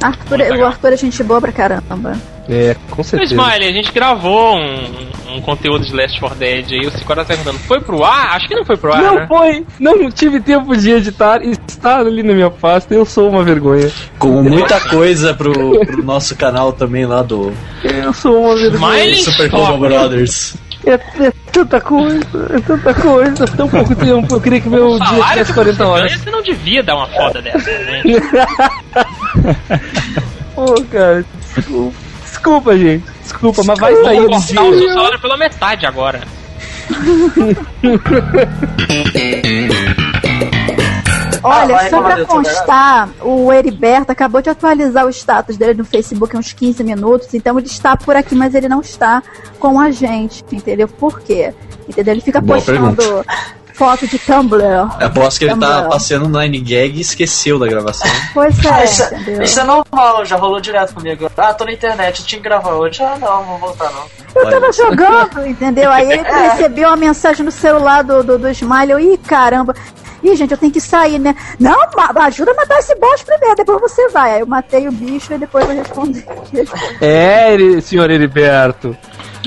Arthur, 0.01 0.39
o 0.59 0.65
Arthur 0.65 0.93
é 0.93 0.97
gente 0.97 1.23
boa 1.23 1.41
pra 1.41 1.51
caramba. 1.51 2.13
É, 2.51 2.75
com 2.89 3.01
certeza. 3.01 3.33
Smiley, 3.33 3.69
a 3.69 3.71
gente 3.71 3.91
gravou 3.93 4.57
um, 4.57 5.35
um 5.37 5.41
conteúdo 5.41 5.85
de 5.85 5.95
Last 5.95 6.19
4 6.19 6.37
Dead 6.37 6.65
aí, 6.73 6.85
o 6.85 6.91
Cicora 6.91 7.23
tá 7.23 7.29
perguntando, 7.33 7.57
foi 7.59 7.79
pro 7.79 8.03
ar? 8.03 8.35
Acho 8.35 8.47
que 8.49 8.55
não 8.55 8.65
foi 8.65 8.75
pro 8.75 8.93
ar, 8.93 9.01
Não 9.01 9.15
né? 9.15 9.25
foi, 9.27 9.65
não 9.79 10.11
tive 10.11 10.41
tempo 10.41 10.75
de 10.75 10.91
editar, 10.91 11.41
está 11.41 11.99
ali 11.99 12.21
na 12.23 12.33
minha 12.33 12.49
pasta, 12.49 12.93
eu 12.93 13.05
sou 13.05 13.29
uma 13.29 13.41
vergonha. 13.43 13.89
Com 14.19 14.43
muita 14.43 14.81
coisa 14.81 15.33
pro, 15.33 15.53
pro 15.85 16.03
nosso 16.03 16.35
canal 16.35 16.73
também 16.73 17.05
lá 17.05 17.23
do 17.23 17.53
Eu 17.83 18.11
sou 18.13 18.37
uma 18.43 18.55
vergonha. 18.55 18.97
Smiley 18.97 19.15
Super. 19.15 19.49
Combo 19.49 19.77
Brothers. 19.87 20.55
É, 20.83 20.93
é 20.93 21.31
tanta 21.53 21.79
coisa, 21.79 22.25
é 22.49 22.59
tanta 22.59 22.93
coisa, 22.95 23.45
tão 23.45 23.69
pouco 23.69 23.95
tempo, 23.95 24.33
eu 24.33 24.41
queria 24.41 24.59
que 24.59 24.67
meu 24.67 24.97
dia 24.99 25.23
tivesse 25.29 25.51
que 25.51 25.53
40 25.53 25.75
você 25.77 25.83
horas. 25.83 26.05
ganha, 26.11 26.17
Você 26.23 26.31
não 26.31 26.41
devia 26.41 26.81
dar 26.83 26.95
uma 26.95 27.07
foda 27.07 27.39
dessa, 27.43 27.69
né? 27.69 28.01
Pô, 30.55 30.73
cara, 30.91 31.23
desculpa, 31.55 31.95
desculpa, 32.41 32.75
gente, 32.75 33.05
desculpa, 33.21 33.61
mas 33.63 33.77
vai 33.79 33.95
sair 33.97 34.21
no 34.21 34.29
cortar 34.29 34.39
o 34.39 34.41
seu 34.71 34.79
dia. 34.79 34.93
salário 34.93 35.19
pela 35.21 35.37
metade 35.37 35.85
agora. 35.85 36.21
Olha, 41.43 41.75
Ah, 41.75 41.89
só 41.89 42.01
pra 42.01 42.25
constar, 42.25 43.09
o 43.21 43.51
Heriberto 43.51 44.11
acabou 44.11 44.41
de 44.41 44.49
atualizar 44.49 45.05
o 45.05 45.09
status 45.09 45.57
dele 45.57 45.73
no 45.73 45.85
Facebook 45.85 46.35
há 46.35 46.39
uns 46.39 46.53
15 46.53 46.83
minutos, 46.83 47.33
então 47.33 47.57
ele 47.57 47.67
está 47.67 47.97
por 47.97 48.15
aqui, 48.15 48.35
mas 48.35 48.53
ele 48.53 48.69
não 48.69 48.81
está 48.81 49.23
com 49.59 49.79
a 49.79 49.89
gente, 49.89 50.43
entendeu? 50.51 50.87
Por 50.87 51.19
quê? 51.21 51.51
Entendeu? 51.89 52.13
Ele 52.13 52.21
fica 52.21 52.39
Boa 52.39 52.59
postando 52.59 53.25
foto 53.73 54.07
de 54.07 54.17
Tumblr. 54.19 54.61
Aposto 54.99 55.39
que 55.39 55.45
ele 55.45 55.59
tá 55.59 55.83
passeando 55.83 56.27
no 56.27 56.39
Nine 56.39 56.59
Gag 56.59 56.97
e 56.97 57.01
esqueceu 57.01 57.57
da 57.59 57.67
gravação. 57.67 58.09
Pois 58.33 58.55
Ah, 58.65 58.81
é, 58.81 58.83
isso, 58.85 59.03
entendeu? 59.15 59.41
isso 59.43 59.59
é 59.59 59.63
normal, 59.63 60.25
já 60.25 60.35
rolou 60.37 60.59
direto 60.61 60.93
comigo. 60.93 61.29
Ah, 61.37 61.53
tô 61.53 61.65
na 61.65 61.73
internet, 61.73 62.19
eu 62.21 62.25
tinha 62.25 62.41
que 62.41 62.47
gravar 62.47 62.73
hoje. 62.73 63.01
Ah, 63.03 63.17
não, 63.19 63.43
vou 63.43 63.57
voltar 63.57 63.91
não. 63.91 64.03
Eu 64.35 64.45
Olha 64.47 64.59
tava 64.59 64.71
jogando, 64.71 65.45
entendeu? 65.47 65.91
Aí 65.91 66.09
ele 66.11 66.23
recebeu 66.51 66.87
uma 66.89 66.95
mensagem 66.97 67.43
no 67.45 67.51
celular 67.51 68.03
do, 68.03 68.23
do, 68.23 68.37
do 68.37 68.49
Smiley. 68.49 68.91
Eu, 68.91 68.99
Ih, 68.99 69.17
caramba. 69.17 69.75
Ih, 70.23 70.35
gente, 70.35 70.51
eu 70.51 70.57
tenho 70.57 70.71
que 70.71 70.79
sair, 70.79 71.17
né? 71.19 71.35
Não, 71.59 71.75
ajuda 72.23 72.51
a 72.51 72.53
matar 72.53 72.77
esse 72.79 72.93
boss 72.95 73.23
primeiro, 73.23 73.55
depois 73.55 73.81
você 73.81 74.07
vai. 74.09 74.35
Aí 74.35 74.39
eu 74.41 74.45
matei 74.47 74.87
o 74.87 74.91
bicho 74.91 75.33
e 75.33 75.37
depois 75.37 75.67
eu 75.67 75.75
respondi. 75.75 76.23
É, 77.01 77.53
Eri- 77.53 77.81
senhor 77.81 78.09
Heriberto. 78.09 78.95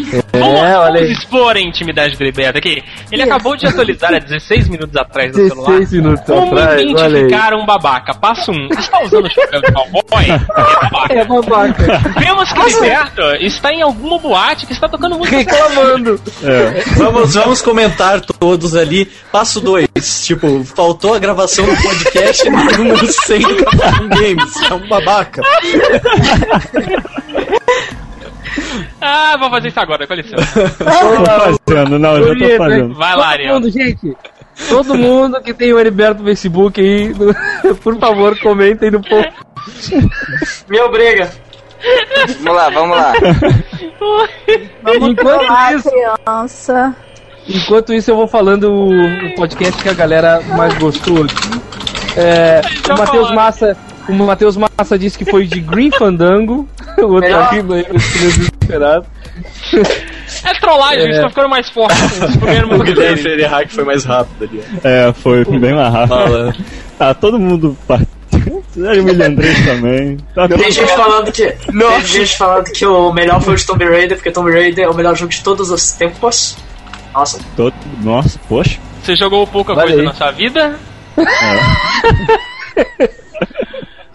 Vamos, 0.02 0.24
É, 0.32 0.76
olha 0.78 0.84
vamos 0.92 1.00
aí. 1.00 1.12
expor 1.12 1.56
a 1.56 1.60
intimidade 1.60 2.16
do 2.16 2.22
Heriberto 2.22 2.58
aqui. 2.58 2.82
Ele 3.12 3.22
acabou 3.22 3.56
de 3.56 3.66
atualizar 3.66 4.12
há 4.14 4.18
16 4.18 4.68
minutos 4.68 4.96
atrás 4.96 5.30
no 5.30 5.36
16 5.36 5.88
celular. 5.88 5.90
minutos 5.92 6.24
Como 6.26 6.58
atrás, 6.58 6.82
identificar 6.82 7.54
um 7.54 7.64
babaca? 7.66 8.14
Passo 8.14 8.50
1. 8.50 8.68
Está 8.78 9.02
usando 9.02 9.26
o 9.26 9.30
chapéu 9.30 9.60
de 9.62 9.72
cowboy? 9.72 10.02
É 10.24 10.38
babaca. 10.38 11.14
É 11.14 11.24
babaca. 11.24 11.84
Vemos 12.18 12.52
que 12.52 12.58
o 12.60 12.66
Heriberto 12.68 13.22
está 13.40 13.72
em 13.72 13.82
alguma 13.82 14.18
boate 14.18 14.66
que 14.66 14.72
está 14.72 14.88
tocando 14.88 15.16
música. 15.18 15.36
Reclamando. 15.36 16.20
É. 16.42 16.82
Vamos, 16.96 17.34
vamos 17.34 17.62
comentar 17.62 18.20
todos 18.20 18.74
ali. 18.74 19.06
Passo 19.30 19.60
2. 19.60 19.88
Tipo, 20.24 20.64
faltou 20.64 21.14
a 21.14 21.18
gravação 21.18 21.64
do 21.66 21.76
podcast 21.82 22.48
número 22.50 23.06
100 23.12 23.40
do 23.40 24.08
Games. 24.08 24.62
É 24.70 24.74
um 24.74 24.88
babaca. 24.88 25.42
Ah, 29.00 29.36
vou 29.38 29.50
fazer 29.50 29.68
isso 29.68 29.80
agora, 29.80 30.06
com 30.06 30.14
licença. 30.14 30.44
Tô 30.78 31.74
fazendo, 31.74 31.98
não, 31.98 32.16
já 32.22 32.34
tô 32.34 32.56
fazendo. 32.56 32.94
Vai 32.94 33.10
lá, 33.16 33.22
Todo 33.22 33.32
Ariel. 33.32 33.54
mundo, 33.54 33.70
gente. 33.70 34.16
Todo 34.68 34.94
mundo 34.94 35.40
que 35.42 35.52
tem 35.52 35.72
o 35.72 35.78
Heriberto 35.80 36.20
no 36.20 36.26
Facebook 36.28 36.80
aí, 36.80 37.12
por 37.82 37.98
favor, 37.98 38.38
comentem 38.40 38.90
no 38.90 39.00
post. 39.02 39.32
Me 40.68 40.80
obriga. 40.80 41.30
Vamos 42.40 42.56
lá, 42.56 42.70
vamos 42.70 42.96
lá. 42.96 43.12
Vamos 44.82 45.08
Enquanto 45.10 45.16
trollar 45.38 45.74
isso- 45.74 45.88
a 45.88 46.16
criança. 46.24 46.96
Enquanto 47.46 47.92
isso, 47.92 48.10
eu 48.10 48.16
vou 48.16 48.26
falando 48.26 48.72
o, 48.72 48.88
o 49.26 49.34
podcast 49.34 49.82
que 49.82 49.88
a 49.88 49.92
galera 49.94 50.40
mais 50.56 50.72
gostou 50.78 51.24
aqui. 51.24 51.60
É, 52.16 52.60
o 52.92 52.96
Matheus 52.98 53.30
Massa. 53.32 53.76
O 54.08 54.12
Matheus 54.12 54.56
Massa 54.56 54.98
disse 54.98 55.18
que 55.18 55.24
foi 55.30 55.46
de 55.46 55.60
Green 55.60 55.90
Fandango. 55.90 56.66
O 56.98 57.02
outro 57.02 57.20
Melhor. 57.20 57.42
aqui, 57.44 57.62
meio 57.62 57.86
desesperado. 57.92 59.06
É 60.44 60.54
trollagem, 60.60 61.06
É. 61.06 61.10
isso 61.10 61.20
tá 61.22 61.28
ficando 61.28 61.48
mais 61.48 61.68
forte. 61.70 61.94
Esse 62.02 62.38
programa 62.38 62.76
O 62.76 62.82
Guilherme 62.82 63.42
Hack 63.42 63.70
foi 63.70 63.84
mais 63.84 64.04
rápido 64.04 64.44
ali. 64.44 64.62
É, 64.84 65.12
foi 65.12 65.44
bem 65.44 65.74
mais 65.74 65.92
rápido. 65.92 66.08
Fala. 66.08 66.54
Ah, 67.00 67.14
todo 67.14 67.38
mundo. 67.38 67.76
O 67.90 68.62
William 68.80 69.26
Andrés 69.26 69.64
também. 69.64 70.16
Tá 70.34 70.48
Tem 70.48 70.70
gente 70.70 70.92
falando 70.94 71.30
que. 71.32 71.46
Tem 71.66 72.00
gente 72.06 72.36
falando 72.36 72.64
que 72.72 72.84
o 72.86 73.12
melhor 73.12 73.40
foi 73.40 73.54
o 73.54 73.56
de 73.56 73.66
Tomb 73.66 73.84
Raider, 73.84 74.16
porque 74.16 74.30
Tomb 74.30 74.50
Raider 74.52 74.84
é 74.84 74.88
o 74.88 74.94
melhor 74.94 75.14
jogo 75.16 75.30
de 75.30 75.42
todos 75.42 75.70
os 75.70 75.92
tempos. 75.92 76.56
Nossa. 77.12 77.38
todo- 77.56 77.74
Nossa, 78.02 78.38
poxa. 78.48 78.78
Você 79.02 79.14
jogou 79.16 79.46
pouca 79.46 79.74
coisa 79.74 79.94
aí. 80.00 80.04
na 80.04 80.14
sua 80.14 80.30
vida? 80.32 80.78
É. 81.16 83.14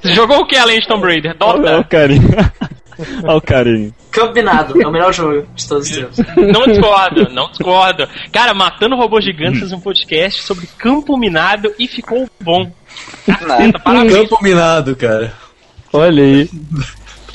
Você 0.02 0.14
jogou 0.14 0.40
o 0.40 0.48
que 0.48 0.56
além 0.56 0.80
de 0.80 0.88
Tomb 0.88 1.06
Raider? 1.06 1.36
Olha 1.40 1.60
o 1.60 1.62
Dota? 1.62 1.84
carinho. 1.86 2.30
Olha 3.24 3.38
o 3.38 3.42
carinho. 3.42 3.94
Combinado, 4.14 4.82
é 4.82 4.88
o 4.88 4.92
melhor 4.92 5.14
jogo 5.14 5.48
de 5.56 5.68
todos 5.68 5.90
os 5.90 5.96
tempos. 5.96 6.18
Não 6.36 6.66
discordo, 6.68 7.30
não 7.32 7.50
discordo. 7.50 8.08
Cara, 8.32 8.54
Matando 8.54 8.96
Robôs 8.96 9.24
Gigantes 9.24 9.60
fez 9.60 9.72
um 9.72 9.80
podcast 9.80 10.44
sobre 10.44 10.68
campo 10.78 11.18
minado 11.18 11.74
e 11.78 11.88
ficou 11.88 12.28
bom. 12.42 12.72
Caceta, 13.26 13.80
parabéns. 13.80 14.14
Campo 14.14 14.44
minado, 14.44 14.96
cara. 14.96 15.32
Olha 15.94 16.24
aí. 16.24 16.50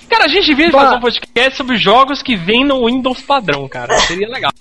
Cara, 0.09 0.25
a 0.25 0.29
gente 0.29 0.47
devia 0.47 0.71
Bah. 0.71 0.81
fazer 0.81 0.97
um 0.97 1.01
podcast 1.01 1.57
sobre 1.57 1.77
jogos 1.77 2.23
que 2.23 2.37
vêm 2.37 2.65
no 2.65 2.87
Windows 2.87 3.21
padrão, 3.23 3.69
cara. 3.69 3.97
Seria 4.01 4.29
legal. 4.29 4.51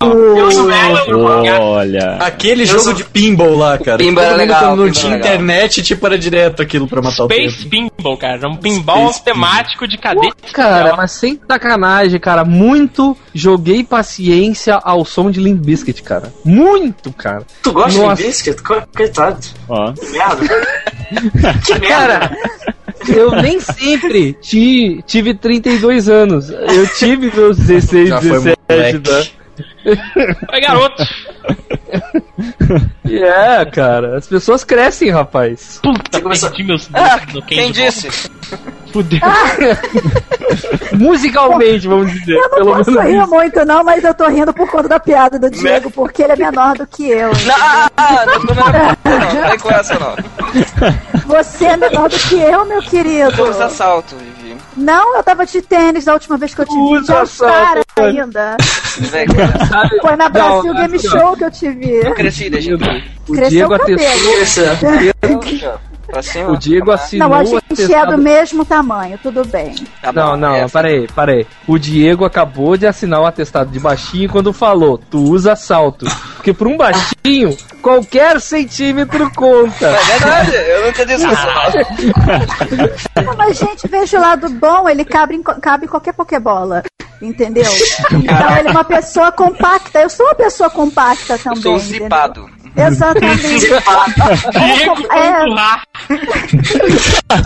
Olha. 1.60 2.16
Aquele 2.20 2.64
jogo 2.64 2.92
de 2.94 3.04
pinball 3.04 3.56
lá, 3.56 3.78
cara. 3.78 3.98
Pinball 3.98 4.24
era 4.24 4.36
legal, 4.36 4.60
Quando 4.60 4.84
não 4.84 4.86
pinball 4.86 5.00
tinha 5.02 5.16
internet, 5.16 5.82
tipo, 5.82 6.06
era 6.06 6.18
direto 6.18 6.62
aquilo 6.62 6.86
pra 6.88 7.00
matar 7.02 7.24
o 7.24 7.28
Space 7.30 7.68
tempo. 7.68 7.90
Pinball, 7.96 8.16
cara. 8.16 8.48
Um 8.48 8.56
pinball 8.56 9.08
Space 9.12 9.24
temático 9.24 9.86
de 9.88 9.98
cadete. 9.98 10.34
Cara, 10.52 10.74
espacial. 10.76 10.96
mas 10.96 11.10
sem 11.12 11.40
sacanagem, 11.46 12.20
cara. 12.20 12.44
Muito 12.44 13.16
joguei 13.34 13.84
paciência 13.84 14.78
ao 14.82 15.04
som 15.04 15.30
de 15.30 15.40
Limp 15.40 15.64
Bizkit, 15.64 16.02
cara. 16.02 16.32
Muito, 16.44 17.12
cara. 17.12 17.42
Tu 17.62 17.72
gosta 17.72 17.98
Nossa. 18.00 18.16
de 18.22 18.28
Biscuit? 18.28 18.62
Co- 18.62 18.82
Coitado. 18.94 19.38
Ó. 19.68 19.92
Que 19.92 20.08
merda. 20.10 20.46
que 21.64 21.78
merda. 21.78 21.88
Cara, 21.88 22.36
eu 23.12 23.30
nem 23.42 23.58
sempre 23.60 24.32
ti- 24.34 25.02
tive 25.06 25.34
32 25.34 26.08
anos. 26.08 26.48
Eu 26.50 26.86
tive 26.96 27.30
meus 27.34 27.56
16, 27.56 28.08
Já 28.08 28.20
foi 28.20 28.30
17, 28.30 28.58
moleque. 28.68 28.98
tá? 29.00 29.43
Oi, 30.52 30.60
garoto. 30.60 31.02
É, 33.08 33.64
cara. 33.66 34.16
As 34.18 34.26
pessoas 34.26 34.64
crescem, 34.64 35.10
rapaz. 35.10 35.78
Puta, 35.82 36.20
começou- 36.20 36.48
perdi 36.48 36.64
meus 36.64 36.88
Ah, 36.92 37.20
quem 37.46 37.66
Candy 37.68 37.72
disse? 37.84 38.08
Fudeu. 38.92 39.20
Musicalmente, 40.92 41.86
vamos 41.86 42.12
dizer. 42.12 42.34
Eu 42.36 42.50
Pelo 42.50 42.64
não 42.70 42.76
posso 42.78 42.90
menos 42.90 43.06
rir 43.10 43.18
isso. 43.22 43.30
muito, 43.30 43.64
não, 43.64 43.84
mas 43.84 44.02
eu 44.04 44.14
tô 44.14 44.26
rindo 44.28 44.52
por 44.52 44.68
conta 44.70 44.88
da 44.88 44.98
piada 45.00 45.38
do 45.38 45.50
Diego, 45.50 45.90
porque 45.90 46.22
ele 46.22 46.32
é 46.32 46.36
menor 46.36 46.74
do 46.76 46.86
que 46.86 47.08
eu. 47.08 47.30
Não, 47.44 47.54
ah, 47.56 47.90
ah, 47.96 48.26
não, 48.26 48.38
não, 48.40 48.54
não, 48.54 48.64
não, 48.64 49.56
não, 49.56 49.70
essa 49.78 49.98
não. 49.98 50.16
Você 51.26 51.64
é 51.66 51.76
menor 51.76 52.08
do 52.08 52.18
que 52.18 52.34
eu, 52.36 52.64
meu 52.66 52.80
querido. 52.82 53.42
Usa 53.42 53.68
salto, 53.68 54.16
Vivi. 54.16 54.43
Não, 54.76 55.16
eu 55.16 55.22
tava 55.22 55.46
de 55.46 55.62
tênis 55.62 56.04
da 56.04 56.14
última 56.14 56.36
vez 56.36 56.54
que 56.54 56.60
eu 56.60 56.66
te 56.66 56.74
vi. 56.74 56.78
Usa 56.80 57.12
De 57.12 57.12
All-Star 57.12 57.74
salto, 57.74 57.84
ainda. 57.96 58.56
Foi 60.00 60.16
na 60.16 60.28
Brasil 60.28 60.72
Não, 60.72 60.80
Game 60.80 60.96
ó. 60.96 61.00
Show 61.00 61.36
que 61.36 61.44
eu 61.44 61.50
te 61.50 61.70
vi. 61.70 62.14
Cresci, 62.14 62.50
deixa 62.50 62.70
eu 62.70 62.78
ver. 62.78 63.04
O 63.28 63.32
Cresceu 63.32 63.50
Diego 63.50 63.74
o 63.74 63.78
cabelo. 63.78 63.98
Pra 66.14 66.22
cima. 66.22 66.50
O 66.52 66.56
Diego 66.56 66.86
Pra 66.86 66.94
assinou 66.94 67.28
Não, 67.28 67.36
a 67.36 67.44
gente 67.44 67.54
é 67.54 67.72
atestado 67.72 68.12
do 68.16 68.22
mesmo 68.22 68.64
tamanho, 68.64 69.18
tudo 69.20 69.44
bem. 69.44 69.74
Tá 70.00 70.12
bom, 70.12 70.20
Não, 70.20 70.36
não, 70.36 70.54
essa. 70.54 70.78
peraí, 70.80 71.08
peraí. 71.08 71.46
O 71.66 71.76
Diego 71.76 72.24
acabou 72.24 72.76
de 72.76 72.86
assinar 72.86 73.20
o 73.20 73.26
atestado 73.26 73.70
de 73.70 73.80
baixinho 73.80 74.30
quando 74.30 74.52
falou, 74.52 74.96
tu 74.96 75.18
usa 75.18 75.56
salto. 75.56 76.06
Porque 76.36 76.52
por 76.52 76.68
um 76.68 76.76
baixinho, 76.76 77.56
qualquer 77.82 78.40
centímetro 78.40 79.28
conta. 79.34 79.86
É 79.88 80.18
verdade, 80.18 80.54
eu 80.54 80.86
nunca 80.86 81.04
disse 81.04 81.26
isso. 81.26 81.46
não. 83.16 83.24
Não, 83.24 83.36
mas, 83.36 83.56
gente, 83.58 83.88
veja 83.88 84.18
o 84.18 84.20
lado 84.20 84.48
bom, 84.50 84.88
ele 84.88 85.04
cabe 85.04 85.34
em, 85.34 85.42
cabe 85.42 85.86
em 85.86 85.88
qualquer 85.88 86.12
pokebola. 86.14 86.82
Entendeu? 87.20 87.64
Então 88.12 88.56
ele 88.58 88.68
é 88.68 88.70
uma 88.70 88.84
pessoa 88.84 89.32
compacta. 89.32 90.00
Eu 90.00 90.08
sou 90.10 90.26
uma 90.26 90.34
pessoa 90.34 90.70
compacta 90.70 91.34
Eu 91.34 91.38
também. 91.38 91.62
sou 91.62 91.74
um 91.74 91.76
entendeu? 91.78 92.08
Exatamente. 92.76 93.58
Diego 93.58 95.12
É. 95.12 95.44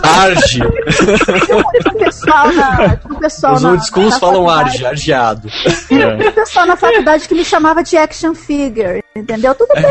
Arge. 0.03 0.61
O 0.63 1.93
pessoal 1.99 2.51
na. 2.53 2.97
O 3.09 3.15
pessoal 3.19 3.53
Os 3.53 3.61
na, 3.63 3.69
old 3.71 3.85
schools 3.85 4.13
na 4.15 4.19
falam 4.19 4.45
faculdade- 4.47 4.69
arge, 4.69 4.85
argeado. 4.85 5.49
Tinha 5.87 6.15
o 6.15 6.31
pessoal 6.33 6.65
na 6.65 6.75
faculdade 6.75 7.27
que 7.27 7.35
me 7.35 7.45
chamava 7.45 7.83
de 7.83 7.95
action 7.97 8.33
figure, 8.33 9.03
entendeu? 9.15 9.53
Tudo 9.55 9.69
bem, 9.75 9.83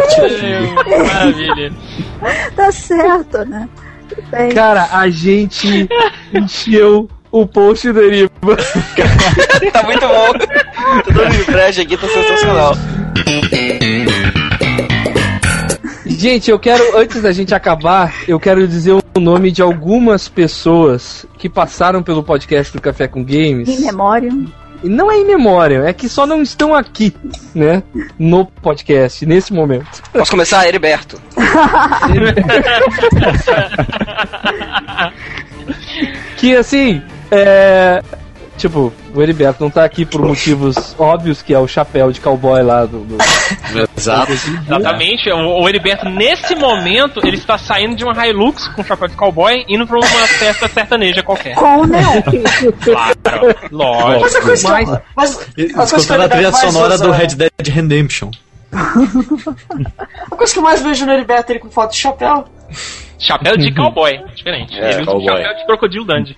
Maravilha. 1.07 1.73
tá 2.57 2.73
certo, 2.73 3.45
né? 3.45 3.69
Tudo 4.09 4.23
bem. 4.31 4.51
Cara, 4.53 4.89
a 4.93 5.09
gente 5.09 5.89
encheu 6.35 7.09
o 7.31 7.47
post 7.47 7.93
do 7.93 8.01
Eriba. 8.03 8.57
Tá 9.73 9.83
muito 9.85 10.07
bom. 10.07 10.33
Todo 11.05 11.29
o 11.29 11.45
fresh 11.45 11.79
aqui 11.79 11.97
tá 11.97 12.09
sensacional. 12.09 12.75
Gente, 16.19 16.51
eu 16.51 16.59
quero, 16.59 16.99
antes 16.99 17.23
da 17.23 17.31
gente 17.31 17.55
acabar, 17.55 18.13
eu 18.27 18.41
quero 18.41 18.67
dizer 18.67 18.93
o 18.93 19.21
nome 19.21 19.53
de 19.53 19.63
algumas 19.63 20.29
pessoas 20.29 21.25
que 21.39 21.49
passaram 21.49 22.03
pelo 22.03 22.25
podcast 22.25 22.73
do 22.73 22.83
Café 22.83 23.07
com 23.07 23.23
Games. 23.23 23.69
Em 23.69 23.83
memória. 23.83 24.29
E 24.83 24.89
não 24.89 25.13
é 25.13 25.17
em 25.17 25.25
memória, 25.25 25.85
é 25.87 25.93
que 25.93 26.09
só 26.09 26.27
não 26.27 26.43
estão 26.43 26.75
aqui, 26.75 27.15
né? 27.55 27.85
No 28.19 28.47
podcast, 28.47 29.25
nesse 29.25 29.53
momento. 29.53 30.03
Posso 30.13 30.33
começar, 30.33 30.67
Heriberto? 30.67 31.23
Que 36.39 36.57
assim, 36.57 37.03
é. 37.31 38.03
Tipo, 38.59 38.93
o 39.15 39.23
Heriberto 39.23 39.63
não 39.63 39.71
tá 39.71 39.85
aqui 39.85 40.05
por 40.05 40.21
motivos 40.21 40.95
óbvios, 40.99 41.41
que 41.41 41.55
é 41.55 41.59
o 41.59 41.69
chapéu 41.69 42.11
de 42.11 42.21
cowboy 42.21 42.61
lá 42.63 42.85
do. 42.85 43.05
do- 43.05 43.17
Exato. 43.97 44.33
Exatamente. 44.33 45.31
O, 45.31 45.63
o 45.63 45.69
Heriberto, 45.69 46.09
nesse 46.09 46.55
momento, 46.57 47.21
ele 47.25 47.37
está 47.37 47.57
saindo 47.57 47.95
de 47.95 48.03
uma 48.05 48.27
Hilux 48.27 48.67
com 48.75 48.83
chapéu 48.83 49.07
de 49.09 49.15
cowboy 49.17 49.65
indo 49.69 49.87
pra 49.87 49.97
uma 49.97 50.07
festa 50.27 50.67
sertaneja 50.69 51.23
qualquer. 51.23 51.55
Com 51.55 51.79
o 51.83 51.87
neon. 51.87 52.21
Claro. 52.83 53.57
Lógico. 53.71 54.21
Mas 54.21 54.35
a 54.37 54.41
coisa 54.43 54.67
que 54.79 54.87
Mas- 54.87 55.01
mas 55.17 55.93
Escutando 55.93 56.23
a 56.23 56.29
trilha 56.29 56.53
sonora 56.53 56.95
usa- 56.95 57.05
do 57.05 57.11
Red 57.13 57.29
Dead 57.29 57.51
Redemption. 57.69 58.31
A 60.31 60.37
coisa 60.37 60.53
que 60.53 60.59
eu 60.59 60.63
mais 60.63 60.83
vejo 60.83 61.07
no 61.07 61.13
Heriberto 61.13 61.53
ele 61.53 61.59
com 61.59 61.71
foto 61.71 61.93
de 61.93 61.99
chapéu. 61.99 62.45
Chapéu 63.19 63.57
de 63.57 63.75
cowboy. 63.75 64.19
Diferente. 64.35 64.79
É, 64.79 64.91
ele 64.93 65.03
usa 65.03 65.11
um 65.11 65.15
cowboy. 65.15 65.37
chapéu 65.43 65.57
de 65.57 65.67
crocodilo 65.67 66.05
Dandy. 66.05 66.37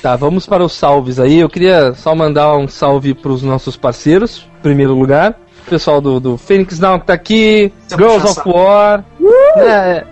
Tá, 0.00 0.14
vamos 0.16 0.46
para 0.46 0.62
os 0.64 0.72
salves 0.72 1.18
aí. 1.18 1.38
Eu 1.40 1.48
queria 1.48 1.92
só 1.94 2.14
mandar 2.14 2.56
um 2.56 2.68
salve 2.68 3.14
pros 3.14 3.42
nossos 3.42 3.76
parceiros, 3.76 4.46
em 4.58 4.62
primeiro 4.62 4.94
lugar. 4.94 5.34
O 5.66 5.70
pessoal 5.70 6.00
do, 6.00 6.18
do 6.20 6.36
Phoenix 6.36 6.78
Down 6.78 6.98
que 7.00 7.06
tá 7.06 7.12
aqui, 7.14 7.72
Seu 7.88 7.98
Girls 7.98 8.26
of. 8.40 8.48
War, 8.48 9.04
né, 9.56 10.04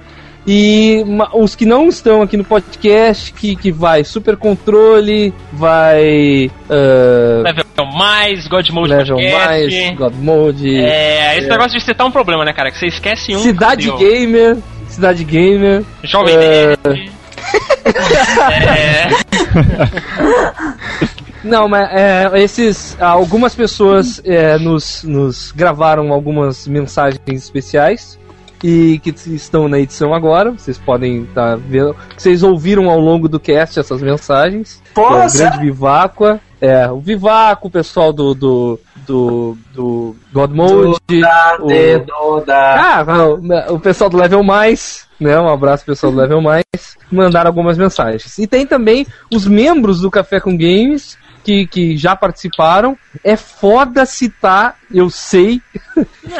E 0.46 1.04
ma- 1.06 1.30
os 1.34 1.54
que 1.54 1.66
não 1.66 1.88
estão 1.88 2.22
aqui 2.22 2.36
no 2.36 2.44
podcast, 2.44 3.32
que, 3.32 3.54
que 3.56 3.70
vai 3.70 4.02
Super 4.04 4.36
Controle, 4.36 5.34
vai. 5.52 6.50
ah, 6.68 7.42
Level 7.44 7.64
mais, 7.96 8.46
God 8.48 8.68
Mode 8.70 8.90
Level 8.90 9.16
Podcast. 9.16 9.46
mais, 9.46 9.96
God 9.96 10.14
Mode. 10.14 10.76
É, 10.76 11.36
esse 11.38 11.46
É. 11.46 11.50
negócio 11.50 11.78
de 11.78 11.84
citar 11.84 12.06
um 12.06 12.10
problema, 12.12 12.44
né, 12.44 12.52
cara? 12.52 12.70
Que 12.70 12.78
você 12.78 12.86
esquece 12.86 13.34
um. 13.34 13.38
Cidade. 13.40 13.90
Gamer. 13.92 14.56
Cidade 14.88 15.24
Gamer. 15.24 15.82
Jovem 16.04 16.36
Nerd. 16.36 17.12
É. 18.52 19.08
Não, 21.42 21.68
mas 21.68 21.88
é, 21.90 22.30
esses. 22.42 22.96
Algumas 23.00 23.54
pessoas 23.54 24.20
é, 24.24 24.58
nos, 24.58 25.02
nos 25.04 25.52
gravaram 25.52 26.12
algumas 26.12 26.66
mensagens 26.68 27.20
especiais 27.26 28.18
e 28.62 28.98
que 28.98 29.10
estão 29.34 29.68
na 29.68 29.78
edição 29.78 30.14
agora. 30.14 30.52
Vocês 30.52 30.78
podem 30.78 31.22
estar 31.22 31.56
vendo. 31.56 31.96
Vocês 32.16 32.42
ouviram 32.42 32.90
ao 32.90 33.00
longo 33.00 33.28
do 33.28 33.40
cast 33.40 33.80
essas 33.80 34.02
mensagens. 34.02 34.82
Que 34.94 35.00
é 35.00 35.26
o 35.26 35.32
grande 35.32 35.58
Viváqua. 35.64 36.40
É, 36.60 36.90
o 36.90 37.00
Vivaco, 37.00 37.68
o 37.68 37.70
pessoal 37.70 38.12
do. 38.12 38.34
do. 38.34 38.80
Do, 39.10 39.56
do 39.74 40.16
God 40.32 40.50
Mode. 40.52 40.72
o- 41.60 41.66
Ah, 42.78 43.04
o, 43.70 43.74
o 43.74 43.80
pessoal 43.80 44.08
do 44.08 44.16
Level 44.16 44.42
Mais, 44.44 45.06
né? 45.20 45.38
Um 45.38 45.48
abraço 45.48 45.84
pessoal 45.84 46.12
do 46.12 46.18
Level 46.18 46.40
Mais. 46.40 46.62
Mandaram 47.10 47.48
algumas 47.48 47.76
mensagens. 47.76 48.38
E 48.38 48.46
tem 48.46 48.64
também 48.66 49.04
os 49.34 49.46
membros 49.46 50.00
do 50.00 50.10
Café 50.10 50.38
com 50.38 50.56
Games 50.56 51.18
que, 51.50 51.66
que 51.66 51.96
já 51.96 52.14
participaram. 52.14 52.96
É 53.24 53.36
foda 53.36 54.06
citar, 54.06 54.76
eu 54.92 55.10
sei. 55.10 55.60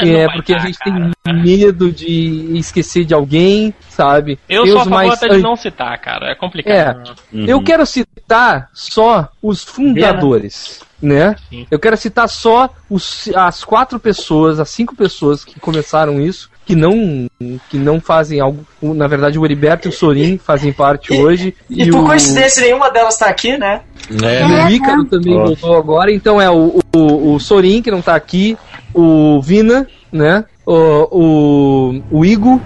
é 0.01 0.29
porque 0.33 0.55
a 0.55 0.59
dar, 0.59 0.67
gente 0.67 0.79
tem 0.79 1.13
medo 1.35 1.91
de 1.91 2.57
esquecer 2.57 3.05
de 3.05 3.13
alguém, 3.13 3.75
sabe? 3.89 4.39
Eu 4.49 4.63
Tem 4.63 4.73
sou 4.73 4.81
a 4.81 4.85
favor 4.85 4.97
mais 4.97 5.13
até 5.13 5.29
de 5.29 5.43
não 5.43 5.57
citar, 5.57 5.99
cara. 5.99 6.31
É 6.31 6.35
complicado. 6.35 7.15
É. 7.35 7.51
Eu 7.51 7.63
quero 7.63 7.85
citar 7.85 8.71
só 8.73 9.29
os 9.43 9.65
fundadores, 9.65 10.81
né? 11.03 11.35
Eu 11.71 11.79
quero 11.79 11.97
citar 11.97 12.29
só 12.29 12.71
os, 12.89 13.29
as 13.35 13.65
quatro 13.65 13.99
pessoas, 13.99 14.61
as 14.61 14.71
cinco 14.71 14.95
pessoas 14.95 15.45
que 15.45 15.59
começaram 15.59 16.21
isso, 16.21 16.51
que 16.65 16.77
não 16.77 17.29
que 17.69 17.79
não 17.79 18.01
fazem 18.01 18.41
algo. 18.41 18.65
Na 18.81 19.09
verdade, 19.09 19.39
o 19.39 19.45
Heriberto 19.45 19.89
e 19.89 19.91
o 19.91 19.93
Sorin 19.93 20.39
fazem 20.39 20.73
parte 20.73 21.13
hoje. 21.13 21.55
E, 21.71 21.89
por 21.89 22.01
o, 22.01 22.05
coincidência 22.05 22.63
nenhuma 22.63 22.91
delas 22.91 23.17
tá 23.17 23.27
aqui, 23.27 23.57
né? 23.57 23.83
É. 24.23 24.43
e 24.43 24.67
o 24.67 24.71
Ícaro 24.71 25.05
também 25.05 25.35
voltou 25.35 25.77
agora. 25.77 26.13
Então 26.13 26.41
é 26.41 26.51
o, 26.51 26.81
o, 26.95 27.35
o 27.35 27.41
Sorin, 27.41 27.83
que 27.83 27.91
não 27.91 28.03
tá 28.03 28.15
aqui, 28.15 28.57
o 28.95 29.41
Vina, 29.41 29.87
né? 30.13 30.45
O, 30.67 30.73
o, 31.11 32.03
o 32.11 32.25
Igo, 32.25 32.61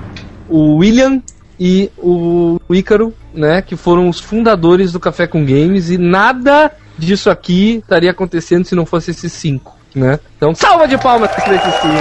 o 0.48 0.76
William 0.76 1.22
e 1.58 1.90
o 1.98 2.58
Ícaro, 2.70 3.12
né? 3.32 3.62
Que 3.62 3.76
foram 3.76 4.08
os 4.08 4.20
fundadores 4.20 4.92
do 4.92 5.00
Café 5.00 5.26
com 5.26 5.44
Games 5.44 5.90
e 5.90 5.98
nada 5.98 6.72
disso 6.96 7.28
aqui 7.30 7.76
estaria 7.76 8.10
acontecendo 8.10 8.64
se 8.64 8.74
não 8.74 8.86
fosse 8.86 9.10
esses 9.10 9.32
cinco. 9.32 9.76
Né? 9.94 10.18
Então, 10.36 10.52
salva 10.56 10.88
de 10.88 10.98
palmas 10.98 11.30
pra 11.30 11.54
esses 11.54 11.74
cinco. 11.80 11.94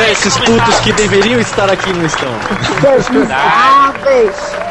É, 0.00 0.10
esses 0.12 0.38
putos 0.38 0.80
que 0.80 0.92
deveriam 0.92 1.40
estar 1.40 1.68
aqui 1.70 1.92
não 1.92 2.06
estão. 2.06 2.28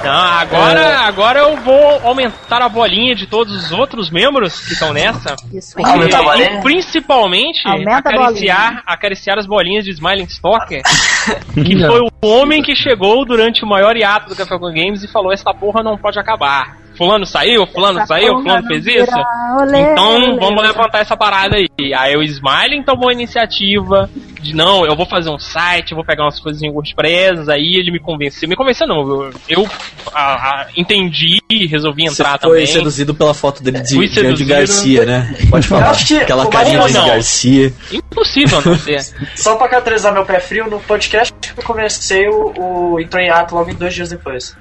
Não, 0.04 0.12
agora, 0.14 0.80
É. 0.80 0.96
agora 0.96 1.40
eu 1.40 1.58
vou 1.58 2.02
aumentar 2.06 2.62
a 2.62 2.70
bolinha 2.70 3.14
de 3.14 3.28
todos 3.28 3.54
os 3.54 3.72
outros 3.72 4.10
membros 4.10 4.58
que 4.66 4.74
estão 4.74 4.94
nessa. 4.94 5.36
Isso 5.54 5.78
E, 5.80 5.86
aí. 5.86 5.92
Aumenta 5.92 6.18
a 6.20 6.24
bolinha? 6.24 6.60
e 6.60 6.62
principalmente 6.62 7.62
Aumenta 7.68 8.10
acariciar, 8.10 8.84
acariciar 8.86 9.38
as 9.38 9.46
bolinhas 9.46 9.84
de 9.84 9.92
Smiling 9.92 10.26
Stalker, 10.28 10.82
que 11.54 11.76
Não. 11.76 11.90
foi 11.92 12.00
o 12.02 12.28
homem 12.28 12.62
que 12.62 12.76
chegou 12.76 13.26
durante 13.26 13.64
o 13.64 13.68
maior 13.68 13.96
hiato 13.98 14.30
do 14.30 14.36
Café 14.36 14.58
com 14.58 14.68
Games 14.68 15.04
e 15.04 15.08
falou: 15.12 15.32
essa 15.34 15.54
porra 15.54 15.84
não 15.84 15.98
pode 15.98 16.18
acabar. 16.20 16.78
Fulano 16.98 17.26
saiu, 17.26 17.68
fulano 17.68 18.00
Essa 18.00 18.08
saiu, 18.08 18.42
fulano 18.42 18.68
fez 18.68 18.88
isso. 18.88 19.16
Olê, 19.60 19.92
Então 19.92 20.16
olê, 20.16 20.40
vamos 20.40 20.60
olê. 20.60 20.68
levantar 20.68 21.00
essa 21.00 21.16
parada 21.16 21.56
aí. 21.56 21.94
Aí 21.94 22.18
o 22.18 22.24
Smiling 22.24 22.84
tomou 22.84 23.10
a 23.10 23.14
iniciativa 23.14 24.10
de 24.42 24.56
não, 24.56 24.86
eu 24.86 24.96
vou 24.96 25.06
fazer 25.06 25.30
um 25.30 25.38
site, 25.38 25.92
eu 25.92 25.96
vou 25.96 26.06
pegar 26.06 26.24
umas 26.24 26.40
coisas 26.40 26.62
em 26.62 26.70
WordPress, 26.70 27.50
aí 27.50 27.76
ele 27.76 27.92
me 27.92 28.00
convenceu. 28.00 28.48
Me 28.48 28.56
convenceu 28.56 28.88
não, 28.88 29.02
eu, 29.02 29.34
eu 29.48 29.70
ah, 30.14 30.36
ah, 30.36 30.68
entendi 30.76 31.40
e 31.50 31.66
resolvi 31.68 32.08
Você 32.08 32.22
entrar 32.22 32.40
foi 32.40 32.62
também. 32.62 32.66
seduzido 32.66 33.14
pela 33.14 33.34
foto 33.34 33.62
dele 33.62 33.80
de, 33.82 33.96
Fui 33.96 34.08
de. 34.08 34.46
Garcia, 34.46 35.06
né? 35.06 35.36
Pode 35.50 35.68
falar. 35.68 35.96
Que 35.96 36.16
Aquela 36.16 36.48
carinha 36.48 36.82
de. 36.88 36.94
Garcia. 36.94 37.74
Impossível 37.92 38.62
não 38.66 38.76
ser. 38.78 39.02
Só 39.36 39.56
pra 39.56 39.68
caracterizar 39.68 40.14
meu 40.14 40.26
pé 40.26 40.40
frio, 40.40 40.70
no 40.70 40.80
podcast 40.80 41.34
que 41.40 41.60
eu 41.60 41.64
comecei 41.64 42.28
o, 42.28 42.54
o 42.94 43.00
entrou 43.00 43.22
em 43.22 43.30
ato 43.30 43.56
logo 43.56 43.70
em 43.70 43.76
dois 43.76 43.94
dias 43.94 44.10
depois. 44.10 44.56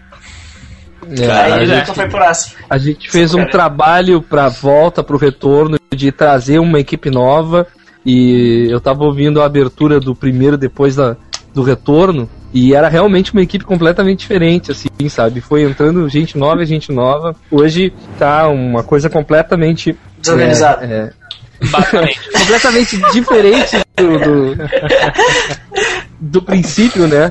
É, 1.19 1.31
Aí 1.31 1.53
a, 1.53 1.65
gente, 1.65 1.95
foi 1.95 2.09
por 2.09 2.23
essa. 2.23 2.51
a 2.69 2.79
gente 2.79 3.11
fez 3.11 3.35
um 3.35 3.45
trabalho 3.47 4.21
pra 4.21 4.49
volta, 4.49 5.03
pro 5.03 5.17
retorno, 5.17 5.79
de 5.95 6.11
trazer 6.11 6.59
uma 6.59 6.81
equipe 6.81 7.11
nova. 7.11 7.67
E 8.05 8.69
eu 8.71 8.81
tava 8.81 9.05
ouvindo 9.05 9.43
a 9.43 9.47
abertura 9.47 9.99
do 9.99 10.15
primeiro 10.15 10.57
depois 10.57 10.97
da, 10.97 11.17
do 11.53 11.63
retorno. 11.63 12.29
E 12.55 12.75
era 12.75 12.89
realmente 12.89 13.33
uma 13.33 13.43
equipe 13.43 13.65
completamente 13.65 14.21
diferente, 14.21 14.71
assim, 14.71 15.09
sabe? 15.09 15.41
Foi 15.41 15.63
entrando 15.63 16.09
gente 16.09 16.39
nova 16.39 16.63
e 16.63 16.67
gente 16.67 16.93
nova. 16.93 17.35
Hoje 17.51 17.93
tá 18.19 18.49
uma 18.49 18.83
coisa 18.83 19.11
completamente. 19.11 19.97
Desorganizada. 20.21 20.87
é, 20.87 21.13
é, 21.61 21.67
Basicamente. 21.71 22.21
completamente 22.33 23.13
diferente 23.13 23.77
do, 23.97 24.19
do, 24.19 24.57
do 26.19 26.41
princípio, 26.43 27.07
né? 27.07 27.31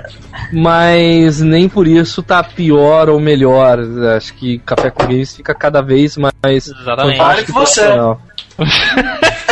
Mas 0.52 1.41
nem 1.41 1.68
por 1.68 1.88
isso 1.88 2.22
tá 2.22 2.44
pior 2.44 3.10
ou 3.10 3.20
melhor. 3.20 3.80
Acho 4.16 4.34
que 4.34 4.60
Café 4.60 4.90
com 4.91 5.03
Games 5.06 5.36
fica 5.36 5.53
cada 5.56 5.82
vez 5.82 6.18
mais 6.18 6.68
Exatamente. 6.68 7.18
Claro 7.18 7.44
que 7.45 7.52
você. 7.52 7.82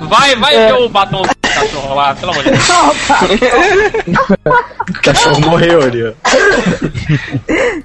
Vai, 0.00 0.36
vai 0.36 0.54
É. 0.54 0.66
ver 0.68 0.74
o 0.74 0.88
batom 0.88 1.22
do 1.22 1.28
cachorro 1.48 1.94
lá, 1.94 2.14
pelo 2.14 2.32
amor 2.32 2.44
de 2.44 2.50
Deus. 2.50 2.62
O 4.88 5.02
cachorro 5.02 5.40
morreu 5.40 5.82
ali. 5.82 6.14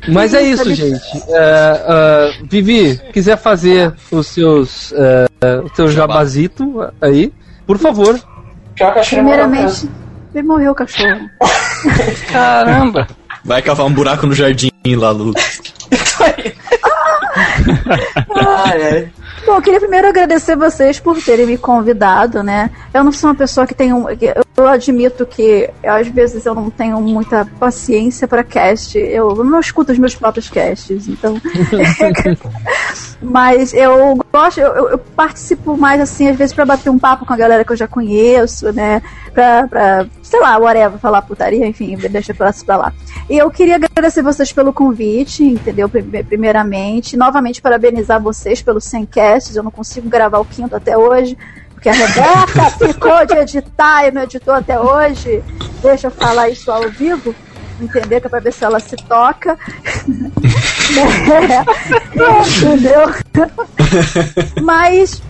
Mas 0.07 0.33
é 0.33 0.41
isso, 0.43 0.73
gente. 0.73 1.01
É, 1.29 1.83
é, 1.87 2.33
Vivi, 2.49 2.99
quiser 3.11 3.37
fazer 3.37 3.93
os 4.11 4.27
seus 4.27 4.93
é, 4.93 5.25
o 5.63 5.75
seu 5.75 5.87
jabazito 5.89 6.87
aí, 7.01 7.31
por 7.65 7.77
favor. 7.77 8.19
Pior 8.77 8.93
Primeiramente, 9.03 9.89
ele 10.33 10.47
morreu 10.47 10.71
o 10.71 10.75
cachorro. 10.75 11.29
Caramba. 12.31 13.07
Vai 13.43 13.61
cavar 13.61 13.85
um 13.87 13.93
buraco 13.93 14.27
no 14.27 14.33
jardim 14.33 14.71
lá, 14.95 15.09
Lu. 15.11 15.33
Ai, 18.35 18.81
ai. 18.81 19.09
Bom, 19.45 19.55
eu 19.55 19.61
queria 19.61 19.79
primeiro 19.79 20.07
agradecer 20.07 20.55
vocês 20.55 20.99
por 20.99 21.21
terem 21.21 21.45
me 21.45 21.57
convidado, 21.57 22.43
né? 22.43 22.69
Eu 22.93 23.03
não 23.03 23.11
sou 23.11 23.29
uma 23.29 23.35
pessoa 23.35 23.65
que 23.65 23.73
tem 23.73 23.93
um. 23.93 24.05
Eu 24.09 24.67
admito 24.67 25.25
que 25.25 25.69
às 25.85 26.07
vezes 26.07 26.45
eu 26.45 26.53
não 26.53 26.69
tenho 26.69 26.99
muita 26.99 27.45
paciência 27.59 28.27
para 28.27 28.43
cast. 28.43 28.97
Eu 28.97 29.43
não 29.43 29.59
escuto 29.59 29.91
os 29.91 29.97
meus 29.97 30.15
próprios 30.15 30.49
casts, 30.49 31.07
então. 31.07 31.39
Mas 33.21 33.73
eu 33.73 34.19
gosto, 34.37 34.59
eu, 34.59 34.73
eu- 34.75 34.89
eu 34.91 34.97
participo 34.97 35.75
mais 35.77 35.99
assim, 36.01 36.27
às 36.29 36.37
vezes, 36.37 36.53
para 36.53 36.65
bater 36.65 36.89
um 36.89 36.99
papo 36.99 37.25
com 37.25 37.33
a 37.33 37.37
galera 37.37 37.63
que 37.65 37.71
eu 37.71 37.77
já 37.77 37.87
conheço, 37.87 38.71
né? 38.73 39.01
Pra, 39.33 39.67
pra 39.67 40.05
sei 40.23 40.39
lá, 40.39 40.57
whatever, 40.57 40.99
falar 40.99 41.21
putaria, 41.21 41.65
enfim, 41.65 41.95
deixa 42.09 42.33
pra, 42.33 42.51
pra 42.65 42.77
lá. 42.77 42.93
E 43.29 43.37
eu 43.37 43.49
queria 43.49 43.75
agradecer 43.75 44.21
vocês 44.21 44.51
pelo 44.51 44.71
convite, 44.73 45.43
entendeu? 45.43 45.89
Prime- 45.89 46.23
Primeiramente. 46.23 47.17
Novamente, 47.17 47.61
parabenizar 47.61 48.21
vocês 48.21 48.61
pelos 48.61 48.83
100 48.85 49.05
casts. 49.05 49.55
Eu 49.55 49.63
não 49.63 49.71
consigo 49.71 50.07
gravar 50.09 50.39
o 50.39 50.45
quinto 50.45 50.75
até 50.75 50.97
hoje, 50.97 51.37
porque 51.73 51.89
a 51.89 51.93
Rebeca 51.93 52.69
ficou 52.87 53.25
de 53.25 53.33
editar 53.35 54.07
e 54.07 54.11
não 54.11 54.23
editou 54.23 54.53
até 54.53 54.79
hoje. 54.79 55.43
Deixa 55.81 56.07
eu 56.07 56.11
falar 56.11 56.49
isso 56.49 56.71
ao 56.71 56.89
vivo, 56.89 57.33
entender? 57.81 58.21
Que 58.21 58.27
é 58.27 58.29
pra 58.29 58.39
ver 58.39 58.53
se 58.53 58.63
ela 58.63 58.79
se 58.79 58.95
toca. 58.95 59.57
Entendeu? 62.57 63.13
Mas 64.61 65.21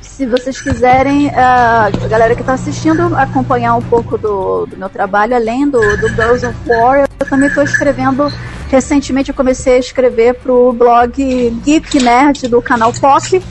se 0.00 0.26
vocês 0.26 0.60
quiserem, 0.60 1.30
a 1.30 1.90
galera 2.08 2.34
que 2.34 2.42
está 2.42 2.52
assistindo, 2.52 3.16
acompanhar 3.16 3.74
um 3.74 3.82
pouco 3.82 4.18
do, 4.18 4.66
do 4.66 4.76
meu 4.76 4.88
trabalho, 4.88 5.34
além 5.34 5.68
do, 5.68 5.80
do 5.96 6.08
Girls 6.08 6.46
of 6.46 6.56
War, 6.66 7.08
eu 7.18 7.26
também 7.26 7.48
estou 7.48 7.64
escrevendo. 7.64 8.30
Recentemente 8.70 9.30
eu 9.30 9.34
comecei 9.34 9.76
a 9.76 9.78
escrever 9.78 10.34
para 10.34 10.52
o 10.52 10.72
blog 10.72 11.12
Geek 11.64 12.02
Nerd 12.02 12.46
do 12.48 12.60
canal 12.62 12.92
POC. 12.92 13.42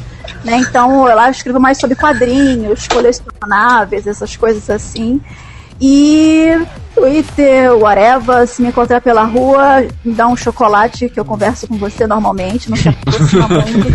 Né? 0.44 0.58
Então 0.58 1.08
eu 1.08 1.16
lá 1.16 1.30
escrevo 1.30 1.60
mais 1.60 1.80
sobre 1.80 1.96
quadrinhos, 1.96 2.88
colecionáveis, 2.88 4.08
essas 4.08 4.36
coisas 4.36 4.70
assim. 4.70 5.20
E 5.82 6.62
Twitter, 6.94 7.76
whatever. 7.76 8.48
Se 8.48 8.62
me 8.62 8.68
encontrar 8.70 9.02
pela 9.02 9.24
rua, 9.24 9.84
me 10.06 10.14
dá 10.14 10.28
um 10.28 10.36
chocolate 10.36 11.10
que 11.10 11.20
eu 11.20 11.26
converso 11.26 11.68
com 11.68 11.76
você 11.78 12.06
normalmente. 12.06 12.70
Não 12.70 12.78
aproxima 12.78 13.48
muito. 13.48 13.92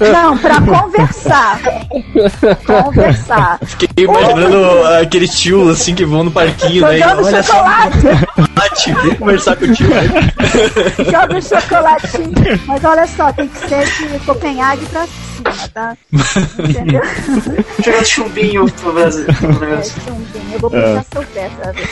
Não, 0.12 0.36
pra 0.38 0.60
conversar. 0.60 1.60
Conversar. 2.66 3.58
Fiquei 3.62 3.88
imaginando 4.04 4.84
aquele 5.00 5.28
tio 5.28 5.70
assim 5.70 5.94
que 5.94 6.04
vão 6.04 6.24
no 6.24 6.30
parquinho, 6.30 6.88
né? 6.88 7.00
Olha 7.06 7.42
só, 7.42 7.54
chocolate. 7.54 8.00
chocolate, 8.00 8.92
vem 9.02 9.14
conversar 9.16 9.56
com 9.56 9.64
o 9.66 9.72
tio. 9.72 9.88
Joga 11.10 11.36
um 11.36 11.40
chocolatinho. 11.40 12.32
Mas 12.66 12.84
olha 12.84 13.06
só, 13.06 13.32
tem 13.32 13.48
que 13.48 13.68
ser 13.68 13.84
de 13.86 14.18
Copenhague 14.24 14.84
pra 14.86 15.06
cima, 15.06 15.33
tá? 15.72 15.96
Entendeu? 16.58 17.02
Jogar 17.84 18.04
chumbinho 18.04 18.70
pro 18.70 18.92
Brasil. 18.92 19.24
pro 19.26 19.50
É, 19.50 19.52
Brasil. 19.52 19.92
chumbinho. 20.04 20.54
Eu 20.54 20.58
vou 20.60 20.70
puxar 20.70 21.04
seu 21.12 21.22
pé, 21.24 21.50
sabe? 21.62 21.80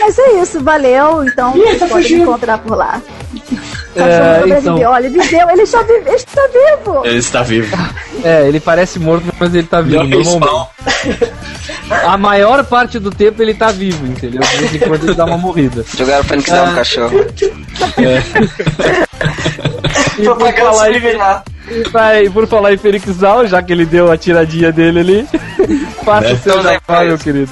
Mas 0.00 0.18
é 0.18 0.42
isso, 0.42 0.60
valeu. 0.62 1.24
Então, 1.24 1.56
Ih, 1.56 1.76
tá 1.78 1.86
pode 1.86 2.12
me 2.14 2.20
encontrar 2.22 2.58
por 2.58 2.76
lá. 2.76 3.00
É, 3.94 3.98
Cachorro 4.40 4.46
do 4.46 4.78
então. 4.78 4.90
Olha, 4.92 5.06
ele 5.06 5.20
viveu, 5.20 5.50
ele 5.50 5.66
já 5.66 5.82
vive, 5.82 6.02
ele 6.06 6.16
está 6.16 6.42
vivo. 6.46 7.02
Ele 7.04 7.18
está 7.18 7.42
vivo. 7.42 7.76
É, 8.24 8.48
ele 8.48 8.60
parece 8.60 8.98
morto, 8.98 9.24
mas 9.38 9.54
ele 9.54 9.66
tá 9.66 9.80
vivo. 9.80 10.02
Normalmente. 10.04 10.68
A 12.04 12.16
maior 12.16 12.64
parte 12.64 12.98
do 12.98 13.10
tempo 13.10 13.42
ele 13.42 13.52
tá 13.54 13.70
vivo, 13.70 14.06
entendeu? 14.06 14.40
De 14.40 14.56
vez 14.56 14.74
em 14.74 14.78
quando 14.78 15.04
ele 15.04 15.14
dá 15.14 15.24
uma 15.26 15.36
morrida. 15.36 15.84
Jogaram 15.96 16.24
Fênix 16.24 16.50
Down 16.50 16.66
no 16.68 16.74
cachorro. 16.74 17.20
E 20.18 20.24
por 20.24 20.36
Propaganda 20.36 20.70
falar, 20.72 20.90
em, 20.90 20.94
subliminar. 20.94 21.44
e 21.68 22.24
e 22.26 22.30
por 22.30 22.46
falar 22.46 22.72
em 22.74 22.76
Felix 22.76 23.04
Zal, 23.12 23.46
já 23.46 23.62
que 23.62 23.72
ele 23.72 23.86
deu 23.86 24.10
a 24.10 24.16
tiradinha 24.16 24.70
dele 24.72 25.00
ali, 25.00 25.28
faça 26.04 26.28
Né? 26.28 26.32
o 26.34 26.38
seu 26.38 26.52
Então, 26.52 26.62
né, 26.62 26.80
jabá, 26.86 27.04
meu 27.04 27.18
querido. 27.18 27.50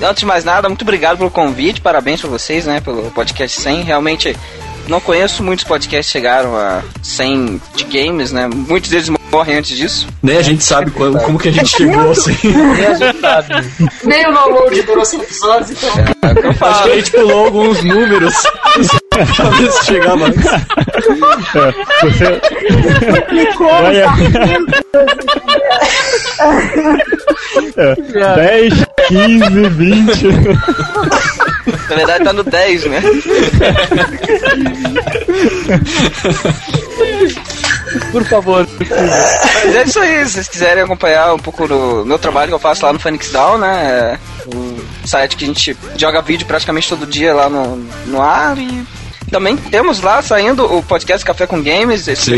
Não, 0.00 0.08
antes 0.08 0.20
de 0.20 0.26
mais 0.26 0.44
nada, 0.44 0.68
muito 0.68 0.82
obrigado 0.82 1.18
pelo 1.18 1.30
convite, 1.30 1.80
parabéns 1.80 2.20
pra 2.20 2.28
vocês, 2.30 2.66
né, 2.66 2.80
pelo 2.80 3.10
podcast 3.12 3.60
100. 3.60 3.82
Realmente, 3.82 4.36
não 4.90 5.00
conheço 5.00 5.42
muitos 5.42 5.64
podcasts 5.64 6.06
que 6.06 6.18
chegaram 6.18 6.56
a 6.56 6.82
100 7.02 7.60
de 7.76 7.84
games, 7.84 8.32
né? 8.32 8.48
Muitos 8.48 8.90
deles 8.90 9.08
morrem 9.30 9.56
antes 9.58 9.76
disso. 9.76 10.06
Nem 10.22 10.36
a 10.38 10.42
gente 10.42 10.62
sabe 10.64 10.90
quando- 10.90 11.18
como 11.20 11.38
que 11.38 11.48
a 11.48 11.52
gente 11.52 11.68
chegou 11.68 12.10
assim. 12.10 12.36
E 12.42 12.86
a 12.86 12.94
gente 12.94 13.20
sabe. 13.20 13.54
Nem 14.04 14.26
o 14.28 14.32
download 14.32 14.82
durou 14.82 15.04
100 15.04 15.20
episódios, 15.20 15.70
então. 15.70 15.90
É 16.22 16.34
que 16.34 16.46
eu 16.46 16.50
Acho 16.68 16.82
que 16.84 16.90
a 16.90 16.94
gente 16.96 17.10
pulou 17.12 17.44
alguns 17.46 17.82
números. 17.84 18.34
pra 19.36 19.48
ver 19.50 19.72
se 19.72 19.84
chegava 19.86 20.26
antes. 20.26 20.44
É, 20.46 21.72
você, 22.02 22.40
Olha. 23.60 24.06
tá 24.06 24.14
é, 27.76 28.34
10, 28.36 28.74
15, 29.08 29.68
20. 29.70 30.28
Na 31.88 31.96
verdade, 31.96 32.24
tá 32.24 32.32
no 32.32 32.42
10, 32.44 32.84
né? 32.86 33.00
Por 38.12 38.24
favor. 38.24 38.68
Mas 39.64 39.76
é 39.76 39.82
isso 39.84 39.98
aí, 39.98 40.24
se 40.24 40.32
vocês 40.32 40.48
quiserem 40.48 40.82
acompanhar 40.82 41.34
um 41.34 41.38
pouco 41.38 41.66
do 41.66 42.04
meu 42.04 42.18
trabalho 42.18 42.48
que 42.48 42.54
eu 42.54 42.58
faço 42.58 42.84
lá 42.84 42.92
no 42.92 42.98
Phoenix 42.98 43.30
Down, 43.30 43.58
né? 43.58 44.18
É 44.18 44.18
o 44.54 45.06
site 45.06 45.36
que 45.36 45.44
a 45.44 45.46
gente 45.46 45.76
joga 45.96 46.22
vídeo 46.22 46.46
praticamente 46.46 46.88
todo 46.88 47.06
dia 47.06 47.34
lá 47.34 47.48
no, 47.48 47.76
no 48.06 48.22
ar 48.22 48.56
e 48.58 48.84
também 49.30 49.56
temos 49.56 50.00
lá 50.00 50.20
saindo 50.22 50.64
o 50.64 50.82
podcast 50.82 51.24
Café 51.24 51.46
com 51.46 51.62
Games, 51.62 52.06
esse 52.08 52.30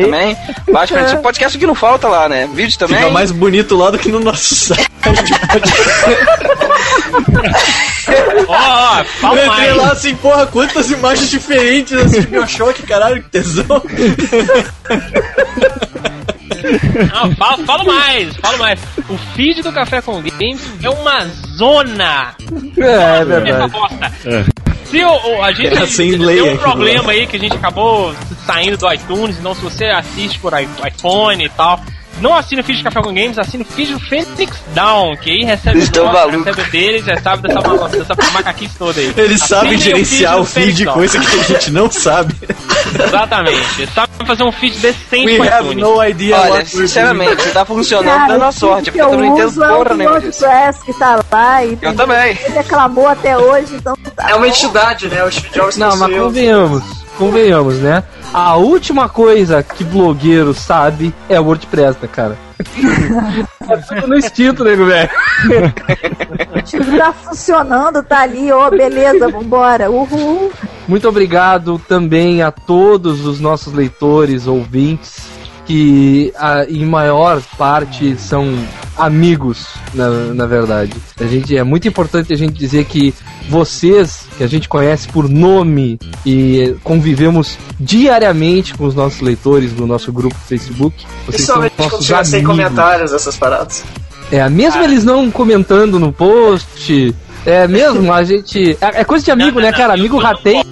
também. 0.00 0.36
Basicamente, 0.70 1.14
o 1.16 1.18
podcast 1.22 1.58
que 1.58 1.66
não 1.66 1.74
falta 1.74 2.08
lá, 2.08 2.28
né? 2.28 2.48
Vídeo 2.52 2.78
também. 2.78 2.98
Fica 2.98 3.10
mais 3.10 3.30
bonito 3.30 3.76
lá 3.76 3.90
do 3.90 3.98
que 3.98 4.08
no 4.10 4.20
nosso 4.20 4.54
site. 4.54 4.88
Ó, 8.48 8.54
ó, 8.54 8.98
Eu 9.00 9.04
fala 9.04 9.34
entrei 9.46 9.68
mais. 9.68 9.76
lá 9.76 9.92
assim, 9.92 10.14
porra, 10.16 10.46
quantas 10.46 10.90
imagens 10.90 11.28
diferentes 11.30 11.92
assim, 11.92 12.22
Bioshock, 12.22 12.82
caralho, 12.84 13.22
que 13.22 13.28
tesão. 13.30 13.82
Não, 17.12 17.36
fala, 17.36 17.58
fala 17.64 17.84
mais, 17.84 18.36
fala 18.36 18.56
mais. 18.56 18.80
O 19.08 19.16
feed 19.34 19.62
do 19.62 19.72
Café 19.72 20.00
com 20.00 20.20
Games 20.22 20.60
é 20.82 20.88
uma 20.90 21.26
zona. 21.56 22.34
É, 22.78 22.82
é 22.82 23.16
Essa 23.20 23.24
verdade. 23.24 23.72
bosta. 23.72 24.12
É. 24.24 24.44
Se 24.90 25.04
o, 25.04 25.42
a 25.42 25.52
gente 25.52 25.96
tem 25.96 26.42
um 26.42 26.56
problema 26.56 27.12
aí 27.12 27.26
que 27.26 27.36
a 27.36 27.40
gente 27.40 27.54
acabou 27.54 28.14
saindo 28.46 28.76
do 28.78 28.92
iTunes, 28.92 29.38
então 29.38 29.54
se 29.54 29.60
você 29.60 29.86
assiste 29.86 30.38
por 30.38 30.52
iPhone 30.58 31.44
e 31.44 31.48
tal, 31.50 31.80
não 32.20 32.34
assina 32.36 32.60
o 32.60 32.64
feed 32.64 32.78
do 32.78 32.84
Café 32.84 33.00
com 33.02 33.12
Games, 33.14 33.38
assina 33.38 33.64
o 33.64 33.66
feed 33.66 33.92
do 33.92 34.00
Phoenix 34.00 34.56
Down, 34.74 35.16
que 35.16 35.30
aí 35.30 35.44
recebe 35.44 35.78
Eles 35.78 35.90
nós, 35.90 36.12
malucos. 36.12 36.44
recebe 36.44 36.60
o 36.68 36.70
deles, 36.70 37.04
recebe 37.06 37.48
dessa, 37.48 37.60
ma- 37.68 37.88
dessa 37.88 38.14
macaquice 38.32 38.76
toda 38.78 39.00
aí. 39.00 39.12
Eles 39.16 39.42
sabem 39.42 39.78
gerenciar 39.78 40.38
o 40.40 40.44
feed 40.44 40.72
de 40.72 40.84
Phoenix 40.84 40.84
Down. 40.84 40.94
coisa 40.94 41.18
que 41.18 41.26
a 41.40 41.42
gente 41.44 41.70
não 41.70 41.90
sabe. 41.90 42.34
Exatamente. 43.04 43.82
Eles 43.82 43.94
sabem 43.94 44.26
fazer 44.26 44.42
um 44.42 44.52
feed 44.52 44.78
decente 44.78 45.26
We 45.26 45.36
com 45.38 45.42
have 45.44 45.68
iTunes. 45.68 45.76
no 45.82 46.04
idea 46.04 46.36
Olha, 46.40 46.64
sinceramente, 46.66 47.48
tá 47.50 47.64
funcionando, 47.64 48.06
Cara, 48.16 48.32
dando 48.32 48.44
a 48.44 48.48
o 48.48 48.52
sorte, 48.52 48.90
que 48.90 48.98
porque 48.98 49.14
eu 49.14 49.18
não 49.18 49.24
entendo 49.26 49.46
uso 49.48 49.60
porra 49.60 49.92
o 49.92 49.96
nenhuma 49.96 50.20
disso. 50.20 50.44
WordPress 50.44 50.84
que 50.84 50.92
tá 50.98 51.20
lá 51.30 51.64
e 51.64 51.78
Eu 51.80 51.94
também. 51.94 52.30
ele 52.44 52.54
reclamou 52.54 53.08
até 53.08 53.36
hoje, 53.38 53.74
então 53.74 53.96
tá 54.16 54.30
É 54.30 54.34
uma 54.34 54.48
entidade, 54.48 55.08
né? 55.08 55.22
O 55.24 55.30
Steve 55.30 55.48
Jobs 55.54 55.76
Não, 55.76 55.96
mas 55.96 56.16
convenhamos, 56.16 56.82
convenhamos, 57.18 57.80
né? 57.80 58.04
A 58.32 58.56
última 58.56 59.08
coisa 59.08 59.62
que 59.62 59.82
blogueiro 59.82 60.54
sabe 60.54 61.12
é 61.28 61.38
o 61.38 61.44
WordPress, 61.44 61.98
né, 62.00 62.08
cara? 62.10 62.38
é 63.68 63.76
tudo 63.88 64.06
no 64.06 64.16
instinto, 64.16 64.64
nego, 64.64 64.86
velho. 64.86 65.10
Tá 66.96 67.12
funcionando, 67.12 68.02
tá 68.02 68.20
ali, 68.20 68.50
ó, 68.52 68.70
beleza, 68.70 69.28
vambora, 69.28 69.90
uhul. 69.90 70.52
Muito 70.86 71.08
obrigado 71.08 71.80
também 71.88 72.40
a 72.42 72.50
todos 72.50 73.26
os 73.26 73.40
nossos 73.40 73.72
leitores, 73.72 74.46
ouvintes, 74.46 75.28
que 75.66 76.32
a, 76.36 76.64
em 76.64 76.84
maior 76.86 77.42
parte 77.56 78.16
são 78.16 78.54
amigos, 78.96 79.68
na, 79.94 80.08
na 80.34 80.46
verdade. 80.46 80.92
A 81.20 81.24
gente, 81.24 81.56
é 81.56 81.62
muito 81.62 81.86
importante 81.86 82.32
a 82.32 82.36
gente 82.36 82.54
dizer 82.54 82.84
que 82.86 83.14
vocês, 83.48 84.26
que 84.36 84.44
a 84.44 84.46
gente 84.46 84.68
conhece 84.68 85.08
por 85.08 85.28
nome 85.28 85.98
e 86.24 86.74
convivemos 86.84 87.58
diariamente 87.80 88.74
com 88.74 88.84
os 88.84 88.94
nossos 88.94 89.20
leitores 89.20 89.72
do 89.72 89.86
nosso 89.86 90.12
grupo 90.12 90.34
do 90.34 90.40
Facebook, 90.44 90.94
vocês 91.26 91.42
são 91.44 91.60
Principalmente 91.60 91.72
quando 91.76 91.92
nossos 91.92 92.28
sem 92.28 92.44
comentários 92.44 93.12
essas 93.12 93.36
paradas. 93.36 93.84
É, 94.30 94.46
mesmo 94.48 94.82
eles 94.82 95.04
não 95.04 95.30
comentando 95.30 95.98
no 95.98 96.12
post, 96.12 97.14
é 97.46 97.66
mesmo, 97.66 98.12
a 98.12 98.22
gente. 98.24 98.76
É, 98.80 99.00
é 99.00 99.04
coisa 99.04 99.24
de 99.24 99.30
amigo, 99.30 99.58
Não, 99.58 99.62
né, 99.62 99.70
não, 99.70 99.78
cara? 99.78 99.88
não, 99.88 100.00
Amigo 100.00 100.18
rateia, 100.18 100.62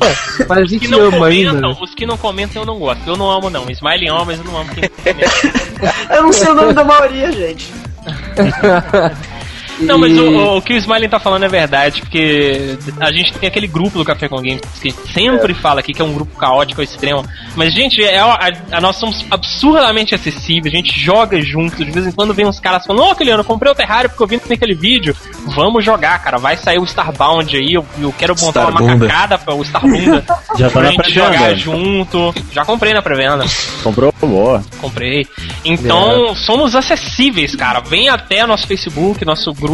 mas 0.47 0.59
a 0.59 0.63
Os 0.63 0.69
que 0.69 0.79
gente 0.79 0.89
não 0.89 1.01
ama 1.01 1.27
ainda. 1.27 1.51
comentam, 1.53 1.71
né? 1.71 1.79
os 1.81 1.95
que 1.95 2.07
não 2.07 2.17
comentam 2.19 2.63
eu 2.63 2.67
não 2.67 2.79
gosto. 2.79 3.01
Eu 3.07 3.17
não 3.17 3.31
amo 3.31 3.49
não. 3.49 3.71
Smiley 3.71 4.09
ama, 4.09 4.27
mas 4.27 4.39
eu 4.39 4.45
não 4.45 4.59
amo 4.59 4.71
quem 4.75 4.89
comenta. 4.89 5.31
Eu 6.15 6.23
não 6.23 6.33
sei 6.33 6.49
o 6.49 6.55
nome 6.55 6.73
da 6.73 6.85
maioria, 6.85 7.33
gente. 7.33 7.73
Não, 9.81 9.99
mas 9.99 10.17
o, 10.19 10.57
o 10.57 10.63
que 10.63 10.73
o 10.75 10.77
Smiley 10.77 11.09
tá 11.09 11.19
falando 11.21 11.45
é 11.45 11.49
verdade, 11.49 12.01
porque 12.01 12.77
a 13.01 13.13
gente 13.13 13.33
tem 13.35 13.49
aquele 13.49 13.67
grupo 13.67 13.99
do 13.99 14.05
Café 14.05 14.29
com 14.29 14.37
Games 14.37 14.61
que 14.81 14.91
sempre 15.13 15.53
fala 15.55 15.81
aqui 15.81 15.93
que 15.93 16.01
é 16.01 16.05
um 16.05 16.13
grupo 16.15 16.37
caótico 16.39 16.81
ao 16.81 16.85
extremo. 16.85 17.25
Mas, 17.55 17.73
gente, 17.75 18.03
é, 18.03 18.19
a, 18.19 18.39
a- 18.73 18.81
nós 18.81 18.97
somos 18.97 19.25
absurdamente 19.31 20.15
acessíveis, 20.15 20.73
a 20.75 20.77
gente 20.77 20.99
joga 20.99 21.41
junto. 21.43 21.85
De 21.85 21.91
vez 21.91 22.07
em 22.07 22.13
quando 22.13 22.33
vem 22.35 22.47
uns 22.47 22.61
caras 22.61 22.87
falando: 22.87 23.11
Ô, 23.11 23.15
Kiliano, 23.15 23.41
eu 23.41 23.45
comprei 23.45 23.71
o 23.71 23.75
Terrario 23.75 24.09
porque 24.11 24.23
eu 24.23 24.27
vi 24.27 24.41
naquele 24.49 24.75
vídeo. 24.75 25.15
Vamos 25.55 25.85
jogar, 25.85 26.19
cara. 26.23 26.39
Vai 26.39 26.57
sair 26.57 26.79
o 26.79 26.85
Starbound 26.85 27.57
aí. 27.57 27.75
Eu, 27.75 27.85
eu 28.01 28.13
quero 28.13 28.35
montar 28.41 28.61
uma 28.69 28.71
Starbunda. 28.71 28.97
macacada 29.07 29.39
pra 29.39 29.55
o 29.55 29.63
Starbunda. 29.63 30.25
Já 30.57 30.67
tá 30.67 30.73
pra 30.73 30.83
na 30.83 30.91
gente 30.91 31.13
jogar 31.13 31.55
junto. 31.55 32.35
Já 32.53 32.65
comprei 32.65 32.93
na 32.95 33.03
pré-venda. 33.03 33.45
Comprou? 33.83 34.13
Boa. 34.21 34.65
Comprei. 34.81 35.27
Então, 35.65 36.35
somos 36.35 36.75
acessíveis, 36.75 37.55
cara. 37.55 37.81
Vem 37.81 38.09
até 38.09 38.47
nosso 38.47 38.67
Facebook, 38.67 39.25
nosso 39.25 39.53
grupo, 39.53 39.66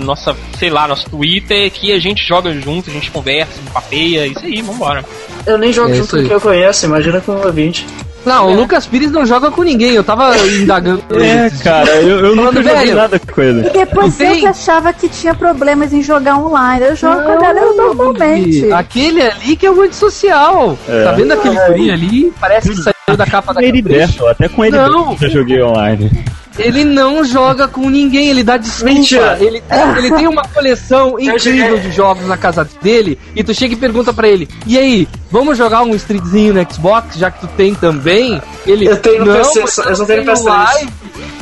nossa, 0.00 0.36
sei 0.58 0.70
lá, 0.70 0.86
nosso 0.86 1.08
Twitter, 1.08 1.70
que 1.70 1.92
a 1.92 1.98
gente 1.98 2.26
joga 2.26 2.52
junto, 2.52 2.90
a 2.90 2.92
gente 2.92 3.10
conversa, 3.10 3.52
papeia, 3.72 4.26
isso 4.26 4.44
aí, 4.44 4.62
vambora. 4.62 5.04
Eu 5.46 5.58
nem 5.58 5.72
jogo 5.72 5.90
É 5.90 5.94
junto 5.94 6.16
com 6.16 6.22
quem 6.22 6.32
eu 6.32 6.40
conheço, 6.40 6.86
imagina 6.86 7.20
com 7.20 7.32
um 7.32 7.46
ouvinte. 7.46 7.86
Não, 8.28 8.48
o 8.48 8.54
Lucas 8.54 8.86
Pires 8.86 9.10
não 9.10 9.24
joga 9.24 9.50
com 9.50 9.62
ninguém, 9.62 9.92
eu 9.92 10.04
tava 10.04 10.36
indagando. 10.60 11.02
É, 11.18 11.50
cara, 11.62 11.90
eu, 11.96 12.26
eu 12.26 12.36
nunca 12.36 12.62
joguei 12.62 12.74
velho. 12.74 12.96
nada 12.96 13.18
com 13.18 13.40
ele. 13.40 13.66
E 13.66 13.70
depois 13.70 14.18
Não 14.18 14.26
eu 14.26 14.36
que 14.36 14.46
achava 14.46 14.92
que 14.92 15.08
tinha 15.08 15.34
problemas 15.34 15.92
em 15.92 16.02
jogar 16.02 16.36
online. 16.36 16.84
Eu 16.84 16.96
jogo 16.96 17.22
com 17.22 17.32
a 17.32 17.36
galera 17.36 17.72
normalmente. 17.72 18.70
Aquele 18.72 19.22
ali 19.22 19.56
que 19.56 19.64
é 19.64 19.70
o 19.70 19.80
antissocial. 19.80 20.76
É. 20.86 21.04
Tá 21.04 21.12
vendo 21.12 21.32
aquele 21.32 21.54
guri 21.54 21.90
ali? 21.90 22.32
Parece 22.38 22.68
que 22.68 22.82
saiu 22.82 23.16
da 23.16 23.24
capa 23.24 23.54
da. 23.54 23.60
Battle, 23.62 24.28
até 24.28 24.48
com 24.48 24.64
ele 24.64 24.76
Não. 24.76 25.16
Eu 25.20 25.30
joguei 25.30 25.62
online. 25.62 26.10
Ele 26.58 26.84
não 26.84 27.24
joga 27.24 27.68
com 27.68 27.88
ninguém, 27.88 28.28
ele 28.30 28.42
dá 28.42 28.56
desculpa. 28.56 28.92
Mentira. 28.92 29.38
Ele, 29.40 29.62
ele 29.98 30.10
tem 30.12 30.26
uma 30.26 30.42
coleção 30.42 31.18
incrível 31.18 31.78
de 31.78 31.92
jogos 31.92 32.26
na 32.26 32.36
casa 32.36 32.68
dele 32.82 33.18
e 33.34 33.44
tu 33.44 33.54
chega 33.54 33.74
e 33.74 33.76
pergunta 33.76 34.12
pra 34.12 34.28
ele: 34.28 34.48
"E 34.66 34.76
aí, 34.78 35.08
vamos 35.30 35.56
jogar 35.56 35.82
um 35.82 35.94
streetzinho 35.94 36.54
no 36.54 36.72
Xbox, 36.72 37.16
já 37.16 37.30
que 37.30 37.40
tu 37.40 37.46
tem 37.56 37.74
também?" 37.74 38.40
Ele 38.66 38.86
Eu 38.88 38.96
tenho 38.96 39.24
no 39.24 39.32
não, 39.32 39.38
PC, 39.38 39.58
eu 39.60 39.62
eu 39.62 39.68
só 39.68 39.82
tenho 39.84 39.98
no 39.98 40.06
tenho 40.06 40.22
PS3." 40.24 40.44
live." 40.44 40.92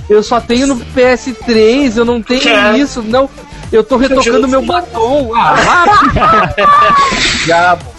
eu 0.08 0.22
só 0.22 0.40
tenho 0.40 0.66
no 0.68 0.76
PS3, 0.76 1.96
eu 1.96 2.04
não 2.04 2.22
tenho 2.22 2.40
Quer? 2.40 2.76
isso, 2.76 3.02
não. 3.02 3.28
Eu 3.72 3.82
tô 3.82 3.96
retocando 3.96 4.46
meu 4.46 4.62
batom. 4.62 5.32
Ah. 5.34 6.54
Diabo. 7.44 7.84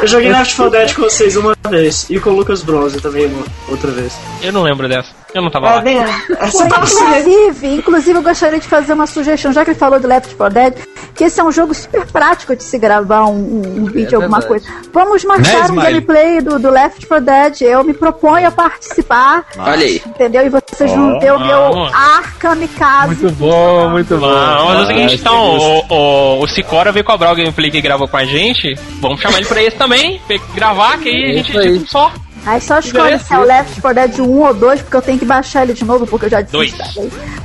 Eu 0.00 0.06
joguei 0.08 0.28
Left 0.32 0.56
4 0.56 0.70
Dead 0.72 0.94
com 0.94 1.02
vocês 1.02 1.36
uma 1.36 1.54
vez. 1.70 2.06
E 2.10 2.18
com 2.18 2.30
o 2.30 2.36
Lucas 2.36 2.62
Bronze 2.62 3.00
também 3.00 3.26
uma 3.26 3.44
outra 3.68 3.90
vez. 3.92 4.12
Eu 4.42 4.52
não 4.52 4.62
lembro 4.62 4.88
dessa. 4.88 5.10
Eu 5.34 5.40
não 5.42 5.50
tava 5.50 5.66
É, 5.68 5.74
lá. 5.76 5.80
bem, 5.80 5.98
é, 5.98 6.46
você 6.46 6.68
tava 6.68 6.84
Inclusive, 6.86 7.74
inclusive, 7.76 8.18
eu 8.18 8.22
gostaria 8.22 8.60
de 8.60 8.68
fazer 8.68 8.92
uma 8.92 9.06
sugestão, 9.06 9.52
já 9.52 9.64
que 9.64 9.70
ele 9.70 9.78
falou 9.78 9.98
do 9.98 10.06
Left 10.06 10.34
4 10.34 10.54
Dead, 10.54 10.74
que 11.14 11.24
esse 11.24 11.40
é 11.40 11.44
um 11.44 11.50
jogo 11.50 11.72
super 11.74 12.06
prático 12.06 12.54
de 12.54 12.62
se 12.62 12.78
gravar 12.78 13.24
um, 13.24 13.32
um- 13.34 13.82
um 13.82 13.84
vídeo, 13.86 14.16
alguma 14.20 14.40
verdade. 14.40 14.46
coisa. 14.64 14.82
Vamos 14.92 15.24
marcar 15.24 15.68
Né, 15.68 15.72
um 15.72 15.76
gameplay 15.76 16.40
do, 16.42 16.58
do 16.58 16.70
Left 16.70 17.06
4 17.06 17.24
Dead. 17.24 17.60
Eu 17.62 17.82
me 17.82 17.94
proponho 17.94 18.46
a 18.46 18.50
participar, 18.50 19.44
Olha 19.58 19.86
aí. 19.86 20.02
entendeu? 20.04 20.44
E 20.44 20.48
vocês 20.50 20.90
vão 20.90 21.16
Ó, 21.16 21.18
ter 21.18 21.32
o 21.32 21.38
meu 21.38 21.84
ar 21.94 22.34
kamikaze. 22.38 23.06
Muito 23.22 23.30
bom, 23.36 23.88
muito 23.90 24.16
bom. 24.18 24.28
Vamos 24.28 24.64
fazer 24.72 24.82
o 24.82 24.86
seguinte, 24.86 25.14
então, 25.14 25.56
o, 25.56 25.84
o, 25.88 26.42
o 26.42 26.46
Cicora 26.48 26.92
veio 26.92 27.04
cobrar 27.04 27.32
o 27.32 27.36
gameplay 27.36 27.70
que 27.70 27.80
gravou 27.80 28.06
com 28.06 28.16
a 28.16 28.24
gente. 28.24 28.74
Vamos 29.00 29.20
chamar 29.20 29.38
ele 29.38 29.46
pra 29.46 29.62
esse 29.62 29.76
também, 29.76 30.20
gravar, 30.54 30.98
que 30.98 31.08
aí 31.08 31.30
a 31.30 31.36
gente 31.38 31.50
Isso 31.50 31.58
aí. 31.58 31.78
tipo 31.78 31.90
só. 31.90 32.12
Aí 32.44 32.60
só 32.60 32.78
escolhe 32.80 33.18
se 33.18 33.32
é 33.32 33.38
o 33.38 33.42
Left 33.44 33.80
4 33.80 33.94
Dead 34.08 34.18
1 34.18 34.28
ou 34.40 34.52
2, 34.54 34.82
porque 34.82 34.96
eu 34.96 35.02
tenho 35.02 35.18
que 35.18 35.24
baixar 35.24 35.62
ele 35.62 35.74
de 35.74 35.84
novo, 35.84 36.06
porque 36.06 36.26
eu 36.26 36.30
já 36.30 36.40
disse. 36.40 36.52
Dois. 36.52 36.74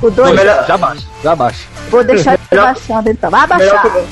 O 0.02 0.10
2, 0.10 0.34
melhor, 0.34 0.64
Já 0.66 0.76
baixa, 0.76 1.02
já 1.22 1.36
baixa. 1.36 1.64
vou 1.90 2.02
deixar 2.04 2.34
ele 2.34 2.42
Melhor- 2.50 2.74
baixando 2.74 3.10
então. 3.10 3.30
Vai 3.30 3.46
baixar. 3.46 3.86
o 3.86 4.06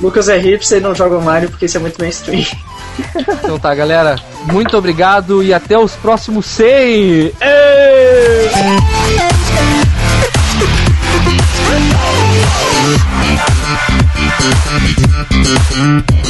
Lucas 0.00 0.28
é 0.28 0.36
hipster 0.36 0.78
e 0.78 0.80
não 0.80 0.94
joga 0.94 1.18
Mario 1.20 1.48
porque 1.50 1.66
isso 1.66 1.76
é 1.76 1.80
muito 1.80 2.00
mainstream. 2.00 2.44
Então 3.44 3.58
tá, 3.58 3.74
galera. 3.74 4.16
Muito 4.50 4.74
obrigado 4.74 5.42
e 5.42 5.52
até 5.52 5.78
os 5.78 5.92
próximos 5.96 6.46
100. 6.46 7.32
Thank 15.68 16.20